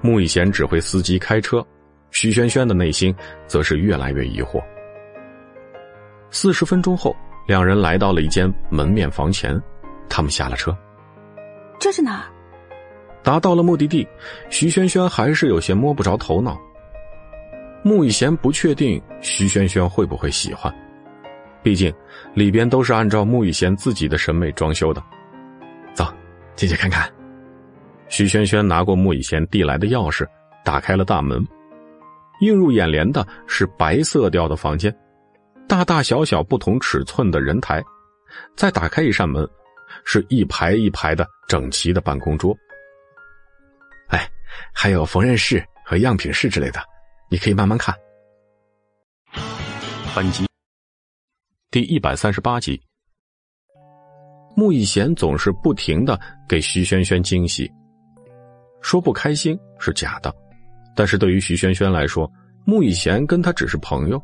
[0.00, 1.64] 穆以贤指挥司机开车，
[2.10, 3.14] 徐萱萱的内心
[3.46, 4.60] 则是越来越疑惑。
[6.30, 7.14] 四十分钟后，
[7.48, 9.58] 两人来到了一间门面房前，
[10.06, 10.76] 他们下了车。
[11.80, 12.24] 这是哪儿？
[13.22, 14.06] 达到了目的地，
[14.50, 16.60] 徐萱萱还是有些摸不着头脑。
[17.82, 20.70] 穆以贤不确定徐萱萱会不会喜欢。
[21.62, 21.90] 毕竟，
[22.34, 25.02] 里边都是按照穆以贤自己的审美装修的。
[25.94, 26.04] 走，
[26.54, 27.10] 进去看看。
[28.08, 30.26] 徐萱萱拿过穆以贤递来的钥匙，
[30.62, 31.42] 打开了大门。
[32.42, 34.94] 映入眼帘的是白色调的房间，
[35.68, 37.84] 大大小小不同尺寸的人台。
[38.56, 39.48] 再打开一扇门，
[40.04, 42.56] 是一排一排的整齐的办公桌。
[44.08, 44.28] 哎，
[44.72, 46.80] 还有缝纫室和样品室之类的，
[47.30, 47.94] 你可以慢慢看。
[50.14, 50.46] 本集。
[51.70, 52.80] 第一百三十八集，
[54.56, 57.70] 穆以贤总是不停的给徐萱萱惊喜，
[58.80, 60.34] 说不开心是假的，
[60.96, 62.30] 但是对于徐萱萱来说，
[62.64, 64.22] 穆以贤跟他只是朋友，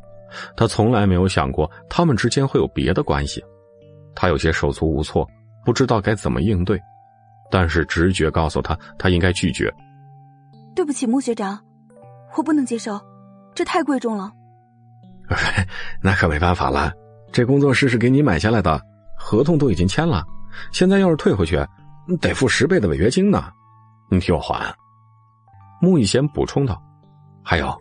[0.55, 3.43] 他从来没有想过他们之间会有别的关系，
[4.15, 5.27] 他有些手足无措，
[5.65, 6.79] 不知道该怎么应对，
[7.51, 9.73] 但是直觉告诉他，他应该拒绝。
[10.75, 11.59] 对不起，穆学长，
[12.37, 12.99] 我不能接受，
[13.53, 14.31] 这太贵重了。
[16.01, 16.91] 那可没办法了。
[17.31, 18.79] 这工作室是给你买下来的，
[19.17, 20.23] 合同都已经签了，
[20.71, 21.57] 现在要是退回去，
[22.21, 23.51] 得付十倍的违约金呢。
[24.09, 24.73] 你替我还。
[25.81, 26.81] 穆以贤补充道
[27.43, 27.75] ：“还有，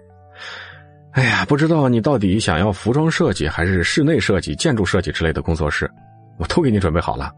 [1.14, 5.88] 哎呀，不知道你到底想要服装设计还是室内设计、建筑设计之类的工作室，
[6.38, 7.32] 我都给你准备好了。”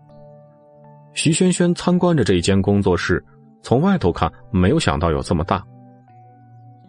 [1.12, 3.22] 徐轩轩参观着这一间工作室，
[3.62, 5.62] 从外头看，没有想到有这么大。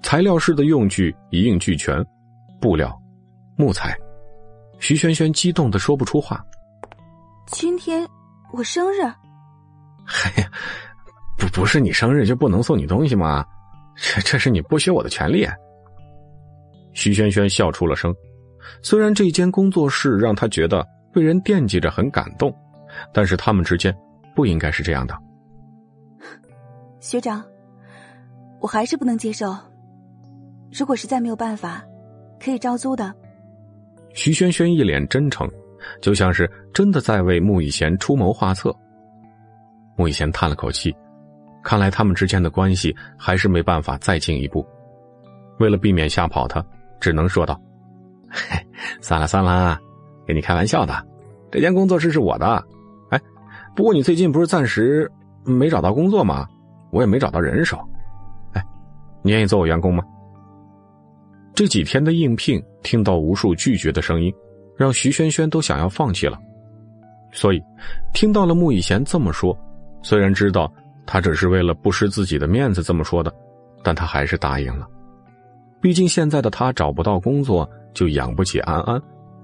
[0.02, 2.02] 材料室的用具一应俱全，
[2.62, 2.98] 布料、
[3.58, 3.94] 木材。
[4.80, 6.42] 徐轩轩激动的说不出话。
[7.48, 8.08] 今天
[8.54, 9.02] 我生日。
[10.08, 10.50] 哎呀，
[11.38, 13.46] 不不是你生日就不能送你东西吗？
[13.96, 15.46] 这这是你剥削我的权利。
[16.98, 18.12] 徐萱萱笑出了声，
[18.82, 22.52] 虽然这间工作室让她觉得被人惦记着很感动，
[23.14, 23.96] 但是他们之间
[24.36, 25.16] 不应该是这样的。
[27.00, 27.46] 学长，
[28.60, 29.56] 我还是不能接受。
[30.72, 31.86] 如果实在没有办法，
[32.40, 33.14] 可以招租的。
[34.16, 35.48] 徐轩轩一脸真诚，
[36.02, 38.76] 就像是真的在为穆以贤出谋划策。
[39.96, 40.92] 穆以贤叹了口气，
[41.64, 44.66] 看来他们之间的关系还是没办法再进一步。
[45.60, 46.66] 为了避免吓跑他，
[47.00, 47.60] 只能说道
[48.30, 48.58] ：“嘿
[49.02, 49.78] 算了算了，
[50.26, 51.06] 跟你开玩笑的。
[51.52, 52.64] 这间工作室是我的。
[53.10, 53.22] 哎，
[53.76, 55.10] 不过你最近不是暂时
[55.44, 56.48] 没找到工作吗？
[56.92, 57.78] 我也没找到人手。
[58.54, 58.64] 哎，
[59.22, 60.04] 你愿意做我员工吗？”
[61.56, 64.32] 这几天的应聘，听到无数拒绝的声音，
[64.76, 66.38] 让徐萱萱都想要放弃了。
[67.32, 67.60] 所以，
[68.14, 69.58] 听到了穆以贤这么说，
[70.04, 70.72] 虽然知道
[71.06, 73.34] 他只是为了不失自己的面子这么说的，
[73.84, 74.88] 但他还是答应了。
[75.82, 79.02] 毕竟现在的他找不到工作，就养不起安安，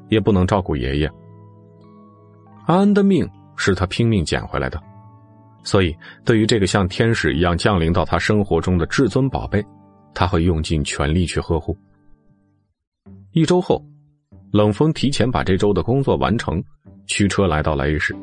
[0.10, 1.12] 也不能照顾爷爷。
[2.66, 4.82] 安安的命是他拼命捡回来的，
[5.64, 5.96] 所以
[6.26, 9.64] 对于这个像天使一样降临到他生活中的至尊宝贝，
[10.14, 11.78] 他会用尽全力去呵护。
[13.32, 13.84] 一周后，
[14.52, 16.64] 冷风提前把这周的工作完成，
[17.06, 18.16] 驱车来到了 A 市，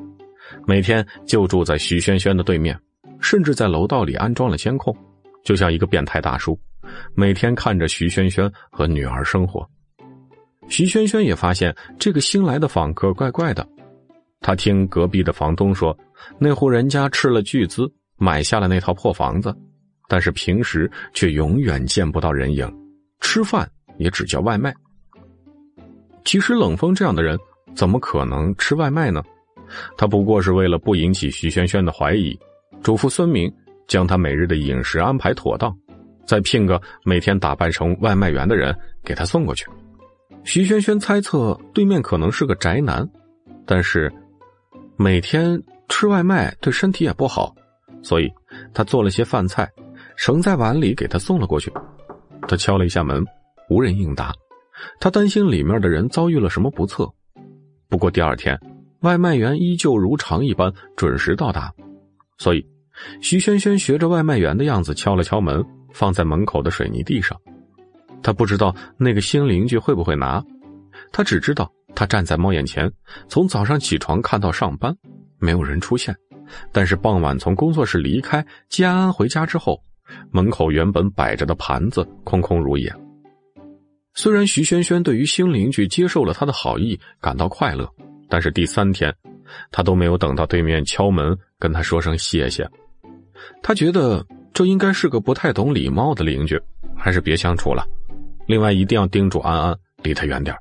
[0.66, 2.78] 每天就住在徐萱萱的对面，
[3.20, 4.96] 甚至在楼道里安装了监控，
[5.44, 6.58] 就像一个变态大叔，
[7.14, 9.68] 每天看着徐萱萱和女儿生活。
[10.68, 13.66] 徐萱萱也发现这个新来的访客怪怪的，
[14.40, 15.96] 他听隔壁的房东说，
[16.38, 19.52] 那户人家斥了巨资买下了那套破房子，
[20.08, 22.72] 但是平时却永远见不到人影，
[23.20, 24.72] 吃饭也只叫外卖。
[26.24, 27.36] 其实冷风这样的人
[27.74, 29.22] 怎么可能吃外卖呢？
[29.96, 32.38] 他不过是为了不引起徐萱萱的怀疑，
[32.82, 33.52] 嘱咐孙明
[33.88, 35.76] 将他每日的饮食安排妥当，
[36.26, 38.74] 再聘个每天打扮成外卖员的人
[39.04, 39.66] 给他送过去。
[40.44, 43.06] 徐萱萱猜测对面可能是个宅男，
[43.66, 44.12] 但是
[44.96, 47.54] 每天吃外卖对身体也不好，
[48.02, 48.32] 所以
[48.72, 49.70] 他做了些饭菜，
[50.16, 51.72] 盛在碗里给他送了过去。
[52.48, 53.24] 他敲了一下门，
[53.68, 54.32] 无人应答。
[54.98, 57.06] 他担心里面的人遭遇了什么不测，
[57.88, 58.58] 不过第二天，
[59.00, 61.70] 外卖员依旧如常一般准时到达，
[62.38, 62.66] 所以
[63.20, 67.38] 徐萱萱学着外卖员的样子敲了敲门，放在门口的水泥地上。
[68.22, 70.44] 他不知道那个新邻居会不会拿，
[71.12, 72.90] 他只知道他站在猫眼前，
[73.28, 74.94] 从早上起床看到上班，
[75.38, 76.14] 没有人出现，
[76.70, 79.82] 但是傍晚从工作室离开接安安回家之后，
[80.30, 82.94] 门口原本摆着的盘子空空如也。
[84.12, 87.88] 虽然徐萱萱对于新邻居接受了他的好意感到快乐，
[88.28, 89.14] 但是第三天，
[89.70, 92.68] 他都没有等到对面敲门跟他说声谢谢。
[93.62, 96.60] 他觉得这应该是个不太懂礼貌的邻居，
[96.96, 97.86] 还是别相处了。
[98.46, 100.56] 另外，一定要叮嘱安安离他远点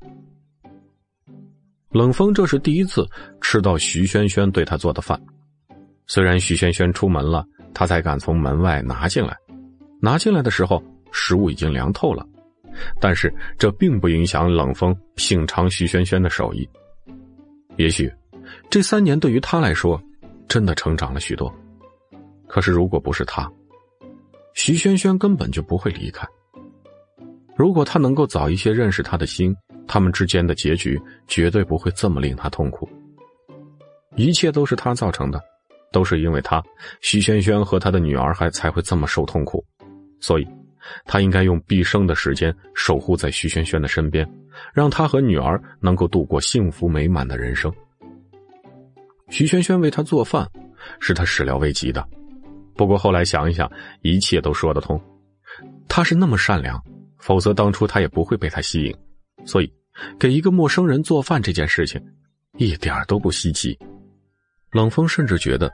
[1.90, 3.04] 冷风这是第一次
[3.40, 5.20] 吃到徐萱萱对他做的饭，
[6.06, 7.44] 虽然徐萱萱出门了，
[7.74, 9.36] 他才敢从门外拿进来。
[10.00, 12.24] 拿进来的时候，食物已经凉透了。
[13.00, 16.66] 但是这并不影响冷风品尝徐萱萱的手艺。
[17.76, 18.10] 也许，
[18.70, 20.00] 这三年对于他来说，
[20.46, 21.52] 真的成长了许多。
[22.46, 23.50] 可是如果不是他，
[24.54, 26.26] 徐萱萱根本就不会离开。
[27.56, 29.54] 如果他能够早一些认识他的心，
[29.86, 32.88] 他们之间的结局绝对不会这么令他痛苦。
[34.16, 35.40] 一切都是他造成的，
[35.92, 36.62] 都是因为他，
[37.00, 39.64] 徐萱萱和他的女儿还才会这么受痛苦，
[40.20, 40.46] 所以。
[41.04, 44.26] 他应该用毕生的时间守护在徐萱萱的身边，
[44.72, 47.70] 让她和女儿能够度过幸福美满的人生。
[49.28, 50.50] 徐萱萱为他做饭，
[50.98, 52.04] 是他始料未及的。
[52.80, 54.98] 不过后来想一想，一切都说得通。
[55.86, 56.82] 他是那么善良，
[57.18, 58.96] 否则当初他也不会被他吸引。
[59.44, 59.70] 所以，
[60.18, 62.00] 给一个陌生人做饭这件事情，
[62.56, 63.78] 一点都不稀奇。
[64.72, 65.70] 冷风甚至觉得，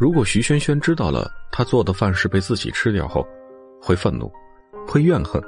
[0.00, 3.24] 如果徐萱萱知道了他做的饭是被自己吃掉后，
[3.80, 4.28] 会愤怒。
[4.84, 5.40] 会怨恨，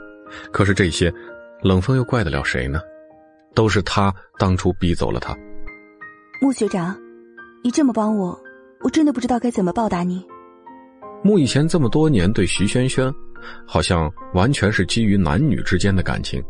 [0.53, 1.13] 可是这些，
[1.61, 2.81] 冷风又怪得了谁呢？
[3.53, 5.37] 都是他当初逼走了他。
[6.41, 6.97] 穆学长，
[7.65, 8.41] 你这么帮我，
[8.85, 10.25] 我真的不知道该怎么报答你。
[11.23, 13.13] 穆以前这么多年对徐萱萱，
[13.67, 16.43] 好像完全是基于男女之间的感情。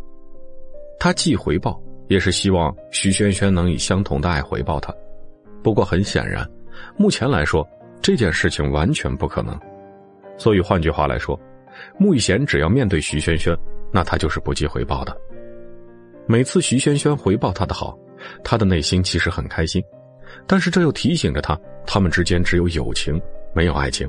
[0.99, 4.94] 他既回报，也是希望徐萱萱能以相同的爱回报他。
[5.62, 6.49] 不过很显然，
[6.97, 7.66] 目前来说
[8.00, 9.58] 这件事情完全不可能。
[10.39, 11.39] 所以换句话来说。
[11.97, 13.57] 穆以贤只要面对徐萱萱，
[13.90, 15.16] 那他就是不计回报的。
[16.26, 17.97] 每次徐萱萱回报他的好，
[18.44, 19.82] 他的内心其实很开心，
[20.47, 23.18] 但是这又提醒着他，他们之间只有友情，
[23.55, 24.07] 没有爱情。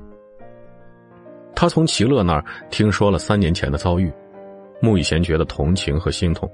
[1.61, 4.11] 他从齐乐那儿听说了三年前的遭遇，
[4.79, 6.51] 穆以贤觉得同情和心痛。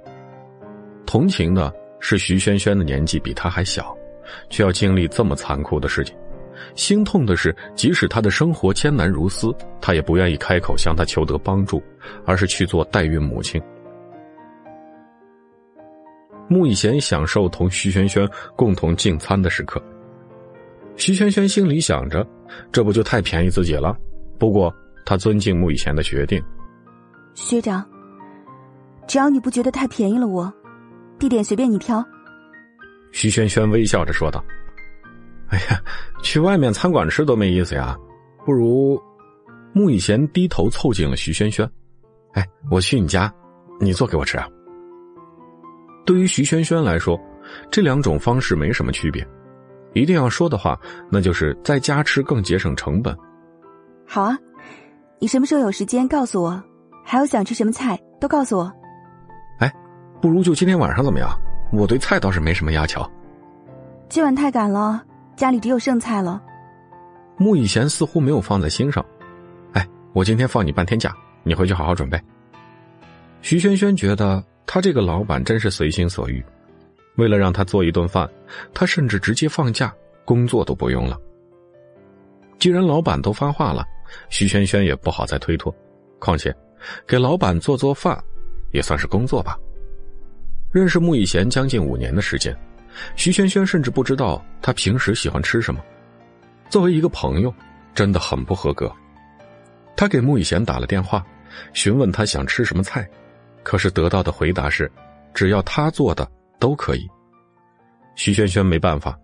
[1.05, 3.97] 同情的是徐萱萱的年纪比他还小，
[4.49, 6.13] 却要经历这么残酷的事情。
[6.75, 11.81] 心痛的是，即使他的生活艰难如斯，他也不愿意开口向他求得帮助，
[12.25, 13.61] 而是去做代孕母亲。
[16.49, 19.81] 穆以贤享受同徐萱萱共同进餐的时刻。
[20.97, 22.27] 徐萱萱心里想着，
[22.73, 23.97] 这不就太便宜自己了？
[24.37, 24.75] 不过
[25.07, 26.43] 他尊敬穆以贤的决定。
[27.33, 27.81] 学长，
[29.07, 30.53] 只要你不觉得太便宜了我，
[31.17, 32.05] 地点随便你挑。
[33.13, 34.43] 徐萱萱微笑着说道。
[35.47, 35.81] 哎呀，
[36.21, 37.95] 去外面餐馆吃多没意思呀，
[38.45, 39.01] 不如……
[39.71, 41.65] 穆以贤低头凑近了徐萱萱。
[42.33, 43.33] 哎，我去你家，
[43.79, 44.45] 你做给我吃啊。
[46.05, 47.17] 对于徐萱萱来说，
[47.71, 49.25] 这两种方式没什么区别。
[49.93, 50.77] 一定要说的话，
[51.09, 53.15] 那就是在家吃更节省成本。
[54.05, 54.37] 好啊，
[55.19, 56.63] 你什么时候有时间告诉我？
[57.03, 58.71] 还有想吃什么菜都告诉我。
[59.59, 59.73] 哎，
[60.21, 61.29] 不如就今天晚上怎么样？
[61.71, 63.05] 我对菜倒是没什么要求。
[64.09, 65.03] 今晚太赶了，
[65.35, 66.41] 家里只有剩菜了。
[67.37, 69.03] 穆以贤似乎没有放在心上。
[69.73, 72.21] 哎，我今天放你半天假，你回去好好准备。
[73.41, 74.43] 徐萱萱觉得。
[74.69, 76.43] 他这个老板真是随心所欲，
[77.15, 78.29] 为了让他做一顿饭，
[78.73, 79.93] 他甚至直接放假，
[80.25, 81.17] 工作都不用了。
[82.59, 83.85] 既然老板都发话了，
[84.29, 85.73] 徐萱萱也不好再推脱。
[86.19, 86.55] 况且，
[87.07, 88.21] 给老板做做饭，
[88.71, 89.57] 也算是工作吧。
[90.71, 92.55] 认识穆以贤将近五年的时间，
[93.15, 95.81] 徐萱萱甚至不知道他平时喜欢吃什么。
[96.69, 97.53] 作为一个朋友，
[97.95, 98.91] 真的很不合格。
[99.95, 101.25] 他给穆以贤打了电话，
[101.73, 103.07] 询问他想吃什么菜。
[103.63, 104.91] 可是得到的回答是，
[105.33, 106.29] 只要他做的
[106.59, 107.07] 都可以。
[108.15, 109.17] 徐萱萱没办法，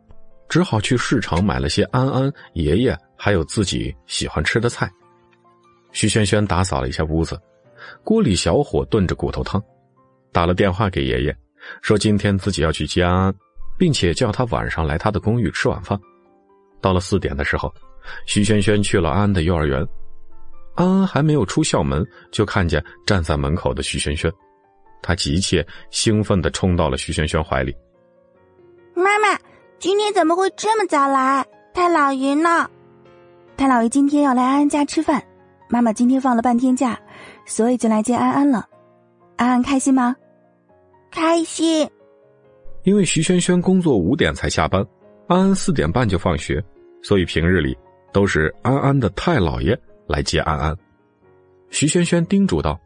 [0.49, 4.91] 只好去市场买了些安安爷爷还有自己喜欢吃的菜。
[5.93, 7.39] 徐萱萱打扫了一下屋子，
[8.03, 9.63] 锅里小火炖着骨头汤，
[10.33, 11.33] 打了电话给爷爷，
[11.81, 13.33] 说今天自己要去接安安，
[13.77, 15.97] 并且叫他晚上来他的公寓吃晚饭。
[16.81, 17.73] 到了四点的时候，
[18.25, 19.87] 徐萱萱去了安安的幼儿园。
[20.75, 24.29] 安安还没有出校门，就看见站在门口的徐萱萱，
[25.01, 27.73] 他急切兴奋的冲到了徐萱萱怀里。
[28.93, 29.39] 妈妈，
[29.79, 31.45] 今天怎么会这么早来？
[31.73, 32.69] 太老爷呢？
[33.55, 35.23] 太老爷今天要来安安家吃饭，
[35.69, 36.99] 妈妈今天放了半天假，
[37.45, 38.67] 所以就来接安安了。
[39.37, 40.15] 安安开心吗？
[41.11, 41.89] 开心。
[42.83, 44.85] 因为徐萱萱工作五点才下班，
[45.27, 46.61] 安安四点半就放学，
[47.01, 47.77] 所以平日里
[48.11, 49.79] 都是安安的太姥爷。
[50.05, 50.75] 来接安安，
[51.69, 52.77] 徐萱萱叮嘱道：“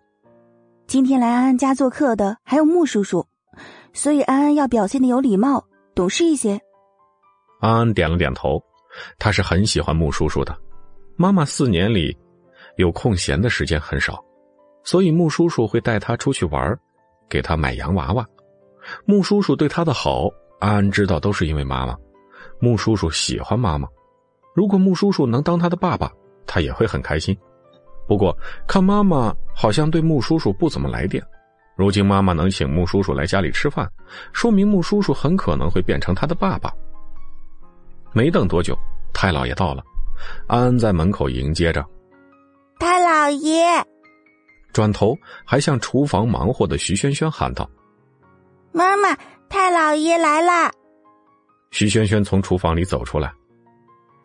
[0.86, 3.26] 今天来安安家做客的还有穆叔叔，
[3.92, 5.66] 所以安安要表现的有礼貌、
[5.96, 6.62] 懂事一些。”
[7.60, 8.62] 安安点了点头，
[9.17, 10.56] 他是很喜欢穆叔叔的。
[11.16, 12.16] 妈妈四年里
[12.76, 14.24] 有空闲的时间很少，
[14.84, 16.77] 所以穆叔叔会带他出去玩，
[17.30, 18.26] 给他买洋娃娃。
[19.06, 20.27] 穆叔叔对他的好，
[20.59, 21.95] 安安知道都是因为妈妈。
[22.59, 23.88] 穆叔叔喜欢妈妈，
[24.56, 26.11] 如果穆叔叔能当他的爸爸。
[26.50, 27.38] 他也会很开心，
[28.08, 28.34] 不过
[28.66, 31.22] 看妈妈好像对穆叔叔不怎么来电。
[31.76, 33.85] 如今妈妈能请穆叔叔来家里吃饭，
[34.32, 36.72] 说明穆叔叔很可能会变成他的爸爸。
[38.14, 38.77] 没等多久，
[39.14, 39.84] 太老爷到了，
[40.48, 41.86] 安安在门口迎接着。
[42.80, 43.64] 太老爷，
[44.74, 47.69] 转头还向厨房忙活的徐轩轩喊道
[48.72, 49.16] ：“妈妈，
[49.50, 50.72] 太老爷来了。”
[51.72, 53.34] 徐轩轩从厨房里走出来，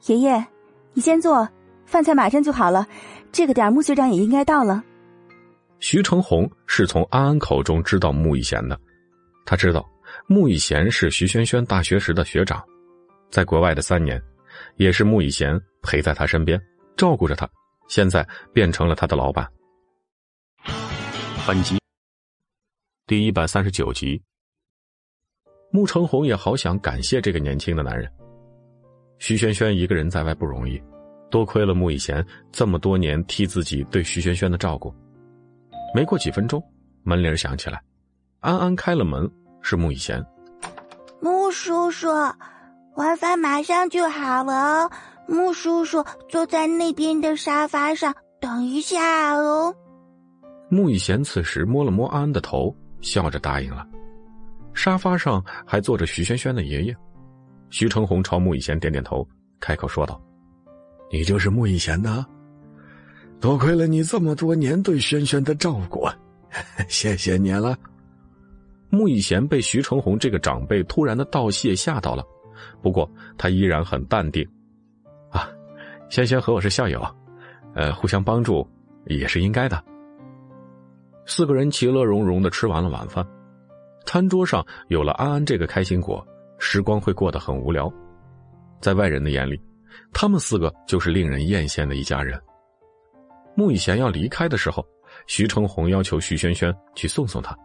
[0.06, 0.46] 爷爷，
[0.94, 1.48] 你先坐。
[1.84, 2.86] 饭菜马上就好了，
[3.30, 4.82] 这个点穆学长也应该到了。
[5.80, 8.78] 徐成红是从安安口中知道穆以贤的，
[9.44, 9.86] 他知道
[10.26, 12.62] 穆以贤是徐轩轩大学时的学长，
[13.32, 14.22] 在国外的三年，
[14.76, 16.60] 也是穆以贤陪在他身边
[16.98, 17.48] 照顾着他，
[17.88, 19.48] 现在变成了他的老板。
[21.46, 21.78] 本集
[23.06, 24.22] 第一百三十九集，
[25.70, 28.06] 穆成红也好想感谢这个年轻的男人。
[29.18, 30.80] 徐萱萱一个人在外不容易。
[31.30, 34.94] 多亏了穆以贤这么多年替自己对徐萱萱的照顾。
[35.94, 36.62] 没过几分钟，
[37.02, 37.82] 门铃响起来，
[38.40, 39.26] 安安开了门，
[39.62, 40.22] 是穆以贤。
[41.22, 42.08] 穆叔叔
[42.96, 44.90] ，WiFi 马上就好了哦。
[45.26, 49.74] 穆叔叔坐在那边的沙发上等一下哦。
[50.68, 53.86] 穆以贤此时摸了摸安安的头，笑着答应了。
[54.74, 56.96] 沙发上还坐着徐萱萱的爷爷。
[57.70, 59.26] 徐成红朝穆以贤点点头，
[59.60, 60.20] 开口说道。
[61.10, 62.24] 你就是穆以贤呐，
[63.38, 66.08] 多亏了你这么多年对萱萱的照顾，
[66.88, 67.76] 谢谢你了。
[68.88, 72.24] 穆以贤被徐成红这个长辈突然的道谢吓到了，
[72.80, 74.46] 不过他依然很淡定。
[75.30, 75.48] 啊，
[76.08, 77.00] 轩轩和我是校友，
[77.74, 78.68] 呃，互相帮助
[79.06, 79.82] 也是应该的。
[81.24, 83.26] 四个人其乐融融的吃完了晚饭，
[84.04, 86.26] 餐桌上有了安安这个开心果，
[86.58, 87.92] 时光会过得很无聊。
[88.80, 89.60] 在外人的眼里，
[90.12, 92.40] 他们四个就是令人艳羡的一家人。
[93.54, 94.84] 穆以贤要离开的时候，
[95.26, 97.56] 徐成红要求徐轩轩去送送他。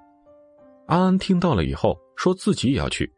[0.85, 3.11] 安安听到了以后，说自己也要去，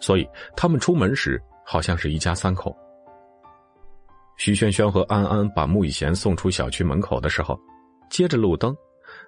[0.00, 2.76] 所以他们出门时好像是一家三口。
[4.36, 7.58] 徐萱萱和安安把穆以贤送出小区门口的时候，
[8.10, 8.76] 接着路灯，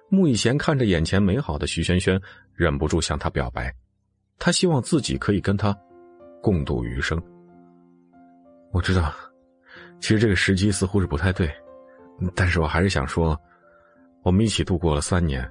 [0.09, 2.19] 穆以贤看着眼前美好的徐萱萱，
[2.53, 3.73] 忍不住向她表白，
[4.37, 5.73] 他希望自己可以跟她
[6.41, 7.21] 共度余生。
[8.73, 9.13] 我知道，
[10.01, 11.49] 其实这个时机似乎是不太对，
[12.35, 13.39] 但是我还是想说，
[14.23, 15.49] 我们一起度过了三年，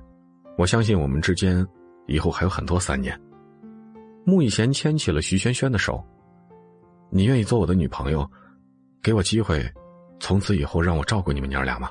[0.59, 1.67] 我相信我们之间
[2.07, 3.19] 以后还有很多三年。
[4.29, 6.05] 穆以贤牵起了徐萱萱的手，
[7.11, 8.29] 你愿意做我的女朋友？
[9.01, 9.65] 给我机会，
[10.19, 11.89] 从此以后让我照顾你们娘俩吗？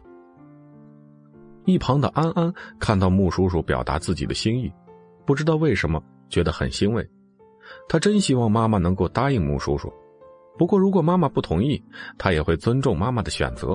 [1.63, 4.69] 一旁的安安看到穆叔叔表达自己的心意，
[5.25, 7.09] 不知道为什么觉得很欣慰。
[7.87, 9.89] 他真希望妈妈能够答应穆叔叔，
[10.57, 11.81] 不过如果妈妈不同意，
[12.17, 13.73] 他也会尊重妈妈的选择。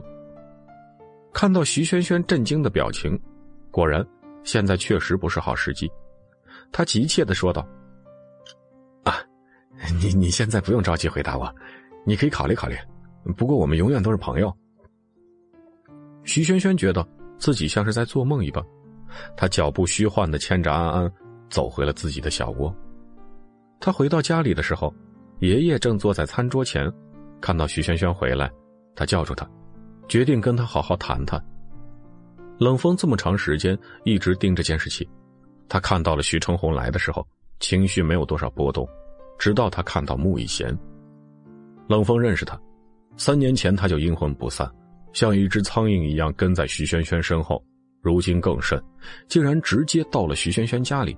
[1.33, 3.19] 看到徐萱萱震惊的表情，
[3.71, 4.07] 果然
[4.45, 5.91] 现在确实不是好时机。
[6.71, 7.67] 他急切的说道：“，
[10.01, 11.53] 你你现在不用着急回答我，
[12.05, 12.77] 你可以考虑考虑。”
[13.37, 14.51] 不过我们永远都是朋友。
[16.25, 17.07] 徐萱萱觉得
[17.39, 18.65] 自己像是在做梦一般，
[19.37, 21.13] 她脚步虚幻的牵着安安
[21.51, 22.75] 走回了自己的小窝。
[23.79, 24.95] 他回到家里的时候，
[25.41, 26.91] 爷爷正坐在餐桌前，
[27.41, 28.51] 看到徐萱萱回来，
[28.95, 29.49] 他叫住她，
[30.09, 31.43] 决定跟她好好谈谈。
[32.59, 35.09] 冷风这么长时间一直盯着监视器，
[35.69, 37.27] 他看到了徐成红来的时候，
[37.59, 38.87] 情绪没有多少波动，
[39.41, 40.77] 直到他看到穆以贤。
[41.89, 42.61] 冷风认识他。
[43.17, 44.71] 三年前他就阴魂不散，
[45.13, 47.61] 像一只苍蝇一样跟在徐萱萱身后。
[48.03, 48.83] 如今更甚，
[49.29, 51.17] 竟然直接到了徐萱萱家里。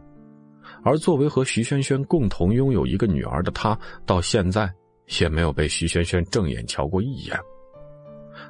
[0.83, 4.73] 而作为和徐萱萱共同拥有一个女儿的他，到现在
[5.21, 7.39] 也没有被徐萱萱正眼瞧过一眼。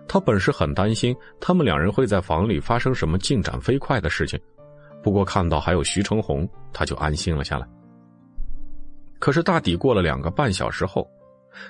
[0.09, 4.39] 他本是很担心他们两人会在房里发生什么进展飞快的事情，
[5.03, 7.67] 不过看到还有徐成红，他就安心了下来。
[9.23, 11.09] 可是大抵过了两个半小时后，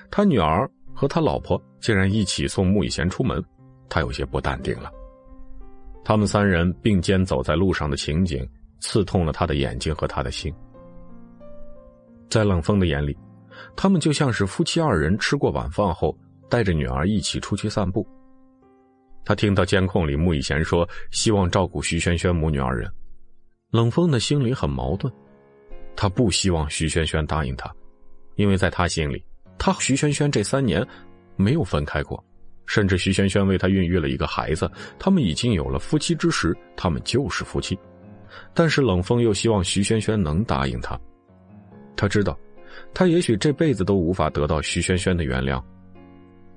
[0.09, 0.67] 他女儿。
[0.95, 3.43] 和他老婆竟然一起送穆以贤出门，
[3.89, 4.91] 他有些不淡定了。
[6.05, 8.47] 他们三人并肩走在路上的情景，
[8.79, 10.53] 刺痛了他的眼睛和他的心。
[12.29, 13.17] 在冷风的眼里，
[13.75, 16.15] 他们就像是夫妻二人吃过晚饭后，
[16.47, 18.07] 带着女儿一起出去散步。
[19.25, 22.87] 他听到监控里穆以贤说希望照顾徐萱萱母女二人，
[23.71, 25.11] 冷风的心里很矛盾。
[25.95, 27.71] 他不希望徐萱萱答应他，
[28.35, 29.23] 因为在他心里。
[29.57, 30.85] 他和徐萱萱这三年
[31.35, 32.21] 没有分开过，
[32.65, 37.77] 甚至徐萱萱为他孕育了一个孩子，他们已经有了夫妻之实，他们就是夫妻。
[38.53, 40.99] 但是冷风又希望徐萱萱能答应他，
[41.95, 42.37] 他知道，
[42.93, 45.63] 他也许这辈子都无法得到徐萱萱的原谅。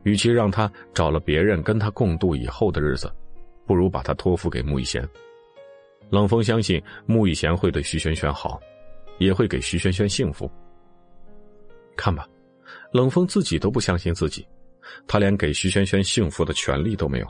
[0.04, 3.12] 与其让他找了别人跟他共度以后的日子，
[3.66, 5.06] 不如把他托付给穆以贤。
[6.10, 8.60] 冷风相信穆以贤会对徐萱萱好，
[9.18, 10.50] 也会给徐萱萱幸福。
[11.96, 12.26] 看吧。
[12.92, 14.46] 冷风自己都不相信自己，
[15.06, 17.26] 他连给徐萱萱幸福的权利都没有。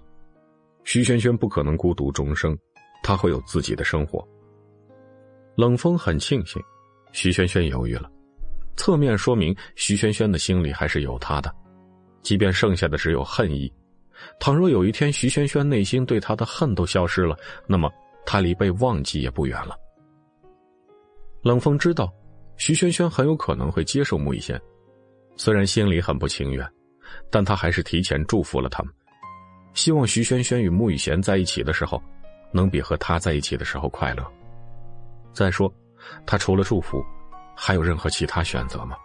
[0.84, 2.56] 徐萱萱不可能孤独终生，
[3.02, 4.26] 她会有自己的生活。
[5.56, 6.62] 冷风很庆幸，
[7.12, 8.10] 徐萱萱犹豫了，
[8.76, 11.52] 侧面说明徐萱萱的心里还是有他的，
[12.22, 13.72] 即便剩下的只有恨意。
[14.38, 17.90] 倘若有一天徐萱萱内心对他的恨都消失了，那么
[18.24, 19.76] 他离被忘记也不远了。
[21.46, 22.12] 冷风知道，
[22.56, 24.60] 徐萱萱很有可能会接受穆雨贤。
[25.36, 26.68] 虽然心里很不情愿，
[27.30, 28.92] 但他还是提前祝福了他们，
[29.72, 32.02] 希望徐萱萱与穆雨贤在一起的时候，
[32.50, 34.26] 能比和他在一起的时候快乐。
[35.32, 35.72] 再说，
[36.26, 37.00] 他除了祝福，
[37.54, 38.96] 还有任何其他选择吗？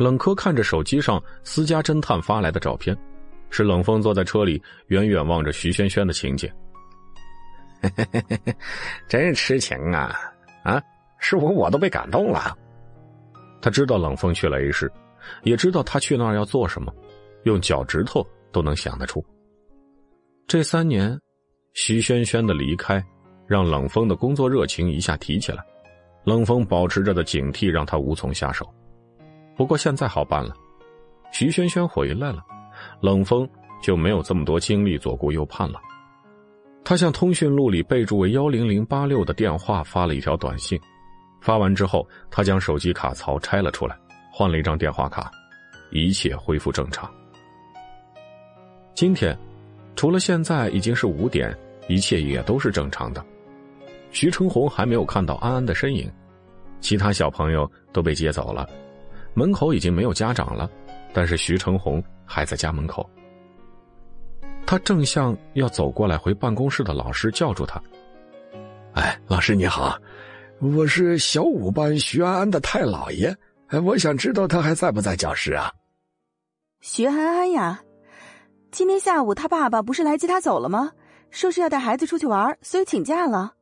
[0.00, 2.98] 冷柯看着手机上私家侦探发来的照片，
[3.48, 6.50] 是冷风坐在车里远远望着徐萱萱的情景。
[9.06, 10.18] 真是痴情啊！
[10.64, 10.82] 啊，
[11.18, 12.56] 是我，我都被感动了。
[13.62, 14.90] 他知道冷风去了 A 市，
[15.42, 16.92] 也知道他去那儿要做什么，
[17.44, 19.24] 用脚趾头都能想得出。
[20.46, 21.18] 这三年，
[21.72, 23.02] 徐萱萱的离开，
[23.46, 25.64] 让冷风的工作热情一下提起来。
[26.24, 28.66] 冷风保持着的警惕让他无从下手。
[29.56, 30.54] 不过现在好办了，
[31.32, 32.42] 徐萱萱回来了，
[33.00, 33.48] 冷风
[33.82, 35.78] 就没有这么多精力左顾右盼了。
[36.84, 40.78] 他向通讯录里备注为幺零零八六的电话发了一条短信。
[41.40, 43.96] 发完之后，他将手机卡槽拆了出来，
[44.30, 45.30] 换了一张电话卡，
[45.90, 47.10] 一切恢复正常。
[48.94, 49.36] 今天，
[49.96, 51.56] 除了现在已经是五点，
[51.88, 53.24] 一切也都是正常的。
[54.10, 56.10] 徐成红还没有看到安安的身影，
[56.80, 58.68] 其他小朋友都被接走了，
[59.34, 60.70] 门口已经没有家长了，
[61.12, 63.08] 但是徐成红还在家门口。
[64.66, 67.80] 他正向要走过来回办公室的老师叫住他
[68.94, 69.96] ：“哎，老师你好，
[70.60, 73.34] 我是小五班徐安安的太姥爷，
[73.68, 75.72] 哎，我想知道他还在不在教室啊？”
[76.80, 77.80] 徐安安呀，
[78.70, 80.92] 今天下午他爸爸不是来接他走了吗？
[81.30, 83.52] 说是要带孩子出去玩，所以请假了。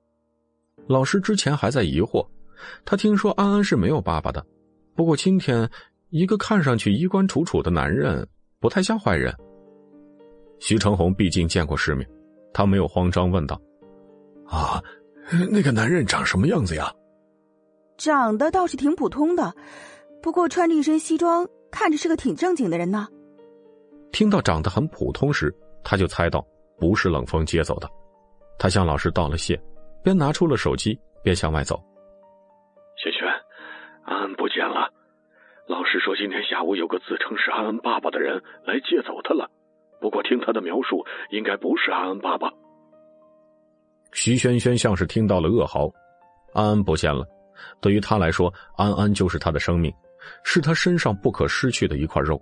[0.86, 2.26] 老师之前还在疑惑，
[2.84, 4.44] 他听说安安是没有爸爸的，
[4.94, 5.68] 不过今天
[6.10, 8.26] 一个看上去衣冠楚楚的男人，
[8.60, 9.34] 不太像坏人。
[10.62, 12.08] 徐成红毕竟见过世面，
[12.54, 13.60] 他没有慌张，问道
[14.46, 14.80] ：“啊，
[15.50, 16.88] 那个男人长什么样子呀？”
[17.98, 19.52] 长得倒是挺普通的，
[20.22, 23.08] 不过穿着一身西装，看着是个挺正经的人呢。
[24.12, 26.46] 听到长得很普通时，他就猜到
[26.78, 27.90] 不是冷风接走的。
[28.56, 29.60] 他向老师道了谢，
[30.00, 31.74] 边拿出了手机，边向外走。
[33.02, 33.26] 轩轩，
[34.04, 34.92] 安安不见了。
[35.66, 39.50] 老师说今天下午有个自称是安安爸爸的人来接走他了。
[40.02, 42.52] 不过听他的描述，应该不是安安爸爸。
[44.12, 45.88] 徐轩轩像是听到了噩耗，
[46.52, 47.24] 安安不见了。
[47.80, 49.92] 对于他来说，安安就是他的生命，
[50.42, 52.40] 是他身上不可失去的一块肉。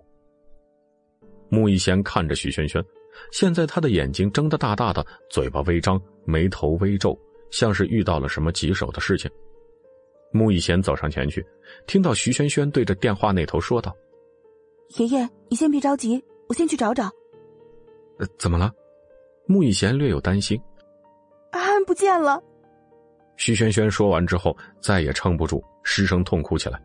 [1.51, 2.83] 穆一贤看着徐轩轩，
[3.31, 7.17] 现在他的眼睛睁得大大的，嘴巴微张，眉头微皱，
[7.51, 9.31] 像是遇到了什么棘手的事情。
[10.33, 11.45] 穆一贤走上前去，
[11.87, 13.95] 听到徐轩轩对着电话那头说道
[14.97, 17.11] ：“爷爷，你先别着急，我先去找找。”
[18.39, 18.73] 怎么了？
[19.47, 20.61] 穆以贤略有担心。
[21.51, 22.41] 安安不见了。
[23.37, 26.81] 徐萱萱说完之后，再也撑不住，失声痛哭起来。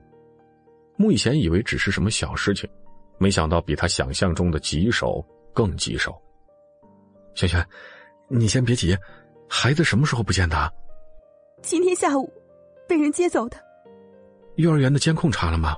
[0.97, 2.69] 穆以贤以为只是什么小事情，
[3.17, 5.23] 没想到比他想象中的棘手
[5.53, 6.15] 更棘手。
[7.35, 7.63] 萱萱，
[8.29, 8.97] 你先别急，
[9.49, 10.73] 孩子什么时候不见的？
[11.61, 12.31] 今天下午，
[12.87, 13.57] 被人接走的。
[14.55, 15.75] 幼儿园的监控查了吗？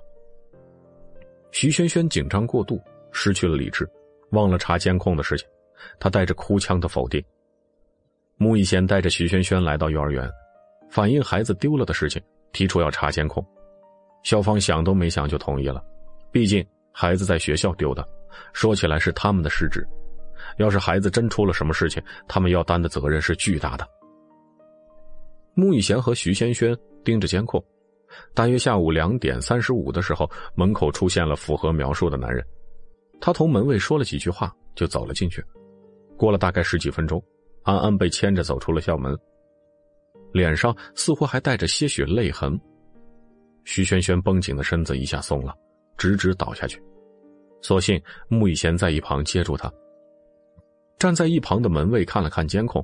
[1.52, 2.80] 徐萱萱紧张过度，
[3.12, 3.90] 失去了理智。
[4.32, 5.48] 忘了查监控的事情，
[6.00, 7.24] 他带着哭腔的否定。
[8.38, 10.30] 穆以贤带着徐萱萱来到幼儿园，
[10.90, 13.46] 反映孩子丢了的事情，提出要查监控。
[14.24, 15.84] 校方想都没想就同意了，
[16.32, 18.08] 毕竟孩子在学校丢的，
[18.54, 19.88] 说起来是他们的失职。
[20.58, 23.88] 要是孩子真出了什么事情，他们要担的责任是巨大的。
[25.54, 27.64] 穆以贤和徐萱萱盯着监控，
[28.36, 32.46] 大约下午两点三十五的时候，门口出现了符合描述的男人。
[33.20, 35.44] 他同门卫说了几句话，就走了进去。
[36.16, 37.24] 过了大概十几分钟，
[37.64, 39.18] 安安被牵着走出了校门，
[40.32, 42.60] 脸上似乎还带着些许泪痕。
[43.66, 45.54] 徐萱萱绷紧的身子一下松了，
[45.98, 46.82] 直直倒下去。
[47.62, 49.72] 所幸穆以贤在一旁接住他。
[50.98, 52.84] 站在一旁的门卫看了看监控，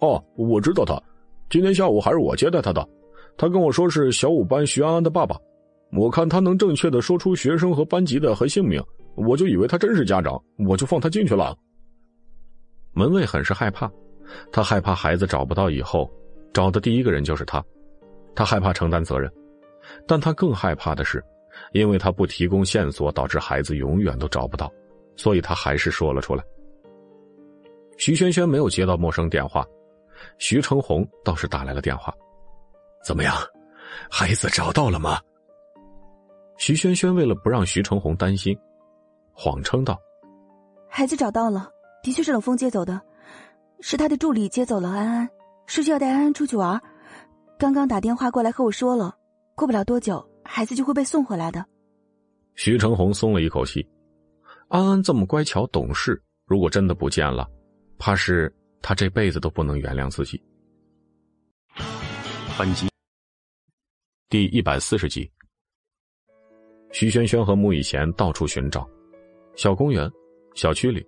[0.00, 1.00] 哦，我知道他，
[1.48, 2.88] 今天下午还是我接待他的。
[3.36, 5.36] 他跟我说是小五班徐安安的爸爸。
[5.92, 8.82] 我看他能正确的说出学生和班级的和姓名。
[9.26, 11.56] 我就以为他真是家长，我就放他进去了。
[12.92, 13.90] 门卫很是害怕，
[14.50, 16.10] 他害怕孩子找不到以后，
[16.52, 17.64] 找的第一个人就是他，
[18.34, 19.30] 他害怕承担责任，
[20.06, 21.22] 但他更害怕的是，
[21.72, 24.72] 因为他不提供线索，导致孩子永远都找不到，
[25.16, 26.42] 所以他还是说了出来。
[27.98, 29.66] 徐萱萱没有接到陌生电话，
[30.38, 32.12] 徐成红倒是打来了电话。
[33.04, 33.34] 怎么样，
[34.10, 35.20] 孩子找到了吗？
[36.56, 38.58] 徐萱萱为了不让徐成红担心。
[39.42, 39.98] 谎称道
[40.86, 41.66] ：“孩子找到了，
[42.02, 43.00] 的确是冷风接走的，
[43.80, 45.30] 是他的助理接走了安安，
[45.64, 46.78] 说是要带安安出去玩。
[47.58, 49.16] 刚刚打电话过来和我说了，
[49.54, 51.64] 过不了多久，孩子就会被送回来的。”
[52.54, 53.88] 徐成红松了一口气。
[54.68, 57.48] 安安这么乖巧懂事，如果真的不见了，
[57.98, 60.38] 怕是他这辈子都不能原谅自己。
[62.58, 62.90] 本集
[64.28, 65.32] 第一百四十集，
[66.92, 68.86] 徐萱萱和穆以贤到处寻找。
[69.60, 70.10] 小公园，
[70.54, 71.06] 小区里，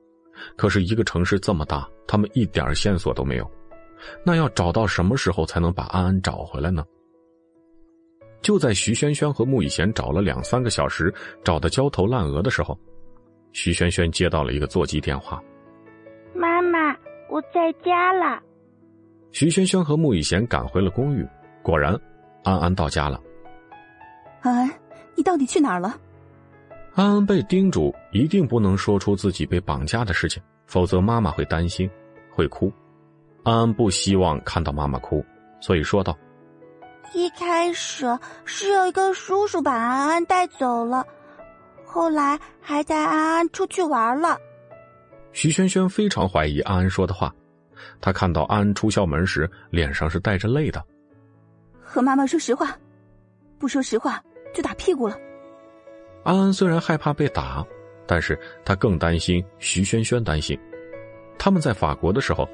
[0.58, 3.50] 可是一个城市这么大，他们一点线索都没有。
[4.26, 6.84] 那要找到什么时候才能把安安找回来呢？
[8.42, 11.10] 就在徐萱萱和穆以贤找了两三个小时，
[11.42, 12.78] 找的焦头烂额的时候，
[13.52, 15.42] 徐萱萱接到了一个座机电话
[16.36, 16.94] ：“妈妈，
[17.30, 18.38] 我在家了。”
[19.32, 21.26] 徐萱萱和穆以贤赶回了公寓，
[21.62, 21.98] 果然，
[22.44, 23.18] 安安到家了。
[24.42, 24.70] 安安，
[25.14, 25.98] 你到底去哪儿了？
[26.94, 31.90] 安安被叮嘱一定不能说出自己被绑架的事情，否则妈妈会担心，
[32.30, 32.70] 会哭。
[33.44, 35.24] 安安不希望看到妈妈哭，
[35.58, 36.16] 所以说道
[37.14, 38.06] ：“一开始
[38.44, 41.06] 是有一个叔叔把安安带走了，
[41.84, 44.36] 后来还带安安出去玩了。”
[45.32, 47.34] 徐萱萱非常怀疑安安说的话，
[48.02, 50.84] 她看到安安出校门时脸上是带着泪的。
[51.80, 52.76] 和妈妈说实话，
[53.58, 54.22] 不说实话
[54.52, 55.16] 就打屁股了。
[56.24, 57.64] 安安虽然害怕被打，
[58.06, 60.58] 但是他更担心徐萱萱担心。
[61.38, 62.48] 他们在法国的时候，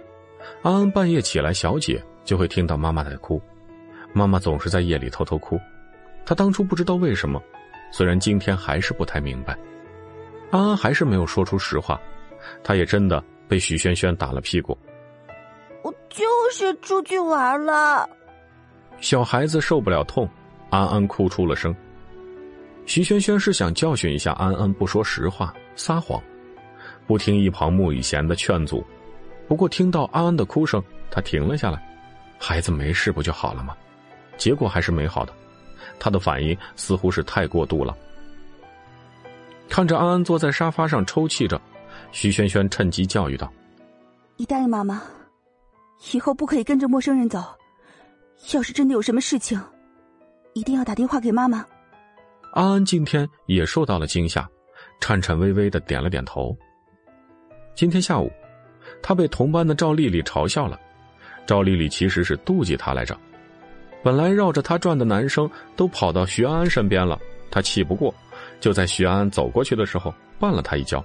[0.62, 3.40] 安安半夜起来，小姐就会听到妈妈在哭，
[4.12, 5.60] 妈妈总是在夜里偷偷哭。
[6.24, 7.42] 他当初不知道为什么，
[7.90, 9.58] 虽然今天还是不太明白。
[10.50, 12.00] 安安还是没有说出实话，
[12.64, 14.76] 他也真的被徐萱萱打了屁股。
[15.82, 18.08] 我就是出去玩了。
[19.00, 20.26] 小孩子受不了痛，
[20.70, 21.74] 安安哭出了声。
[22.88, 26.18] 徐萱萱是想教训一下安安不说实话、撒谎，
[27.06, 28.82] 不听一旁穆雨贤的劝阻。
[29.46, 31.86] 不过听到安安的哭声，他停了下来。
[32.38, 33.76] 孩子没事不就好了吗？
[34.38, 35.34] 结果还是没好的，
[36.00, 37.94] 他的反应似乎是太过度了。
[39.68, 41.60] 看着安安坐在沙发上抽泣着，
[42.10, 43.52] 徐萱萱趁机教育道
[44.38, 45.02] ：“你答应妈妈，
[46.14, 47.44] 以后不可以跟着陌生人走。
[48.54, 49.60] 要是真的有什么事情，
[50.54, 51.62] 一定要打电话给妈妈。”
[52.52, 54.48] 安安今天也受到了惊吓，
[55.00, 56.56] 颤颤巍巍的点了点头。
[57.74, 58.30] 今天下午，
[59.02, 60.78] 他被同班的赵丽丽嘲笑了。
[61.46, 63.16] 赵丽丽其实是妒忌他来着。
[64.02, 67.18] 本来绕着他转的男生都跑到徐安安身边了，
[67.50, 68.14] 他气不过。
[68.60, 71.04] 就在徐安安走过去的时候，绊了他一跤。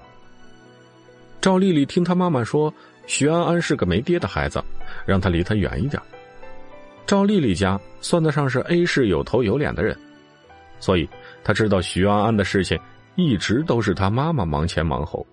[1.41, 2.73] 赵丽丽听她妈妈说，
[3.05, 4.63] 徐安安是个没爹的孩子，
[5.05, 6.01] 让他离他远一点。
[7.05, 9.97] 赵丽丽家算得上是 A 市有头有脸的人，
[10.79, 11.07] 所以
[11.43, 12.79] 他知道徐安安的事情
[13.15, 15.25] 一直都是他妈妈忙前忙后，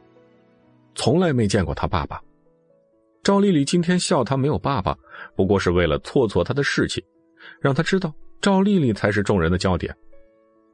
[0.94, 2.20] 从来没见过他爸爸。
[3.22, 4.97] 赵丽丽今天笑他没有爸爸，
[5.36, 7.05] 不过是为了挫挫他的士气，
[7.60, 9.94] 让他知道赵丽丽才是众人的焦点。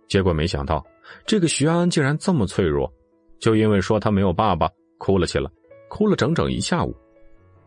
[0.09, 0.85] 结果没想到。
[1.25, 2.93] 这个徐安安竟然这么脆弱，
[3.39, 5.49] 就因为说他没有爸爸，哭了起来，
[5.89, 6.93] 哭了整整一下午。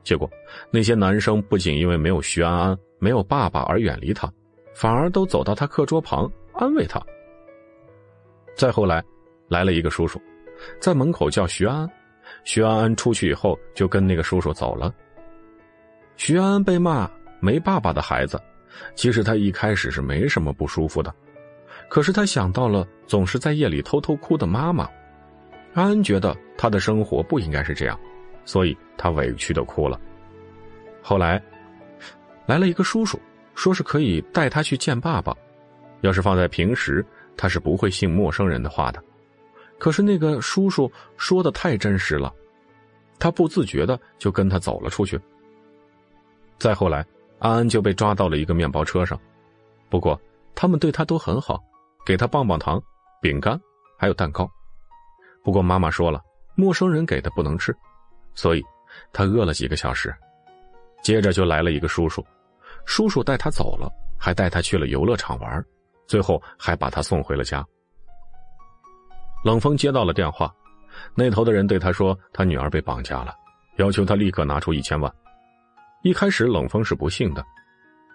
[0.03, 0.29] 结果
[0.69, 4.29] 那些男生不仅因为没有徐安安、没有爸爸而远离他，
[4.75, 7.01] 反而都走到他课桌旁安慰他。
[8.59, 9.01] 再后来，
[9.47, 10.21] 来了一个叔叔，
[10.81, 11.89] 在门口叫徐安。
[12.43, 14.93] 徐安安出去以后，就跟那个叔叔走了。
[16.17, 18.37] 徐安安被骂没爸爸的孩子，
[18.95, 21.15] 其实他一开始是没什么不舒服的。
[21.87, 24.83] 可是他想到了总是在夜里偷偷哭的妈妈，
[25.73, 27.97] 安安觉得他的生活不应该是这样，
[28.43, 29.97] 所以他委屈的哭了。
[31.01, 31.41] 后来，
[32.45, 33.17] 来了一个叔叔，
[33.55, 35.33] 说是可以带他去见爸爸。
[36.01, 37.05] 要是放在平时，
[37.39, 39.01] 他是不会信陌生人的话的。
[39.77, 42.33] 可是那个叔叔说的太真实了，
[43.17, 45.17] 他不自觉的就跟他走了出去。
[46.57, 47.05] 再后来，
[47.39, 49.17] 安安就被抓到了一个面包车上，
[49.89, 50.19] 不过
[50.53, 51.63] 他们对他都很好。
[52.05, 52.81] 给他棒棒糖、
[53.21, 53.59] 饼干，
[53.97, 54.49] 还有蛋糕。
[55.43, 56.21] 不过妈妈说了，
[56.55, 57.75] 陌生人给的不能吃，
[58.33, 58.63] 所以
[59.13, 60.13] 他饿了几个小时。
[61.03, 62.25] 接着就来了一个叔叔，
[62.83, 65.63] 叔叔带他走了，还带他去了游乐场玩，
[66.09, 67.63] 最后还把他送回了家。
[69.45, 70.51] 冷风接到了电话，
[71.15, 73.33] 那头的人对他说，他女儿被绑架了，
[73.77, 75.13] 要求他立刻拿出一千万。
[76.01, 77.45] 一开始冷风是不信的，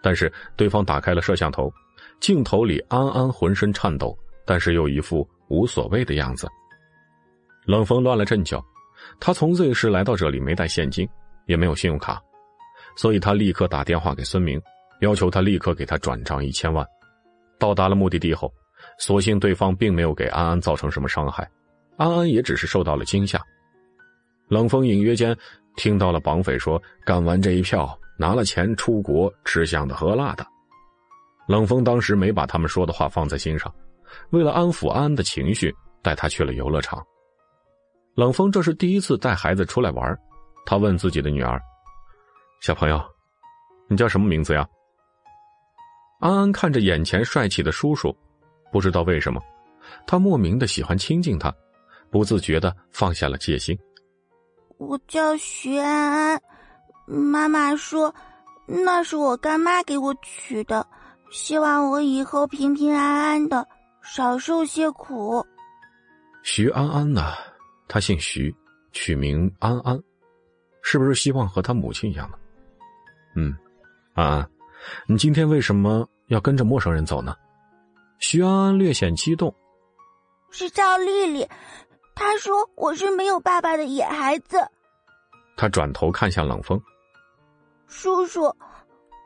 [0.02, 1.72] 但是对方打开了摄像头。
[2.20, 6.48] 镜头里，安安浑身颤抖，但是又一副无所谓的样子。
[7.64, 8.62] 冷风乱了阵脚，
[9.20, 11.08] 他从 Z 市来到这里没带现金，
[11.46, 12.20] 也没有信用卡，
[12.96, 14.60] 所以他立刻打电话给孙明，
[15.00, 16.86] 要求他立刻给他转账一千万。
[17.58, 18.52] 到达了目的地后，
[18.98, 21.48] 所幸对方并没有给安安造成什么伤害，
[21.96, 23.40] 安安也只是受到了惊吓。
[24.48, 25.36] 冷风隐约间
[25.76, 30.46] 听到了绑匪说：“干完这一票，拿了钱出国吃香的喝辣的。”
[31.48, 33.74] 冷风当时没把他们说的话放在心上，
[34.30, 37.02] 为了安抚安安的情绪，带他去了游乐场。
[38.14, 40.16] 冷风这是第一次带孩子出来玩，
[40.66, 41.60] 他问自己的女儿
[42.60, 43.02] ：“小朋友，
[43.88, 44.66] 你叫什么名字呀？”
[46.20, 48.14] 安安看着眼前帅气的叔叔，
[48.72, 49.40] 不知道为什么，
[50.06, 51.54] 他莫名的喜欢亲近他，
[52.10, 53.78] 不自觉的放下了戒心。
[54.78, 56.42] 我叫徐安安，
[57.06, 58.14] 妈妈说
[58.66, 60.86] 那是我干妈给我取的。
[61.30, 63.66] 希望我以后平平安安的，
[64.02, 65.44] 少受些苦。
[66.44, 67.32] 徐安安呢？
[67.88, 68.54] 他姓徐，
[68.92, 70.00] 取名安安，
[70.82, 72.38] 是不是希望和他母亲一样呢？
[73.34, 73.56] 嗯，
[74.14, 74.50] 安安，
[75.06, 77.34] 你今天为什么要跟着陌生人走呢？
[78.20, 79.54] 徐安安略显激动。
[80.50, 81.48] 是赵丽丽，
[82.14, 84.58] 她说我是没有爸爸的野孩子。
[85.56, 86.80] 他转头看向冷风，
[87.86, 88.54] 叔叔。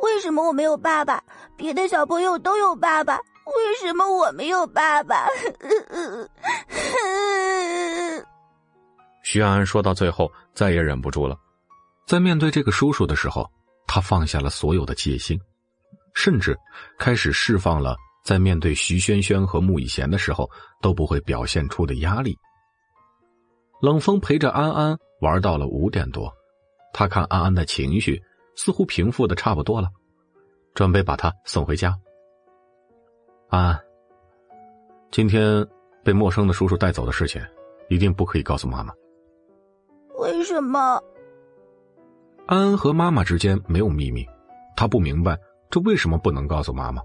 [0.01, 1.23] 为什么我没有爸爸？
[1.57, 5.27] 别的小朋友都有爸爸，为什么我没有爸爸？
[9.25, 11.37] 徐安安说到最后，再也忍不住了，
[12.07, 13.51] 在面对这个叔叔的时候，
[13.89, 15.41] 他放下了所有的戒心，
[16.15, 16.57] 甚至
[16.99, 20.49] 开始释放了在面对徐萱萱和穆以贤的时候
[20.83, 22.36] 都不会表现出的压力。
[23.81, 26.33] 冷风陪着安安玩到了五点多，
[26.92, 28.20] 他看安安的情绪
[28.57, 29.89] 似乎平复的差不多了，
[30.75, 31.97] 准备把她送回家。
[33.49, 33.81] 安安，
[35.10, 35.67] 今天
[36.05, 37.41] 被陌生的叔叔带走的事情，
[37.89, 38.92] 一定不可以告诉妈妈。
[40.18, 41.00] 为什么？
[42.49, 44.27] 安安和妈妈之间没有秘密，
[44.75, 47.02] 她不明白这为什么不能告诉妈妈。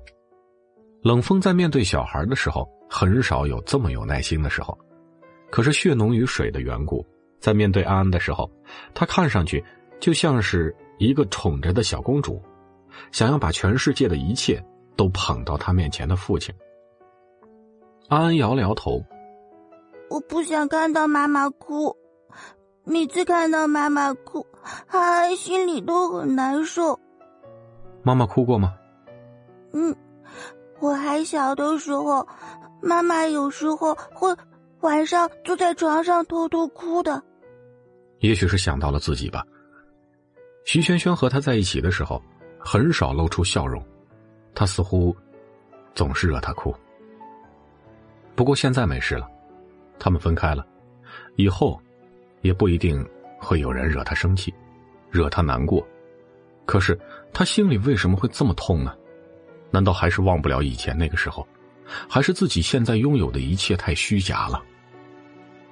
[1.02, 4.78] 冷风在面对小孩的时候，很少有这么有耐心的时候。
[5.52, 7.06] 可是血浓于水的缘故，
[7.42, 8.50] 在面对安安的时候，
[8.94, 9.62] 他看上去
[10.00, 12.42] 就像是一个宠着的小公主，
[13.12, 14.64] 想要把全世界的一切
[14.96, 16.56] 都捧到他面前的父亲。
[18.08, 19.04] 安安摇了摇头
[20.10, 21.94] ：“我不想看到妈妈哭，
[22.84, 24.46] 每次看到妈妈哭，
[24.88, 27.00] 安安心里都很难受。”
[28.04, 28.76] 妈妈哭过吗？
[29.74, 29.96] 嗯。
[30.80, 32.28] 我还小的时候，
[32.82, 34.36] 妈妈有时候会
[34.82, 37.24] 晚上坐在床上偷偷哭的。
[38.20, 39.46] 也许是想到了自己吧。
[40.66, 42.22] 徐萱萱和他在一起的时候，
[42.60, 43.82] 很少露出笑容，
[44.54, 45.16] 他似乎
[45.96, 46.76] 总是惹她哭。
[48.36, 49.26] 不过现在没事了，
[49.98, 50.68] 他们分开了，
[51.38, 51.80] 以后
[52.44, 53.04] 也不一定
[53.40, 54.54] 会有人惹他生气，
[55.10, 55.84] 惹他难过。
[56.66, 56.98] 可是
[57.34, 58.94] 他心里为什么会这么痛呢？
[59.72, 61.48] 难道还是忘不了以前那个时候？
[62.08, 64.64] 还是自己现在拥有的一切太虚假了？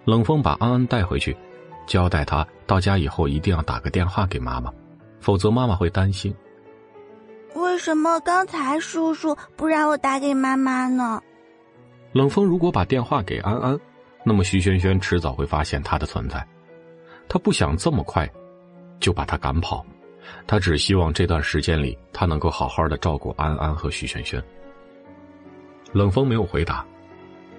[0.03, 1.35] 冷风把安安带回去，
[1.85, 4.74] 交代他到家以后一定要打个电话给妈妈，
[5.19, 6.35] 否则妈妈会担心。
[7.56, 11.22] 为什么刚才叔叔不让我打给妈妈呢？
[12.11, 13.80] 冷风如果把电话给安安，
[14.25, 16.45] 那么徐萱萱迟早会发现他的存在。
[17.32, 18.30] 他不想这么快
[19.00, 19.85] 就把他赶跑。
[20.45, 24.43] 他只希望这段时间里，他能够好好的照顾安安和徐萱萱。
[25.93, 26.85] 冷风没有回答，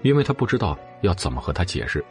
[0.02, 2.05] 因为他不知道要怎么和他解释。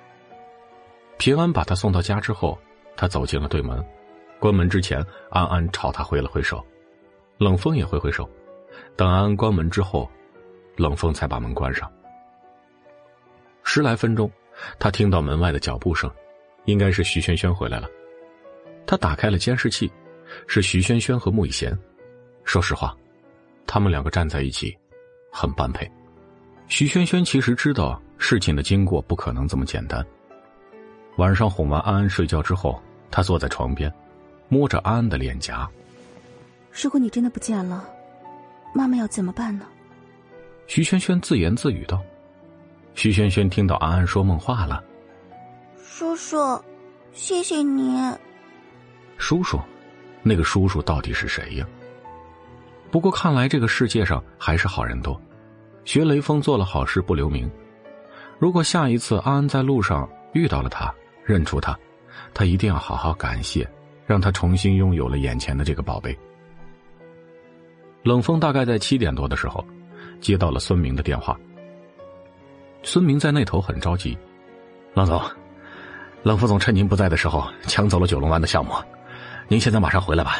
[1.19, 2.57] 平安把他送到家之后，
[2.97, 3.85] 他走进了对门，
[4.39, 6.65] 关门之前，安安朝他挥了挥手，
[7.37, 8.27] 冷风也挥挥手。
[8.95, 10.09] 等安安关门之后，
[10.77, 11.87] 冷风才把门关上。
[13.63, 14.31] 十来分钟，
[14.79, 16.11] 他听到门外的脚步声，
[16.65, 17.89] 应该是徐萱萱回来了。
[18.85, 19.91] 他打开了监视器。
[20.47, 21.77] 是徐萱萱和穆以贤。
[22.45, 22.95] 说实话，
[23.67, 24.73] 他们两个站在一起，
[25.29, 25.85] 很般配。
[26.69, 30.05] 徐萱萱其实知道事情的经过不可能这么简单。
[31.17, 33.93] 晚上哄完安安睡觉之后，他坐在床边，
[34.47, 35.69] 摸着安安的脸颊。
[36.71, 37.85] 如果你真的不见了，
[38.73, 39.65] 妈妈要怎么办呢？
[40.65, 42.01] 徐萱萱自言自语道。
[42.93, 44.81] 徐萱萱听到安安说梦话了。
[46.01, 46.59] 叔叔，
[47.13, 47.95] 谢谢你。
[49.19, 49.59] 叔叔。
[50.23, 51.67] 那个叔叔到底是谁呀？
[52.89, 55.21] 不过看来这个世界上还是好人多。
[55.85, 57.47] 学雷锋做了好事不留名。
[58.39, 60.91] 如果下一次安安在路上遇到了他，
[61.23, 61.77] 认出他，
[62.33, 63.69] 他一定要好好感谢，
[64.07, 66.17] 让他重新拥有了眼前的这个宝贝。
[68.01, 69.63] 冷风大概在七点多的时候，
[70.19, 71.39] 接到了孙明的电话。
[72.81, 74.17] 孙明在那头很着急
[74.95, 75.21] ：“冷总，
[76.23, 78.73] 冷副总趁您不在的时候抢走了九龙湾的项目。”
[79.47, 80.37] 您现在马上回来吧，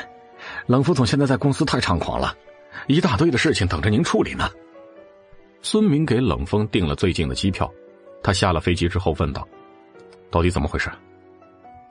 [0.67, 2.35] 冷副总现在在公司太猖狂了，
[2.87, 4.49] 一大堆的事情等着您处理呢。
[5.61, 7.69] 孙明给冷风订了最近的机票，
[8.23, 9.47] 他下了飞机之后问道
[10.31, 10.89] ：“到底怎么回事？”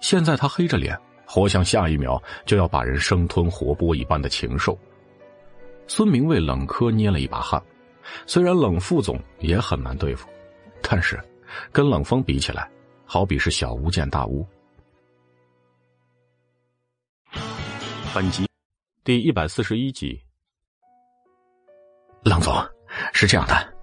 [0.01, 4.79] 现在他黑着脸，活像下一秒就要把人生吞活剥一般的禽兽。
[5.87, 7.63] 孙明为冷科捏了一把汗，
[8.25, 10.27] 虽然冷副总也很难对付，
[10.81, 11.21] 但是
[11.71, 12.67] 跟冷风比起来，
[13.13, 14.47] 好比是小巫见大巫。
[18.15, 18.47] 本集
[19.03, 20.17] 第一百四十一集。
[22.23, 22.55] 冷总，
[23.13, 23.75] 是这样的，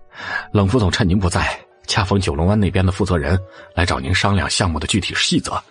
[0.53, 3.38] 冷副总趁您不在，恰逢九龙湾那边的负责人
[3.75, 5.61] 来找您商量项目的具体细则。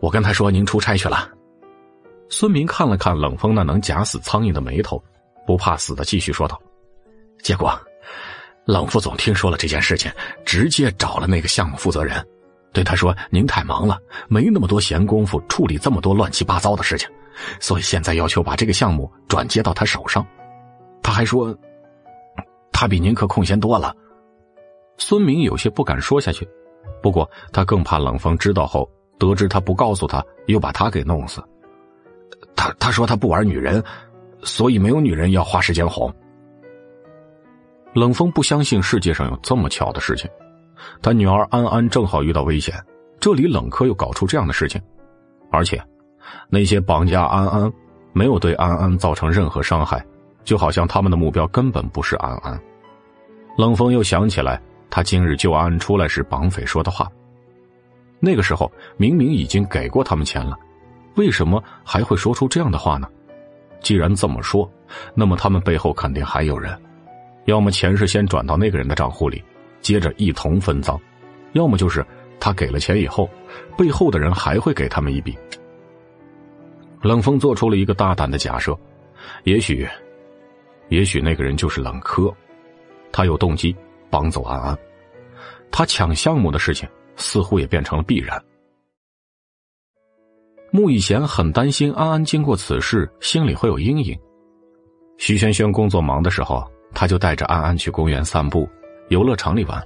[0.00, 1.30] 我跟他说您出差去了。
[2.30, 4.98] 孙明看了看冷风那能夹死苍蝇的眉头，
[5.46, 6.58] 不怕死的继续说道。
[7.42, 7.78] 结果，
[8.64, 10.10] 冷副总听说了这件事情，
[10.46, 12.26] 直接找了那个项目负责人，
[12.72, 17.08] 对他说：“您太忙了，没那么多闲工夫处理这么多乱七八糟的事情。”
[17.58, 20.26] 所以现在要求把这个项目转接到他手上，
[21.02, 21.56] 他还说，
[22.70, 23.94] 他比您可空闲多了。
[24.98, 26.46] 孙明有些不敢说下去，
[27.02, 31.42] 不过他更怕冷风知道后，得知他不告诉他，又把他给弄死。
[32.54, 33.82] 他他说他不玩女人，
[34.42, 36.14] 所以没有女人要花时间哄。
[37.94, 40.30] 冷风不相信世界上有这么巧的事情，
[41.00, 42.74] 他女儿安安正好遇到危险，
[43.20, 44.80] 这里冷科又搞出这样的事情，
[45.50, 45.82] 而且。
[46.48, 47.72] 那些绑架安安，
[48.12, 50.02] 没有对安安造成任何伤害，
[50.44, 52.58] 就好像他们的目标根本不是安安。
[53.58, 57.10] 冷风又想起来他今日救安安出来时绑匪说的话。
[58.20, 60.56] 那个时候明明已经给过他们钱了，
[61.16, 63.08] 为什么还会说出这样的话呢？
[63.80, 64.70] 既然这么说，
[65.14, 66.80] 那么他们背后肯定还有人，
[67.46, 69.42] 要么钱是先转到那个人的账户里，
[69.82, 70.98] 接着一同分赃，
[71.52, 72.04] 要么就是
[72.40, 73.28] 他给了钱以后，
[73.76, 75.36] 背后的人还会给他们一笔。
[77.02, 78.78] 冷风做出了一个大胆的假设，
[79.42, 79.86] 也许，
[80.88, 82.32] 也许那个人就是冷柯，
[83.10, 83.74] 他有动机
[84.08, 84.78] 绑走安安，
[85.70, 88.40] 他抢项目的事情似乎也变成了必然。
[90.70, 94.18] 穆以贤很担心安安经过此事心里会有阴影。
[95.18, 98.66] 徐萱萱工作忙的时候，他就带着安安去公园散步、
[99.08, 99.82] 游乐场里玩。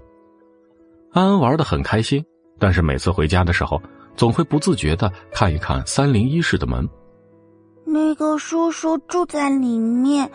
[1.13, 2.25] 安安玩的很开心，
[2.59, 3.81] 但是每次回家的时候，
[4.17, 6.89] 总会不自觉的看一看三零一室的门。
[7.85, 10.31] 那个叔叔住在里面，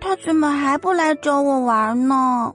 [0.00, 2.54] 他怎么还不来找我玩呢？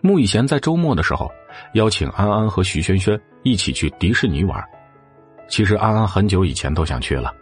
[0.00, 1.30] 穆以贤在周末的时候
[1.74, 4.62] 邀请安安和徐萱萱一起去迪士尼玩。
[5.48, 7.32] 其实安安很久以前都想去了，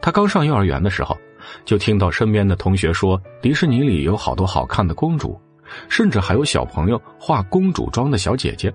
[0.00, 1.16] 他刚上幼儿园的时候，
[1.64, 5.40] 就听到身边的同学说迪士尼里有好多好看的公主，
[5.88, 8.72] 甚至还有小朋友化公主妆的小姐姐。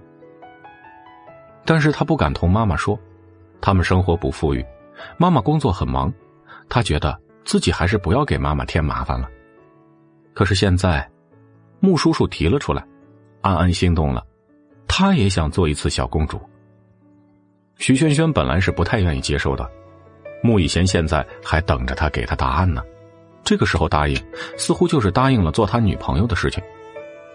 [1.66, 2.98] 但是他不敢同妈妈说，
[3.60, 4.66] 他们生活不富裕，
[5.18, 6.14] 妈妈工作很忙，
[6.70, 9.28] 他觉得自己还是不要给妈妈添麻烦了。
[10.34, 11.10] 可是现在，
[11.80, 12.86] 穆叔叔提了出来，
[13.42, 14.26] 安安心动了，
[14.88, 16.40] 他也想做一次小公主。
[17.78, 19.70] 徐萱萱本来是不太愿意接受的，
[20.42, 22.82] 穆以贤现在还等着他给他答案呢。
[23.44, 24.22] 这个时候答应，
[24.58, 26.64] 似乎就是答应了做他女朋友的事情。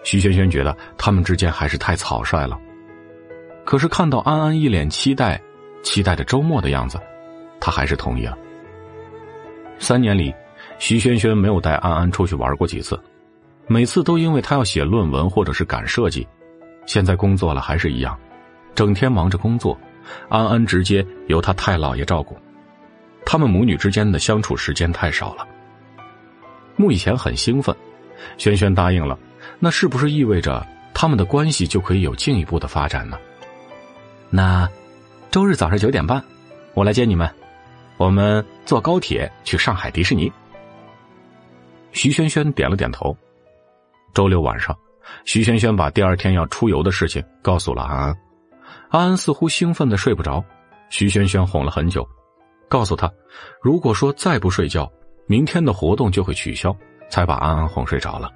[0.02, 2.58] 徐萱萱觉得他们之间还是太草率了。
[3.64, 5.40] 可是看到安安一脸期待、
[5.82, 6.98] 期待着周末的样子，
[7.60, 8.36] 他还是同意了。
[9.78, 10.34] 三年里，
[10.78, 13.00] 徐萱萱没有带安安出去玩过几次，
[13.66, 16.26] 每次都因为他要写论文或者是赶设计。
[16.86, 18.18] 现在工作了还是一样，
[18.74, 19.78] 整天忙着工作。
[20.28, 22.36] 安安直接由他太姥爷照顾，
[23.24, 25.46] 他们母女之间的相处时间太少了。
[26.74, 27.74] 穆以前很兴奋，
[28.36, 29.16] 轩轩答应了，
[29.64, 33.16] 那是不是意味着他们的关系就可以有进一步的发展呢？
[34.28, 34.68] 那
[35.30, 36.20] 周日早上九点半，
[36.74, 37.32] 我来接你们，
[37.96, 40.32] 我们坐高铁去上海迪士尼。
[41.92, 43.16] 徐轩轩点了点头。
[44.12, 44.76] 周六晚上，
[45.24, 48.18] 徐轩轩把第二天要出游的事情告诉了安安。
[48.88, 50.44] 安安似乎兴奋的睡不着，
[50.90, 52.04] 徐萱萱哄了很久，
[52.68, 53.08] 告诉他，
[53.62, 54.90] 如果说再不睡觉，
[55.28, 56.76] 明天的活动就会取消，
[57.08, 58.28] 才把安安哄睡着了。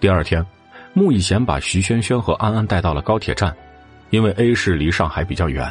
[0.00, 0.44] 第二天，
[0.94, 3.54] 穆以贤把徐萱萱和安安带到了高铁站，
[4.08, 5.70] 因为 A 市离上海比较远，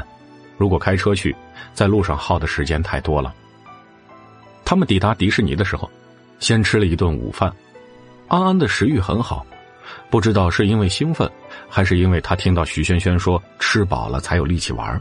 [0.56, 1.36] 如果开车去，
[1.74, 3.34] 在路上耗的时间太多了。
[4.64, 5.90] 他们抵达迪士尼的时候，
[6.38, 7.52] 先吃了一顿午饭，
[8.28, 9.44] 安安的食欲很好，
[10.12, 11.28] 不知道是因为兴奋。
[11.68, 15.00] 还是因为他听到徐萱萱说吃饱了才有力气玩。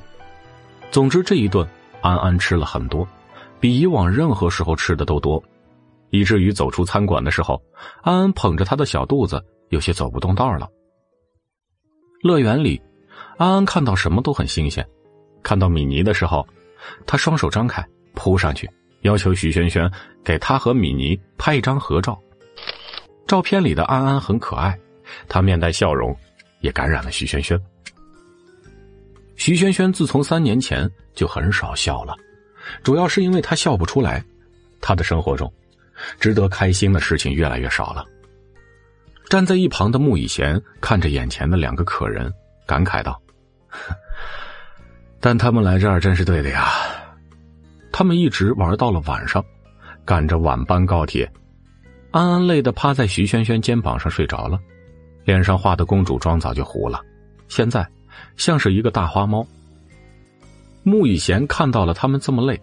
[0.90, 1.66] 总之这一顿，
[2.02, 3.06] 安安吃了很多，
[3.60, 5.42] 比以往任何时候吃的都多，
[6.10, 7.60] 以至于走出餐馆的时候，
[8.02, 10.68] 安安捧着他的小肚子，有些走不动道了。
[12.22, 12.80] 乐园里，
[13.36, 14.86] 安安看到什么都很新鲜，
[15.42, 16.46] 看到米妮的时候，
[17.06, 18.68] 他双手张开扑上去，
[19.02, 19.90] 要求徐萱萱
[20.24, 22.18] 给他和米妮拍一张合照。
[23.26, 24.78] 照片里的安安很可爱，
[25.28, 26.16] 她面带笑容。
[26.60, 27.56] 也感染了徐萱萱。
[29.36, 32.16] 徐萱萱自从三年前就很少笑了，
[32.82, 34.20] 主要是因为她笑不出来。
[34.80, 35.48] 她的生活中，
[36.20, 38.04] 值得开心的事情越来越少了。
[39.28, 42.32] 站在一旁的穆以贤看着眼前的两个客人，
[42.66, 43.20] 感慨道
[45.20, 46.68] ：“但他们来这儿真是对的呀。”
[47.92, 49.44] 他们一直玩到了晚上，
[50.04, 51.30] 赶着晚班高铁。
[52.10, 54.58] 安安累得趴在徐萱萱肩膀上睡着了。
[55.24, 57.02] 脸上画的公主妆早就糊了，
[57.48, 57.86] 现在
[58.36, 59.46] 像是一个大花猫。
[60.84, 62.58] 穆以贤看到了他们这么累，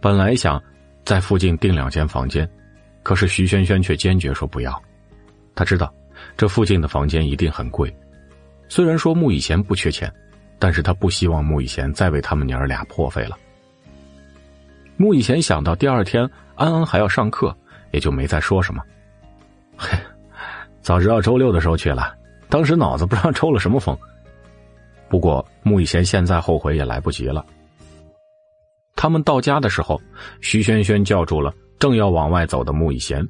[0.00, 0.62] 本来想
[1.04, 2.48] 在附近订两间房间，
[3.08, 4.82] 可是徐萱萱却坚决说不要。
[5.54, 5.90] 他知道
[6.36, 7.90] 这附近的房间一定很贵，
[8.68, 10.12] 虽然说穆以贤不缺钱，
[10.58, 13.34] 但是他不希望穆以贤再为他们娘儿俩破费了。
[14.98, 17.56] 穆以贤想到第二天安安还要上课，
[17.92, 18.82] 也就没再说什么。
[19.74, 19.96] 嘿。
[20.82, 22.14] 早知道周六的时候去了，
[22.50, 23.96] 当时脑子不知道抽了什么风。
[25.08, 27.42] 不过穆以贤现在后悔也来不及了。
[28.94, 29.98] 他们到家的时候，
[30.42, 33.26] 徐萱萱叫住了正要往外走的穆以贤。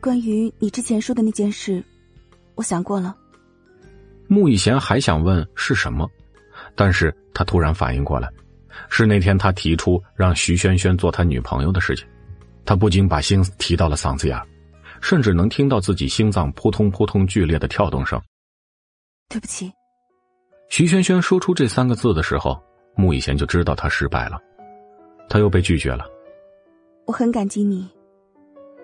[0.00, 1.82] 关于你之前说的那件事，
[2.54, 3.16] 我想过了。
[4.28, 6.08] 穆以贤还想问是什么，
[6.74, 8.28] 但是他突然反应过来，
[8.88, 12.06] 是那天他提出让徐萱萱做他女朋友的事情，
[12.64, 14.40] 他不禁把心提到了嗓子眼
[15.00, 18.20] 甚至能听到自己心脏扑通扑通剧烈的跳动声。
[19.28, 19.70] 对不起。
[20.68, 22.60] 徐萱萱说出这三个字的时候，
[22.96, 24.38] 穆以贤就知道他失败了，
[25.28, 26.04] 他又被拒绝了。
[27.06, 27.88] 我很感激你，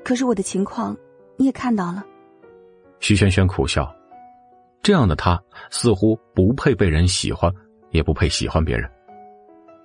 [0.04, 0.96] 可是我的情况
[1.36, 2.04] 你也看到了。
[3.00, 3.92] 徐萱萱苦笑，
[4.80, 7.52] 这样的他似乎不配被人喜欢，
[7.90, 8.88] 也不配喜欢别人。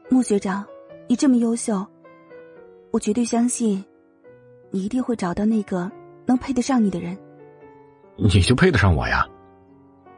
[0.08, 0.64] 穆学长，
[1.08, 1.84] 你这么优秀，
[2.92, 3.84] 我绝对相信，
[4.70, 5.92] 你一定会找到那个
[6.28, 7.18] 能配得上你的人。
[8.18, 9.28] 你就配得上我呀？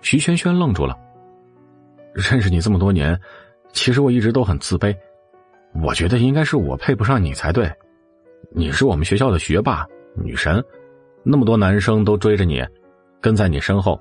[0.01, 0.93] 徐萱萱愣住了。
[2.13, 3.17] 认识你这么多年，
[3.71, 4.93] 其实我一直都很自卑。
[5.81, 7.71] 我觉得应该是我配不上你才对。
[8.51, 9.85] 你是我们学校的学霸、
[10.15, 10.63] 女神，
[11.23, 12.65] 那么多男生都追着你，
[13.21, 13.99] 跟在你身后，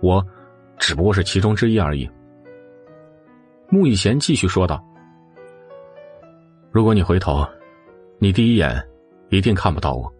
[0.00, 0.24] 我
[0.78, 2.08] 只不过是其中之一而已。
[3.68, 4.84] 穆以贤继续说道
[6.70, 7.46] ：“如果你回头，
[8.18, 8.80] 你第一眼
[9.30, 10.12] 一定看不到我，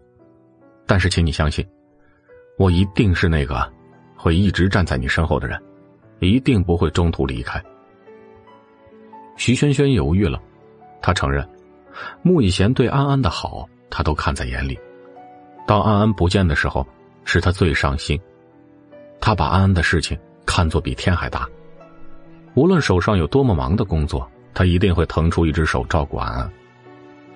[0.85, 1.65] 但是请你相信，
[2.57, 3.71] 我一定是那个
[4.15, 5.57] 会一直站在你身后的人。”
[6.19, 7.63] 一定不会中途离开。
[9.35, 10.41] 徐萱萱犹豫了，
[10.99, 11.47] 她承认，
[12.21, 14.77] 穆以贤对安安的好，他都看在眼里。
[15.65, 16.85] 当安安不见的时候，
[17.25, 18.19] 是他最伤心。
[19.19, 21.47] 他把安安的事情看作比天还大。
[22.53, 26.51] 无论手上有多么忙的工作，他一定会腾出一只手照顾安安。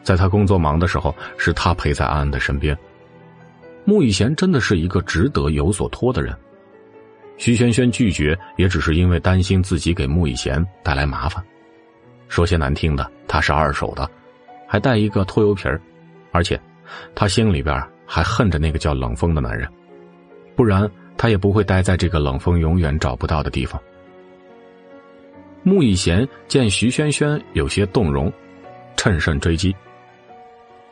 [0.03, 2.77] 在他工作忙的时候，是他陪在安安的身边。
[3.83, 6.35] 穆以贤真的是一个值得有所托的人。
[7.37, 11.43] 徐萱萱拒绝，也只是因为担心自己给穆以贤带来麻烦。
[12.27, 14.09] 说些难听的，他是二手的，
[14.71, 15.69] 还带一个拖油瓶
[16.31, 16.57] 而且，
[17.13, 19.67] 他心里边还恨着那个叫冷风的男人，
[20.55, 23.81] 不然他也不会待在这个冷风永远找不到的地方。
[25.63, 28.31] 穆以贤见徐萱萱有些动容，
[28.95, 29.75] 趁胜追击：“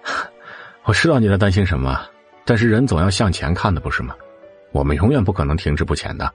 [0.84, 2.06] 我知道你在担心什么，
[2.44, 4.14] 但是人总要向前看的，不是吗？”
[4.74, 6.30] 我们永远不可能停滞不前的。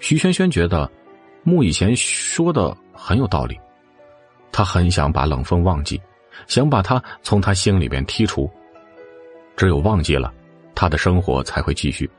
[0.00, 0.90] 徐萱萱觉得，
[1.44, 3.56] 穆以贤说的很有道理，
[4.56, 6.00] 他很想把冷风忘记，
[6.46, 8.50] 想把他从他心里边剔除。
[9.54, 10.32] 只有忘记了，
[10.74, 12.10] 他的生活才会继续。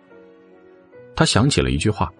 [1.15, 2.13] 他想起了一句话：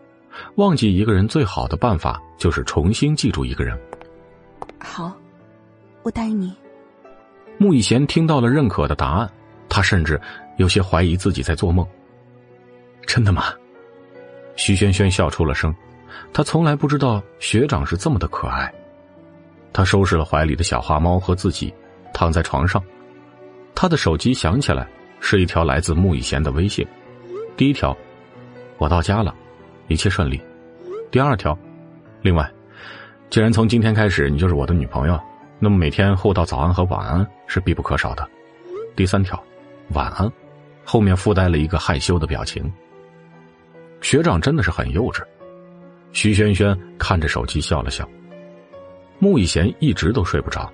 [0.56, 3.80] 忘记一个人最好的办法，就是重新记住一个人。
[4.80, 5.16] 好，
[6.02, 6.52] 我答应你。
[7.60, 9.32] 穆以贤听到了认可的答案，
[9.70, 10.20] 他甚至
[10.58, 11.88] 有些怀疑自己在做梦。
[13.06, 13.54] 真的吗？
[14.56, 15.72] 徐萱萱笑出了声，
[16.34, 18.74] 她从来不知道学长是这么的可爱。
[19.78, 21.72] 他收拾了怀里的小花猫和自己，
[22.12, 22.84] 躺在床上。
[23.76, 24.90] 他的手机响起来，
[25.20, 26.84] 是一条来自穆以贤的微信。
[27.56, 27.96] 第一条：
[28.80, 29.36] 我到家了，
[29.88, 30.42] 一切顺利。
[31.12, 31.56] 第二条：
[32.24, 32.52] 另外，
[33.30, 35.20] 既然从今天开始你就是我的女朋友，
[35.60, 38.28] 那么每天互道早安和晚安是必不可少的。
[38.96, 39.40] 第三条：
[39.90, 40.28] 晚安，
[40.84, 42.74] 后面附带了一个害羞的表情。
[44.02, 45.22] 学长真的是很幼稚。
[46.14, 48.10] 徐萱萱看着手机笑了笑。
[49.20, 50.72] 穆以贤一直都睡不着，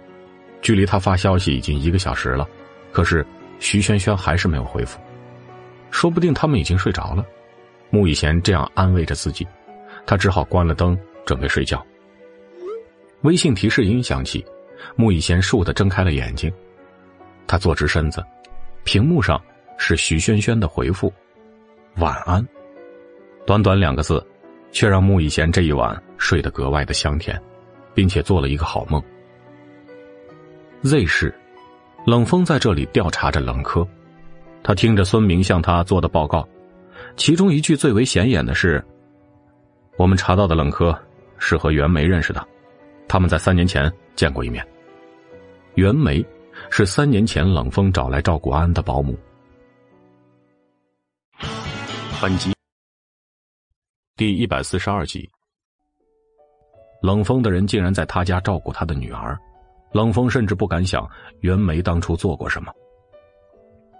[0.61, 2.47] 距离他发消息已经一个小时了，
[2.91, 3.25] 可是
[3.59, 4.99] 徐萱萱还是没有回复。
[5.91, 7.25] 说不定他们已经睡着了。
[7.89, 9.47] 穆以贤这样安慰着自己，
[10.05, 11.85] 他只好关了灯，准备睡觉。
[13.21, 14.43] 微信提示音响起，
[14.95, 16.51] 穆以贤倏地睁开了眼睛。
[17.45, 18.23] 他坐直身子，
[18.83, 19.39] 屏幕上
[19.77, 21.13] 是徐萱萱的回复
[21.97, 22.45] ：“晚安。”
[23.45, 24.25] 短短两个字，
[24.71, 27.39] 却让穆以贤这一晚睡得格外的香甜，
[27.93, 29.01] 并且做了一个好梦。
[30.81, 31.33] Z 市，
[32.05, 33.87] 冷风在这里调查着冷科，
[34.61, 36.47] 他听着孙明向他做的报告，
[37.15, 38.83] 其中一句最为显眼的是
[39.97, 40.97] ：“我们查到的冷科
[41.37, 42.45] 是和袁梅认识的，
[43.07, 44.65] 他们在三年前见过一面。
[45.75, 46.23] 袁梅
[46.69, 49.17] 是三年前冷风找来照顾安的保姆。”
[52.21, 52.51] 本集。
[54.15, 55.29] 第一百四十二集，
[57.03, 59.37] 冷风的人竟然在他家照顾他的女儿，
[59.91, 61.05] 冷风甚至不敢想
[61.41, 62.71] 袁梅当初做过什么。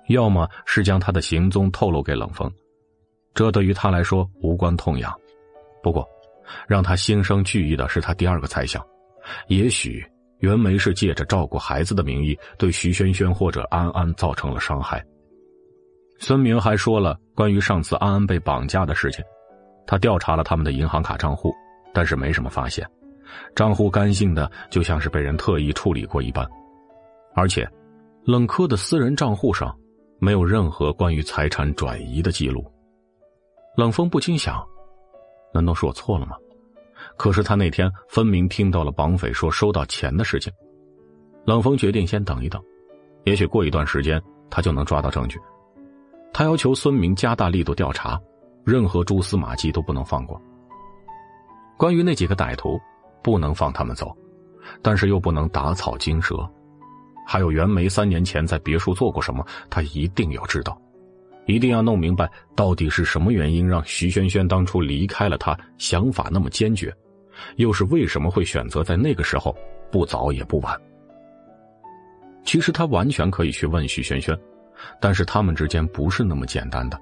[0.08, 2.50] 要么是将他的行踪透露给冷风，
[3.34, 5.14] 这对于他来说无关痛痒。
[5.84, 6.08] 不过，
[6.66, 8.82] 让他心生惧意的是他第二个猜想：
[9.48, 10.02] 也许
[10.40, 15.04] 袁梅是借着照顾孩子的名义，对徐萱萱或者安安造成了伤害。
[16.20, 19.22] 孙明还说了关于上次安安被绑架的事情。
[19.86, 21.54] 他调查了他们的银行卡账户，
[21.94, 22.86] 但是没什么发现，
[23.56, 26.48] 账户干净的就像是被人特意处理过一般，
[27.36, 27.70] 而且，
[28.26, 29.76] 冷科的私人账户上
[30.20, 32.66] 没有任何关于财产转移的记录。
[33.78, 34.66] 冷风不禁想：
[35.54, 36.36] 难道是我错了吗？
[37.18, 40.52] 可是他那天分明听到了绑匪说收到钱的事情。
[41.46, 42.62] 冷风决定先等一等，
[43.26, 45.38] 也许过一段时间他就能抓到证据。
[46.32, 48.20] 他要求孙明加大力度调查，
[48.64, 50.42] 任何蛛丝马迹都不能放过。
[51.78, 52.80] 关于那几个歹徒，
[53.22, 54.16] 不能放他们走，
[54.82, 56.38] 但是又不能打草惊蛇。
[57.26, 60.80] 还有袁梅三年前在别墅做过什么，他一定要知道，
[61.46, 66.94] 一定要弄明白到底是什么原因让徐萱萱当初离开了他，想法那么坚决，
[67.56, 69.56] 又是为什么会选择在那个时候，
[69.90, 70.80] 不早也不晚。
[72.44, 74.38] 其实他完全可以去问徐萱萱，
[75.00, 77.00] 但是他们之间不是那么简单的。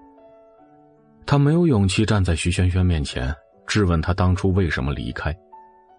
[1.25, 3.33] 他没有勇气站在徐萱萱面前
[3.71, 5.33] 质问他当初为什么离开，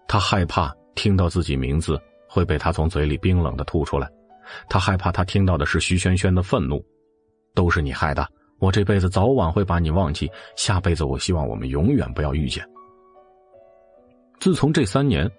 [0.07, 1.99] 他害怕听到自己名字。
[2.27, 4.09] 会被他从嘴里冰冷的吐出来，
[4.67, 6.83] 他害怕他听到的是徐萱萱的愤怒，
[7.53, 8.27] 都是你害的，
[8.57, 12.67] 我这辈子早晚会把你忘记，下辈子我希望我们永远不要遇见。
[14.39, 15.29] 自从这三年，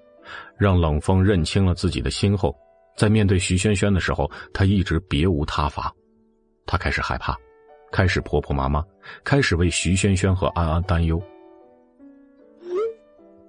[0.56, 2.54] 让冷风认清了自己的心后，
[2.96, 5.92] 在面对徐萱萱的时候，他一直别无他法，
[6.64, 7.36] 他开始害怕，
[7.90, 8.84] 开始婆婆妈妈，
[9.24, 11.20] 开始为徐萱萱和安安担忧。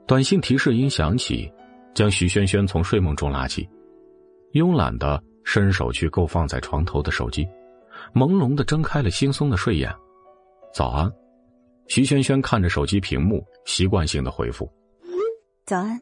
[0.08, 1.52] 短信提示音响起。
[1.96, 3.66] 将徐萱萱从睡梦中拉起，
[4.52, 7.48] 慵懒的伸手去够放在床头的手机，
[8.14, 9.90] 朦胧的睁开了惺忪的睡眼。
[10.74, 11.10] 早安，
[11.88, 14.70] 徐萱萱看着手机屏幕，习惯性的回复
[15.66, 15.98] ：“早安。”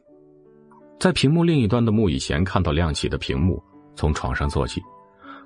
[0.98, 3.62] 在屏幕另一端的穆以贤看到亮起的屏幕，
[3.94, 4.82] 从床上坐起，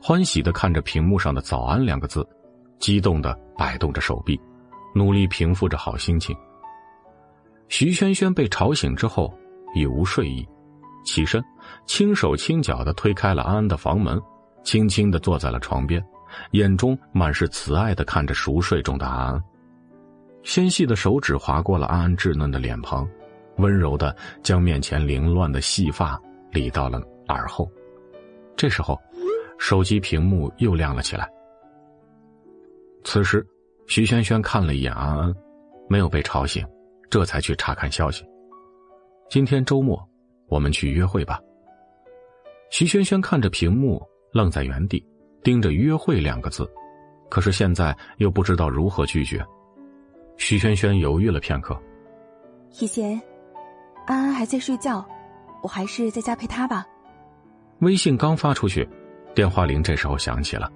[0.00, 2.26] 欢喜的看着屏幕上的“早安”两个字，
[2.78, 4.40] 激动的摆动着手臂，
[4.94, 6.34] 努力平复着好心情。
[7.68, 9.32] 徐萱萱被吵醒之后。
[9.74, 10.48] 已无睡意，
[11.04, 11.44] 起身，
[11.84, 14.18] 轻手轻脚的推开了安安的房门，
[14.64, 16.02] 轻轻的坐在了床边，
[16.52, 19.44] 眼中满是慈爱的看着熟睡中的安安。
[20.42, 23.06] 纤细的手指划过了安安稚嫩的脸庞，
[23.58, 26.18] 温柔的将面前凌乱的细发
[26.50, 26.98] 理到了
[27.28, 27.70] 耳后。
[28.56, 28.98] 这时候，
[29.58, 31.28] 手机屏幕又亮了起来。
[33.04, 33.46] 此时，
[33.86, 35.34] 徐萱萱看了一眼安安，
[35.90, 36.66] 没有被吵醒，
[37.10, 38.24] 这才去查看消息。
[39.30, 39.98] 今天周末，
[40.48, 41.40] 我们去约会吧。
[42.70, 45.04] 徐萱萱看着屏幕，愣在原地，
[45.42, 46.70] 盯着“约会”两个字，
[47.30, 49.44] 可是现在又不知道如何拒绝。
[50.36, 51.78] 徐萱萱犹豫了片刻，
[52.78, 53.20] 以贤，
[54.06, 55.04] 安安还在睡觉，
[55.62, 56.86] 我还是在家陪她吧。
[57.80, 58.88] 微信刚发出去，
[59.34, 60.70] 电话铃这时候响起了，“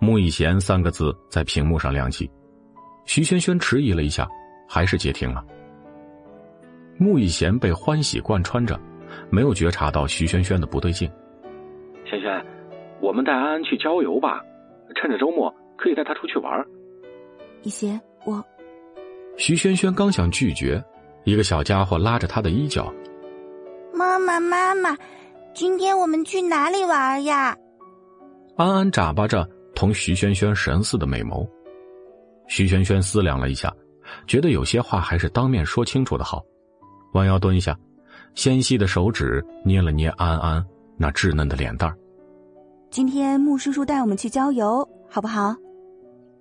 [0.00, 2.30] 穆以贤”三个字在屏幕上亮起。
[3.06, 4.28] 徐萱萱迟疑了一下，
[4.66, 5.44] 还是接听了。
[6.98, 8.78] 穆以贤被欢喜贯穿着，
[9.30, 11.10] 没有觉察到徐萱萱的不对劲。
[12.04, 12.44] 萱萱，
[13.00, 14.42] 我们带安安去郊游吧，
[14.94, 16.64] 趁着周末可以带她出去玩。
[17.62, 18.42] 以贤，我……
[19.36, 20.82] 徐萱萱刚想拒绝，
[21.24, 22.90] 一个小家伙拉着她的衣角
[23.92, 24.96] ：“妈妈，妈妈，
[25.52, 27.54] 今天我们去哪里玩呀？”
[28.56, 31.46] 安安眨巴着同徐萱萱神似的美眸。
[32.46, 33.70] 徐萱萱思量了一下，
[34.26, 36.42] 觉得有些话还是当面说清楚的好。
[37.12, 37.76] 弯腰蹲下，
[38.34, 40.64] 纤细的手指捏了捏安安
[40.96, 41.94] 那稚嫩的脸蛋
[42.90, 45.54] 今天穆叔叔带我们去郊游，好不好？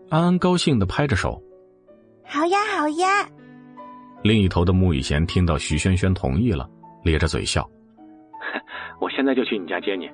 [0.10, 1.42] 安安高兴的拍着手
[2.24, 3.28] ：“好呀，好呀。”
[4.24, 6.70] 另一头的穆雨贤听到徐萱萱同意了，
[7.04, 7.68] 咧着嘴笑
[9.02, 10.10] ：“我现在就去你家接你。”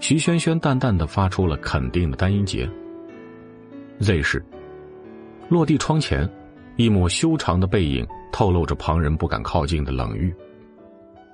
[0.00, 2.68] 徐萱萱淡淡的发出了肯定的单音节。
[4.00, 4.44] Z 市，
[5.48, 6.28] 落地窗前，
[6.76, 8.06] 一抹修长的背影。
[8.32, 10.34] 透露着旁人不敢靠近的冷遇。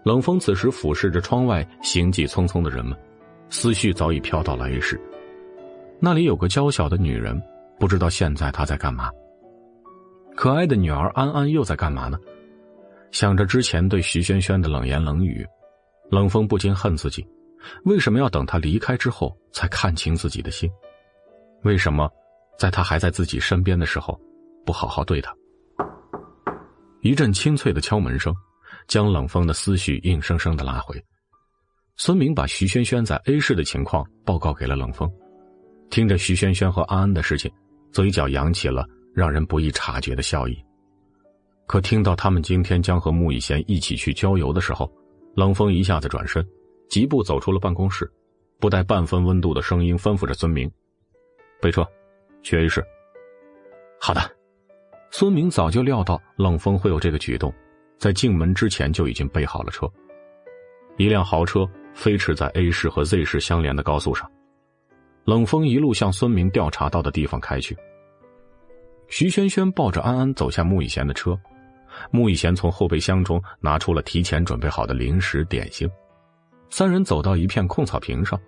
[0.04, 2.94] 冷风此时俯视着窗外行迹匆匆的人们，
[3.48, 5.00] 思绪早已飘到了 A 市。
[5.98, 7.42] 那里有个娇小的女人，
[7.78, 9.08] 不知道现在她在干嘛。
[10.36, 12.18] 可爱的女儿安安又在干嘛呢？
[13.12, 15.46] 想着之前对徐萱萱的冷言冷语，
[16.10, 17.26] 冷风不禁恨自己：
[17.84, 20.70] 为什么要等她离开之后才看清自己的心？
[21.62, 22.10] 为什么
[22.58, 24.20] 在她还在自己身边的时候，
[24.64, 25.34] 不好好对他？
[27.02, 28.34] 一阵清脆的敲门声，
[28.86, 31.02] 将冷风的思绪硬生生的拉回。
[31.96, 35.10] 孙明把徐萱萱在 A 市的情况报告给了冷风，
[35.90, 37.50] 听着徐萱萱和安安的事情，
[37.92, 40.56] 嘴角扬起了让人不易察觉的笑意。
[41.66, 44.90] 可听到他们今天将和穆以贤一起去郊游的时候，
[45.36, 46.46] 冷风一下子转身，
[46.88, 48.10] 疾步走出了办公室，
[48.58, 50.70] 不带半分温度的声音吩咐着孙明
[51.62, 51.86] ：“备车，
[52.42, 52.84] 去 A 市。”
[54.00, 54.39] 好的。
[55.10, 57.52] 孙明早就料到冷风会有这个举动，
[57.98, 59.90] 在进门之前就已经备好了车。
[60.96, 64.30] 一辆豪车飞驰在 A 市和 Z 市相连的高速上，
[65.24, 67.76] 冷风一路向孙明调查到的地方开去。
[69.08, 71.36] 徐萱萱抱着安安走下穆以贤的车，
[72.12, 75.90] 穆以贤从后备箱中拿出了提前准备好的零食点心，
[76.70, 78.40] 三人走到一片空草坪上，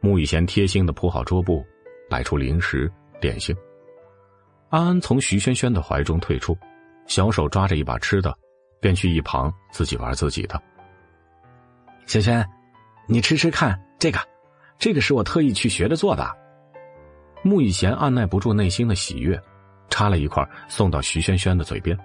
[0.00, 1.66] 穆以贤贴心的铺好桌布，
[2.08, 3.56] 摆出零食、点心。
[4.76, 6.54] 安安从徐萱萱的怀中退出，
[7.06, 8.36] 小手抓着一把吃的，
[8.78, 10.62] 便去一旁自己玩自己的。
[12.04, 12.46] 萱萱，
[13.08, 14.18] 你吃吃看这个，
[14.78, 16.30] 这个是我特意去学着做的。
[17.42, 19.40] 穆以贤按耐不住内心的喜悦，
[19.88, 21.98] 插了一块送到徐萱萱的嘴边。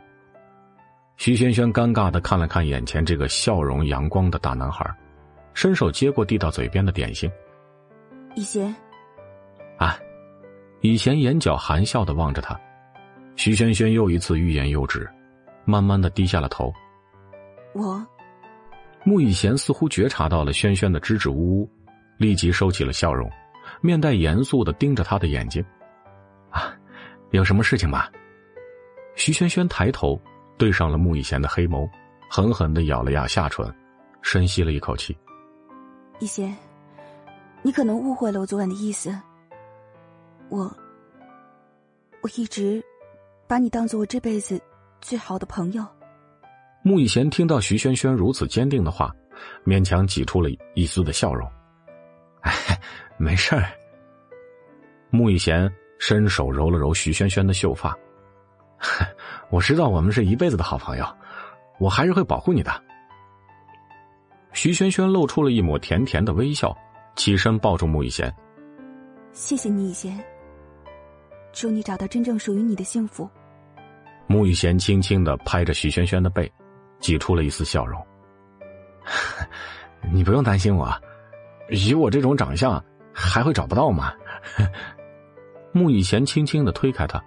[1.17, 4.89] 徐萱萱尴尬的看了看眼前这个笑容阳光的大男孩，
[5.53, 7.29] 伸手接过递到嘴边的点心。
[8.33, 8.73] 以贤，
[9.77, 9.99] 啊，
[10.81, 12.59] 以贤眼角含笑的望着他，
[13.35, 15.09] 徐萱萱又一次欲言又止，
[15.63, 16.73] 慢慢的低下了头。
[17.73, 18.05] 我，
[19.03, 21.69] 穆以贤似乎觉察到了萱萱的支支吾吾，
[22.17, 23.29] 立即收起了笑容，
[23.79, 25.63] 面带严肃的盯着他的眼睛。
[26.49, 26.73] 啊，
[27.31, 28.07] 有什么事情吗？
[29.15, 30.19] 徐萱萱抬头。
[30.57, 31.89] 对上了穆以贤的黑眸，
[32.29, 33.65] 狠狠的咬了咬下唇，
[34.21, 35.17] 深吸了一口气。
[36.19, 36.55] 以贤，
[37.63, 39.09] 你可能误会了我昨晚的意思。
[40.51, 40.69] 我，
[42.21, 42.83] 我一直
[43.47, 44.61] 把你当做我这辈子
[44.99, 45.83] 最好的朋友。
[46.83, 49.15] 穆以贤听到徐萱萱如此坚定的话，
[49.65, 51.49] 勉强挤出了一丝的笑容。
[52.43, 52.51] 哎，
[53.17, 53.63] 没事儿。
[55.09, 57.97] 穆以贤伸手揉了揉徐萱萱的秀发。
[59.49, 61.05] 我知道我们是一辈子的好朋友，
[61.79, 62.71] 我还是会保护你的。
[64.51, 66.75] 徐萱萱露出了一抹甜甜的微笑，
[67.15, 68.29] 起身抱住穆以贤。
[69.31, 70.21] 谢谢你，以贤。
[71.53, 73.29] 祝你找到真正属于你的幸福。
[74.27, 76.51] 穆雨贤轻轻的拍着徐萱萱的背，
[76.99, 78.01] 挤出了一丝笑容。
[80.11, 80.89] 你不用担心我，
[81.69, 84.13] 以我这种长相，还会找不到吗？
[85.73, 87.21] 穆雨贤轻轻的推开他。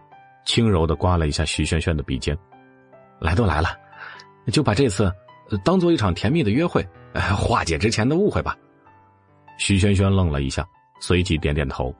[0.44, 2.36] 轻柔的刮了一下徐萱萱的鼻尖，
[3.18, 3.70] 来都来了，
[4.52, 5.10] 就把这次
[5.64, 6.86] 当做一场甜蜜的约会，
[7.34, 8.54] 化解之前的误会吧。
[9.56, 10.66] 徐萱萱愣了一下，
[11.00, 11.94] 随即点点头。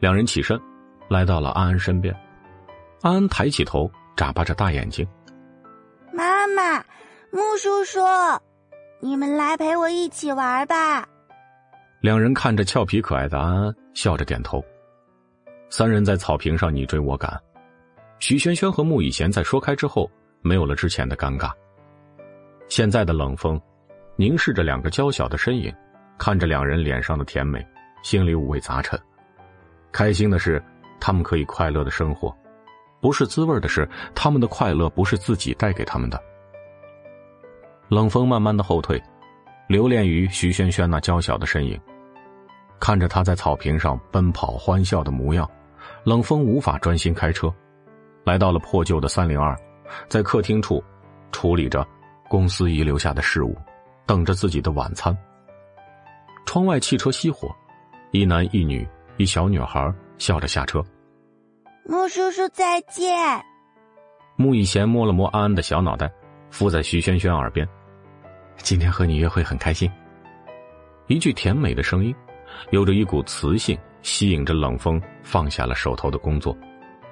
[0.00, 0.60] 两人起身，
[1.08, 2.14] 来到了安安身边。
[3.02, 5.06] 安安抬起头，眨巴着大眼睛
[6.12, 6.78] ：“妈妈，
[7.30, 8.00] 木叔叔，
[9.00, 11.06] 你们来陪我一起玩吧。”
[12.00, 14.64] 两人看着俏皮可爱的安安，笑着点头。
[15.70, 17.40] 三人在草坪上你追我赶，
[18.18, 20.10] 徐萱萱和穆以贤在说开之后，
[20.40, 21.50] 没有了之前的尴尬。
[22.68, 23.60] 现在的冷风，
[24.16, 25.74] 凝视着两个娇小的身影，
[26.16, 27.66] 看着两人脸上的甜美，
[28.02, 28.98] 心里五味杂陈。
[29.92, 30.62] 开心的是，
[31.00, 32.30] 他们可以快乐的生活；
[33.00, 36.20] 不是滋味的是，他们的快乐不是自己带给他们的。
[37.88, 39.02] 冷风慢慢的后退，
[39.68, 41.78] 留恋于徐萱萱那娇小的身影，
[42.80, 45.48] 看着她在草坪上奔跑欢笑的模样。
[46.02, 47.52] 冷风无法专心开车，
[48.24, 49.56] 来到了破旧的三零二，
[50.08, 50.82] 在客厅处
[51.32, 51.86] 处理着
[52.28, 53.56] 公司遗留下的事物，
[54.06, 55.16] 等着自己的晚餐。
[56.46, 57.54] 窗外汽车熄火，
[58.12, 59.92] 一男一女一小女孩
[60.24, 60.82] 笑着下车。
[61.84, 63.14] 穆叔叔再见。
[64.36, 66.10] 穆以贤摸了摸安安的小脑袋，
[66.48, 67.68] 附在徐萱萱耳边
[68.56, 69.90] ：“今天和你约会很开心。”
[71.08, 72.14] 一句甜美的声音，
[72.70, 73.78] 有着一股磁性。
[74.00, 76.54] 吸引着冷风，放下了手头的工作，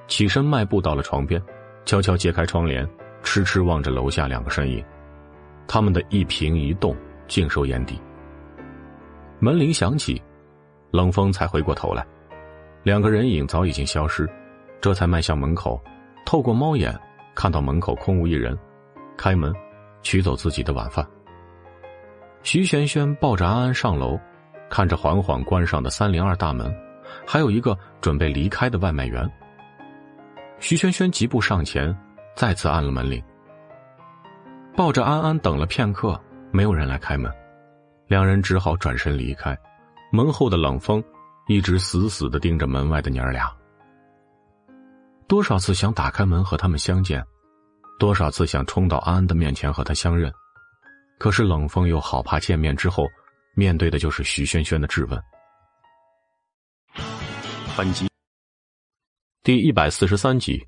[0.09, 1.43] 起身迈步到了床边，
[1.87, 2.87] 悄悄揭开窗帘，
[3.23, 4.85] 痴痴望着楼下两个身影，
[5.67, 6.95] 他们的一颦一动
[7.27, 7.99] 尽收眼底。
[9.39, 10.21] 门铃响起，
[10.91, 12.07] 冷风才回过头来，
[12.83, 14.29] 两个人影早已经消失，
[14.81, 15.81] 这才迈向门口，
[16.25, 16.99] 透过猫眼
[17.35, 18.59] 看到门口空无一人，
[19.17, 19.55] 开门，
[20.03, 21.07] 取走自己的晚饭。
[22.43, 24.19] 徐萱萱抱着安安上楼。
[24.71, 26.75] 看着缓缓关上的三零二大门，
[27.27, 29.31] 还有一个准备离开的外卖员。
[30.61, 31.95] 徐萱萱疾步上前，
[32.35, 33.23] 再次按了门铃。
[34.75, 36.19] 抱着安安等了片刻，
[36.51, 37.31] 没有人来开门，
[38.07, 39.55] 两人只好转身离开。
[40.11, 41.05] 门后的冷风
[41.53, 43.55] 一直死死的盯着门外的娘儿俩。
[45.29, 47.25] 多少次想打开门和他们相见，
[47.99, 50.33] 多少次想冲到安安的面前和他相认，
[51.19, 53.07] 可是冷风又好怕见面之后。
[53.55, 55.23] 面对的就是徐萱萱的质问。
[57.77, 58.09] 本集
[59.43, 60.67] 第一百四十三集。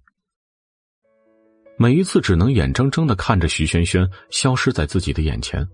[1.79, 5.67] 每一次只能眼睁睁的看着徐萱萱消失在自己的眼前，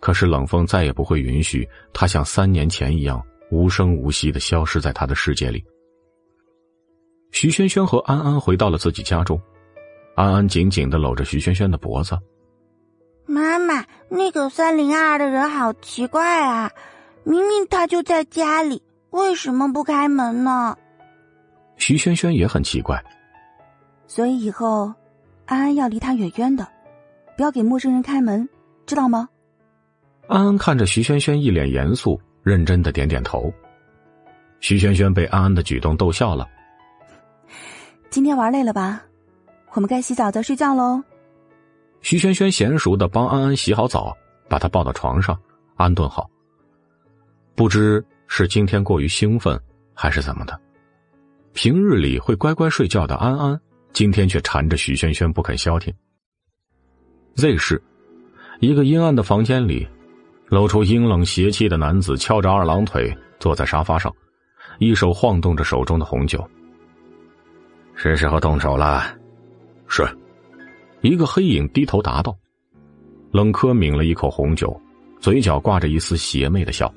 [0.00, 3.24] 可是冷风再也不会允许他像三年前一样
[3.54, 5.64] 无声无息的消失在他的世界里。
[7.30, 9.40] 徐萱萱和安安回到了自己家中，
[10.16, 12.18] 安安紧紧的搂着徐萱萱的脖子。
[13.26, 16.72] 妈妈，那个三零二的人好奇怪啊！
[17.22, 20.76] 明明他就在家里，为什么不开门呢？
[21.76, 23.02] 徐萱萱也很奇怪，
[24.06, 24.92] 所以以后
[25.46, 26.68] 安安要离他远远的，
[27.36, 28.48] 不要给陌生人开门，
[28.84, 29.28] 知道吗？
[30.28, 33.52] 安安看着徐萱萱，一脸严肃认真的点点头。
[34.60, 36.48] 徐萱萱被安安的举动逗笑了。
[38.10, 39.02] 今天玩累了吧？
[39.72, 41.02] 我们该洗澡再睡觉喽。
[42.00, 44.16] 徐萱萱娴熟的帮安安洗好澡，
[44.48, 45.36] 把她抱到床上，
[45.74, 46.30] 安顿好。
[47.56, 49.60] 不知是今天过于兴奋，
[49.94, 50.60] 还是怎么的，
[51.54, 53.60] 平日里会乖乖睡觉的安安，
[53.92, 55.92] 今天却缠着徐萱萱不肯消停。
[57.36, 57.82] Z 市，
[58.60, 59.88] 一个阴暗的房间里，
[60.54, 64.14] 露出阴冷邪气的男子翘着二郎腿坐在沙发上，
[64.78, 66.48] 一手晃动着手中的红酒。
[67.96, 69.02] 是时候动手了，
[69.88, 70.06] 是。
[71.00, 72.32] 一个黑影低头答道。
[73.32, 74.80] 冷柯抿了一口红酒，
[75.18, 76.92] 嘴角挂着一丝邪魅的笑。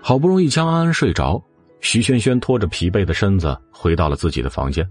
[0.00, 1.40] 好不容易将安安睡着，
[1.80, 4.84] 徐萱萱拖着疲惫的身子回到了自己的房间，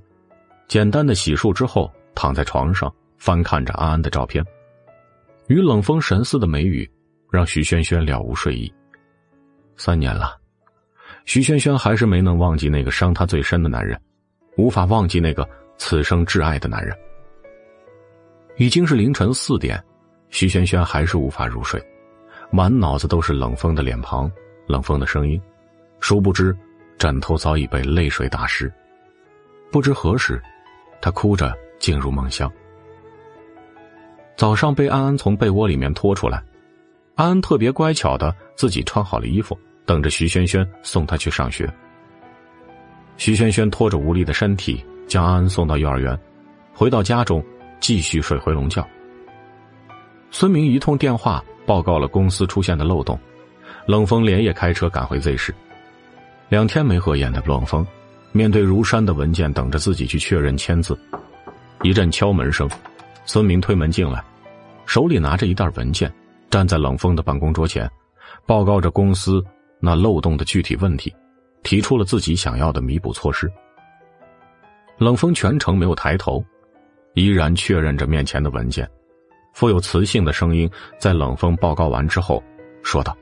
[0.69, 4.41] 简单的洗漱之后，躺在床上翻看着安安的照片。
[5.47, 6.89] 与冷风神似的眉宇，
[7.31, 8.71] 让徐萱萱了无睡意。
[9.75, 10.37] 三年了。
[11.25, 13.99] 徐萱萱还是没能忘记那个伤她最深的男人，
[14.57, 16.95] 无法忘记那个此生挚爱的男人。
[18.57, 19.81] 已经是凌晨四点，
[20.29, 21.81] 徐萱萱还是无法入睡，
[22.51, 24.31] 满脑子都是冷风的脸庞、
[24.67, 25.41] 冷风的声音，
[25.99, 26.55] 殊不知
[26.97, 28.71] 枕头早已被泪水打湿。
[29.71, 30.41] 不知何时，
[31.01, 32.51] 她哭着进入梦乡。
[34.37, 36.41] 早上被安安从被窝里面拖出来，
[37.15, 39.57] 安安特别乖巧的自己穿好了衣服。
[39.83, 41.65] 等着徐萱萱送他去上学。
[43.15, 46.19] 徐萱萱拖着无力的身体，将安安送到幼儿园，
[46.73, 47.41] 回到家中
[47.79, 48.85] 继续睡回笼觉。
[50.29, 53.17] 孙明一通电话报告了公司出现的漏洞，
[53.85, 55.55] 冷风连夜开车赶回 Z 市。
[56.49, 57.87] 两天没合眼的冷风，
[58.33, 60.99] 面对如山的文件，等着自己去确认签字。
[61.81, 62.69] 一阵敲门声，
[63.27, 64.23] 孙明推门进来，
[64.87, 66.11] 手里拿着一袋文件，
[66.49, 67.87] 站在冷风的办公桌前，
[68.47, 69.43] 报告着公司。
[69.79, 71.15] 那漏洞的具体问题，
[71.61, 73.47] 提出了自己想要的弥补措施。
[74.97, 76.43] 冷风全程没有抬头，
[77.13, 78.89] 依然确认着面前的文件。
[79.53, 82.43] 富有磁性的声音在冷风报告完之后
[82.81, 83.15] 说道：“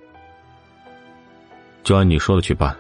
[1.84, 2.74] 就按你说的去办。”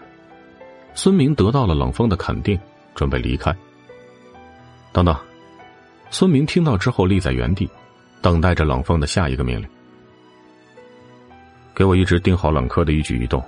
[0.95, 2.57] 孙明得到了冷风的肯定，
[2.93, 3.53] 准备离开。
[4.93, 5.13] 等等，
[6.09, 7.69] 孙明听到之后立在原地，
[8.21, 9.67] 等待着冷风的下一个命令。
[11.75, 13.43] 给我一直盯好冷科的一举一动。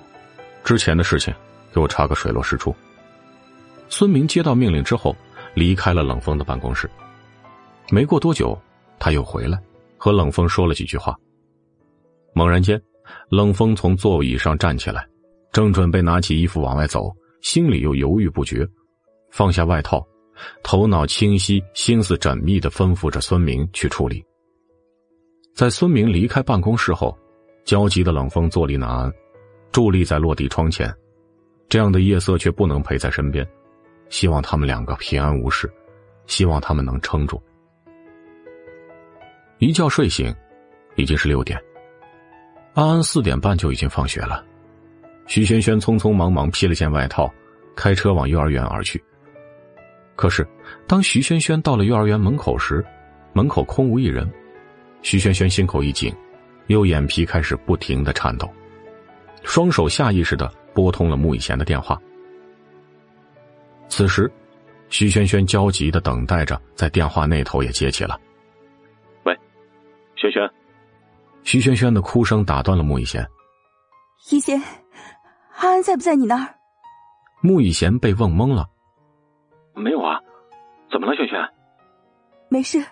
[0.63, 1.33] 之前的事情，
[1.73, 2.75] 给我查个水落石出。
[3.87, 5.15] 孙明接到命令之后，
[5.53, 6.89] 离开了冷风的办公室。
[7.89, 8.59] 没过多久，
[8.99, 9.57] 他又回来，
[9.97, 11.15] 和冷风说了几句话。
[12.33, 12.81] 猛然间，
[13.29, 15.07] 冷风从座椅上站起来，
[15.53, 17.09] 正准备拿起衣服往外走，
[17.41, 18.67] 心里又犹豫不决，
[19.31, 20.05] 放下外套，
[20.63, 24.23] 头脑清晰、心思缜密的吩咐着孙明去处理。
[25.53, 27.17] 在孙明离开办公室后，
[27.65, 29.11] 焦急的冷风坐立难安。
[29.71, 30.91] 伫立在落地窗前，
[31.69, 33.47] 这样的夜色却不能陪在身边。
[34.09, 35.71] 希望他们两个平安无事，
[36.25, 37.39] 希望他们能撑住。
[39.59, 40.33] 一觉睡醒，
[40.95, 41.61] 已经是六点。
[42.73, 44.43] 安安四点半就已经放学了。
[45.27, 47.31] 徐萱萱匆匆忙忙披了件外套，
[47.75, 49.03] 开车往幼儿园而去。
[50.17, 50.45] 可是，
[50.87, 52.83] 当徐萱萱到了幼儿园门口时，
[53.33, 54.27] 门口空无一人。
[55.03, 56.11] 徐萱萱心口一紧，
[56.65, 58.49] 右眼皮开始不停的颤抖。
[59.43, 62.01] 双手下意识的拨通了穆以贤的电话。
[63.89, 64.29] 此时，
[64.89, 68.19] 徐萱萱焦急的等待着，在电话那头也接起了。
[69.23, 69.37] 喂，
[70.15, 70.49] 萱萱。
[71.43, 73.23] 徐萱萱的哭声打断了穆以贤。
[74.31, 74.59] 以贤，
[75.59, 76.55] 安安在不在你那儿？
[77.41, 78.67] 穆以贤被问懵了。
[79.77, 80.19] 没有啊，
[80.91, 81.37] 怎么了，萱萱？
[82.49, 82.83] 没事。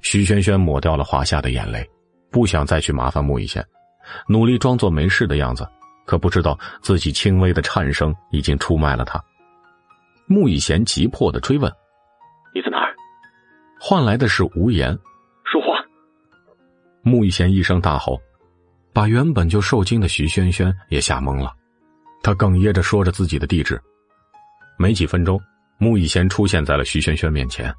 [0.00, 1.88] 徐萱萱抹掉了滑下的眼泪，
[2.30, 3.64] 不想再去麻烦穆以贤。
[4.26, 5.68] 努力装作没事的样子，
[6.06, 9.22] 可不知道自己轻微的颤声已经出卖了他。
[10.26, 11.70] 穆以贤急迫的追问
[12.54, 12.94] ：“你在哪儿？”
[13.80, 14.96] 换来的是无言。
[15.44, 15.84] 说话。
[17.02, 18.18] 穆以贤一声大吼，
[18.92, 21.52] 把原本就受惊的徐萱萱也吓懵了。
[22.22, 23.80] 他哽咽着说着自己的地址。
[24.78, 25.38] 没几分钟，
[25.82, 27.74] 穆以贤出现在了徐萱萱面前，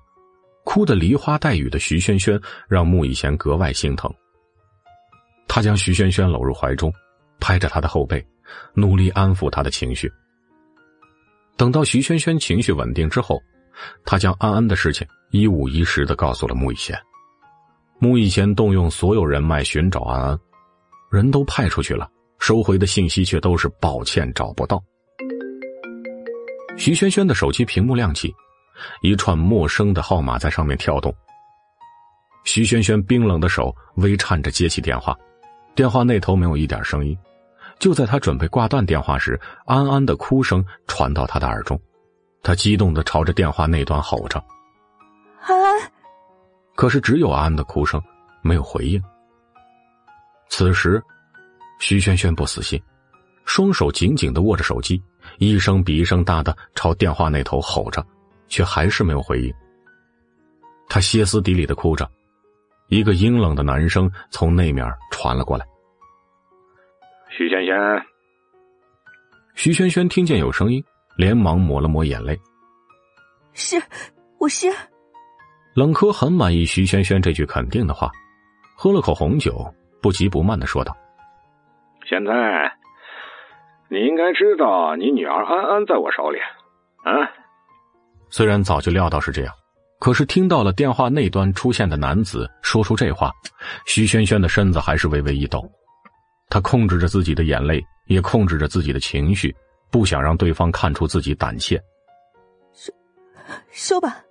[0.66, 4.12] 哭得梨花带雨的徐萱萱让穆以贤格外心疼。
[5.48, 6.92] 他将徐萱萱搂入怀中，
[7.40, 8.26] 拍着她的后背，
[8.74, 10.12] 努力安抚她的情绪。
[11.56, 13.40] 等到徐萱萱情绪稳定之后，
[14.04, 17.00] 他将安安的事情一五一十的告诉了穆以贤。
[18.00, 20.40] 穆以贤动用所有人脉寻找安安，
[21.12, 24.84] 人都派出去了，收回的信息却都是抱歉找不到。
[26.78, 28.34] 徐萱萱的手机屏幕亮起，
[29.02, 31.14] 一串陌生的号码在上面跳动。
[32.44, 35.16] 徐萱萱冰冷的手微颤着接起电话。
[35.76, 37.18] 电话那头没有一点声音，
[37.80, 41.80] 就在他准备挂断电话时，安安的哭声传到他的耳中，
[42.44, 44.44] 他激动的朝着电话那端吼着
[45.46, 45.92] ：“安安！”
[46.76, 48.02] 可是只有安安的哭声，
[48.42, 49.02] 没有回应。
[50.50, 51.02] 此时，
[51.80, 52.82] 徐萱萱不死心，
[53.46, 55.02] 双手紧紧的握着手机，
[55.38, 58.06] 一声比一声大的朝电话那头吼着，
[58.48, 59.54] 却还是没有回应。
[60.90, 62.10] 他歇斯底里的哭着，
[62.90, 65.66] 一个阴冷的男声从那面传了过来
[67.30, 67.76] ：“徐萱萱。”
[69.56, 70.84] 徐萱萱听见有声音，
[71.18, 72.40] 连忙抹了抹眼泪
[73.54, 73.82] ：“是，
[74.40, 74.68] 我是。”
[75.76, 78.12] 冷柯很满意徐萱萱这句肯定的话，
[78.76, 79.74] 喝了口红酒。
[80.02, 80.98] 不急不慢的说道
[82.10, 82.34] ：“现在，
[83.92, 86.38] 你应该知道你女儿安安在我手里，
[87.04, 87.30] 啊。”
[88.32, 89.54] 虽然早就料到是这样，
[90.00, 93.30] 可是听到了电话那端出现的男子说出这话，
[93.86, 95.70] 徐萱萱的身子还是微微一抖。
[96.50, 99.54] 他控制着自己的眼泪，也控制着自己的情绪，
[99.92, 101.78] 不想让对方看出自己胆怯。
[102.74, 102.94] 说，
[103.72, 104.24] 说吧，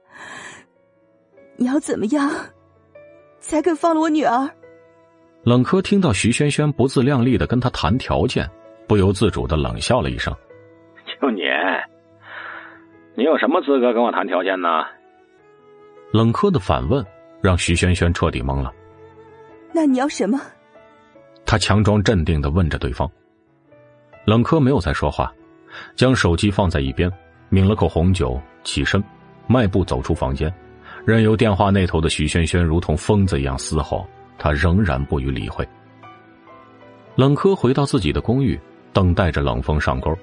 [1.57, 2.31] 你要怎么样，
[3.41, 4.49] 才肯放了我女儿？
[5.45, 8.51] 冷柯听到徐萱萱不自量力的跟他谈条件，
[8.91, 10.35] 不由自主的冷笑了一声
[11.23, 11.43] ：“就你，
[13.15, 14.69] 你有什么资格跟我谈条件呢？”
[16.13, 17.07] 冷柯的反问
[17.41, 18.75] 让徐萱萱彻底懵了。
[19.73, 20.41] 那你要什么？
[21.47, 23.09] 他强装镇定的问着对方。
[24.25, 25.33] 冷柯没有再说话，
[25.95, 27.09] 将手机放在一边，
[27.49, 29.01] 抿了口红酒，起身，
[29.47, 30.53] 迈步走出房间，
[31.07, 34.05] 任由电话那头的徐萱萱如同疯子一样嘶吼。
[34.37, 35.65] 他仍然不予理会。
[37.15, 38.59] 冷柯回到自己的公寓，
[38.93, 40.17] 等待着冷风上钩。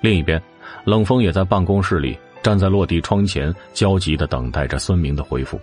[0.00, 0.40] 另一边，
[0.84, 5.60] 冷风也在办公室里站在落地窗前，焦急的等待着孙明的回复。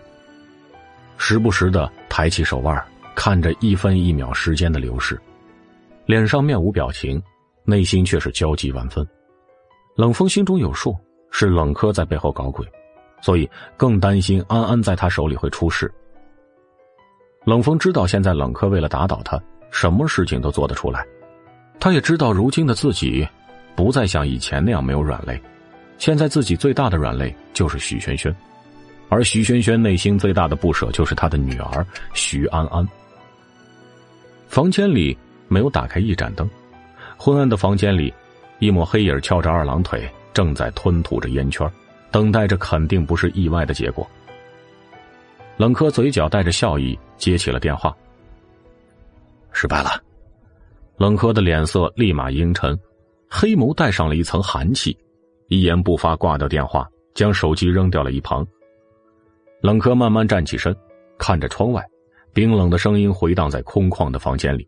[1.18, 2.84] 时不时的抬起手腕，
[3.16, 5.20] 看着一分一秒时间的流逝，
[6.06, 7.22] 脸上面无表情，
[7.64, 9.06] 内心却是焦急万分。
[9.96, 10.96] 冷风心中有数，
[11.32, 12.64] 是冷柯在背后搞鬼，
[13.22, 15.92] 所以更担心安安在他手里会出事。
[17.46, 21.04] 冷风知道，现在冷柯为了打倒他，什么事情都做得出来。
[21.80, 23.28] 他也知道，如今的自己
[23.76, 25.40] 不再像以前那样没有软肋。
[25.98, 28.36] 现在自己最大的软肋就是徐萱萱，
[29.10, 32.88] 而徐萱萱内心最大的不舍就是他的女儿徐安安。
[34.48, 36.50] 房间里没有打开一盏灯，
[37.18, 38.14] 昏暗的房间里，
[38.60, 41.68] 一抹黑影翘着二郎腿，正在吞吐着烟圈，
[42.12, 44.08] 等待着肯定不是意外的结果。
[45.58, 47.96] 冷柯嘴角带着笑意接起了电话。
[49.52, 50.00] 失败了，
[50.98, 52.78] 冷柯的脸色立马阴沉，
[53.30, 54.98] 黑眸带上了一层寒气，
[55.48, 58.46] 一言不发挂掉电话，将手机扔掉了一旁。
[59.62, 60.76] 冷柯慢慢站起身，
[61.20, 61.86] 看着窗外，
[62.34, 64.68] 冰冷的声音回荡在空旷的房间里：“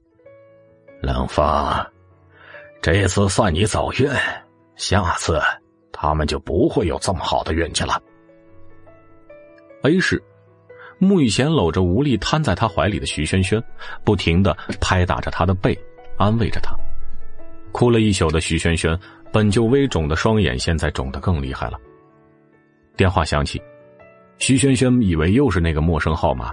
[1.02, 1.44] 冷风，
[2.80, 4.08] 这次算你走运，
[4.76, 5.42] 下次
[5.92, 8.00] 他们就不会有这么好的运气了。
[9.82, 10.22] ”A 市。
[11.02, 13.64] 穆雨贤搂着无力瘫在他怀里的徐萱萱，
[14.04, 15.74] 不停的拍打着他的背，
[16.20, 16.76] 安慰着他。
[17.72, 18.96] 哭了一宿的徐萱萱，
[19.32, 21.80] 本就微肿的双眼现在肿得更厉害了。
[22.98, 23.62] 电话响起，
[24.38, 26.52] 徐萱萱以为又是那个陌生号码，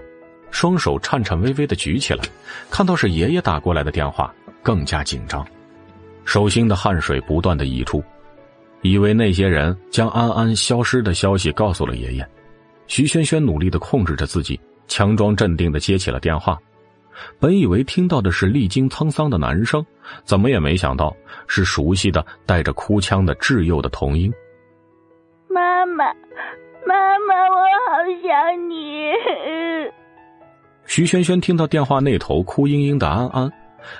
[0.51, 2.23] 双手颤颤巍巍的举起来，
[2.71, 5.45] 看到是爷爷打过来的电话，更加紧张，
[6.25, 8.05] 手心的汗水不断的溢出，
[8.83, 12.29] 以为那些人将安安消失的消息告诉了爷爷。
[12.87, 16.57] 徐萱萱努力的控制着自己，强装镇定的接起了电话。
[17.39, 19.85] 本以为听到的是历经沧桑的男声，
[20.25, 21.15] 怎么也没想到
[21.47, 24.33] 是熟悉的带着哭腔的稚幼的童音。
[25.49, 26.05] 妈妈，
[26.87, 27.57] 妈妈，我
[27.89, 29.11] 好想你。
[30.85, 33.51] 徐萱萱听到电话那头哭嘤嘤的安安，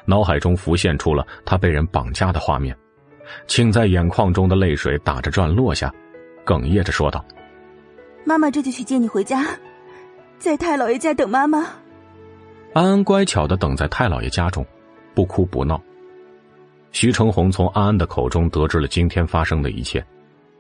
[0.05, 2.77] 脑海中浮现出了她被人绑架的画面，
[3.47, 5.93] 请在眼眶中的泪水打着转落下，
[6.45, 7.25] 哽咽着说道。
[8.25, 9.45] 妈妈这就去接你回家，
[10.39, 11.67] 在太姥爷家等妈妈。
[12.77, 14.63] 安安乖巧的等在太老爷家中，
[15.15, 15.83] 不哭不闹。
[16.93, 20.07] 徐成红从安安的口中得知了今天发生的一切，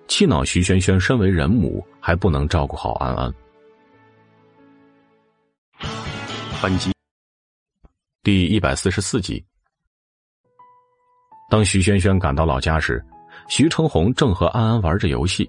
[0.08, 3.30] 气恼徐萱萱身为人母还不能照顾好安安。
[6.62, 6.90] 本集
[8.22, 9.44] 第一百四十四集。
[11.50, 13.04] 当徐萱萱赶到老家时，
[13.46, 15.46] 徐成红正和安安玩着游戏。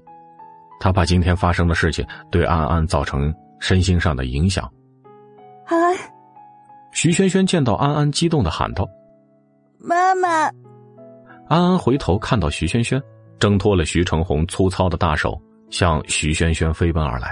[0.81, 4.69] 他怕今天发生的事情对安安造成身心上的影响。
[5.65, 5.97] 安安，
[6.98, 8.90] 徐萱萱见到安安，激动的喊道
[9.77, 10.45] ：“妈妈！”
[11.48, 13.00] 安安回头看到徐萱萱，
[13.38, 17.32] 挣脱了徐成红粗糙的大手，向徐萱萱飞奔而来。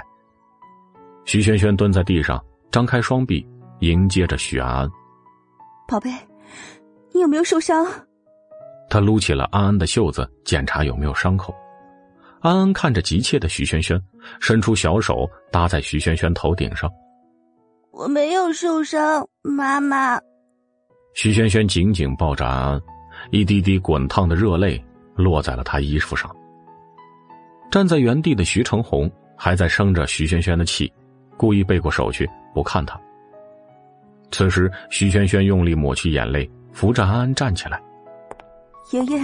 [1.24, 3.44] 徐萱萱蹲在地上，张开双臂
[3.80, 4.88] 迎接着徐安安
[5.88, 6.12] ：“宝贝，
[7.12, 7.84] 你有没有受伤？
[8.88, 11.52] 他撸起了安安的袖子，检查有没有伤口。
[12.40, 14.00] 安安看着急切的徐萱萱，
[14.40, 16.88] 伸出小手搭在徐萱萱头顶上。
[17.96, 20.20] 我没有受伤，妈妈。
[21.14, 22.82] 徐萱萱紧紧抱着安安，
[23.30, 24.84] 一滴滴滚烫的热泪
[25.14, 26.30] 落在了她衣服上。
[27.70, 30.92] 站在原地的徐成红还在生着徐萱萱的气，
[31.38, 33.00] 故意背过手去不看她。
[34.30, 37.80] 此时，徐萱萱用力抹去眼泪，扶着安安站起来。
[38.92, 39.18] 爷爷。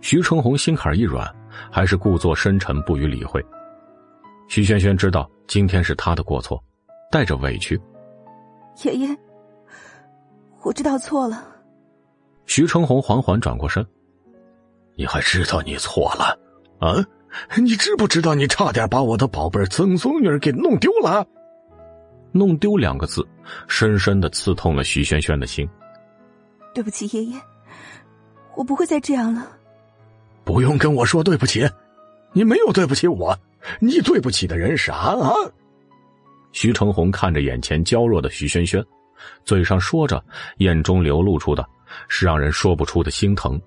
[0.00, 1.30] 徐成红心坎一软，
[1.70, 3.44] 还是故作深沉，不予理会。
[4.48, 6.62] 徐萱萱知道今天是他的过错，
[7.12, 7.78] 带着委屈。
[8.82, 9.16] 爷爷，
[10.62, 11.46] 我知道错了。
[12.46, 13.86] 徐成红缓缓转过身。
[14.96, 16.38] 你还知道你错了？
[16.80, 17.04] 啊！
[17.56, 21.26] 你知不知道你差点把我的宝贝曾孙女给弄丢了？
[22.32, 23.26] 弄丢两个字，
[23.68, 25.68] 深深的刺痛了徐萱萱的心。
[26.74, 27.38] 对不起，爷爷，
[28.54, 29.46] 我不会再这样了。
[30.44, 31.68] 不用跟我说对不起，
[32.32, 33.38] 你没有对不起我，
[33.80, 35.32] 你对不起的人啥啊？
[36.52, 38.84] 徐成红看着眼前娇弱的徐萱萱，
[39.44, 40.22] 嘴上说着，
[40.58, 41.66] 眼中流露出的
[42.08, 43.60] 是让人说不出的心疼。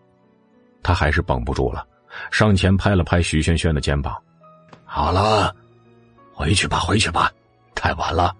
[0.81, 1.85] 他还是绷不住了，
[2.31, 4.15] 上前拍了拍徐萱萱的肩膀
[4.85, 5.53] ：“好了，
[6.31, 7.31] 回去吧，回去吧，
[7.73, 8.35] 太晚了。”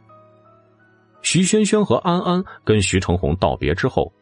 [1.23, 4.13] 徐萱萱和安安跟徐成红道别之后，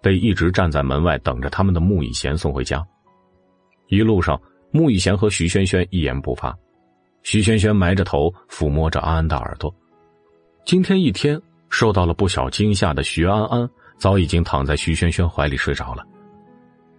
[0.00, 2.86] 被一直站在门外等着他们的穆以贤送回家。
[3.88, 6.56] 一路上，穆以贤和徐萱萱一言不发，
[7.22, 9.72] 徐萱萱埋着头抚摸着安安的耳朵。
[10.64, 16.04] 今天一天受到了不小惊吓的徐安安，早已经躺在徐萱萱怀里睡着了，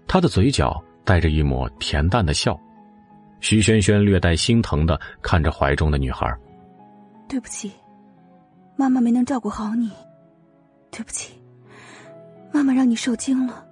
[0.07, 2.59] 他的嘴角带着一抹恬淡的笑。
[3.39, 6.33] 徐萱萱略带心疼的看着怀中的女孩
[7.27, 7.71] ：“对不起，
[8.77, 9.91] 妈妈没能照顾好你。
[10.89, 11.33] 对不起，
[12.53, 13.65] 妈妈让你受惊了。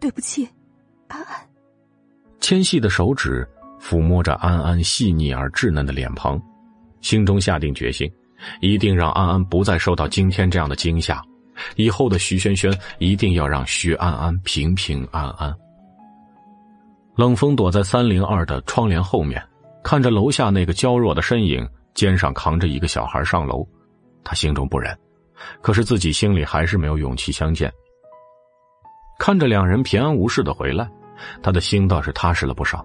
[0.00, 0.48] 对不起，
[1.06, 1.36] 安安。”
[2.40, 3.48] 纤细的手指
[3.82, 6.40] 抚摸着安安细腻而稚嫩的脸庞，
[7.00, 8.08] 心中下定决心，
[8.60, 11.20] 一定让安安不再受到今天这样的惊吓。
[11.74, 15.52] 以后的徐萱萱一定要让徐安安平平安安。
[17.16, 19.42] 冷风躲在三零二的窗帘后面，
[19.82, 23.66] 看着楼下那个娇弱的身影，肩上扛着一个小孩上楼，
[24.24, 24.96] 他心中不忍，
[25.60, 27.70] 可是自己心里还是没有勇气相见。
[29.18, 30.88] 看着两人平安无事的回来。
[31.40, 32.84] 他的心倒是踏实了不少，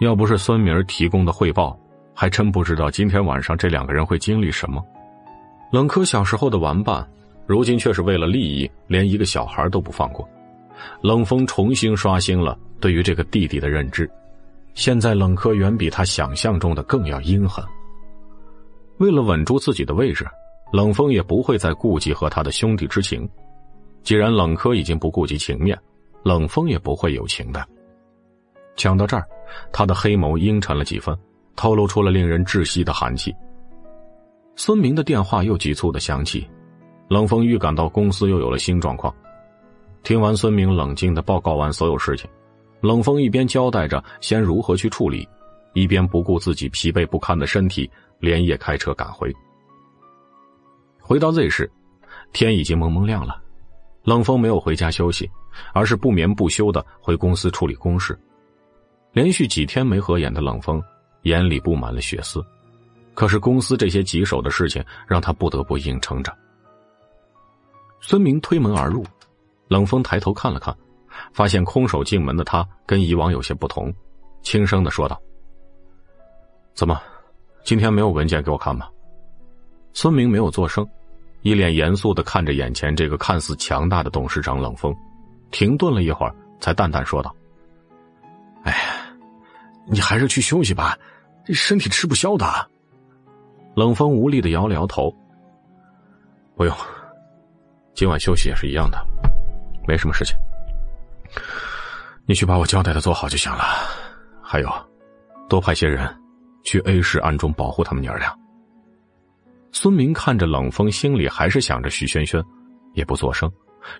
[0.00, 1.78] 要不是孙明提供的汇报，
[2.12, 4.84] 还真不知道今天晚上这两个人会经历什么。
[5.70, 7.06] 冷柯小时候的玩伴，
[7.46, 10.28] 如今却是为了利益，连一个小孩都不放过。
[11.00, 14.10] 冷风重新刷新了对于这个弟弟的认知，
[14.74, 17.64] 现在冷柯远比他想象中的更要阴狠。
[18.98, 20.26] 为了稳住自己的位置，
[20.72, 23.28] 冷风也不会再顾及和他的兄弟之情。
[24.02, 25.78] 既然冷柯已经不顾及情面。
[26.24, 27.62] 冷风也不会有情的。
[28.76, 29.26] 讲到这儿，
[29.72, 31.16] 他的黑眸阴沉了几分，
[31.56, 33.34] 透露出了令人窒息的寒气。
[34.56, 36.48] 孙明的电话又急促的响起，
[37.08, 39.14] 冷风预感到公司又有了新状况。
[40.02, 42.28] 听完孙明冷静的报告完所有事情，
[42.80, 45.26] 冷风一边交代着先如何去处理，
[45.72, 49.32] 一边不顾自己疲惫不堪的身体，连夜开车赶回。
[51.00, 51.70] 回到 Z 市，
[52.32, 53.40] 天已经蒙蒙亮了。
[54.04, 55.30] 冷风没有回家休息，
[55.72, 58.18] 而是不眠不休的回公司处理公事。
[59.14, 60.82] 连续几天没合眼的冷风，
[61.22, 62.44] 眼里布满了血丝。
[63.14, 66.36] 可是公司这些棘手的事情，让他不得不硬撑着。
[68.00, 69.06] 孙明推门而入，
[69.68, 70.76] 冷风抬头看了看，
[71.32, 73.94] 发现空手进门的他跟以往有些不同，
[74.42, 75.18] 轻声的说道
[76.74, 77.00] ：“怎么，
[77.62, 78.88] 今天没有文件给我看吗？”
[79.94, 80.84] 孙明没有作声。
[81.42, 84.92] 一脸严肃的看着眼前这个看似强大的董事长冷风，
[85.50, 87.36] 停顿了一会儿，才淡淡说道
[88.64, 89.03] ：“哎呀，
[89.86, 90.98] 你还是去休息吧，
[91.44, 92.46] 这身体吃不消的。”
[93.74, 95.14] 冷风无力的摇了摇头
[96.54, 96.76] ：“不用，
[97.94, 98.98] 今晚休息也是一样的，
[99.86, 100.36] 没什么事情。
[102.26, 103.64] 你去把我交代的做好就行了。
[104.40, 104.70] 还有，
[105.48, 106.08] 多派些人
[106.64, 108.32] 去 A 市暗中保护他们娘俩。”
[109.72, 112.40] 孙明看着冷风，心里还是想着徐萱萱，
[112.92, 113.50] 也不作声，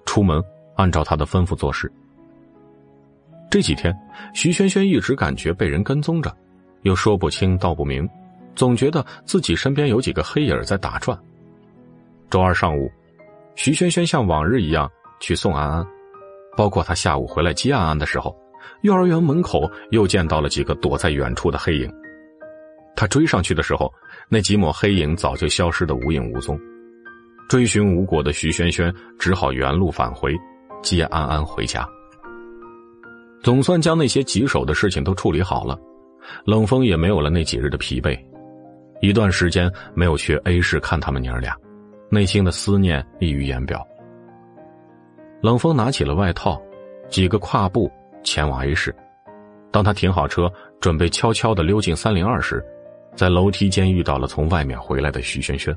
[0.06, 0.40] 出门
[0.76, 1.92] 按照他的吩咐做事。
[3.55, 3.97] 这几天，
[4.34, 6.36] 徐萱萱一直感觉被人跟踪着，
[6.83, 8.05] 又说不清道不明，
[8.57, 11.16] 总觉得自己身边有几个黑影在打转。
[12.28, 12.91] 周二上午，
[13.55, 15.86] 徐萱萱像往日一样去送安安，
[16.57, 18.36] 包括他下午回来接安安的时候，
[18.83, 21.89] 幼儿园门口又见到了几个躲在远处的黑影。
[22.97, 23.89] 他追上去的时候。
[24.28, 26.58] 那几抹黑影早就消失的无影无踪，
[27.49, 30.34] 追寻无果的徐萱萱只好原路返回，
[30.83, 31.89] 接安安回家。
[33.44, 35.78] 总算将那些棘手的事情都处理好了，
[36.47, 38.18] 冷风也没有了那几日的疲惫。
[39.02, 41.55] 一段时间没有去 A 市看他们娘俩，
[42.10, 43.86] 内心的思念溢于言表。
[45.42, 46.58] 冷风拿起了外套，
[47.10, 47.92] 几个跨步
[48.23, 48.94] 前往 A 市。
[49.70, 50.50] 当他停好车，
[50.81, 52.64] 准备悄悄的溜进三零二时，
[53.14, 55.76] 在楼梯间遇到了从外面回来的徐萱萱，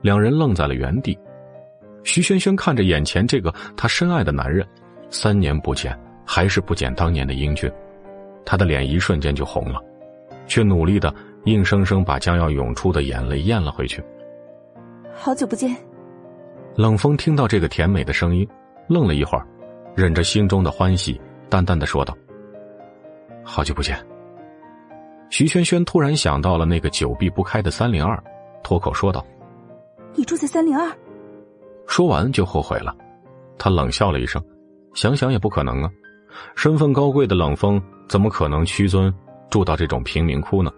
[0.00, 1.18] 两人愣在了原地。
[2.02, 4.66] 徐萱萱看着眼前这个她深爱的男人，
[5.10, 5.94] 三年不见，
[6.30, 7.72] 还是不减当年的英俊，
[8.44, 9.80] 他的脸一瞬间就红了，
[10.46, 11.12] 却努力的
[11.46, 14.04] 硬生生把将要涌出的眼泪咽了回去。
[15.14, 15.74] 好久不见。
[16.76, 18.46] 冷风听到这个甜美的声音。
[18.88, 19.46] 愣了一会儿，
[19.94, 22.16] 忍着心中的欢喜，淡淡的说道
[23.44, 24.02] ：“好久不见。”
[25.28, 28.18] 徐萱萱突然想到了那个久闭不开的三零二，
[28.62, 29.22] 脱口说道
[30.16, 30.90] ：“你住在三零二？”
[31.86, 32.96] 说完就后悔了，
[33.58, 34.42] 他冷笑了一声，
[34.94, 35.90] 想想也不可能啊，
[36.54, 39.12] 身份高贵的冷风怎么可能屈尊
[39.50, 40.70] 住到这种贫民窟呢？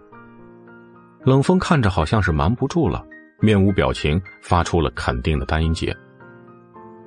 [1.23, 3.05] 冷风看着好像是瞒不住了，
[3.39, 5.95] 面无表情，发出了肯定的单音节。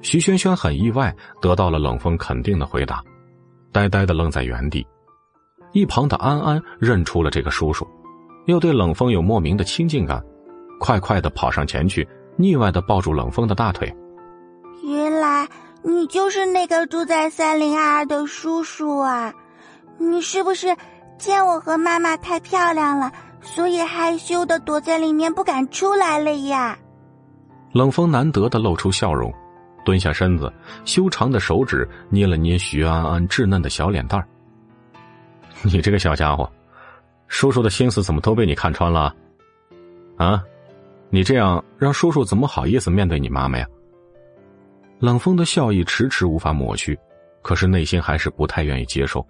[0.02, 3.02] 徐萱萱很意外，得到了冷风肯定的回答，
[3.73, 4.86] 呆呆的愣在原地。
[5.73, 7.84] 一旁的安安认出了这个叔叔，
[8.47, 10.23] 又对冷风有莫名的亲近感，
[10.78, 13.92] 快快的跑上前去，腻歪的抱住冷风的大腿。
[14.84, 15.49] 原来
[15.87, 19.35] 你就是那个住在三零二的叔叔啊！
[19.99, 20.75] 你是不是
[21.19, 26.79] 见我和妈妈太漂亮了，所以害羞的躲在里面不敢出来了呀？
[27.73, 29.33] 冷风难得的露出笑容。
[29.85, 30.51] 蹲下身子，
[30.87, 34.27] 修长的手指捏了捏徐安安稚嫩的小脸蛋儿。
[35.61, 36.51] 你这个小家伙，
[37.29, 39.15] 叔叔的心思怎么都被你看穿了？
[40.17, 40.43] 啊，
[41.11, 43.67] 你这样让叔叔怎么好意思面对你妈妈呀？
[45.05, 46.99] 冷风的笑意迟迟无法抹去，
[47.42, 49.23] 可是内心还是不太愿意接受。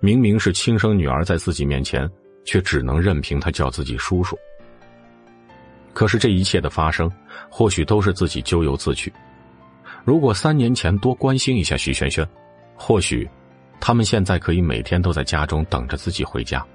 [0.00, 2.10] 明明是亲生女儿在自己面前，
[2.46, 4.38] 却只能任凭他叫自己叔叔。
[5.92, 7.12] 可是这一切的发生，
[7.50, 9.12] 或许都是自己咎由自取。
[10.02, 12.26] 如果三年前多关心一下徐萱萱，
[12.74, 13.28] 或许
[13.82, 16.66] 他们现在可以每天都在家中等着自己回家。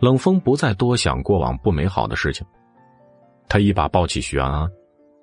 [0.00, 2.44] 冷风不再多想过往不美好的事情，
[3.48, 4.68] 他一把抱起徐安安，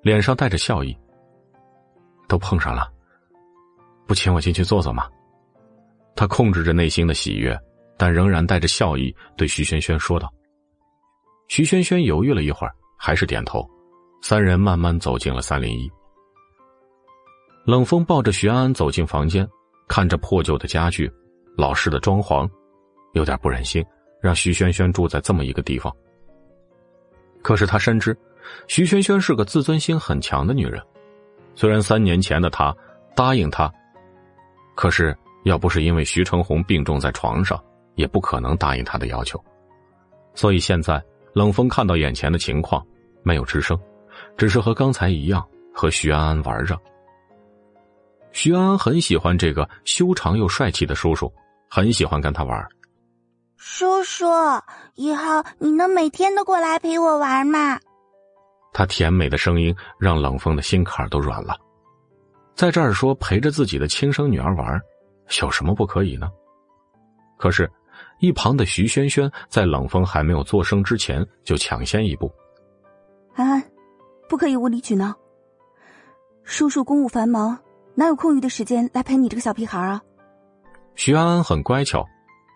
[0.00, 0.96] 脸上带着笑意。
[2.28, 2.90] 都碰上了，
[4.06, 5.08] 不请我进去坐坐吗？
[6.14, 7.58] 他控制着内心的喜悦，
[7.96, 10.32] 但仍然带着笑意对徐萱萱说道。
[11.48, 13.68] 徐萱萱犹豫了一会儿，还是点头。
[14.22, 15.88] 三人慢慢走进了三零一。
[17.64, 19.46] 冷风抱着徐安安走进房间，
[19.86, 21.12] 看着破旧的家具、
[21.56, 22.48] 老式的装潢，
[23.12, 23.84] 有点不忍心
[24.20, 25.94] 让徐萱萱住在这么一个地方。
[27.42, 28.16] 可是他深知，
[28.66, 30.82] 徐萱萱是个自尊心很强的女人。
[31.56, 32.72] 虽然三年前的他
[33.16, 33.72] 答应他，
[34.76, 37.58] 可是要不是因为徐成红病重在床上，
[37.94, 39.42] 也不可能答应他的要求。
[40.34, 41.02] 所以现在
[41.32, 42.86] 冷风看到眼前的情况，
[43.22, 43.76] 没有吱声，
[44.36, 45.42] 只是和刚才一样
[45.74, 46.78] 和徐安安玩着。
[48.32, 51.32] 徐安安很喜欢这个修长又帅气的叔叔，
[51.70, 52.68] 很喜欢跟他玩。
[53.56, 54.26] 叔叔，
[54.94, 57.80] 以后你能每天都过来陪我玩吗？
[58.76, 61.56] 他甜美的声音让冷风的心坎都软了。
[62.54, 64.78] 在这儿说陪着自己的亲生女儿玩，
[65.40, 66.28] 有什么不可以呢？
[67.38, 67.66] 可是，
[68.20, 72.30] 一旁的徐萱萱在冷风还没有作声之前，就抢先一步
[73.32, 73.64] ：“安安，
[74.28, 75.14] 不可以无理取闹。
[76.44, 77.58] 叔叔公务繁忙。”
[77.98, 79.98] 哪有空余的时间来陪你这个小屁孩啊？
[80.96, 82.04] 徐安安很乖巧，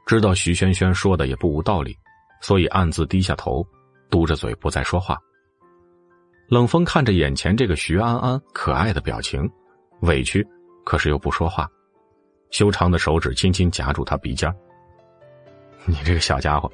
[0.04, 1.96] 知道徐萱萱说的也不无道理，
[2.42, 3.66] 所以暗自低下头，
[4.10, 5.18] 嘟着嘴不再说话。
[6.50, 9.48] 冷风看着眼前这个徐安安可爱的表情，
[10.00, 10.44] 委屈，
[10.84, 11.70] 可是又不说话，
[12.50, 14.52] 修长的手指轻轻夹住他鼻尖。
[15.84, 16.68] 你这个小家伙，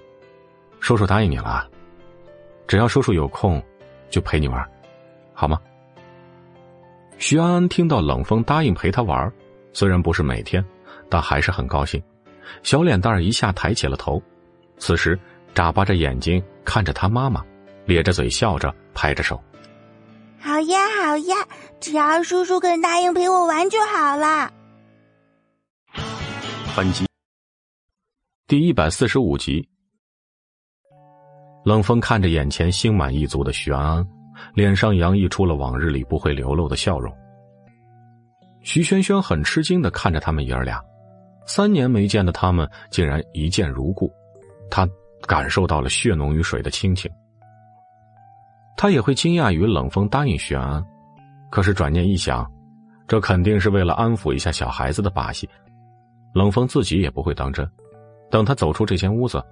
[0.81, 1.69] 叔叔答应你了，
[2.67, 3.63] 只要叔叔有空，
[4.09, 4.67] 就陪你玩，
[5.35, 5.61] 好吗？
[7.19, 9.31] 徐安安听到冷风答应陪他玩，
[9.75, 10.65] 虽然不是每天，
[11.11, 12.03] 但还是很高兴，
[12.63, 14.23] 小脸蛋一下抬起了头。
[14.79, 15.21] 此时，
[15.55, 17.45] 眨巴着眼睛看着他妈妈，
[17.85, 19.39] 咧着嘴笑着，拍着手
[20.41, 21.35] ：“好呀，好呀，
[21.81, 24.53] 只要叔叔肯答应陪我玩就好了。”
[26.77, 27.07] 本集
[28.47, 29.69] 第一百四十五集。
[31.65, 34.07] 冷风看着眼前心满意足的徐安安。
[34.55, 37.11] 脸上洋溢出了往日里不会流露的笑容。
[38.63, 40.79] 徐萱萱很吃惊的看着他们爷儿俩，
[41.47, 44.13] 三年没见的他们竟然一见如故，
[44.71, 44.87] 他
[45.27, 47.11] 感受到了血浓于水的亲情。
[48.77, 50.87] 他也会惊讶于冷风答应徐安安，
[51.51, 52.47] 可是转念一想，
[53.09, 55.49] 这肯定是为了安抚一下小孩子的把戏。
[56.35, 57.67] 冷风自己也不会当真，
[58.31, 59.43] 等他走出这间屋子，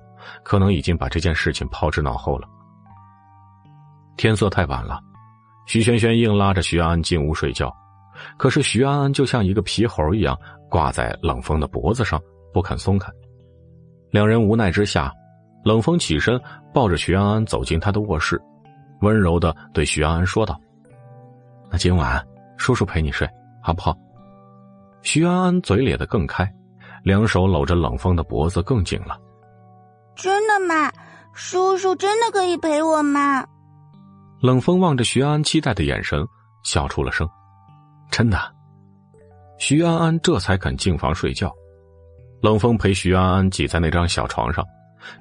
[0.43, 2.47] 可能已经把这件事情抛之脑后了。
[4.19, 5.01] 天色太晚了，
[5.67, 7.75] 徐萱萱硬拉着徐安安进屋睡觉，
[8.37, 10.39] 可是徐安安就像一个皮猴一样
[10.69, 12.21] 挂在冷风的脖子上，
[12.53, 13.11] 不肯松开。
[14.11, 15.11] 两人无奈之下，
[15.65, 16.39] 冷风起身
[16.75, 18.39] 抱着徐安安走进他的卧室，
[19.05, 20.61] 温柔的对徐安安说道
[21.71, 22.27] ：“那今晚
[22.57, 23.29] 叔叔陪你睡，
[23.63, 23.97] 好不好？”
[25.03, 26.51] 徐安安嘴咧得更开。
[27.05, 29.21] 两手搂着冷风的脖子更紧了。
[30.17, 30.91] 真的吗？
[31.35, 33.47] 叔叔真的可以陪我吗？
[34.41, 36.27] 冷风望着徐安安期待的眼神，
[36.63, 37.29] 笑出了声。
[38.11, 38.39] 真的。
[39.59, 41.53] 徐安安这才肯进房睡觉。
[42.41, 44.65] 冷风陪徐安安挤在那张小床上，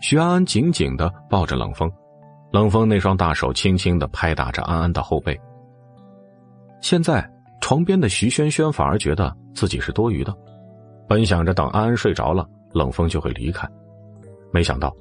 [0.01, 1.91] 徐安安紧紧的抱着冷风，
[2.53, 5.35] 冷风那双大手轻轻的拍打着安安的后背。
[6.81, 7.27] 现在
[7.59, 10.31] 床边的徐萱萱反而觉得自己是多余的。
[11.07, 13.67] 本想着等安安睡着了，冷风就会离开，
[14.51, 14.95] 没想到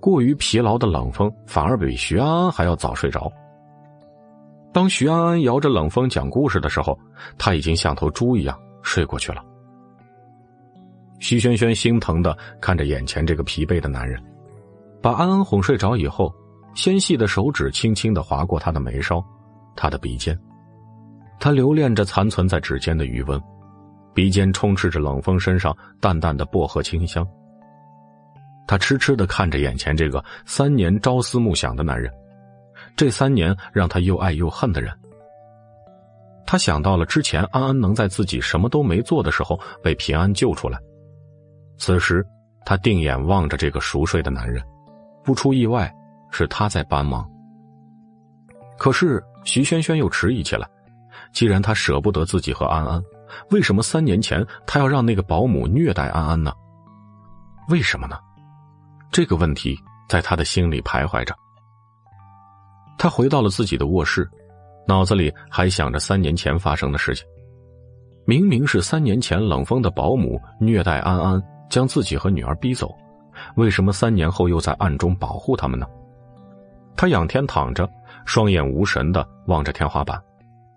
[0.00, 3.30] 过于疲劳的冷风反而比徐安安还要早睡着。
[4.72, 6.98] 当徐安安摇着冷风讲故事的时候，
[7.38, 9.44] 他已经像头猪一样睡过去了。
[11.20, 14.20] 徐萱萱心疼的看着眼前这个疲惫的男人，
[15.00, 16.34] 把安安哄睡着以后，
[16.76, 19.24] 纤细的手指轻轻的划过他的眉梢，
[19.74, 20.38] 他的鼻尖，
[21.40, 23.42] 他留恋着残存在指尖的余温。
[24.14, 27.26] 鼻尖充斥着冷风身上淡淡的薄荷清香。
[28.66, 32.12] 他痴痴的看着眼前这个三年朝思暮想的男人，
[32.94, 34.92] 这三年让他又爱又恨的人。
[36.46, 40.78] 他想到了之前安安能在自己什么都没做的时候被平安救出来。
[41.78, 42.24] 此时，
[42.64, 44.62] 他定眼望着这个熟睡的男人，
[45.24, 45.92] 不出意外，
[46.36, 47.26] 是他在帮忙。
[48.76, 50.68] 可是徐萱萱又迟疑起来，
[51.32, 53.02] 既然他舍不得自己和安安。
[53.50, 56.52] 为什么三年前他要让那个保姆虐待安安呢？
[57.70, 58.18] 为什么呢？
[59.10, 59.74] 这个问题
[60.10, 61.34] 在他的心里徘徊着。
[62.98, 64.28] 他回到了自己的卧室，
[64.86, 67.26] 脑子里还想着三年前发生的事情。
[68.26, 72.94] 明明是三年前冷风的保姆虐待安安，将自己和女儿逼走，
[73.56, 75.86] 为什么三年后又在暗中保护他们呢？
[76.96, 77.88] 他仰天躺着，
[78.24, 80.20] 双眼无神的望着天花板，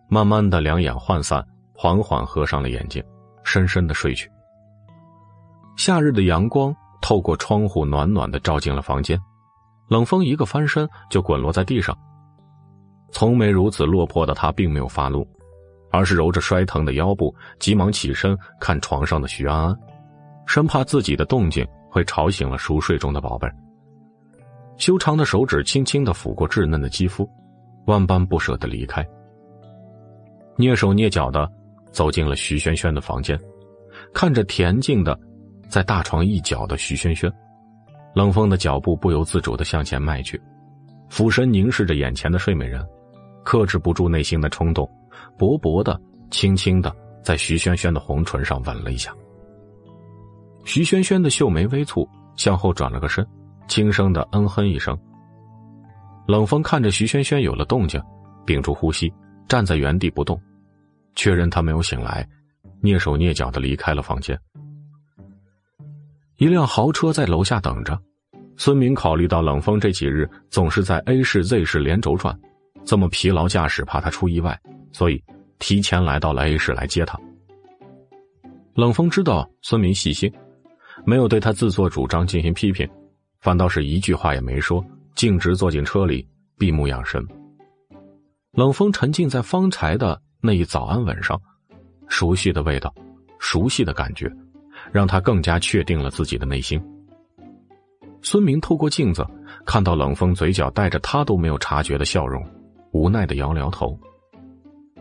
[0.07, 1.45] 慢慢的两眼涣散。
[1.81, 3.01] 缓缓合上了眼睛，
[3.45, 4.29] 深深的睡去。
[5.77, 9.17] 夏日的阳光透过窗户暖暖的照进了房间，
[9.87, 11.97] 冷风一个翻身就滚落在地上。
[13.13, 15.25] 从没如此落魄的他并没有发怒，
[15.89, 19.79] 而是揉着摔疼的腰部，急忙起身看床上的徐安安，
[20.45, 23.49] 生怕自己的动静会吵醒了熟睡中的宝贝
[24.79, 27.29] 修长的手指轻轻的抚过稚嫩的肌肤，
[27.85, 29.07] 万般不舍的离开，
[30.57, 31.47] 蹑手蹑脚的。
[31.91, 33.37] 走进了徐萱萱的房间，
[34.13, 35.19] 看着恬静的
[35.67, 37.33] 在大床一角的徐萱萱，
[38.13, 40.39] 冷风的脚步不由自主的向前迈去，
[41.09, 42.87] 俯身凝视着眼前的睡美人，
[43.43, 44.87] 克制不住内心的冲动，
[45.35, 45.99] 薄薄的、
[46.29, 49.11] 轻轻的在徐萱萱的红唇上吻了一下。
[50.65, 53.27] 徐萱萱的秀眉微蹙，向后转了个身，
[53.69, 54.97] 轻声的嗯哼一声。
[56.27, 58.01] 冷风看着徐萱萱有了动静，
[58.45, 59.13] 屏住呼吸，
[59.47, 60.39] 站在原地不动。
[61.15, 62.27] 确认他没有醒来，
[62.81, 64.37] 蹑手蹑脚的离开了房间。
[66.37, 67.97] 一辆豪车在楼下等着。
[68.57, 72.37] 孙明考虑到冷风这几日总是在 A 市、Z 市连轴转，
[72.83, 74.59] 这么疲劳驾驶，怕他出意外，
[74.91, 75.23] 所以
[75.59, 77.17] 提前来到了 A 市来接他。
[78.75, 80.31] 冷风知道孙明细心，
[81.05, 82.87] 没有对他自作主张进行批评，
[83.39, 84.83] 反倒是一句话也没说，
[85.15, 86.27] 径直坐进车里，
[86.57, 87.25] 闭目养神。
[88.51, 90.21] 冷风沉浸在方才的。
[90.41, 91.37] 那一早安吻上，
[92.07, 92.95] 熟悉的味道，
[93.39, 94.31] 熟悉的感觉，
[94.89, 96.81] 让他更加确定了自己的内心。
[98.21, 99.27] 孙明透过镜子
[99.65, 102.41] 看到冷风嘴角带着他都没有察觉的笑容，
[102.91, 103.99] 无奈的摇摇头。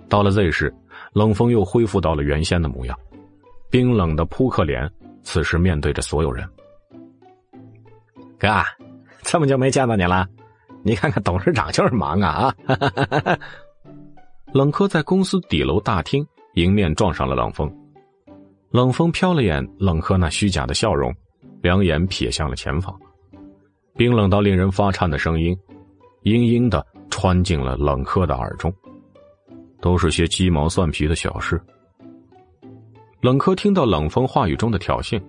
[0.09, 0.75] 到了 Z 市，
[1.13, 2.99] 冷风又恢复到了原先的模样，
[3.71, 4.91] 冰冷的扑克脸，
[5.23, 6.45] 此时面对着所有人。
[8.39, 8.49] 哥，
[9.23, 10.27] 这么久没见到你了，
[10.85, 13.39] 你看看董事长就是忙啊啊！
[14.53, 17.69] 冷柯在公司底楼大厅迎面撞上了冷风，
[18.71, 21.13] 冷风瞟了眼冷柯那虚假的笑容，
[21.61, 22.97] 两眼瞥向了前方，
[23.97, 25.53] 冰冷到令人发颤的声音，
[26.23, 28.73] 嘤嘤的穿进了冷柯的耳中，
[29.81, 31.61] 都是些鸡毛蒜皮的小事。
[33.21, 35.21] 冷柯听到冷风话语中的挑衅，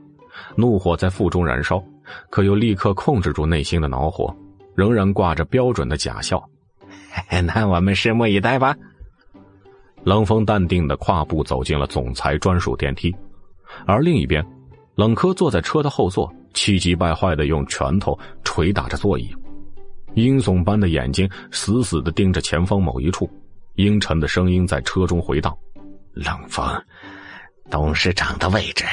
[0.56, 1.84] 怒火在腹中燃烧，
[2.30, 4.36] 可又立刻控制住内心的恼火，
[4.76, 6.44] 仍然挂着标准的假笑。
[7.44, 8.76] 那我们拭目以待吧。
[10.04, 13.14] 冷风淡定的跨步走进了总裁专属电梯，
[13.86, 14.46] 而另一边，
[14.96, 19.30] 冷柯坐在车的后座，气急败坏的用拳头捶打着座椅，
[20.14, 23.30] 鹰悚般的眼睛死死的盯着前方某一处，
[23.76, 25.56] 阴沉的声音在车中回荡
[26.16, 26.66] ：“冷风，
[27.70, 28.86] 董事长的位置，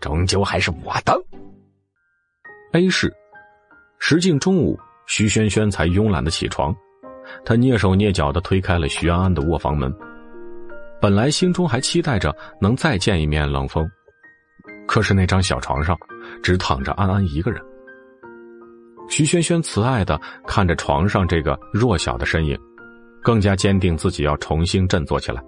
[0.00, 1.16] 终究还是我的。”
[2.72, 3.12] A 市，
[3.98, 6.72] 时近中午，徐轩轩才慵懒的起床，
[7.44, 9.92] 他蹑手蹑脚的推开了徐安安的卧房门。
[11.00, 13.84] 本来心中还期待着能再见一面冷风，
[14.86, 15.98] 可是那张小床上
[16.44, 17.60] 只躺着安安一个人。
[19.08, 22.56] 徐萱萱慈爱的看着床上这个弱小的身影，
[23.20, 25.42] 更加坚定自己要重新振作起来。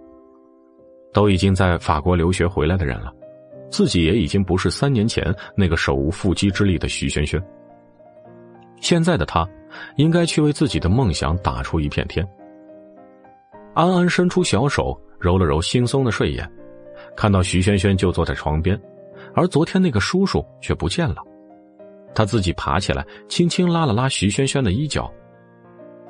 [1.13, 3.13] 都已经在法国留学回来的人了，
[3.73, 7.43] 自己也已经不是三年前那个手无缚鸡之力的徐萱萱。
[8.81, 9.45] 现在的他，
[9.97, 12.25] 应该去为自己的梦想打出一片天。
[13.75, 14.97] 安安伸出小手。
[15.23, 16.51] 揉了揉惺忪的睡眼，
[17.17, 18.77] 看到徐萱萱就坐在床边，
[19.37, 21.19] 而昨天那个叔叔却不见了。
[22.13, 25.09] 他自己爬起来，轻轻拉了拉徐萱萱的衣角。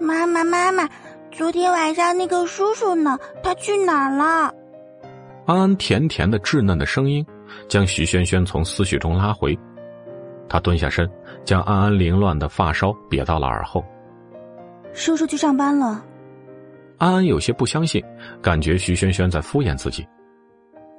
[0.00, 0.88] 妈妈，妈妈，
[1.30, 3.18] 昨天晚上那个叔叔呢？
[3.42, 4.50] 他去哪儿了？
[5.44, 7.22] 安安甜甜的稚嫩的声音，
[7.68, 9.58] 将徐萱萱从思绪中拉回。
[10.48, 11.10] 他蹲下身，
[11.44, 13.84] 将安安凌乱的发梢别到了耳后。
[14.92, 16.04] 叔叔去上班了。
[16.98, 18.04] 安安有些不相信，
[18.42, 20.06] 感觉徐萱萱在敷衍自己。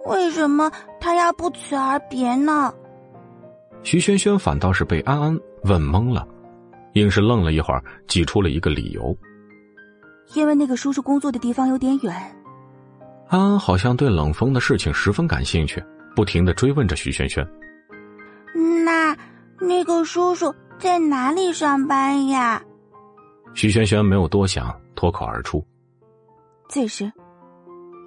[0.05, 2.73] 为什么他要不辞而别呢？
[3.83, 6.27] 徐萱萱反倒是被安安问懵了，
[6.93, 9.15] 硬是愣了一会儿，挤出了一个理由
[10.35, 12.13] ：“因为那个叔叔工作的地方有点远。”
[13.29, 15.83] 安安好像对冷风的事情十分感兴趣，
[16.15, 17.45] 不停的追问着徐萱萱
[18.85, 19.15] ：“那
[19.59, 22.61] 那个叔叔在哪里上班呀？”
[23.55, 25.63] 徐萱萱没有多想，脱口而出。
[26.69, 27.11] Z 市，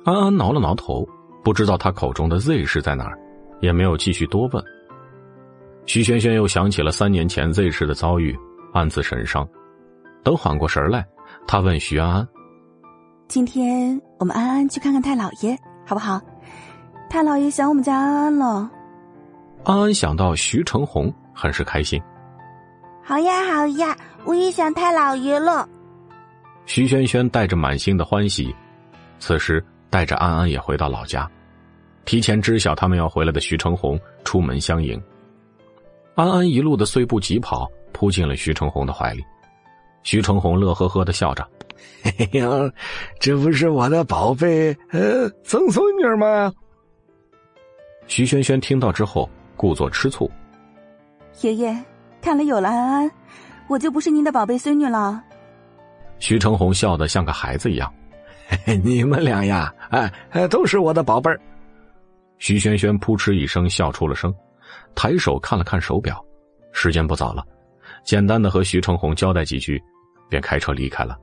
[0.04, 1.06] 安安挠了挠头，
[1.44, 3.18] 不知道他口中的 Z 市在哪儿，
[3.60, 4.64] 也没有继续多问。
[5.84, 8.36] 徐萱萱又想起了三年前 Z 市的遭遇，
[8.72, 9.48] 暗自神伤。
[10.24, 11.06] 等缓过神来，
[11.46, 12.28] 他问徐安安
[13.28, 16.20] ：“今天我们安安去看看太老爷，好不好？
[17.08, 18.70] 太老爷想我们家安安了。”
[19.64, 22.00] 安安想到徐成红，很是开心。
[23.02, 25.68] 好呀，好呀，我也想太老爷了。
[26.66, 28.54] 徐萱萱带着满心的欢喜，
[29.18, 31.28] 此时带着安安也回到老家，
[32.04, 35.00] 提前知晓他们要回来的徐成红出门相迎。
[36.16, 39.24] 安安一路的碎步疾跑，扑进了徐成红的怀里。
[40.02, 41.46] 徐成红乐呵呵的笑着
[42.02, 42.48] ：“哎呀，
[43.20, 46.52] 这不是我的宝贝呃曾孙女吗？”
[48.06, 50.30] 徐萱萱听到之后，故作吃醋
[51.42, 51.76] ：“爷爷，
[52.20, 53.10] 看来有了安安，
[53.68, 55.22] 我就不是您的宝贝孙女了。”
[56.18, 57.92] 徐成红笑得像个孩子一样，
[58.82, 61.40] 你们俩呀，哎，都是我的宝贝儿。
[62.38, 64.34] 徐萱萱扑哧一声笑出了声，
[64.94, 66.24] 抬手看了看手表，
[66.72, 67.44] 时间不早了，
[68.04, 69.82] 简单的和徐成红交代几句，
[70.28, 71.18] 便开车离开了。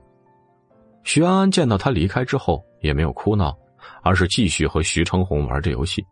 [1.03, 3.56] 徐安安见到他离开之后，也没有哭闹，
[4.03, 6.06] 而是继续和徐成红玩着游戏。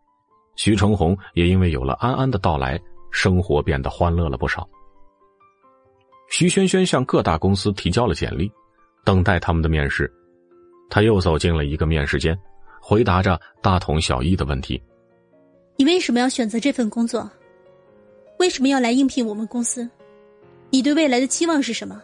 [0.56, 4.68] 徐成红也因为有了安安的到来，生活变得欢乐了不少。
[6.30, 8.50] 徐萱萱向各大公司提交了简历。
[9.04, 10.08] 等待他们的面试，
[10.88, 12.38] 他又走进了一个面试间，
[12.80, 14.80] 回答着大同小异的问题
[15.74, 17.28] ：“你为什么要选择这份工作？
[18.38, 19.90] 为什么要来应聘我们公司？
[20.70, 22.00] 你对未来的期望是什么？”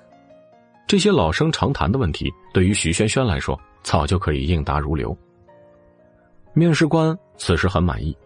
[0.89, 5.17] 这些老生常谈的问题，对于徐萱萱来说，早就可以应答如流。
[6.53, 8.17] 面试官此时很满意，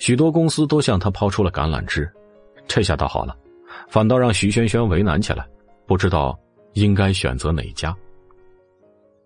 [0.00, 2.10] 许多公司都向他抛出了橄榄枝，
[2.66, 3.36] 这下倒好了，
[3.88, 5.46] 反倒让徐萱萱为难起来，
[5.86, 6.36] 不知道。
[6.74, 7.92] 应该选择哪家？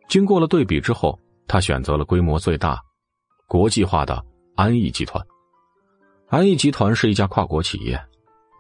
[0.08, 2.80] 经过了对比之后，他选择了规模最大、
[3.46, 4.24] 国际化的
[4.56, 5.22] 安逸集团。
[6.30, 8.02] 安逸集团是一家跨国企业，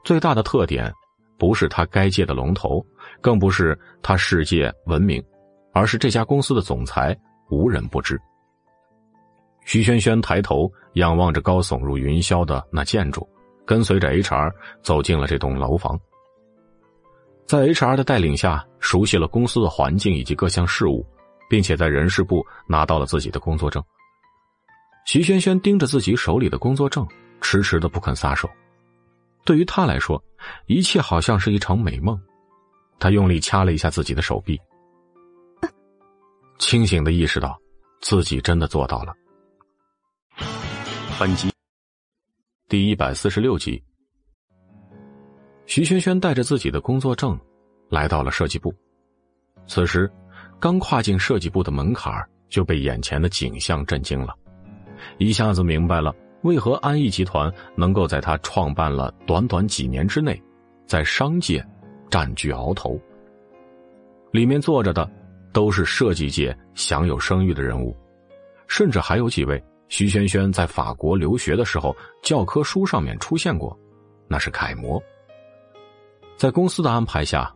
[0.04, 0.92] 最大的特点
[1.38, 2.84] 不是它该界的龙头，
[3.22, 5.24] 更不是它世界闻名，
[5.72, 7.18] 而是这家公司的总裁
[7.48, 8.20] 无人不知。
[9.64, 13.26] 徐萱萱抬头仰望着高耸入云霄的那建筑，
[13.64, 14.52] 跟随着 HR
[14.82, 15.98] 走进了这栋楼房。
[17.46, 21.04] 在 HR 的带领下，熟悉了公司的环境以及各项事务，
[21.48, 23.82] 并且在人事部拿到了自己的工作证。
[25.06, 27.06] 徐萱萱盯着自己手里的工作证，
[27.40, 28.48] 迟迟的不肯撒手。
[29.44, 30.22] 对于他来说，
[30.66, 32.18] 一切好像是一场美梦。
[32.98, 34.58] 他用力掐了一下自己的手臂，
[36.58, 37.58] 清醒的意识到，
[38.00, 39.14] 自己真的做到了。
[41.16, 41.48] 本集
[42.68, 43.80] 第一百四十六集。
[45.64, 47.38] 徐萱萱带着自己的工作证，
[47.88, 48.74] 来到了设计部。
[49.68, 50.10] 此时，
[50.58, 52.12] 刚跨进设计部的门槛
[52.48, 54.34] 就被眼前的景象震惊了，
[55.18, 56.12] 一下子明白了
[56.42, 60.42] 为何安逸集团能够在他创办了短短几年之内，
[60.84, 61.64] 在商界
[62.10, 63.00] 占据鳌头。
[64.32, 65.08] 里面坐着的
[65.52, 67.96] 都是设计界享有声誉的人物，
[68.66, 73.78] 甚至还有几位徐萱萱在法国留学的时候教科书上面出现过，
[74.26, 75.02] 那是楷模。
[76.36, 77.54] 在公司的安排下，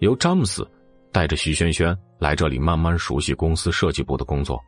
[0.00, 0.68] 由詹姆斯
[1.12, 4.60] 带着徐萱萱来这里慢慢熟悉公司设计部的工作。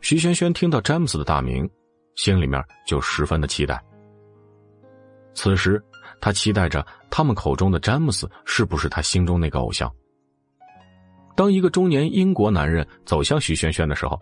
[0.00, 1.68] 徐萱萱听到詹姆斯的大名，
[2.14, 3.82] 心里面就十分的期待。
[5.34, 5.82] 此时，
[6.20, 9.90] 他期待着他们口中的詹姆斯是不是他心中那个偶像。
[11.36, 14.20] 当一个中年英国男人走向徐萱萱的时候，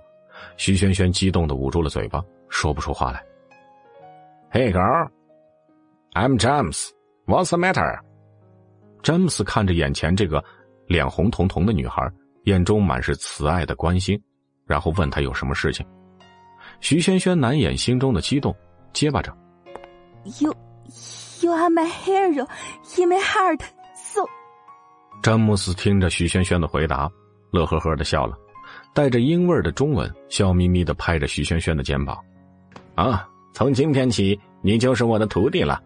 [0.56, 3.24] 徐萱萱激动的捂住了嘴巴，说不出话来。
[4.52, 5.08] Hey girl,
[6.14, 6.88] I'm James.
[7.26, 8.00] What's the matter？
[9.02, 10.42] 詹姆斯看着眼前这个
[10.86, 12.10] 脸红彤彤的女孩，
[12.44, 14.20] 眼中满是慈爱的关心，
[14.66, 15.86] 然后问她有什么事情。
[16.80, 18.54] 徐萱萱难掩心中的激动，
[18.92, 19.32] 结巴着
[20.40, 20.54] ：“You,
[21.40, 22.46] you are my hero
[22.96, 23.60] in my heart,
[23.94, 24.22] so。”
[25.22, 27.10] 詹姆斯听着徐萱萱的回答，
[27.50, 28.36] 乐呵呵的笑了，
[28.98, 32.18] 带着英味的中文，笑眯眯的拍着徐萱萱的肩膀
[32.96, 35.80] ：“啊，从今天起，你就是我的徒弟了。”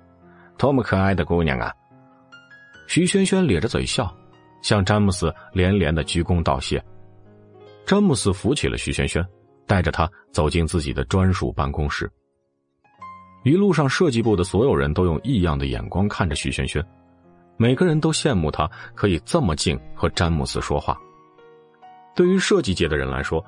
[0.56, 1.70] 多么可爱的姑娘啊！
[2.88, 4.10] 徐萱萱咧着嘴笑，
[4.62, 6.82] 向詹姆斯连连的鞠躬道谢。
[7.84, 9.22] 詹姆斯扶起了徐萱萱，
[9.66, 12.10] 带着她走进自己的专属办公室。
[13.44, 16.82] 一路上，设计部的所有人都用异样的眼光看着徐萱萱，
[17.58, 20.96] 每个人都羡慕她可以这么近和詹姆斯说话。
[22.14, 23.44] 对于设计界的人来说，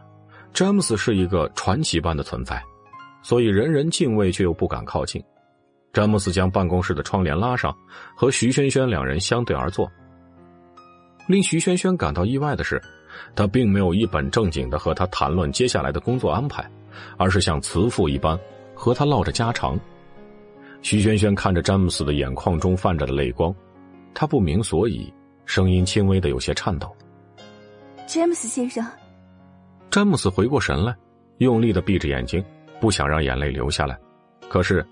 [0.52, 2.62] 詹姆斯是一个传奇般的存在，
[3.22, 5.22] 所以人人敬畏却又不敢靠近。
[5.92, 7.76] 詹姆斯将办公室的窗帘拉上，
[8.16, 9.90] 和徐萱萱两人相对而坐。
[11.26, 12.82] 令徐萱萱感到意外的是，
[13.34, 16.68] 他并没有一本正经的和他谈论接下来的工作安排，
[17.16, 18.38] 而是像慈父一般
[18.74, 19.78] 和他唠着家常。
[20.82, 23.54] 徐萱萱看着詹姆斯的眼眶中泛着的泪光，
[24.12, 25.12] 他不明所以，
[25.46, 26.94] 声音轻微的有些颤抖
[28.06, 28.84] ：“詹姆斯先生。”
[29.90, 30.96] 詹姆斯回过神来，
[31.38, 32.44] 用力的闭着眼睛，
[32.80, 33.98] 不想让眼泪流下来，
[34.48, 34.86] 可是。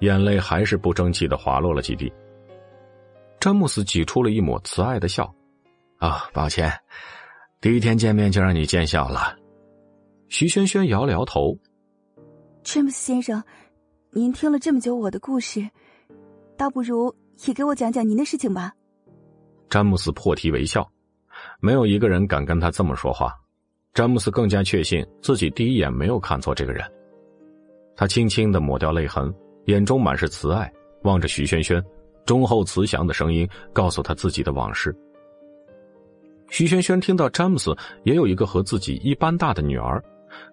[0.00, 2.12] 眼泪还是不争气的滑落了几滴。
[3.38, 5.32] 詹姆斯挤出了一抹慈爱的笑
[5.98, 6.70] ，“啊，抱歉，
[7.60, 9.38] 第一天见面就让你见笑了。”
[10.28, 11.56] 徐萱萱摇了摇头
[12.64, 13.42] ，“詹姆斯先生，
[14.10, 15.66] 您听了这么久我的故事，
[16.58, 17.14] 倒不如
[17.46, 18.72] 也给我讲讲您的事情吧。”
[19.70, 20.86] 詹姆斯破涕为笑，
[21.60, 23.32] 没有一个人敢跟他这么说话。
[23.92, 26.84] 詹姆斯更加确信自己第一眼没有看错这个人。
[27.96, 29.32] 他轻轻的抹掉泪痕。
[29.66, 30.70] 眼中满是慈爱，
[31.04, 31.82] 望着徐萱萱，
[32.26, 34.94] 忠厚慈祥的声音告诉他自己的往事。
[36.50, 40.04] 徐萱萱听到詹姆斯也有一个和自己一般大的女儿，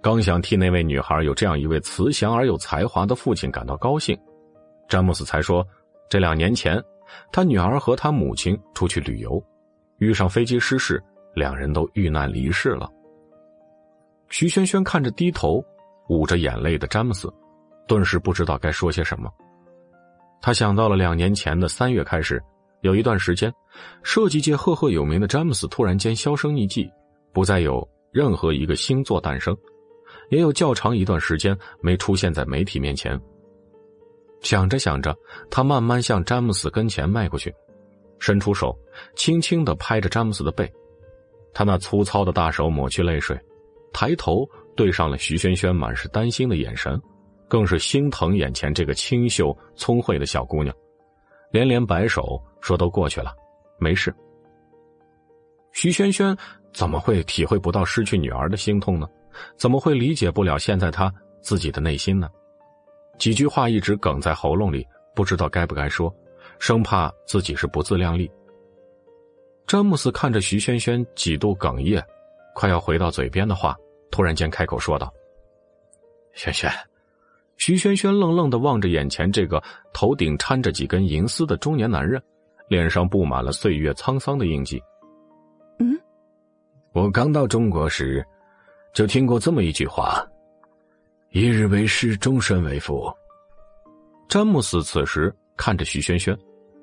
[0.02, 4.18] 刚想替那位女孩有这样一位慈祥而有才华的父亲感到高兴，
[4.88, 5.62] 詹姆斯才说，
[6.10, 6.82] 这两年前，
[7.34, 9.44] 他女儿和他母亲出去旅游，
[10.02, 11.02] 遇上飞机失事，
[11.36, 12.90] 两人都遇难离世了。
[14.30, 15.64] 徐萱萱看着低头
[16.10, 17.32] 捂着眼泪的詹姆斯。
[17.88, 19.30] 顿时不知道该说些什么。
[20.42, 22.42] 他想到了两年前的三月开始，
[22.82, 23.54] 有一段时间，
[24.02, 26.90] 设计界赫赫有名的詹姆斯突然间销声匿迹，
[27.34, 29.56] 不再有任何一个新作诞生，
[30.30, 33.20] 也有较长一段时间没出现在媒体面前。
[34.42, 35.14] 想着想着，
[35.50, 37.54] 他慢慢向詹姆斯跟前迈过去，
[38.22, 38.74] 伸出手，
[39.16, 40.72] 轻轻的拍着詹姆斯的背。
[41.54, 43.38] 他那粗糙的大手抹去泪水，
[43.92, 47.02] 抬头对上了徐萱萱满是担心的眼神。
[47.50, 50.74] 更是心疼眼前这个清秀聪慧的小姑娘，
[51.52, 53.36] 连连摆手说：“都过去了，
[53.78, 54.16] 没事。”
[55.74, 56.34] 徐萱萱
[56.72, 59.06] 怎么会体会不到失去女儿的心痛呢？
[59.58, 62.30] 怎么会理解不了现在她自己的内心呢？
[63.20, 66.10] 几句话一直哽在喉咙里，不知道该不该说，
[66.62, 68.30] 生怕自己是不自量力。
[69.66, 72.00] 詹姆斯看着徐萱萱几度哽咽，
[72.54, 73.76] 快要回到嘴边的话，
[74.12, 75.12] 突然间开口说道
[76.36, 76.72] ：“萱萱。”
[77.58, 82.22] 徐萱萱愣愣的望着眼前这个头顶掺着几根银丝的中年男人，
[82.68, 84.80] 脸上布满了岁月沧桑的印记。
[85.80, 86.00] 嗯，
[86.92, 88.24] 我刚到中国时，
[88.94, 90.24] 就听过这么一句话
[91.34, 93.12] ：“一日为师，终身为父。”
[94.30, 96.38] 詹姆斯此时看着徐萱萱，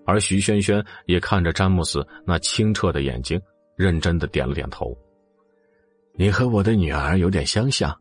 [0.09, 3.39] 而徐萱萱也看着詹姆斯那清澈的眼睛，
[3.77, 4.97] 认真的点了点头。
[6.15, 7.95] 你和我的女儿有点相像，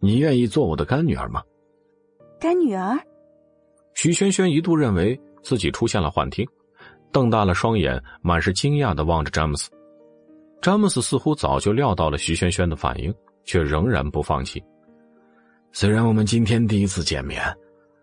[0.00, 1.40] 你愿意做我的干女儿吗？
[2.40, 2.98] 干女儿，
[3.94, 6.44] 徐萱萱一度认为自己出现了幻听，
[7.12, 9.70] 瞪大了双眼，满是惊讶的望着詹姆斯。
[10.60, 14.60] 詹姆斯似乎早就料到了徐萱萱的反应，却仍然不放弃。
[15.70, 17.40] 虽然我们今天第一次见面，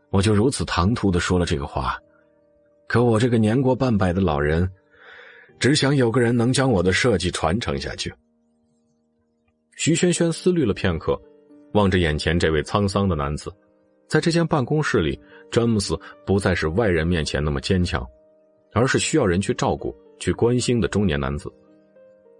[0.09, 1.97] 我就如此唐突的说了这个话，
[2.91, 4.69] 可我这个年过半百的老人，
[5.61, 8.13] 只想有个人能将我的设计传承下去。
[9.77, 11.17] 徐轩轩思虑了片刻，
[11.71, 13.49] 望着眼前这位沧桑的男子，
[14.09, 15.17] 在这间办公室里，
[15.49, 18.05] 詹姆斯不再是外人面前那么坚强，
[18.73, 21.49] 而是需要人去照顾、去关心的中年男子。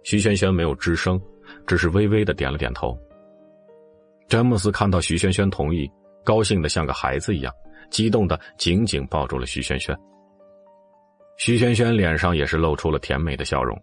[0.02, 1.18] 徐轩轩没有吱声，
[1.66, 2.94] 只是微微的点了点头。
[4.28, 5.90] 詹姆斯看到徐轩轩同意，
[6.22, 7.50] 高兴的像个孩子一样，
[7.88, 9.98] 激动的紧紧抱住了徐轩轩。
[11.36, 13.80] 徐轩轩脸上也是露出了甜美的笑容。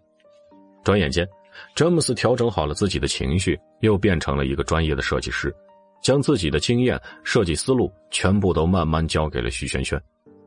[0.84, 1.28] 转眼间。
[1.74, 5.54] 詹姆斯调整好了自己的情绪，又变成了一个专业的设计师，
[6.00, 10.00] 将自己的经验、设计思路全部都慢慢交给了徐萱萱，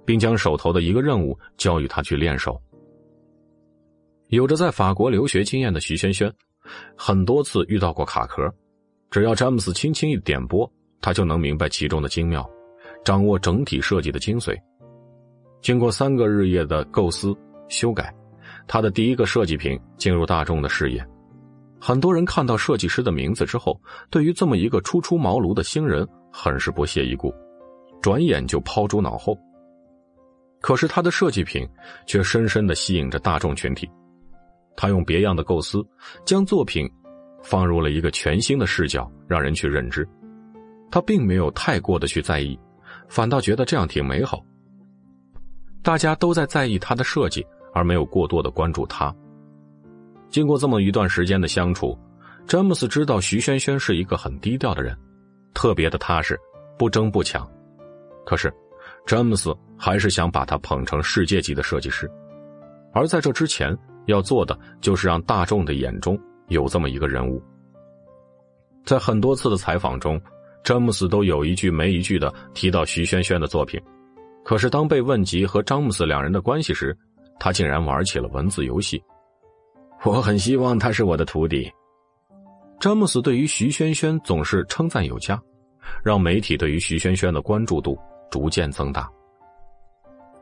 [0.05, 2.59] 并将手头的一个任务交予他去练手。
[4.29, 6.33] 有着在法国留学经验的徐萱萱，
[6.97, 8.41] 很多次遇到过卡壳，
[9.11, 10.67] 只要詹姆斯轻轻一点拨，
[11.01, 12.49] 他就能明白其中的精妙，
[13.03, 14.57] 掌握整体设计的精髓。
[15.63, 17.33] 经过三个日夜的构思、
[17.69, 18.13] 修改。
[18.67, 21.05] 他的第一个设计品进入大众的视野，
[21.79, 27.33] 很多人看到设计师的名字之后，对于这么一个初出茅庐的新人很是不屑一顾，
[28.01, 29.37] 转眼就抛诸脑后。
[30.61, 31.67] 可是他的设计品
[32.05, 33.89] 却深深的吸引着大众群体，
[34.77, 35.85] 他用别样的构思，
[36.25, 36.89] 将作品
[37.41, 40.07] 放入了一个全新的视角，让人去认知。
[40.89, 42.57] 他并没有太过的去在意，
[43.09, 44.41] 反倒觉得这样挺美好。
[45.83, 47.45] 大家都在在意他的设计。
[47.75, 49.11] 而没有过多的关注他。
[50.29, 51.97] 经过这么一段时间的相处，
[52.45, 54.95] 詹姆斯知道徐萱萱是一个很低调的人，
[55.55, 56.39] 特别的踏实，
[56.77, 57.49] 不争不抢。
[58.25, 58.53] 可是，
[59.07, 62.07] 詹姆斯还是想把他捧成世界级的设计师。
[62.93, 66.15] 而在这之前，要做的就是让大众的眼中
[66.49, 67.41] 有这么一个人物。
[68.85, 70.21] 在很多次的采访中，
[70.63, 73.81] 詹姆斯都有一句没一句的提到徐萱萱的作品。
[74.43, 76.95] 可是当被问及和詹姆斯两人的关系时，
[77.39, 79.01] 他竟然玩起了文字游戏。
[80.03, 81.71] 我很希望他是我的徒弟。
[82.79, 85.41] 詹姆斯对于徐萱萱总是称赞有加，
[86.03, 87.97] 让媒体对于徐萱萱的关注度
[88.29, 89.09] 逐渐增大。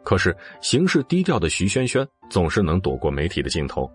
[0.04, 3.88] 可是行事低调的徐萱萱总是能躲过媒体的镜头，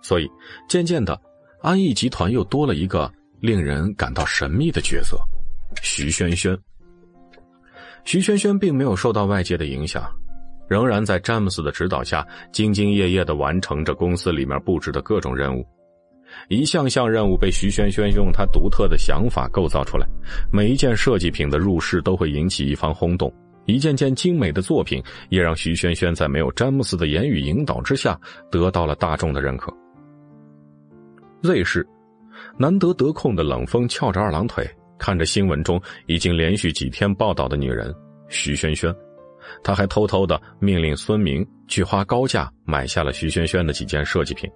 [0.00, 0.30] 所以
[0.68, 1.20] 渐渐的，
[1.60, 5.18] 安逸集团又多了一个令人感到神秘的角色——
[5.82, 6.56] 徐萱萱。
[8.04, 10.02] 徐萱萱并没有受到外界的影响。
[10.68, 15.66] 仍然在詹姆斯的指导下，兢兢业业的完成着公司里面布置的各种任务。
[16.48, 20.06] 一项项任务被徐萱萱用他独特的想法构造出来，
[20.50, 23.30] 每一件设计品的入室都会引起一番轰动。
[23.66, 28.18] 一件件精美的作品也让徐萱萱在没有詹姆斯的言语引导之下，
[28.50, 29.72] 得到了大众的认可。
[31.42, 31.86] Z 市，
[32.56, 34.68] 难得得空的冷风翘着二郎腿，
[35.02, 37.92] 看着新闻中已经连续几天报道的女人
[38.28, 38.94] 徐萱萱。
[39.64, 44.48] 他还偷偷的命令孙明去花高价买下了徐萱萱的几件设计品。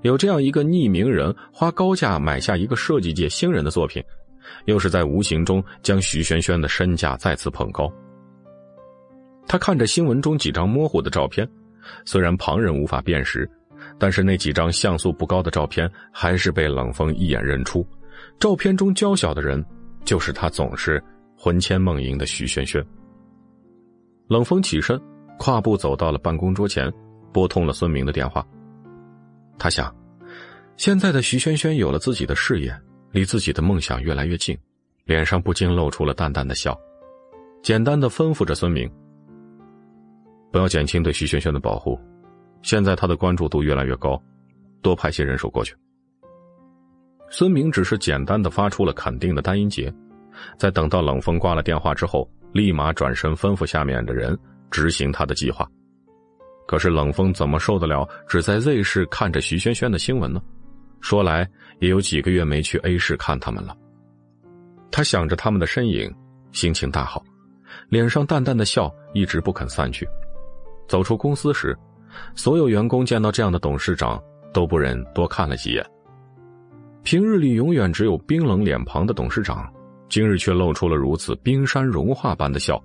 [0.00, 4.02] 有这样一个匿名人花高价买下一个设计界新人的作品，
[4.64, 7.92] 又是在无形中将徐萱萱的身价再次捧高。
[9.46, 11.46] 他看着新闻中几张模糊的照片，
[12.06, 13.46] 虽然旁人无法辨识，
[13.98, 17.86] 但是那几张像素不高的照片还是被冷风一眼认出。
[18.42, 19.64] 照片中娇小的人，
[20.04, 21.00] 就是他总是
[21.38, 22.84] 魂牵梦萦的徐萱萱。
[24.26, 25.00] 冷风起身，
[25.38, 26.92] 跨步走到了办公桌前，
[27.32, 28.44] 拨通了孙明的电话。
[29.60, 29.94] 他想，
[30.76, 32.76] 现在的徐萱萱有了自己的事业，
[33.12, 34.58] 离自己的梦想越来越近，
[35.04, 36.76] 脸上不禁露出了淡淡的笑，
[37.62, 38.90] 简单的吩咐着孙明
[40.50, 41.96] ：“不要减轻对徐萱萱的保护，
[42.62, 44.20] 现在他的关注度越来越高，
[44.82, 45.72] 多派些人手过去。”
[47.34, 49.92] 孙明只是简单的发出了肯定的单音节，
[50.58, 52.30] 在等到冷风挂了电话之后。
[52.52, 54.38] 立马转身吩咐下面的人
[54.70, 55.66] 执行他的计划。
[56.66, 60.38] 可是冷风怎么受得了只在 Z 市看着徐萱萱的新闻呢？
[61.00, 61.48] 说来
[61.80, 63.74] 也有几个月没去 A 市看他们了。
[64.90, 66.14] 他想着他们的身影，
[66.52, 67.24] 心情大好，
[67.88, 70.06] 脸上淡淡的笑一直不肯散去。
[70.86, 71.74] 走出公司时，
[72.34, 75.82] 所有员工见到这样的董事长都不忍多看了几眼。
[77.02, 79.70] 平日里永远只有冰冷脸庞的董事长。
[80.08, 82.78] 今日却露出了如此冰山融化般的笑，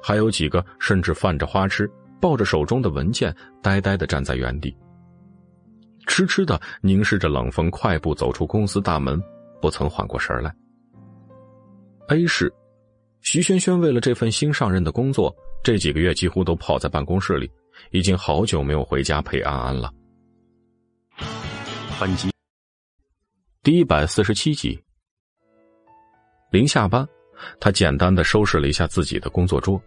[0.00, 1.90] 还有几个甚至泛着花痴，
[2.20, 4.72] 抱着手中的文件，呆呆的站在原地，
[6.06, 9.20] 痴痴的凝视着冷风快步走出公司大门，
[9.60, 10.54] 不曾缓过神来。
[12.06, 12.52] A 市，
[13.20, 17.50] 徐萱萱为了这份新上任的工作，这几个月几乎都泡在办公室里，
[17.90, 19.92] 已经好久没有回家陪安安了。
[21.98, 22.30] 本集。
[23.62, 24.82] 第一百四十七集。
[26.50, 27.06] 临下班，
[27.60, 29.78] 他简单的收拾了一下自己的工作桌，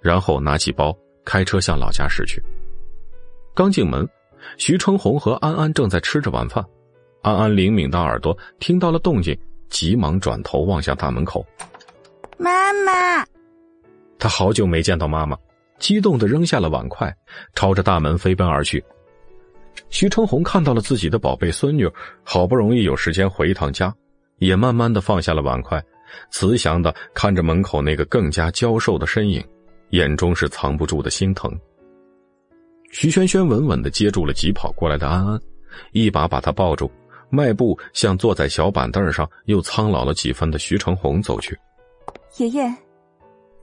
[0.00, 2.42] 然后拿起包，开车向老家驶去。
[3.54, 4.08] 刚进门，
[4.56, 6.64] 徐成红和安安正在吃着晚饭。
[7.20, 11.44] 安安灵敏的耳朵听到了动静，急忙转头望向大门口。
[12.38, 13.22] 妈妈，
[14.18, 15.36] 他好久没见到妈妈，
[15.78, 17.14] 激动的扔下了碗筷，
[17.54, 18.82] 朝着大门飞奔而去。
[19.88, 21.90] 徐成红看到了自己的宝贝孙女，
[22.22, 23.94] 好不容易有时间回一趟家，
[24.38, 25.82] 也慢慢的放下了碗筷，
[26.30, 29.44] 慈祥的看着门口那个更加娇瘦的身影，
[29.90, 31.50] 眼中是藏不住的心疼。
[32.90, 35.40] 徐萱萱稳稳的接住了急跑过来的安安，
[35.92, 36.90] 一把把她抱住，
[37.28, 41.58] 迈步向坐在小板凳上又苍老了几分的徐成红走去。
[42.38, 42.72] 爷爷，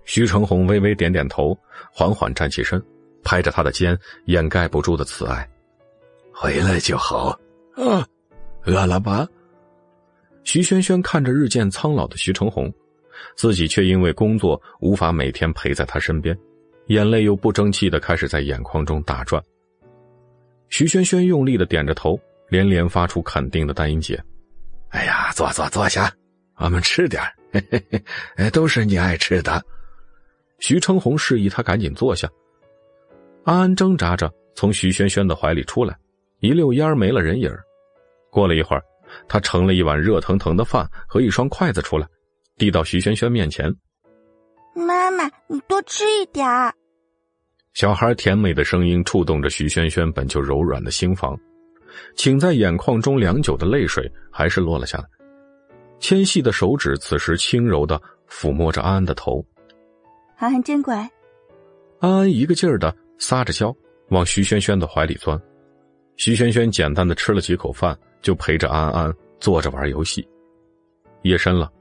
[0.03, 1.57] 徐成红微微点点头，
[1.91, 2.83] 缓缓站起身，
[3.23, 5.47] 拍着他的肩，掩盖不住的慈爱。
[6.33, 7.29] 回来就好，
[7.75, 8.05] 啊，
[8.65, 9.27] 饿了吧？
[10.43, 12.73] 徐萱萱看着日渐苍老的徐成红，
[13.35, 16.37] 自己却因为工作无法每天陪在他身边，
[16.87, 19.41] 眼泪又不争气的开始在眼眶中打转。
[20.69, 24.21] 徐萱萱用力的点着头，连连发出肯定的单音节
[24.89, 26.11] ：“哎呀，坐坐坐下，
[26.57, 28.03] 我们吃点嘿嘿
[28.35, 29.63] 嘿，都是你爱吃的。”
[30.59, 32.27] 徐成红示意他赶紧坐下。
[33.43, 35.95] 安安挣扎着从徐萱萱的怀里出来。
[36.43, 37.49] 一溜烟没了人影
[38.29, 38.83] 过了一会儿，
[39.29, 42.05] 他盛了一碗热腾腾的饭和一双筷子出来，
[42.57, 43.73] 递到徐萱萱面前。
[44.75, 46.73] 妈妈，你多吃一点儿。
[47.73, 51.39] 小孩甜美的声音触动着徐萱萱本就柔软的心房，
[52.13, 55.05] 请在眼眶中良久的泪水还是落了下来。
[56.01, 59.41] 纤细的手指此时轻柔的抚摸着安安的头。
[60.35, 61.09] 安安真乖。
[61.99, 63.73] 安安一个劲儿的撒着娇，
[64.09, 65.41] 往徐萱萱的怀里钻。
[66.15, 70.25] 徐萱萱简单的吃了几口饭，就陪着安安坐着玩游戏。
[71.23, 71.71] 夜深了，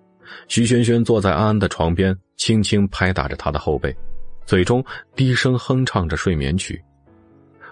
[0.48, 3.94] 徐萱萱坐在安安的床边，轻轻拍打着他的后背，
[4.46, 6.82] 嘴中低声哼唱着睡眠曲。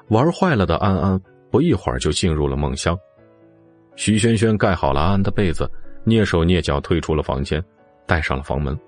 [0.09, 2.99] 玩坏了的安安不一会儿就进入了梦乡。
[3.97, 5.71] 徐萱萱盖好了安安的被子，
[6.05, 7.63] 蹑手蹑脚退出了房间，
[8.07, 8.79] 带上了房门。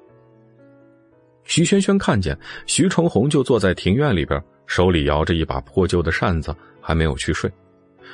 [1.44, 7.50] 徐萱萱看见徐成红就坐在庭院里边，手里摇着一把破旧的扇子，还没有去睡。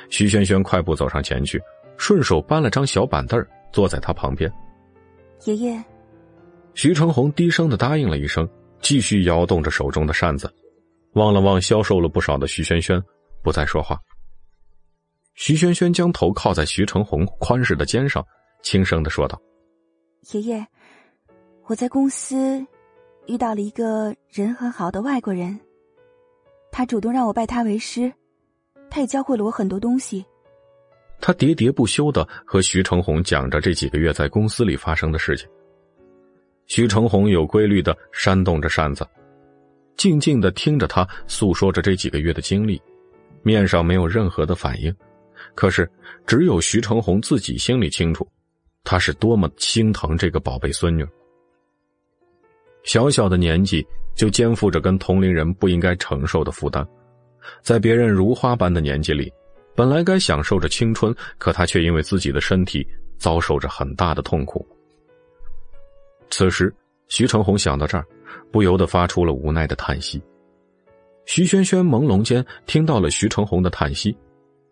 [0.09, 1.61] 徐轩轩快步走上前去，
[1.97, 4.51] 顺手搬了张小板凳坐在他旁边。
[5.45, 5.83] 爷爷，
[6.73, 8.47] 徐成红低声的答应了一声，
[8.81, 10.53] 继续摇动着手中的扇子，
[11.13, 13.01] 望了望消瘦了不少的徐轩轩，
[13.41, 13.99] 不再说话。
[15.35, 18.25] 徐轩轩将头靠在徐成红宽实的肩上，
[18.61, 19.41] 轻声的说道
[20.33, 20.67] ：“爷爷，
[21.67, 22.65] 我在公司
[23.25, 25.57] 遇到了一个人很好的外国人，
[26.71, 28.11] 他主动让我拜他为师。”
[28.89, 30.25] 他也教会了我很多东西。
[31.21, 35.47] 他喋喋不休的和徐成红讲着这几个月在公司里发生的事情。
[36.67, 39.05] 徐成红有规律的扇动着扇子，
[39.97, 42.81] 静静的听着他诉说着这几个月的经历，
[43.43, 44.95] 面上没有任何的反应。
[45.55, 45.89] 可是
[46.25, 48.27] 只有徐成红自己心里清楚，
[48.83, 51.05] 他是多么心疼这个宝贝孙女。
[52.83, 53.85] 小小的年纪
[54.15, 56.87] 就肩负着跟同龄人不应该承受的负担。
[57.61, 59.31] 在别人如花般的年纪里，
[59.75, 62.85] 本来该享受着青春，可他却因为自己的身体
[63.17, 64.67] 遭受着很大的痛苦。
[66.29, 66.73] 此时，
[67.07, 68.05] 徐成红想到这儿，
[68.51, 70.21] 不由得发出了无奈的叹息。
[71.25, 74.15] 徐萱萱朦胧间听到了徐成红的叹息，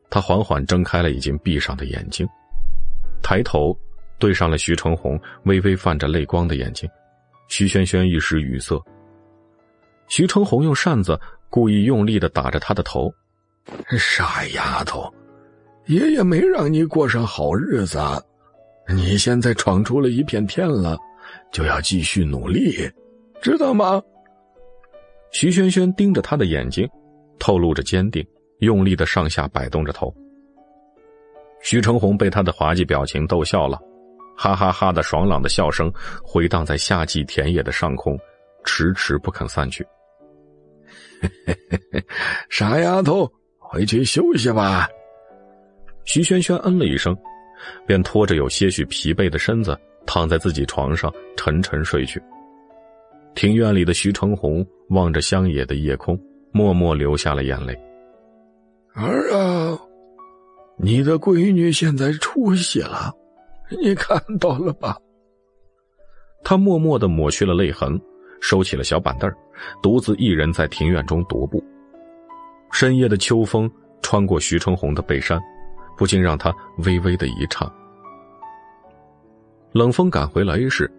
[0.09, 2.27] 他缓缓睁开了已经闭上的眼睛，
[3.21, 3.77] 抬头
[4.19, 6.89] 对上了徐成红微微泛着泪光的眼睛，
[7.47, 8.81] 徐萱萱一时语塞。
[10.09, 11.19] 徐成红用扇子。
[11.49, 13.13] 故意用力的打着他的头，
[13.97, 15.11] 傻丫头，
[15.85, 17.99] 爷爷没让你过上好日子，
[18.89, 20.97] 你现在闯出了一片天了，
[21.51, 22.89] 就要继续努力，
[23.41, 24.01] 知道吗？
[25.31, 26.87] 徐萱萱盯着他的眼睛，
[27.39, 28.25] 透露着坚定，
[28.59, 30.13] 用力的上下摆动着头。
[31.61, 33.79] 徐成红被他的滑稽表情逗笑了，
[34.37, 35.91] 哈哈哈的爽朗的笑声
[36.23, 38.17] 回荡在夏季田野的上空，
[38.63, 39.85] 迟迟不肯散去。
[42.49, 44.87] 傻丫头，回去休息吧。
[46.05, 47.15] 徐萱萱嗯了一声，
[47.85, 52.21] 便拖着有些许疲惫的身子躺在自己床上沉沉睡去。
[53.35, 56.19] 庭院里的徐成红望着乡野的夜空，
[56.51, 57.77] 默默流下了眼泪。
[58.95, 59.79] 儿啊，
[60.77, 63.13] 你的闺女现在出息了，
[63.81, 64.97] 你看到了吧？
[66.43, 67.99] 他默默的抹去了泪痕。
[68.41, 69.31] 收起了小板凳
[69.81, 71.63] 独自一人在庭院中踱步。
[72.71, 73.69] 深夜的秋风
[74.01, 75.39] 穿过徐春红的背衫，
[75.97, 77.69] 不禁让他微微的一颤，
[79.71, 80.91] 冷风赶回了 A 市，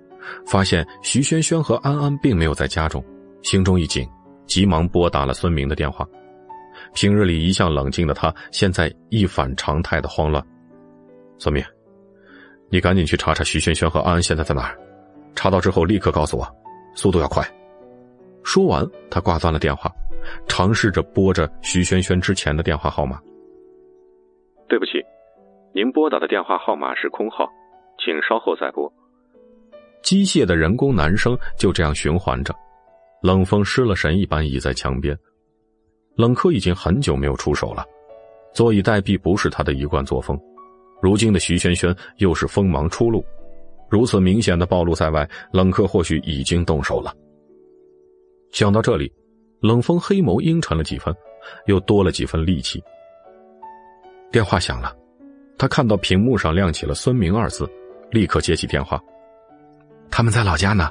[0.46, 3.04] 发现徐萱萱和安安并没有在家中，
[3.42, 4.08] 心中一紧，
[4.46, 6.06] 急忙拨打了孙明的电话。
[6.94, 10.44] 平日里一向冷静的他，现在一反常态的慌乱。
[11.38, 11.62] 孙明，
[12.70, 14.76] 你赶紧去查查徐萱萱和安安现在在哪儿，
[15.34, 16.48] 查到之后立刻告诉我，
[16.98, 17.46] 速度要快。
[18.42, 19.88] 说完，他挂断了电话，
[20.48, 23.20] 尝试着拨着徐萱萱之前的电话号码。
[24.68, 24.94] 对不起，
[25.72, 27.48] 您拨打的电话号码是空号，
[28.04, 28.92] 请稍后再拨。
[30.02, 32.52] 机械的人工男声就这样循环着。
[33.22, 35.16] 冷风失了神一般倚在墙边，
[36.16, 37.84] 冷柯已经很久没有出手了，
[38.52, 40.36] 坐以待毙不是他的一贯作风。
[41.00, 43.24] 如今的徐萱萱又是锋芒初露，
[43.90, 47.14] 如此明显的暴露在外，冷柯或许已经动手了。
[48.52, 49.12] 想到这里，
[49.60, 51.14] 冷风黑眸阴沉了几分，
[51.66, 52.82] 又多了几分戾气。
[54.30, 54.94] 电话响了，
[55.56, 57.68] 他看到屏幕上亮起了“孙明”二字，
[58.10, 59.00] 立刻接起电话。
[60.10, 60.90] 他们在老家呢。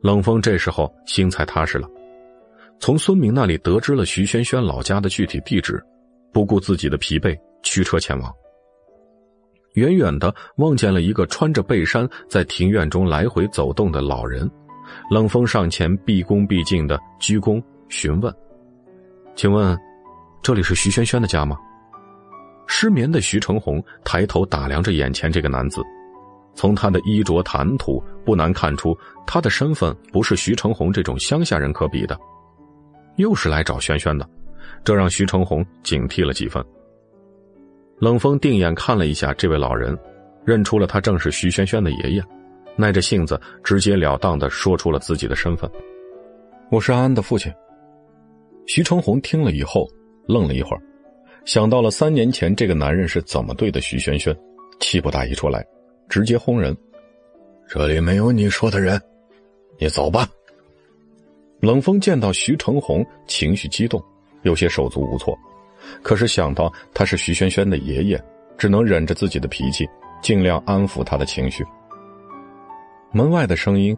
[0.00, 1.88] 冷风这时候心才踏实了，
[2.78, 5.82] 从孙明那里得知了徐萱萱老家的具体地址，
[6.32, 8.32] 不顾自己的疲惫，驱车前往。
[9.74, 14.50] 远远的望见了一个穿着背衫在庭院中来回走动的老人，
[15.10, 18.34] 冷风上前毕恭毕敬的鞠躬询问
[19.36, 19.78] ：“请问，
[20.42, 21.56] 这里是徐萱萱的家吗？”
[22.66, 25.80] 失眠的徐成红抬头打量着眼前这个男子，
[26.54, 32.18] 从他的衣着谈吐，不难看出他的身份不是徐成红这种乡下人可比的。
[33.16, 34.28] 又是来找萱萱的，
[34.84, 36.64] 这让徐成红警惕了几分。
[38.00, 39.96] 冷风定眼看了一下这位老人，
[40.44, 42.22] 认出了他正是徐萱萱的爷爷，
[42.76, 45.68] 耐着性子直截了当的说出了自己的身份
[46.70, 47.52] ：“我是安安的父亲。”
[48.66, 49.88] 徐成红听了以后
[50.26, 50.82] 愣了一会儿。
[51.44, 54.36] 想到了三年前这个男人是怎么对的徐萱萱，
[54.78, 55.66] 气不打一处来，
[56.08, 56.76] 直接轰人
[57.66, 59.00] ：“这里没有你说的人，
[59.78, 60.28] 你走吧。”
[61.60, 64.00] 冷风见到徐成红情绪激动，
[64.42, 65.36] 有些手足无措，
[66.02, 68.22] 可是想到他是徐萱萱的爷爷，
[68.56, 69.88] 只能忍着自己的脾气，
[70.22, 71.64] 尽量安抚他的情绪。
[73.12, 73.96] 门外的声音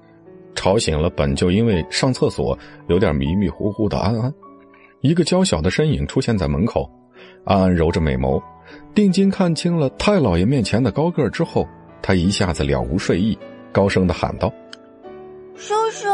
[0.54, 4.32] 吵醒了本就因为上厕所有点迷迷糊糊的安安，
[5.00, 6.90] 一个娇小的身影出现在门口。
[7.44, 8.42] 安安揉着美眸，
[8.94, 11.66] 定睛看清了太老爷面前的高个之后，
[12.00, 13.38] 他一下子了无睡意，
[13.72, 14.52] 高声的喊道
[15.56, 16.06] ：“叔叔！”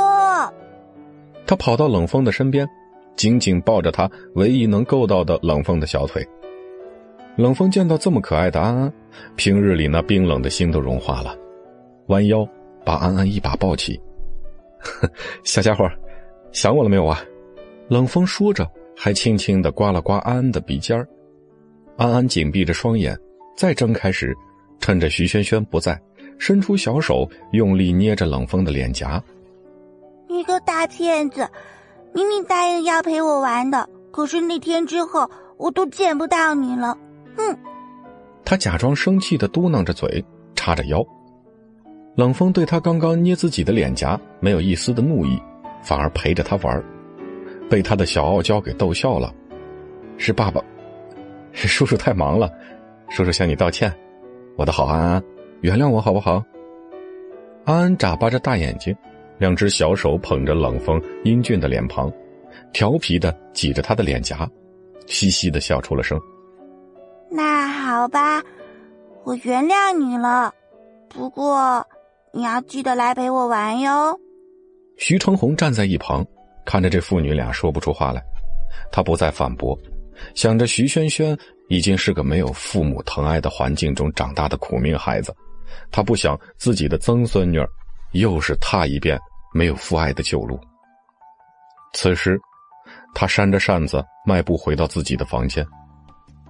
[1.47, 2.69] 他跑到冷风的身边，
[3.17, 6.27] 紧紧抱着他唯一能够到的冷风的小腿。
[7.37, 8.93] 冷风见到这么可爱的安安，
[9.37, 11.37] 平日里那冰冷的心都融化了，
[12.07, 12.47] 弯腰
[12.85, 14.01] 把安安一把抱起
[15.45, 15.89] ：“小家伙，
[16.53, 17.23] 想我了没有啊？”
[17.89, 18.71] 冷风说着。
[18.99, 21.07] 还轻轻的刮了刮安安的鼻尖儿，
[21.99, 23.15] 安安紧闭着双眼，
[23.55, 24.35] 再睁开时，
[24.81, 26.01] 趁着徐萱萱不在，
[26.39, 29.23] 伸出小手用力捏着冷风的脸颊。
[30.31, 31.47] 你个大骗子，
[32.17, 36.97] 明明答应要陪我玩的，可是那天之后我都见不到你了。
[37.37, 37.59] 哼！
[38.43, 41.05] 他假装生气的嘟囔着嘴，叉着腰。
[42.15, 45.39] 冷风对他刚刚捏自己的脸颊没有一丝的怒意，
[45.83, 46.83] 反而陪着他玩。
[47.69, 49.31] 被他的小傲娇给逗笑了，
[50.17, 50.59] 是爸爸，
[51.53, 52.51] 叔叔太忙了，
[53.11, 53.95] 叔叔向你道歉，
[54.57, 55.23] 我的好安安，
[55.61, 56.43] 原谅我好不好？
[57.67, 58.97] 安安眨巴着大眼睛，
[59.39, 62.13] 两只小手捧着冷风英俊的脸庞，
[62.73, 64.49] 调皮的挤着他的脸颊，
[65.07, 66.19] 嘻嘻的笑出了声。
[67.31, 68.43] 那好吧，
[69.25, 70.53] 我原谅你了，
[71.09, 71.87] 不过
[72.33, 74.19] 你要记得来陪我玩哟。
[74.97, 76.25] 徐成红站在一旁。
[76.65, 78.21] 看着这父女俩说不出话来，
[78.91, 79.79] 他不再反驳，
[80.35, 85.33] 想着徐萱萱已经是个没有父母疼爱的环境中长大的苦命孩子，
[85.93, 87.61] 他不想自己的曾孙女
[88.19, 89.19] 又是踏一遍
[89.55, 90.61] 没有父爱的旧路。
[91.93, 92.39] 此时，
[93.15, 95.67] 他扇着扇子迈步回到自己的房间，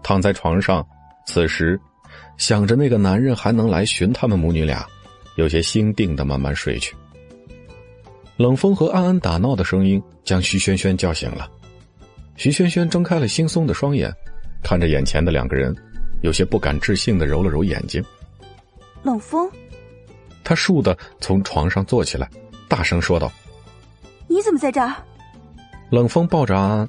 [0.02, 0.84] 躺在床上，
[1.26, 1.80] 此时
[2.36, 4.84] 想着那个男人还能来寻他们母女俩，
[5.36, 6.96] 有些心定的慢慢睡去。
[8.36, 11.48] 冷风和安安打闹的声音将徐萱萱叫醒了，
[12.36, 14.12] 徐萱萱睁开了惺忪的双眼，
[14.62, 15.74] 看着眼前的两个人，
[16.22, 18.04] 有些不敢置信的揉了揉眼睛。
[19.02, 19.48] 冷风，
[20.46, 22.30] 他倏地从床上坐起来，
[22.68, 23.32] 大声说道
[24.28, 24.94] ：“你怎么在这儿？”
[25.90, 26.88] 冷风抱着安安，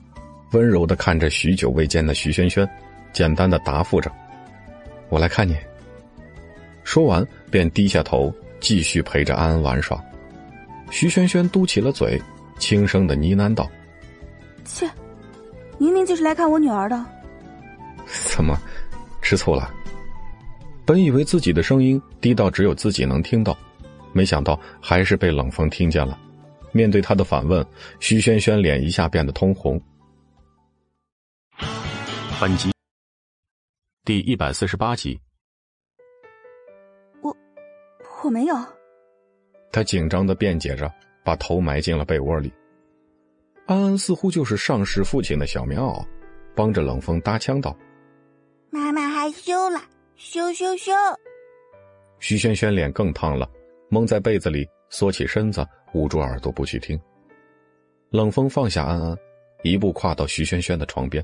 [0.51, 2.69] 温柔的看着许久未见的徐萱萱，
[3.11, 4.11] 简单的答复着
[5.09, 5.57] ：“我来看你。”
[6.85, 9.99] 说完便低下头继续陪着安安玩耍。
[10.91, 12.21] 徐萱萱嘟起了嘴，
[12.59, 13.67] 轻声的呢喃道
[14.65, 14.87] ：“切，
[15.79, 17.03] 明明就是来看我女儿的。”
[18.05, 18.55] 怎么，
[19.19, 19.73] 吃醋了？
[20.87, 23.57] 本以为自己的声音低到只有自己能听到，
[24.13, 26.17] 没想到还是被冷风听见了。
[26.71, 27.65] 面对他的反问，
[27.99, 29.81] 徐轩轩脸一下变得通红。
[32.39, 32.71] 本集
[34.05, 35.19] 第一百四十八集。
[37.21, 37.35] 我
[38.23, 38.55] 我没有。
[39.73, 40.89] 他紧张的辩解着，
[41.21, 42.49] 把头埋进了被窝里。
[43.65, 46.01] 安安似乎就是上世父亲的小棉袄，
[46.55, 47.75] 帮着冷风搭腔道
[48.71, 49.81] ：“妈妈害羞了，
[50.17, 50.91] 羞羞羞。”
[52.19, 53.49] 徐轩轩脸更烫了，
[53.89, 56.99] 蒙在被子里，缩起身子，捂住耳朵不去听。
[58.09, 59.17] 冷风放下安安，
[59.63, 61.23] 一步跨到徐轩轩的床边，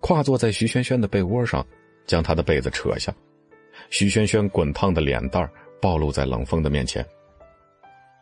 [0.00, 1.66] 跨坐在徐轩轩的被窝上，
[2.06, 3.12] 将他的被子扯下。
[3.90, 5.48] 徐轩轩滚烫的脸蛋
[5.80, 7.04] 暴露在冷风的面前。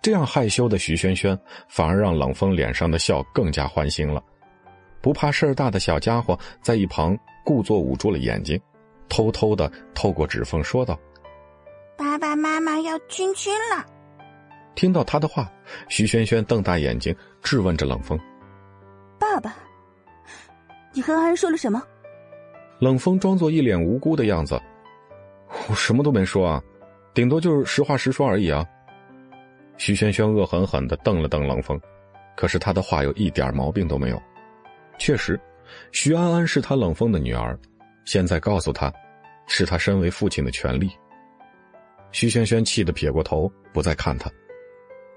[0.03, 1.37] 这样害羞的徐轩轩，
[1.69, 4.23] 反而让冷风脸上的笑更加欢心了。
[5.03, 8.61] 不怕事儿大的小家伙在一旁故作捂住了眼睛，
[9.09, 10.99] 偷偷的透过指缝说道
[11.97, 13.85] ：“爸爸妈妈要亲亲了。”
[14.75, 15.51] 听到他的话，
[15.89, 18.19] 徐轩轩瞪大眼睛质问着冷风
[19.19, 19.57] ：“爸爸，
[20.93, 21.83] 你和安安说了什么？”
[22.79, 24.61] 冷风装作一脸无辜的样子
[25.69, 26.63] ：“我什么都没说啊，
[27.15, 28.67] 顶多就是实话实说而已啊。”
[29.79, 31.81] 徐轩轩恶狠狠的瞪了瞪冷风，
[32.37, 34.23] 可是他的话有一点毛病都没有。
[34.99, 35.41] 确实，
[35.91, 37.59] 徐安安是他冷风的女儿，
[38.07, 38.91] 现在告诉他，
[39.47, 40.91] 是他身为父亲的权利。
[42.13, 44.31] 徐轩轩气得撇过头，不再看他。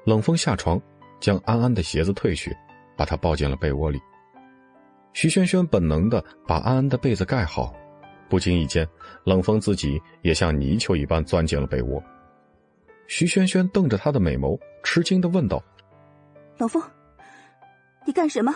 [0.05, 0.81] 冷风下床，
[1.19, 2.53] 将安安的鞋子褪去，
[2.97, 4.01] 把她抱进了被窝里。
[5.13, 7.73] 徐轩轩本能的把安安的被子盖好，
[8.27, 8.87] 不经意间，
[9.23, 12.03] 冷风自己也像泥鳅一般钻进了被窝。
[13.07, 15.63] 徐轩轩瞪着他的美眸，吃惊的问道
[16.57, 16.81] ：“冷风，
[18.05, 18.51] 你干什么？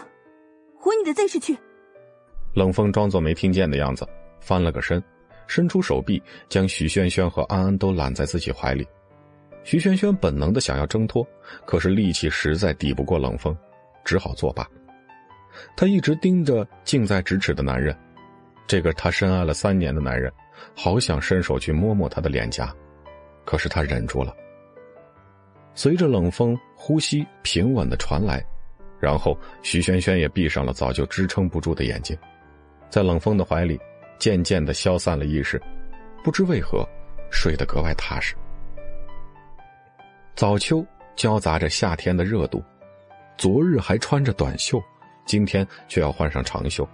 [0.78, 1.58] 回你的 Z 市去！”
[2.53, 4.08] 冷风装作没听见的样子，
[4.43, 5.01] 翻了个身，
[5.47, 8.85] 伸出手臂将徐萱萱和安安都揽在自己怀里。
[9.63, 11.26] 徐萱萱本能的想要挣脱，
[11.65, 13.58] 可是力气实在抵不过冷风，
[14.03, 14.67] 只好作罢。
[15.77, 17.95] 他一直盯着近在咫尺的男人，
[18.67, 20.31] 这个他深爱了三年的男人，
[20.76, 22.76] 好想伸手去摸摸他的脸颊，
[23.45, 24.35] 可是他忍住了。
[25.76, 28.45] 随着冷风呼吸平稳的传来，
[28.99, 32.17] 然后徐萱萱也闭上了早就支撑不住的眼睛，
[32.90, 33.79] 在冷风的怀里，
[34.24, 35.62] 渐渐的消散了意识，
[36.24, 36.88] 不知为何，
[37.30, 38.34] 睡得格外踏实。
[40.34, 40.82] 早秋
[41.14, 42.64] 交杂着夏天的热度，
[43.38, 44.82] 昨日还穿着短袖，
[45.26, 46.88] 今天却要换上长袖。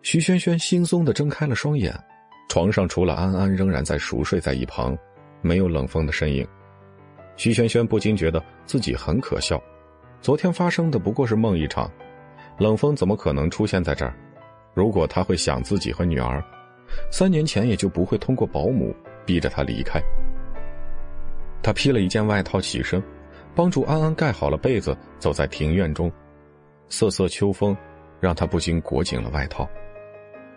[0.00, 1.94] 徐萱萱轻松的睁开了双眼，
[2.48, 4.96] 床上除了安安仍然在熟睡在一旁，
[5.42, 6.48] 没有冷风的身影。
[7.36, 9.62] 徐萱萱不禁觉得自己很可笑，
[10.22, 11.92] 昨天发生的不过是梦一场，
[12.56, 14.14] 冷风怎么可能出现在这儿？
[14.74, 16.44] 如果他会想自己和女儿，
[17.10, 20.02] 三年前也就不会通过保姆逼着他离开。
[21.62, 23.02] 他披了一件外套起身，
[23.54, 26.12] 帮助安安盖好了被子，走在庭院中，
[26.88, 27.74] 瑟瑟秋风
[28.20, 29.66] 让他不禁裹紧了外套。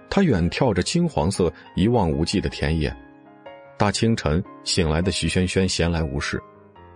[0.10, 2.94] 他远眺着金黄色一望无际的田野，
[3.78, 6.42] 大清晨醒来的徐萱萱闲来无事。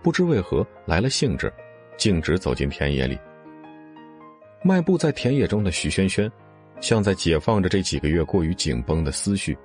[0.02, 1.52] 不知为何来了兴致，
[1.96, 3.16] 径直走进田野里。
[4.62, 6.30] 迈步在田野中的徐萱萱，
[6.82, 9.56] 像在解放着这几个月过于紧绷的思绪，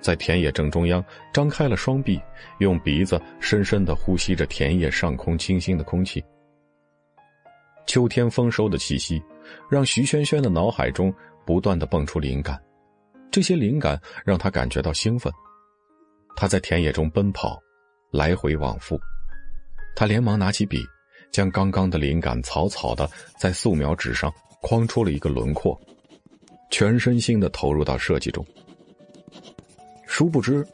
[0.00, 2.20] 在田野正中央张开了双臂，
[2.58, 6.22] 用鼻子深深的呼吸着田野上空清新的空气。
[7.86, 9.22] 秋天丰收的气息，
[9.70, 11.14] 让徐萱萱的脑海中
[11.46, 12.60] 不断的蹦出灵感，
[13.30, 15.32] 这些灵感让她感觉到兴奋。
[16.34, 17.56] 她在田野中奔跑，
[18.10, 18.98] 来回往复。
[19.94, 20.84] 他连忙拿起笔，
[21.30, 23.08] 将刚刚的灵感草草的
[23.38, 25.80] 在素描纸上框出了一个轮廓，
[26.74, 28.44] 全身心的投入到设计中。
[30.08, 30.66] 殊不知，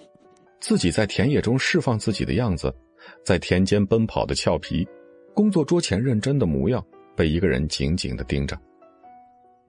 [0.59, 2.75] 自己在田野中释放自己的样子，
[3.23, 4.89] 在田间奔跑的俏皮，
[5.35, 6.83] 工作桌前认真的模样，
[7.15, 8.59] 被一个人紧紧的盯着。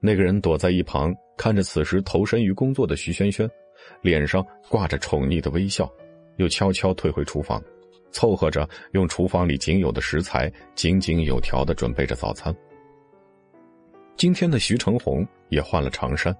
[0.00, 3.46] 那个人躲在一旁，看着此时投身于工作的徐萱萱，
[4.00, 5.86] 脸上挂着宠溺的微笑，
[6.38, 7.62] 又悄悄退回厨房。
[8.10, 12.56] 凑合着用厨房里仅有的食材，井井有条的准备着早餐。
[14.16, 16.36] 今天的徐成红也换了长衫，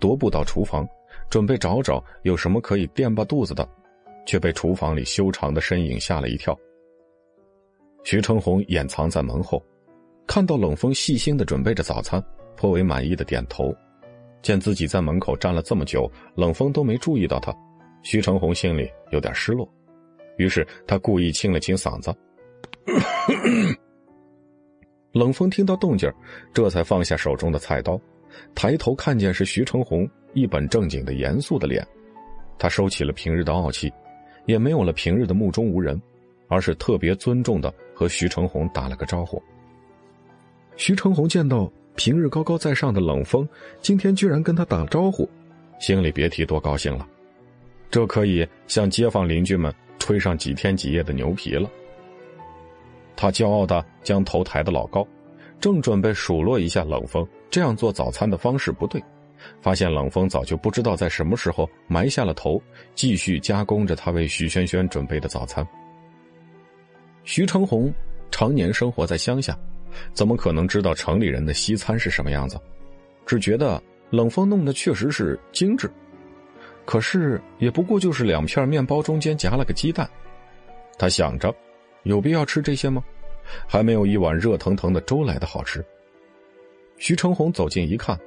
[0.00, 0.86] 踱步到厨房，
[1.28, 3.68] 准备找找有什么可以垫吧肚子的，
[4.24, 6.56] 却被厨房里修长的身影吓了一跳。
[8.04, 9.60] 徐成红掩藏在门后，
[10.26, 12.22] 看到冷风细心的准备着早餐，
[12.54, 13.74] 颇为满意的点头。
[14.42, 17.52] 见自己在门口站了这么久，冷风都没注意到他，
[18.04, 19.68] 徐成红心里有点失落。
[20.36, 22.14] 于是他故意清了清嗓子。
[25.16, 26.12] 冷风听到动静，
[26.52, 27.98] 这才放下手中的菜刀，
[28.54, 31.82] 抬头看见是徐成红一本正经的严肃的脸。
[32.58, 33.90] 他收起了平日的傲气，
[34.44, 35.98] 也没有了平日的目中无人，
[36.48, 39.42] 而是特别尊重的和徐成红打了个招呼。
[40.76, 43.48] 徐成红见到平日高高在上的冷风，
[43.80, 45.26] 今天居然跟他打招呼，
[45.80, 47.08] 心里别提多高兴了。
[47.90, 51.70] 这可以向街坊邻居们吹上几天几夜的牛皮了。
[53.16, 55.06] 他骄傲的将头抬得老高，
[55.58, 59.02] 正准备数落一下冷风这样做早餐的方式不对，
[59.62, 62.60] 发现冷风早就不知道在什么时候埋下了头，
[62.94, 65.66] 继续加工着他为徐萱萱准备的早餐。
[67.24, 67.92] 徐成红
[68.30, 69.58] 常年生活在乡下，
[70.12, 72.60] 怎么可能知道城里人的西餐是什么样子？
[73.24, 75.90] 只觉得冷风弄得确实是精致，
[76.84, 80.08] 可是也不过就是两片面包中间夹了个鸡蛋。
[80.98, 81.54] 他想着。
[82.06, 83.02] 有必要吃这些吗？
[83.66, 85.84] 还没有一碗热腾腾的粥来的好吃。
[86.98, 88.18] 徐成红走近一看，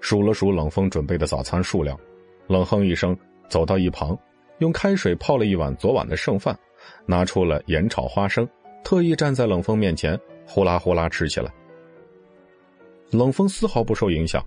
[0.00, 1.98] 数了数冷风准备的早餐数量，
[2.46, 3.16] 冷哼一声，
[3.48, 4.16] 走到一旁，
[4.58, 6.56] 用开水泡了一碗昨晚的剩饭，
[7.06, 8.46] 拿出了盐炒花生，
[8.84, 11.50] 特意站在冷风面前，呼啦呼啦吃起来。
[13.10, 14.44] 冷风丝毫不受影响，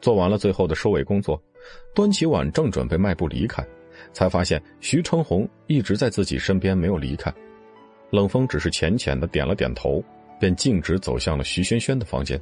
[0.00, 1.40] 做完了最后的收尾工作，
[1.94, 3.62] 端起碗正准备迈步离开，
[4.14, 7.30] 才发现徐成红一直在自己身边没有离开。
[8.12, 10.04] 冷风只是浅浅的点了点头，
[10.38, 12.38] 便径直走向了徐萱萱的房间。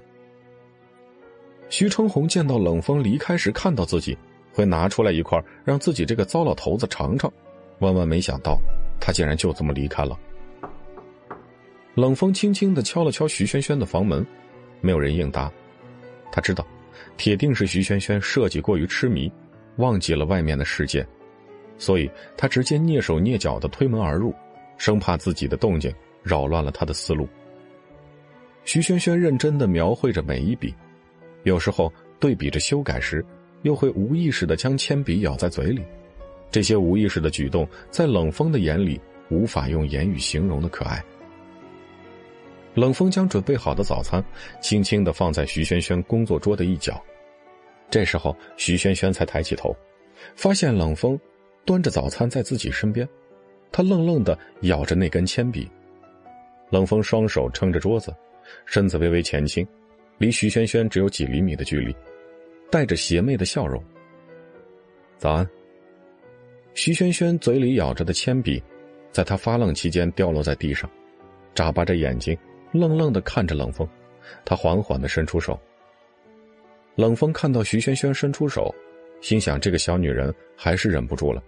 [1.68, 4.18] 徐成红见到冷风离开时看到自己，
[4.52, 7.32] 会拿出来一块让自己这个糟老头子尝尝，
[7.78, 8.58] 万万没想到
[9.00, 10.18] 他竟然就这么离开了。
[11.94, 14.26] 冷风轻轻的敲了敲徐萱萱的房门，
[14.80, 15.48] 没有人应答。
[16.32, 16.66] 他知道，
[17.16, 19.30] 铁定是徐萱萱设计过于痴迷，
[19.76, 21.06] 忘记了外面的世界，
[21.78, 24.34] 所以他直接蹑手蹑脚的推门而入。
[24.80, 27.28] 生怕自己的动静扰乱了他的思路。
[28.64, 30.74] 徐萱萱认真的描绘着每一笔，
[31.42, 33.22] 有时候对比着修改时，
[33.60, 35.84] 又会无意识的将铅笔咬在嘴里。
[36.50, 38.98] 这些无意识的举动，在冷风的眼里
[39.28, 41.04] 无法用言语形容的可爱。
[42.72, 44.24] 冷风将准备好的早餐
[44.62, 46.98] 轻轻的放在徐萱萱工作桌的一角，
[47.90, 49.76] 这时候徐萱萱才抬起头，
[50.34, 51.20] 发现冷风
[51.66, 53.06] 端着早餐在自己身边。
[53.72, 55.70] 他愣愣的咬着那根铅笔，
[56.70, 58.14] 冷风双手撑着桌子，
[58.66, 59.66] 身子微微前倾，
[60.18, 61.94] 离徐萱萱只有几厘米的距离，
[62.70, 63.82] 带着邪魅的笑容。
[65.18, 65.48] 早安。
[66.74, 68.62] 徐萱萱嘴里咬着的铅笔，
[69.10, 70.88] 在他发愣期间掉落在地上，
[71.54, 72.36] 眨巴着眼睛，
[72.72, 73.86] 愣愣的看着冷风。
[74.44, 75.58] 他缓缓的伸出手。
[76.94, 78.72] 冷风看到徐萱萱伸出手，
[79.20, 81.42] 心想这个小女人还是忍不住了，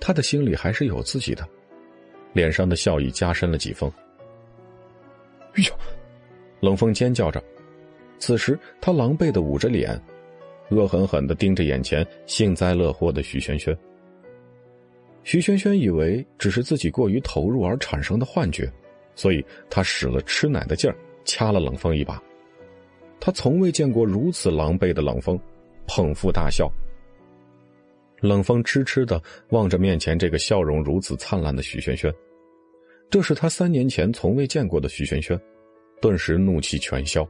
[0.00, 1.46] 他的心里还是有自己的。
[2.32, 3.90] 脸上的笑意加深了几分。
[5.54, 5.72] 哎呦！
[6.60, 7.42] 冷风尖叫着，
[8.18, 10.00] 此时他狼狈的捂着脸，
[10.70, 13.76] 恶狠狠的盯着眼前幸灾乐祸的徐萱萱。
[15.24, 18.70] 徐萱萱以为只是自己过于投入而产生的幻觉，
[19.14, 22.22] 所以他使了吃奶的劲儿，掐了冷风一把。
[23.20, 25.38] 他从未见过如此狼狈的冷风，
[25.86, 26.70] 捧腹大笑。
[28.20, 32.12] 冷风痴痴的望着面前这个笑容如此灿烂的徐萱萱，
[33.08, 35.38] 这是他三年前从未见过的徐萱萱，
[36.00, 37.26] 顿时怒气全消，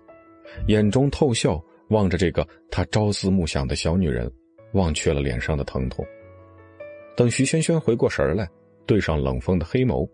[0.69, 4.31] 眼中透笑，望着这个他朝思暮想的小女人，
[4.73, 6.05] 忘却了脸上的疼痛。
[7.15, 8.49] 等徐萱萱回过神来，
[8.87, 10.09] 对上冷风的黑眸，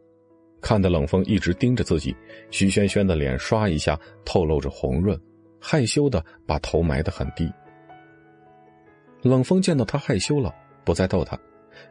[0.61, 2.17] 看得冷风一直盯着自己，
[2.51, 5.17] 徐萱萱的脸刷一下透露着红润，
[5.61, 7.49] 害羞的把头埋得很低。
[9.23, 10.55] 冷风见到他害羞了。
[10.85, 11.39] 不再逗他，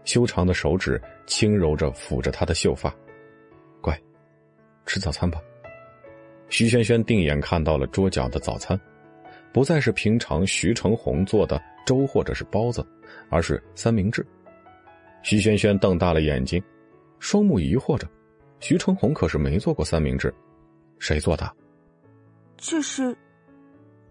[0.06, 2.94] 修长的手指轻柔着抚着他的秀发，
[3.82, 4.00] 乖，
[4.86, 5.42] 吃早餐吧。
[6.50, 8.80] 徐萱萱定眼看到了桌角的早餐，
[9.52, 12.86] 不再是平常徐成红做的粥或者是包子，
[13.30, 14.26] 而是三明治。
[15.24, 16.62] 徐萱萱瞪大了眼睛，
[17.18, 18.08] 双目疑惑着：
[18.60, 20.34] 徐成红可是没做过三明治，
[21.00, 21.52] 谁做的？
[22.58, 23.16] 这是。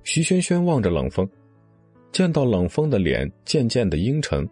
[0.02, 1.28] 徐萱萱望着冷风，
[2.10, 4.48] 见到冷风的脸渐渐的阴沉。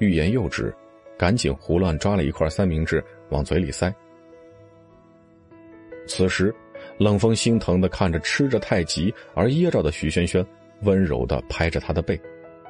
[0.00, 0.74] 欲言又止，
[1.16, 3.94] 赶紧胡乱抓了一块三明治往嘴里塞。
[6.06, 6.52] 此时，
[6.98, 10.44] 冷风心疼的看着吃着太急而噎着的徐萱萱，
[10.82, 12.18] 温柔的拍着她的背，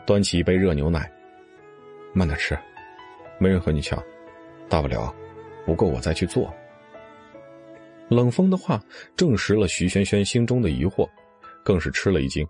[0.04, 1.10] 端起一杯热牛奶
[2.12, 2.58] ：“慢点吃，
[3.38, 4.02] 没人和你抢，
[4.68, 5.14] 大不了
[5.64, 6.52] 不够我再去做。”
[8.10, 8.82] 冷风的话
[9.14, 11.08] 证实了徐萱萱心中的疑惑，
[11.64, 12.44] 更是吃了一惊，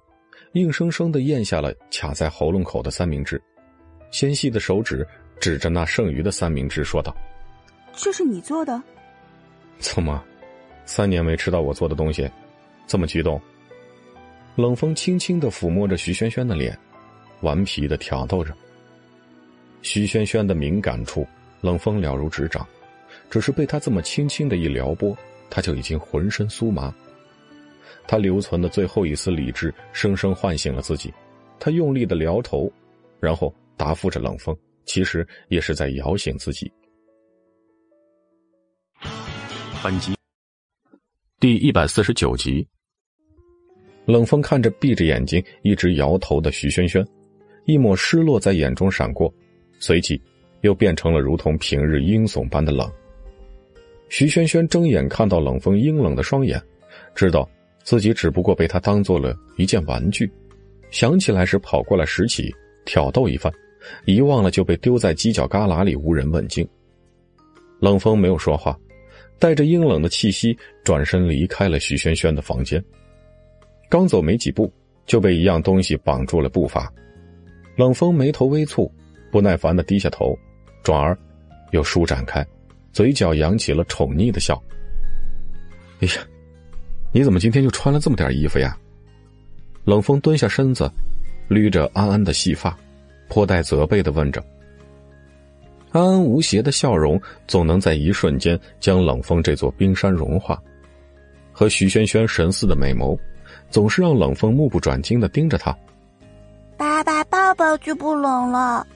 [0.54, 3.40] 硬生生的咽下了卡在喉咙口的三明治。
[4.10, 5.06] 纤细的手指
[5.40, 7.14] 指着那剩余的三明治，说道
[7.96, 8.82] ：“这是你做的？
[9.78, 10.22] 怎么，
[10.84, 12.30] 三年没吃到我做的东西，
[12.86, 13.40] 这么激动？”
[14.56, 16.76] 冷风轻轻的抚摸着徐萱萱的脸，
[17.40, 18.52] 顽皮的挑逗着。
[19.82, 21.26] 徐萱萱的敏感处，
[21.60, 22.66] 冷风了如指掌。
[23.28, 25.16] 只是被他这么轻轻的一撩拨，
[25.48, 26.92] 他就已经浑身酥麻。
[28.06, 31.12] 他留存的最后一丝理智，生生唤醒了自己。
[31.58, 32.70] 他用力的撩头，
[33.20, 36.70] 然后答复着冷风，其实也是在摇醒自己。
[39.82, 40.14] 本集
[41.40, 42.68] 第一百四十九集。
[44.04, 47.02] 冷风看着闭着眼睛一直摇头的徐萱萱，
[47.64, 49.32] 一抹失落在眼中闪过，
[49.78, 50.20] 随即
[50.60, 52.90] 又变成了如同平日阴悚般的冷。
[54.10, 56.60] 徐萱萱睁眼看到冷风阴冷的双眼，
[57.14, 57.48] 知道
[57.82, 60.30] 自己只不过被他当做了一件玩具，
[60.90, 63.50] 想起来时跑过来拾起挑逗一番，
[64.04, 66.66] 遗忘了就被丢在犄角旮旯里无人问津。
[67.80, 68.78] 冷风没有说话，
[69.38, 72.82] 带着阴冷的气息转身离开了徐萱萱的房间。
[73.88, 74.72] 刚走没几步，
[75.06, 76.92] 就被一样东西绑住了步伐。
[77.76, 78.90] 冷风眉头微蹙，
[79.32, 80.38] 不耐烦的低下头，
[80.82, 81.18] 转而
[81.70, 82.46] 又舒展开。
[82.92, 84.62] 嘴角扬起了宠溺的笑。
[86.00, 86.26] 哎呀，
[87.12, 88.76] 你怎么今天就穿了这么点衣服呀？
[89.84, 90.90] 冷风蹲下身子，
[91.48, 92.76] 捋着安安的细发，
[93.30, 94.44] 颇带责备的问着。
[95.92, 100.60] 安安无邪的笑容，总能在一瞬间将冷风这座冰山融化。
[101.50, 103.18] 和徐萱萱神似的美眸，
[103.70, 105.74] 总是让冷风目不转睛的盯着他。
[106.76, 108.86] 爸爸抱抱就不冷了。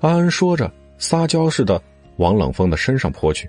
[0.00, 1.82] 安安说着，撒娇似的。
[2.18, 3.48] 往冷风的身上扑去，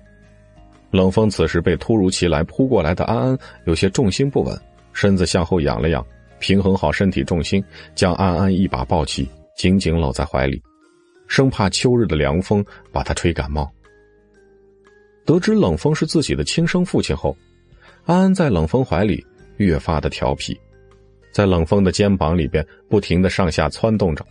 [0.91, 4.55] 冷风此时被突如其来扑过来的安安有些重心不稳，
[4.93, 6.05] 身子向后仰了仰，
[6.37, 7.63] 平衡好身体重心，
[7.95, 9.27] 将安安一把抱起，
[9.59, 10.63] 紧紧搂在怀里，
[11.27, 13.69] 生怕秋日的凉风把他吹感冒。
[15.25, 17.35] 得知冷风是自己的亲生父亲后，
[18.05, 19.21] 安安在冷风怀里
[19.57, 20.57] 越发的调皮，
[21.33, 24.25] 在冷风的肩膀里边不停的上下窜动着。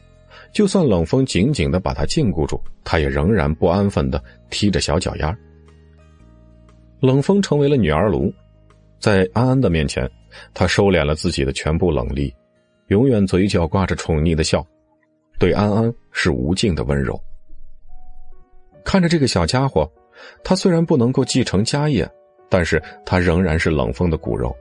[0.51, 5.37] 就算冷风紧紧的把他禁锢住，他也仍然不安分的踢着小脚丫。
[7.01, 8.33] 冷风成为了女儿奴，
[8.99, 10.11] 在安安的面前，
[10.55, 12.35] 他收敛了自己的全部冷厉，
[12.87, 14.67] 永远嘴角挂着宠溺的笑，
[15.39, 17.19] 对安安是无尽的温柔。
[18.85, 19.91] 看着这个小家伙，
[20.43, 22.09] 他虽然不能够继承家业，
[22.49, 24.55] 但是他仍然是冷风的骨肉，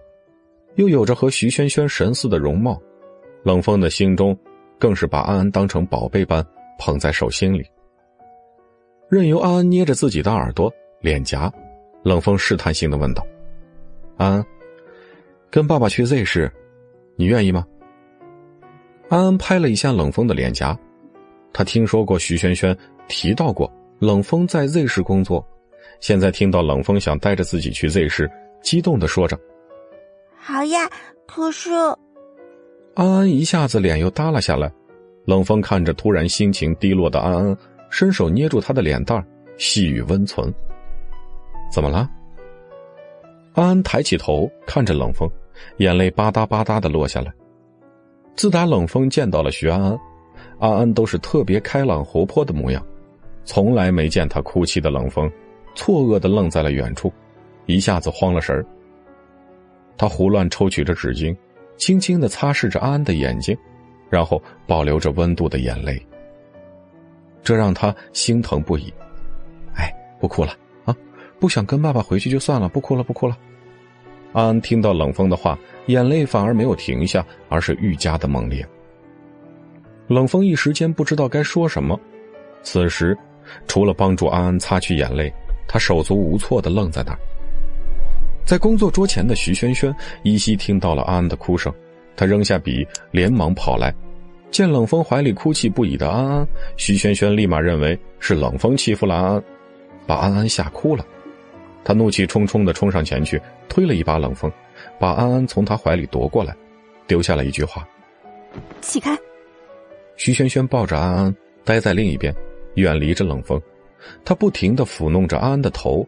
[0.75, 2.81] 又有着和徐萱萱神似的容貌，
[3.43, 4.37] 冷风的心中。
[4.79, 6.45] 更是把安安当成宝贝般
[6.77, 7.65] 捧在手心里，
[9.09, 11.51] 任由安安捏着自己的耳朵、脸颊，
[12.03, 13.25] 冷风试探性的问道
[14.17, 14.45] ：“安安，
[15.49, 16.51] 跟爸爸去 Z 市，
[17.15, 17.65] 你愿意吗？”
[19.09, 20.77] 安安拍了一下冷风的脸颊，
[21.53, 25.45] 他听说过徐萱萱提到过冷风在 Z 市工作，
[26.01, 28.29] 现在听到冷风想带着自己去 Z 市，
[28.61, 29.39] 激动的说着
[30.37, 30.89] ：“好呀，
[31.25, 31.71] 可是……”
[32.95, 34.69] 安安一下子脸又耷拉下来，
[35.25, 37.57] 冷风看着突然心情低落的安安，
[37.89, 39.25] 伸手捏住她的脸蛋
[39.57, 40.53] 细语温存
[41.71, 42.09] ：“怎么了？”
[43.55, 45.29] 安安抬起头看着冷风，
[45.77, 47.31] 眼泪吧嗒吧嗒的落下来。
[48.37, 49.99] 自打冷风见到了徐安安，
[50.59, 52.81] 安安都是特别开朗活泼的模样，
[53.43, 55.29] 从来没见他哭泣的冷风，
[55.75, 57.11] 错愕的愣在了远处，
[57.65, 58.65] 一下子慌了神儿。
[59.97, 61.35] 他胡乱抽取着纸巾。
[61.77, 63.55] 轻轻的擦拭着安安的眼睛，
[64.09, 66.03] 然后保留着温度的眼泪，
[67.43, 68.91] 这让他心疼不已。
[69.75, 70.53] 哎，不哭了
[70.85, 70.95] 啊！
[71.39, 73.37] 不想跟爸爸回去就算了，不哭了，不哭了。
[74.33, 75.55] 安安听到冷风的话，
[75.87, 78.65] 眼泪反而没有停下，而是愈加的猛烈。
[80.07, 81.99] 冷风一时间不知道该说什么，
[82.63, 83.17] 此时
[83.67, 85.33] 除了帮助安安擦去眼泪，
[85.67, 87.19] 他手足无措的愣在那儿。
[88.45, 91.73] 在工作桌前的徐萱萱依稀听到了安安的哭声，
[92.15, 93.93] 她扔下笔，连忙跑来，
[94.51, 99.43] 见冷风怀里哭泣不已的安安，徐萱萱立马认为是冷风欺负了安安，
[100.05, 101.05] 把安安吓哭了。
[101.83, 104.49] 她怒气冲冲的冲上前去，推了一把冷风，
[104.99, 106.55] 把安安从他怀里夺过来，
[107.05, 107.87] 丢下了一句话
[108.81, 109.17] ：“起开。”
[110.17, 112.33] 徐萱萱抱着安安，待在另一边，
[112.75, 113.61] 远离着冷风，
[114.25, 116.07] 她不停的抚弄着安安的头，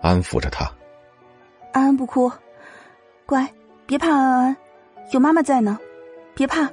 [0.00, 0.64] 安抚着她。
[1.72, 2.30] 安安不哭，
[3.26, 3.52] 乖，
[3.86, 4.56] 别怕，安安，
[5.12, 5.78] 有妈妈在呢，
[6.34, 6.70] 别怕。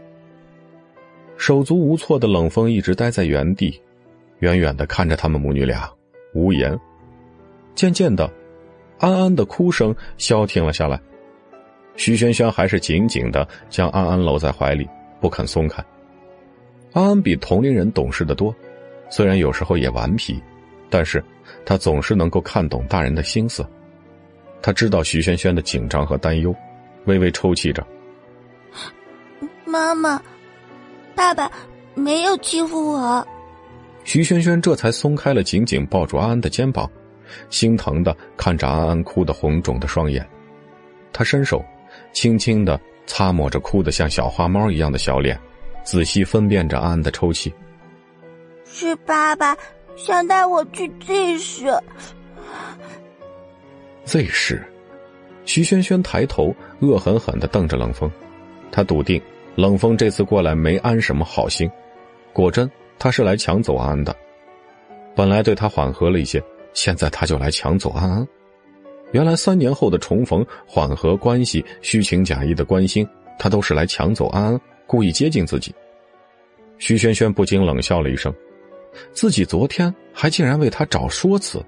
[1.37, 3.81] 手足无措的冷风一直待在原地，
[4.39, 5.91] 远远的看着他们母女俩，
[6.33, 6.79] 无言。
[7.73, 8.31] 渐渐的，
[8.99, 10.97] 安安的哭声消停了下来，
[11.97, 14.87] 徐萱萱还是紧紧的将安安搂在怀里，
[15.19, 15.83] 不肯松开。
[16.93, 18.53] 安安比同龄人懂事的多，
[19.09, 20.41] 虽然有时候也顽皮，
[20.89, 21.23] 但是
[21.65, 23.65] 他总是能够看懂大人的心思。
[24.61, 26.55] 他知道徐萱萱的紧张和担忧，
[27.05, 27.85] 微微抽泣着
[29.65, 30.21] ：“妈妈，
[31.15, 31.51] 爸爸
[31.93, 33.27] 没有欺负我。”
[34.03, 36.89] 徐萱萱这才松开了紧紧抱住安安的肩膀，
[37.49, 40.27] 心疼的看着安安哭得红肿的双眼，
[41.11, 41.63] 他伸手，
[42.15, 45.37] 轻轻的擦抹着哭得像小花猫一样的小脸，
[45.83, 47.53] 仔细分辨着安安的抽泣。
[48.63, 49.55] 是爸爸
[49.97, 51.65] 想带我去 Z 市。
[54.05, 54.65] Z 市，
[55.43, 58.09] 徐萱萱抬头，恶狠狠的瞪着冷风，
[58.71, 59.21] 他笃定
[59.55, 61.69] 冷风这次过来没安什么好心，
[62.33, 62.71] 果真。
[62.97, 64.15] 他是来抢走安安的，
[65.17, 66.41] 本来对他缓和了一些，
[66.73, 68.25] 现在他就来抢走安安。
[69.15, 73.07] 原来三年后的重逢、缓和关系、虚情假意的关心，
[73.39, 75.73] 他都是来抢走安安，故意接近自己。
[76.79, 78.35] 徐萱萱不禁冷笑了一声，
[79.13, 81.63] 自己昨天还竟然为他找说辞。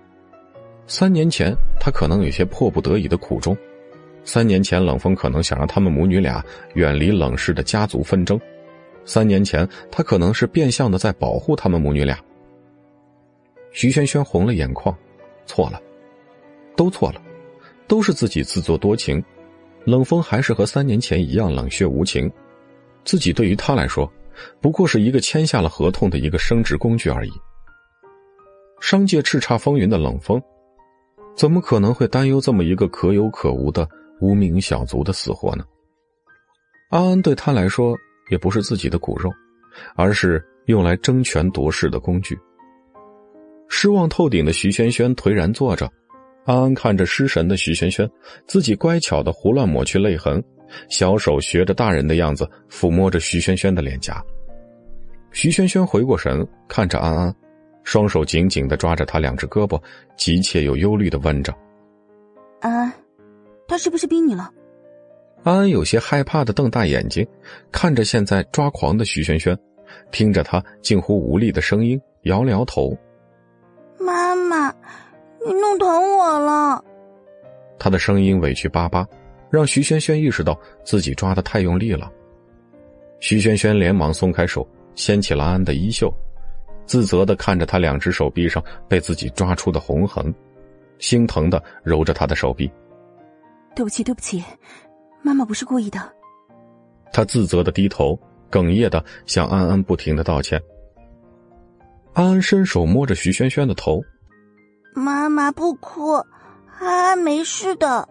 [0.88, 3.58] 三年前他可能有些迫不得已的苦衷，
[4.26, 8.38] 三年前冷风可能想让他们母女俩远离冷氏的家族纷争。
[9.06, 12.20] 三年前，他可能是变相的在保护他们母女俩。
[13.72, 14.94] 徐萱萱红了眼眶，
[15.46, 15.82] 错了，
[16.76, 17.22] 都错了，
[17.88, 19.24] 都是自己自作多情。
[19.86, 22.32] 冷风还是和三年前一样冷血无情，
[23.06, 24.12] 自己对于他来说，
[24.60, 27.32] 不过是一个签下了合同的一个升职工具而已。
[28.82, 30.42] 商界叱咤风云的冷风，
[31.36, 33.88] 怎么可能会担忧这么一个可有可无的
[34.20, 35.64] 无名小卒的死活呢？
[36.90, 37.96] 安安对他来说。
[38.30, 39.32] 也不是自己的骨肉，
[39.96, 42.38] 而是用来争权夺势的工具。
[43.70, 45.90] 失望透顶的徐萱萱颓然坐着，
[46.48, 48.10] 安安看着失神的徐萱萱，
[48.48, 50.42] 自己乖巧的胡乱抹去泪痕，
[50.90, 54.24] 小手学着大人的样子抚摸着徐萱萱的脸颊。
[55.34, 57.36] 徐萱萱回过神，看着安安，
[57.84, 59.78] 双手紧紧的抓着他两只胳膊，
[60.16, 61.54] 急切又忧虑的问着
[62.62, 62.94] ：“安安，
[63.68, 64.50] 他是不是逼你了？”
[65.44, 67.28] 安安有些害怕的瞪大眼睛，
[67.74, 69.56] 看着现在抓狂的徐萱萱，
[70.12, 72.98] 听着她近乎无力的声音，摇了摇头
[74.00, 74.74] ：“妈妈，
[75.48, 76.84] 你弄疼我了。”
[77.80, 79.08] 他的声音委屈巴巴，
[79.50, 82.12] 让徐萱萱意识到自己抓的太用力了。
[83.20, 86.14] 徐萱萱连忙松开手，掀起了安安的衣袖，
[86.86, 90.34] 自责的看着他两只手臂上被自己抓出的红痕，
[91.00, 92.70] 心疼的揉着他的手臂
[93.76, 94.44] ：“对不起，对不起。”
[95.24, 96.00] 妈妈不是故意的。
[97.12, 98.18] 他自责的低头，
[98.52, 100.62] 哽咽的向安安不停的道歉。
[102.14, 104.02] 安安伸手摸着徐萱萱的头，
[104.98, 106.14] 妈妈不哭，
[106.80, 108.08] 安安没事的。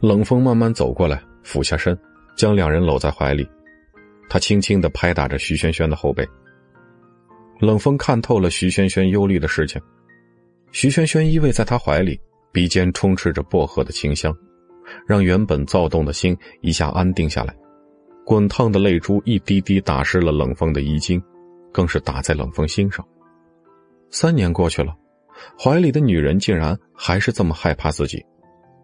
[0.00, 1.96] 冷风慢慢走过来，俯下身，
[2.36, 3.48] 将两人搂在怀里，
[4.28, 6.28] 他轻轻的拍打着徐萱萱的后背。
[7.60, 9.80] 冷风看透了徐萱萱忧虑的事情，
[10.72, 14.36] 徐萱萱依偎在他怀里，鼻尖充斥着薄荷的清香。
[15.06, 17.54] 让原本躁动的心一下安定下来，
[18.26, 21.22] 滚烫的泪珠一滴滴打湿了冷风的衣襟，
[21.72, 23.06] 更是打在冷风心上。
[24.10, 24.94] 三年过去了，
[25.58, 28.24] 怀里的女人竟然还是这么害怕自己，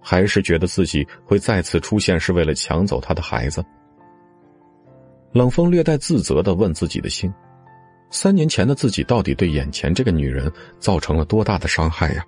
[0.01, 3.65] 还是觉得自己会再次出现是为了抢走他的孩子。
[5.33, 7.33] 冷风略带自责的问自己的心：
[8.11, 12.25] 三年前的自己到底对眼前这个女人造成了多大的伤害呀？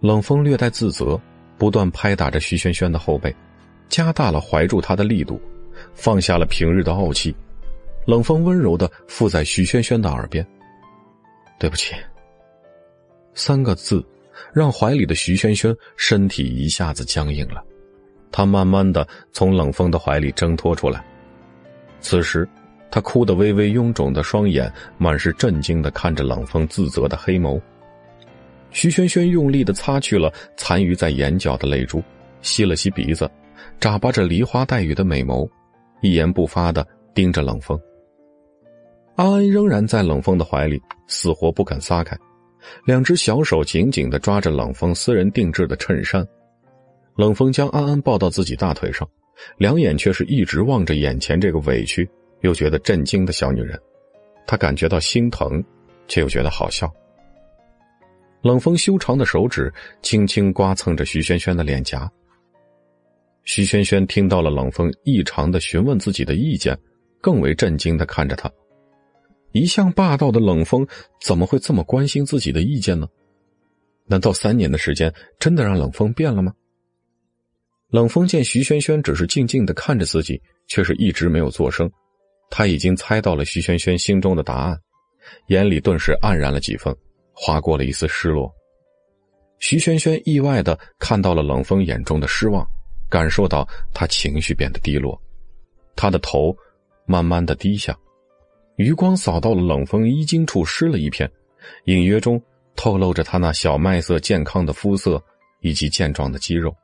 [0.00, 1.20] 冷风略带自责。
[1.58, 3.34] 不断拍打着徐萱萱的后背，
[3.88, 5.40] 加大了怀住她的力度，
[5.94, 7.34] 放下了平日的傲气，
[8.04, 10.46] 冷风温柔的附在徐萱萱的耳边
[11.58, 11.94] ：“对不起。”
[13.36, 14.02] 三个字，
[14.52, 17.62] 让怀里的徐萱萱身体一下子僵硬了，
[18.32, 21.04] 她慢慢的从冷风的怀里挣脱出来。
[22.00, 22.48] 此时，
[22.90, 27.60] 她哭得微微臃肿的双眼，满是震惊的看着冷风自责的黑眸。
[28.70, 32.02] 徐萱萱用力的擦去了残余在眼角的泪珠，
[32.40, 33.30] 吸了吸鼻子，
[33.78, 35.46] 眨巴着梨花带雨的美眸，
[36.00, 37.78] 一言不发的盯着冷风。
[39.14, 42.16] 安安仍然在冷风的怀里，死活不肯撒开，
[42.84, 46.26] 两只小手紧紧的抓着冷风私人定制的衬衫。
[47.16, 49.08] 冷风将安安抱到自己大腿上，
[49.56, 52.08] 两眼却是一直望着眼前这个委屈
[52.40, 53.80] 又觉得震惊的小女人，
[54.46, 55.64] 他感觉到心疼，
[56.08, 56.92] 却又觉得好笑。
[58.42, 62.10] 冷风修长的手指轻轻刮蹭着徐萱萱的脸颊。
[63.44, 66.78] 徐萱萱听到了冷风异常的询问自己的意见，
[67.20, 68.50] 更为震惊的看着他。
[69.56, 70.86] 一向霸道的冷风
[71.20, 73.08] 怎么会这么关心自己的意见呢？
[74.04, 76.52] 难道三年的时间真的让冷风变了吗？
[77.88, 81.90] 冷风见徐萱萱只是静静的看着自己，却是一直没有作声。
[82.50, 84.78] 他已经猜到了徐萱萱心中的答案，
[85.46, 86.94] 眼里顿时黯然了几分。
[87.32, 88.50] 划过了一丝失落，
[89.58, 92.66] 徐萱萱意外的看到了冷风眼中的失望，
[93.10, 95.20] 感受到他情绪变得低落，
[95.94, 96.56] 他的头
[97.06, 97.94] 慢慢的低下，
[98.76, 101.30] 余光扫到了冷风衣襟处湿了一片，
[101.84, 102.40] 隐约中
[102.74, 105.22] 透露着他那小麦色健康的肤色
[105.60, 106.74] 以及健壮的肌肉。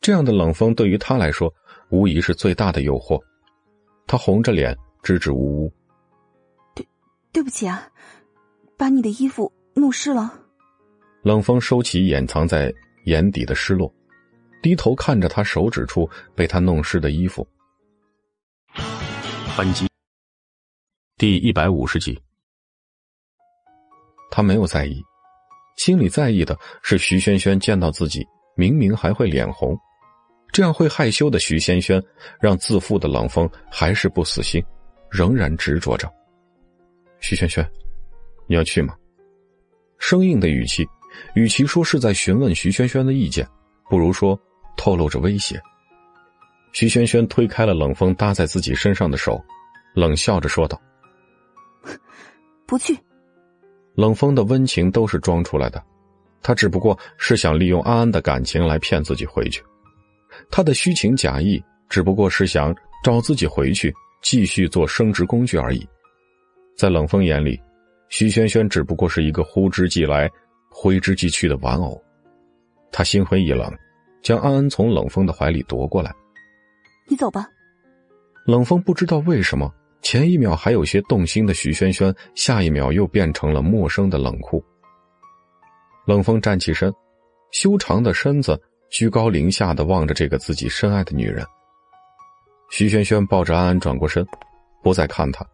[0.00, 1.52] 这样的冷风对于他来说，
[1.90, 3.20] 无疑是最大的诱惑。
[4.06, 5.72] 他红着脸，支支吾吾
[6.74, 6.86] ：“对，
[7.32, 7.88] 对不起啊，
[8.76, 10.32] 把你的衣服弄湿了。”
[11.22, 12.72] 冷风收起掩藏在
[13.04, 13.92] 眼底的失落，
[14.62, 17.46] 低头看着他手指处被他弄湿的衣服。
[19.56, 19.86] 本集
[21.20, 22.18] 第一百五十集，
[24.30, 25.04] 他没有在意，
[25.76, 29.78] 心里在意的是徐萱萱见到自己，明明还会脸红。
[30.50, 32.02] 这样会害羞的徐萱萱，
[32.40, 34.64] 让自负的冷风还是不死心，
[35.10, 36.10] 仍然执着着。
[37.20, 37.62] 徐萱萱，
[38.46, 38.96] 你要去吗？
[39.98, 40.88] 生硬的语气。
[41.34, 43.46] 与其说是在询问徐萱萱的意见，
[43.90, 44.40] 不如说
[44.74, 45.60] 透露着威胁。
[46.72, 49.38] 徐萱萱推开了冷风搭在自己身上的手，
[49.94, 50.80] 冷笑着说道
[52.70, 52.96] ：“不去。”
[53.96, 55.82] 冷风的温情都是装出来的，
[56.40, 59.60] 他只不过是想利用安安的感情来骗自己回去。
[60.48, 65.86] 他的虚情假意只不过是想找自己回去，继续做生殖工具而已。
[66.76, 67.60] 在冷风眼里，
[68.08, 70.30] 徐萱萱只不过是一个呼之即来。
[70.72, 72.00] 挥之即去的玩偶，
[72.92, 73.68] 他心灰意冷，
[74.22, 76.14] 将安安从冷风的怀里夺过来。
[77.08, 77.44] 你走吧。
[78.46, 84.64] 冷风不知道为什么，前一秒还有些动心的徐萱萱，下一秒又变成了陌生的冷酷。
[86.06, 86.92] 冷风站起身，
[87.52, 91.44] 修长的身子居高临下的望着这个自己深爱的女人。
[92.70, 94.26] 徐萱萱抱着安安转过身，
[94.82, 95.46] 不再看他，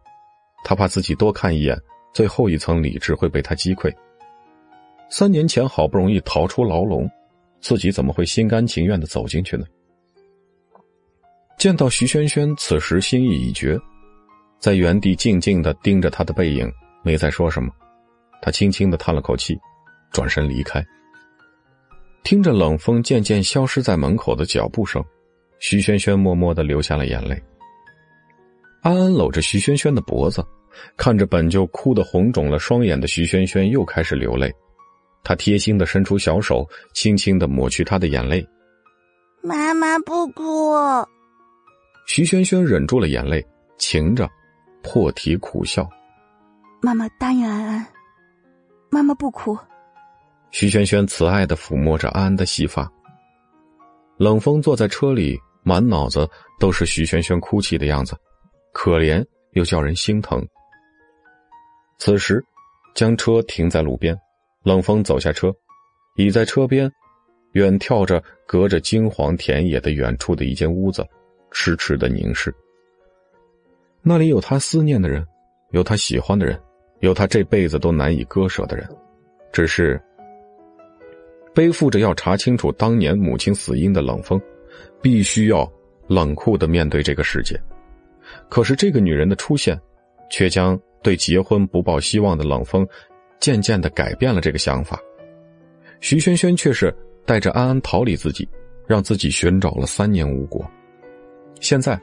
[0.63, 1.77] 他怕自己多看一眼，
[2.13, 3.93] 最后一层理智会被他击溃。
[5.09, 7.09] 三年前好不容易逃出牢笼，
[7.59, 9.65] 自己怎么会心甘情愿的走进去呢？
[11.57, 13.79] 见到徐萱萱此时心意已决，
[14.59, 16.71] 在原地静静的盯着他的背影，
[17.03, 17.69] 没再说什么。
[18.41, 19.57] 他轻轻的叹了口气，
[20.11, 20.85] 转身离开。
[22.23, 25.03] 听着冷风渐渐消失在门口的脚步声，
[25.59, 27.41] 徐萱萱默默的流下了眼泪。
[28.81, 30.45] 安安搂着徐萱萱的脖子，
[30.95, 34.53] 看着本就哭得红肿了双眼的徐萱萱，又开始流泪。
[35.23, 38.45] 他贴心的伸出小手，轻轻的抹去她的眼泪。
[39.41, 40.73] 妈妈不哭。
[42.07, 43.45] 徐萱萱忍住了眼泪，
[43.77, 44.29] 噙着，
[44.87, 45.87] 破涕苦笑。
[46.81, 47.85] 妈妈答应安安，
[48.89, 49.57] 妈妈不哭。
[50.49, 52.89] 徐萱萱慈爱的抚摸着安安的细发。
[54.15, 58.15] 冷风坐在车里，满脑子都是徐萱萱哭泣的样子，
[58.71, 59.21] 可怜
[59.51, 60.47] 又叫人心疼。
[61.99, 62.41] 此时，
[62.95, 64.17] 将车停在路边。
[64.63, 65.53] 冷风走下车，
[66.15, 66.89] 倚在车边，
[67.51, 71.05] 远眺着隔着金黄田野的远处的一间屋子，
[71.51, 72.55] 痴痴的凝视。
[74.01, 75.25] 那里有他思念的人，
[75.71, 76.59] 有他喜欢的人，
[76.99, 78.87] 有他这辈子都难以割舍的人。
[79.51, 79.99] 只是
[81.53, 84.39] 背负着要查清楚当年母亲死因的冷风，
[85.01, 85.69] 必须要
[86.07, 87.59] 冷酷的面对这个世界。
[88.49, 89.79] 可是这个女人的出现，
[90.29, 92.87] 却将对结婚不抱希望的冷风。
[93.39, 94.99] 渐渐的改变了这个想法，
[95.99, 96.91] 徐萱萱却是
[97.23, 98.49] 带着安安逃离自己，
[98.87, 100.65] 让自己寻找了三年无果。
[101.59, 102.01] 现在，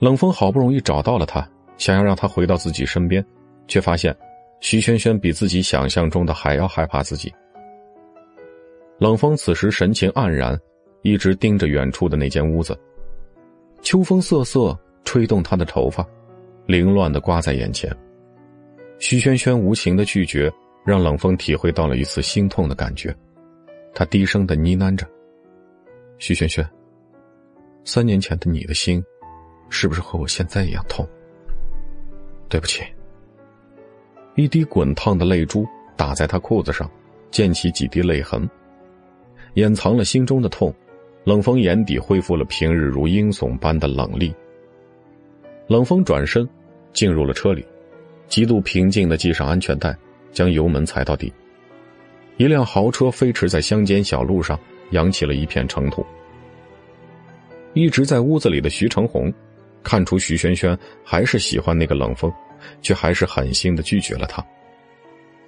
[0.00, 3.24] 冷风好不容易找到了他，想要让他回到自己身边，
[3.68, 4.16] 却发现
[4.60, 7.32] 徐萱萱比自己想象中的还要害怕自己。
[8.98, 10.58] 冷风此时神情黯然，
[11.02, 12.78] 一直盯着远处的那间屋子。
[13.82, 16.06] 秋风瑟瑟吹动他的头发，
[16.66, 17.94] 凌乱的刮在眼前。
[18.98, 20.50] 徐萱萱无情的拒绝，
[20.84, 23.14] 让冷风体会到了一丝心痛的感觉。
[23.94, 25.06] 他低声的呢喃着
[26.18, 26.66] ：“徐萱萱，
[27.84, 29.02] 三年前的你的心，
[29.70, 31.08] 是不是和我现在一样痛？
[32.48, 32.82] 对不起。”
[34.36, 36.90] 一滴滚烫的泪珠打在他裤子上，
[37.30, 38.48] 溅起几滴泪痕，
[39.54, 40.74] 掩藏了心中的痛。
[41.24, 44.34] 冷风眼底恢复了平日如鹰隼般的冷厉。
[45.66, 46.48] 冷风转身，
[46.94, 47.64] 进入了车里。
[48.26, 49.94] 极度平静的系上安全带，
[50.32, 51.30] 将油门踩到底。
[52.38, 54.58] 一辆豪车飞驰在乡间小路上，
[54.92, 56.04] 扬起了一片尘土。
[57.74, 59.30] 一直在屋子里的徐成红，
[59.82, 62.32] 看出徐萱萱还是喜欢那个冷风，
[62.82, 64.44] 却还是狠心的拒绝了他。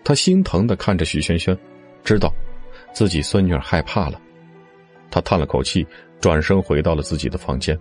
[0.04, 1.56] 他心疼的看着徐萱萱，
[2.04, 2.32] 知道
[2.92, 4.20] 自己孙女害怕了。
[5.10, 5.86] 他叹了口气，
[6.20, 7.78] 转身回到了自己的房间。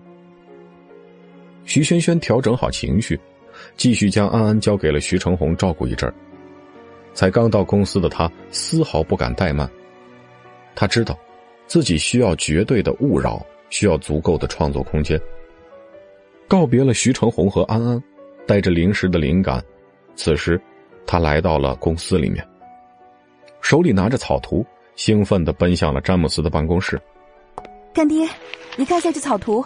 [1.66, 3.20] 徐萱萱调整好情绪。
[3.76, 6.12] 继续将安安交给了徐成红照顾一阵
[7.14, 9.70] 才刚到公司的他丝毫不敢怠慢。
[10.74, 11.20] 他知道，
[11.68, 15.20] 自己需要绝对的勿扰，需要足够的创作空间。
[16.52, 18.04] 告别了徐成红和安安，
[18.46, 19.64] 带着临时的灵感，
[20.18, 20.62] 此时
[21.08, 22.46] 他来到了公司里面，
[23.62, 24.66] 手里拿着草图，
[24.98, 27.02] 兴奋的奔向了詹姆斯的办公室。
[27.94, 28.28] 干爹，
[28.76, 29.64] 你看一下这草图。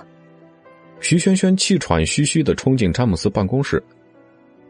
[0.99, 3.83] 徐轩轩气喘吁吁的冲进詹姆斯办公室，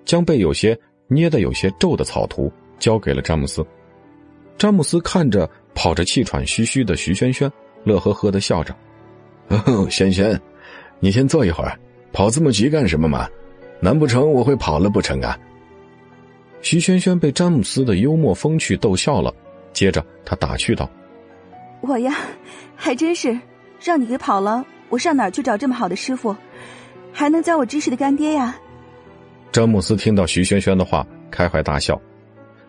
[0.05, 2.49] 将被有些捏得有些皱的草图
[2.79, 3.61] 交给了詹姆斯。
[4.57, 7.51] 詹姆斯看着跑着气喘吁吁的徐轩轩，
[7.83, 8.73] 乐呵呵的笑着
[9.51, 10.39] ：“哦，轩轩，
[11.01, 11.77] 你先坐一会儿，
[12.15, 13.27] 跑这么急干什么嘛？
[13.81, 15.37] 难不成我会跑了不成啊？”
[16.63, 19.33] 徐轩轩被詹姆斯的幽默风趣逗笑了，
[19.73, 20.89] 接着他打趣道
[21.83, 22.15] ：“我呀，
[22.73, 23.37] 还真是
[23.83, 26.33] 让你给跑了，我上哪儿去找这么好的师傅，
[27.11, 28.57] 还能教我知识的干爹呀？”
[29.51, 32.01] 詹姆斯听到徐轩轩的话，开怀大笑，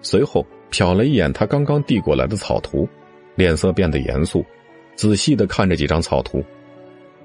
[0.02, 0.44] 随后。
[0.68, 2.88] 瞟了一眼他刚刚递过来的草图，
[3.36, 4.44] 脸色变得严肃，
[4.96, 6.44] 仔细的看着几张草图。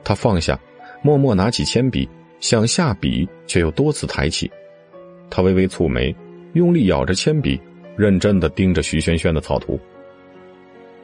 [0.04, 0.58] 他放下，
[1.02, 2.08] 默默拿起铅笔，
[2.40, 4.50] 想下笔，却又多次抬起。
[5.30, 6.16] 他微微蹙眉，
[6.54, 7.60] 用力咬着铅笔，
[7.98, 9.80] 认真的盯着徐萱萱的草图。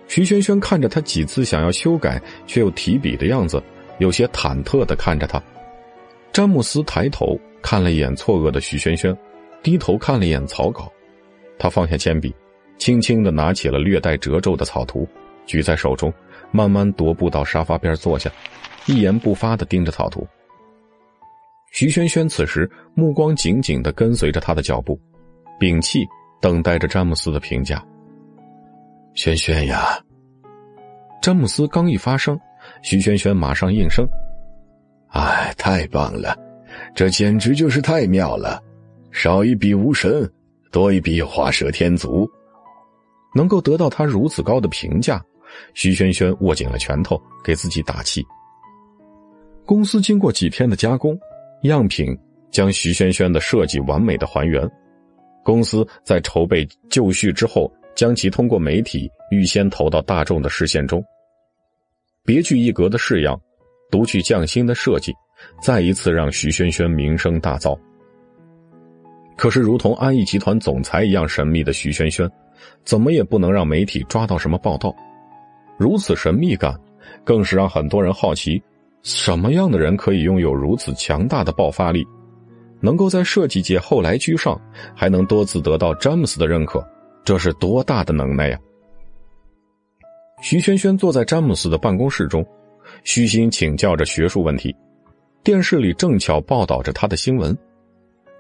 [0.08, 3.62] 徐萱萱看着他几次想要修改却又提笔的样子，
[4.00, 5.42] 有些忐忑的看着他。
[6.32, 9.18] 詹姆斯抬头看了一眼错愕的徐萱萱，
[9.64, 10.92] 低头看了一眼草稿。
[11.58, 12.34] 他放下铅笔，
[12.78, 15.08] 轻轻的拿起了略带褶皱的草图，
[15.48, 16.14] 举在手中，
[16.52, 18.32] 慢慢踱步到沙发边坐下，
[18.88, 20.26] 一言不发的盯着草图。
[21.72, 25.00] 徐萱萱此时目光紧紧的跟随着他的脚步，
[25.60, 26.08] 屏气
[26.42, 27.86] 等待着詹姆斯的评价。
[29.14, 30.00] 萱萱呀，
[31.22, 32.40] 詹姆斯刚一发声，
[32.82, 34.08] 徐萱萱马上应声
[35.12, 36.36] ：“哎，太棒了，
[36.96, 38.62] 这简直就是太妙了，
[39.12, 40.30] 少一笔无神。”
[40.70, 42.30] 多一笔画蛇添足，
[43.34, 45.24] 能够得到他如此高的评价，
[45.74, 48.24] 徐萱萱握紧了拳头，给自己打气。
[49.68, 51.20] 公司经过几天的加工，
[51.64, 52.18] 样品
[52.50, 54.66] 将徐萱萱的设计完美的还原。
[55.44, 61.04] 公司在筹备就绪之后，将其通过媒体预先投到大众的视线中。
[62.24, 63.38] 别具一格的式样，
[63.92, 65.14] 独具匠心的设计，
[65.62, 67.78] 再一次让徐萱萱名声大噪。
[69.36, 72.30] 可是，如同安逸集团总裁一样神秘的徐萱萱，
[72.86, 74.96] 怎么也不能让媒体抓到什么报道。
[75.78, 76.74] 如此神秘感，
[77.26, 78.64] 更是让很多人好奇：
[79.04, 82.06] 什么样的人可以拥有如此强大的爆发力，
[82.82, 84.60] 能够在设计界后来居上，
[84.96, 86.86] 还能多次得到詹姆斯的认可？
[87.24, 88.60] 这是多大的能耐呀！
[90.42, 92.46] 徐萱萱坐在詹姆斯的办公室中，
[93.04, 94.76] 虚心请教着学术问题。
[95.44, 97.58] 电视里正巧报道着他的新闻。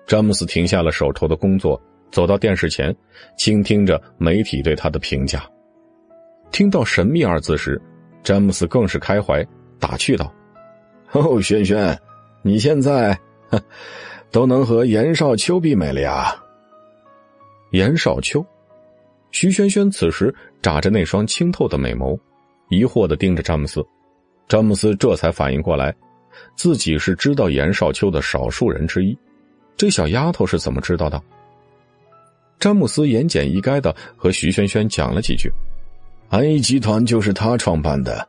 [0.06, 2.95] 詹姆斯停下了手头的工作，走到电视前，
[3.38, 5.43] 倾听着媒体对他的评价。
[6.51, 7.81] 听到“神秘”二字时，
[8.23, 9.45] 詹姆斯更是开怀，
[9.79, 10.31] 打趣道
[11.13, 11.97] ：“哦，轩轩，
[12.41, 13.17] 你现在
[14.31, 16.35] 都能和严少秋媲美了呀！”
[17.72, 18.45] 严少秋，
[19.31, 22.17] 徐萱萱此时眨着那双清透的美眸，
[22.69, 23.85] 疑惑的盯着詹姆斯。
[24.47, 25.93] 詹姆斯这才反应过来，
[26.56, 29.17] 自己是知道严少秋的少数人之一。
[29.75, 31.22] 这小丫头是怎么知道的？
[32.59, 35.51] 詹姆斯言简意赅的和徐萱萱讲了几句
[36.29, 38.27] ：“安逸集团就是他创办的。”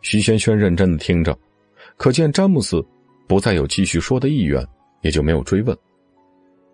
[0.00, 1.36] 徐萱萱认真的听着，
[2.00, 2.82] 可见詹姆斯
[3.28, 4.66] 不再有继续说的意愿，
[5.02, 5.76] 也就没有追问。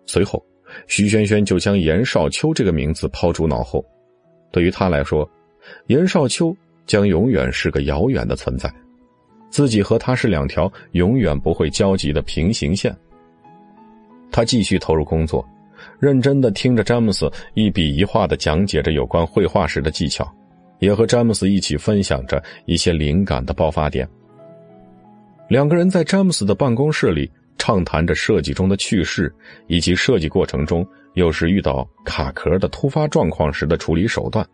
[0.05, 0.41] 随后，
[0.87, 3.83] 徐萱萱就将严少秋这个名字抛诸脑后。
[4.53, 5.29] 对于他来说，
[5.87, 8.73] 严少秋将永远是个遥远的存在，
[9.49, 12.95] 自己和他是两条永远不会交集的平行线。
[14.31, 15.45] 他继续投入工作，
[15.99, 20.25] 认真的听着詹姆斯一笔一画的讲解着有关绘画时的技巧，
[20.79, 24.07] 也和詹姆斯一起分享着一些灵感的爆发点。
[25.49, 29.33] 两个人在詹姆斯的办公室里畅谈着设计中的趣事，
[29.67, 34.45] 以及设计过程中有时遇到卡壳的突发状况时的处理手段。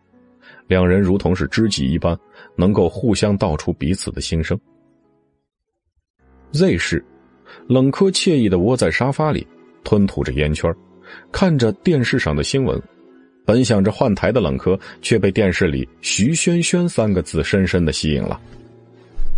[0.67, 2.17] 两人如同是知己一般，
[2.55, 4.57] 能够互相道出彼此的心声。
[6.51, 7.03] Z 市，
[7.67, 9.45] 冷柯惬意的窝在沙发里。
[9.83, 10.73] 吞吐着烟圈，
[11.29, 12.81] 看着电视上的新闻，
[13.45, 18.39] 本想着换台的冷柯，却被电视里“徐萱萱”三个字深深的吸引了，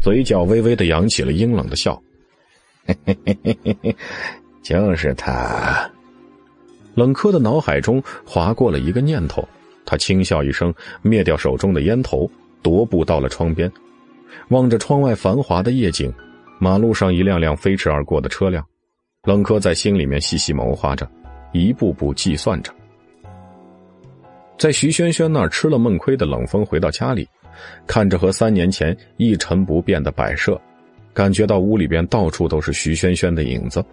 [0.05, 1.99] 嘴角微微的扬起了阴冷的笑。
[2.85, 3.95] 嘿嘿嘿嘿嘿嘿，
[4.61, 5.89] 就是他。
[6.93, 9.43] 冷柯的脑海中划过了一个念头，
[9.83, 10.71] 他轻笑一声，
[11.01, 12.29] 灭掉手中的烟头，
[12.61, 13.71] 踱步到了窗边，
[14.49, 16.13] 望着窗外繁华的夜景，
[16.59, 18.63] 马路上一辆辆飞驰而过的车辆。
[19.23, 21.09] 冷柯在心里面细细谋划着，
[21.51, 22.71] 一步步计算着。
[24.55, 27.27] 在徐萱萱那儿吃了闷亏的冷风回到家里，
[27.87, 30.59] 看着和三年前一成不变的摆设，
[31.13, 33.83] 感觉到屋里边到处都是徐萱萱的影子。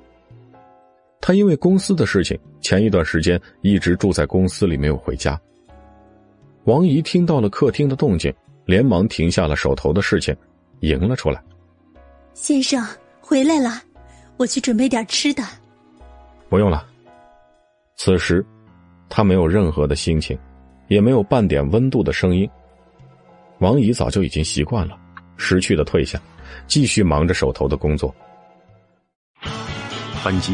[1.21, 5.41] 他因为公司的事情，前一段时间一直住在公司里，没有回家。
[6.65, 8.33] 王姨听到了客厅的动静，
[8.65, 10.37] 连忙停下了手头的事情，
[10.81, 11.43] 迎了出来。
[12.35, 12.85] 先生
[13.21, 13.83] 回来了，
[14.37, 15.45] 我去准备点吃的。
[16.49, 16.87] 不用了。
[17.97, 18.45] 此时，
[19.09, 20.37] 他没有任何的心情，
[20.89, 22.49] 也没有半点温度的声音。
[23.63, 24.99] 王姨早就已经习惯了，
[25.37, 26.21] 识趣的退下，
[26.67, 28.13] 继续忙着手头的工作。
[30.25, 30.51] 本集。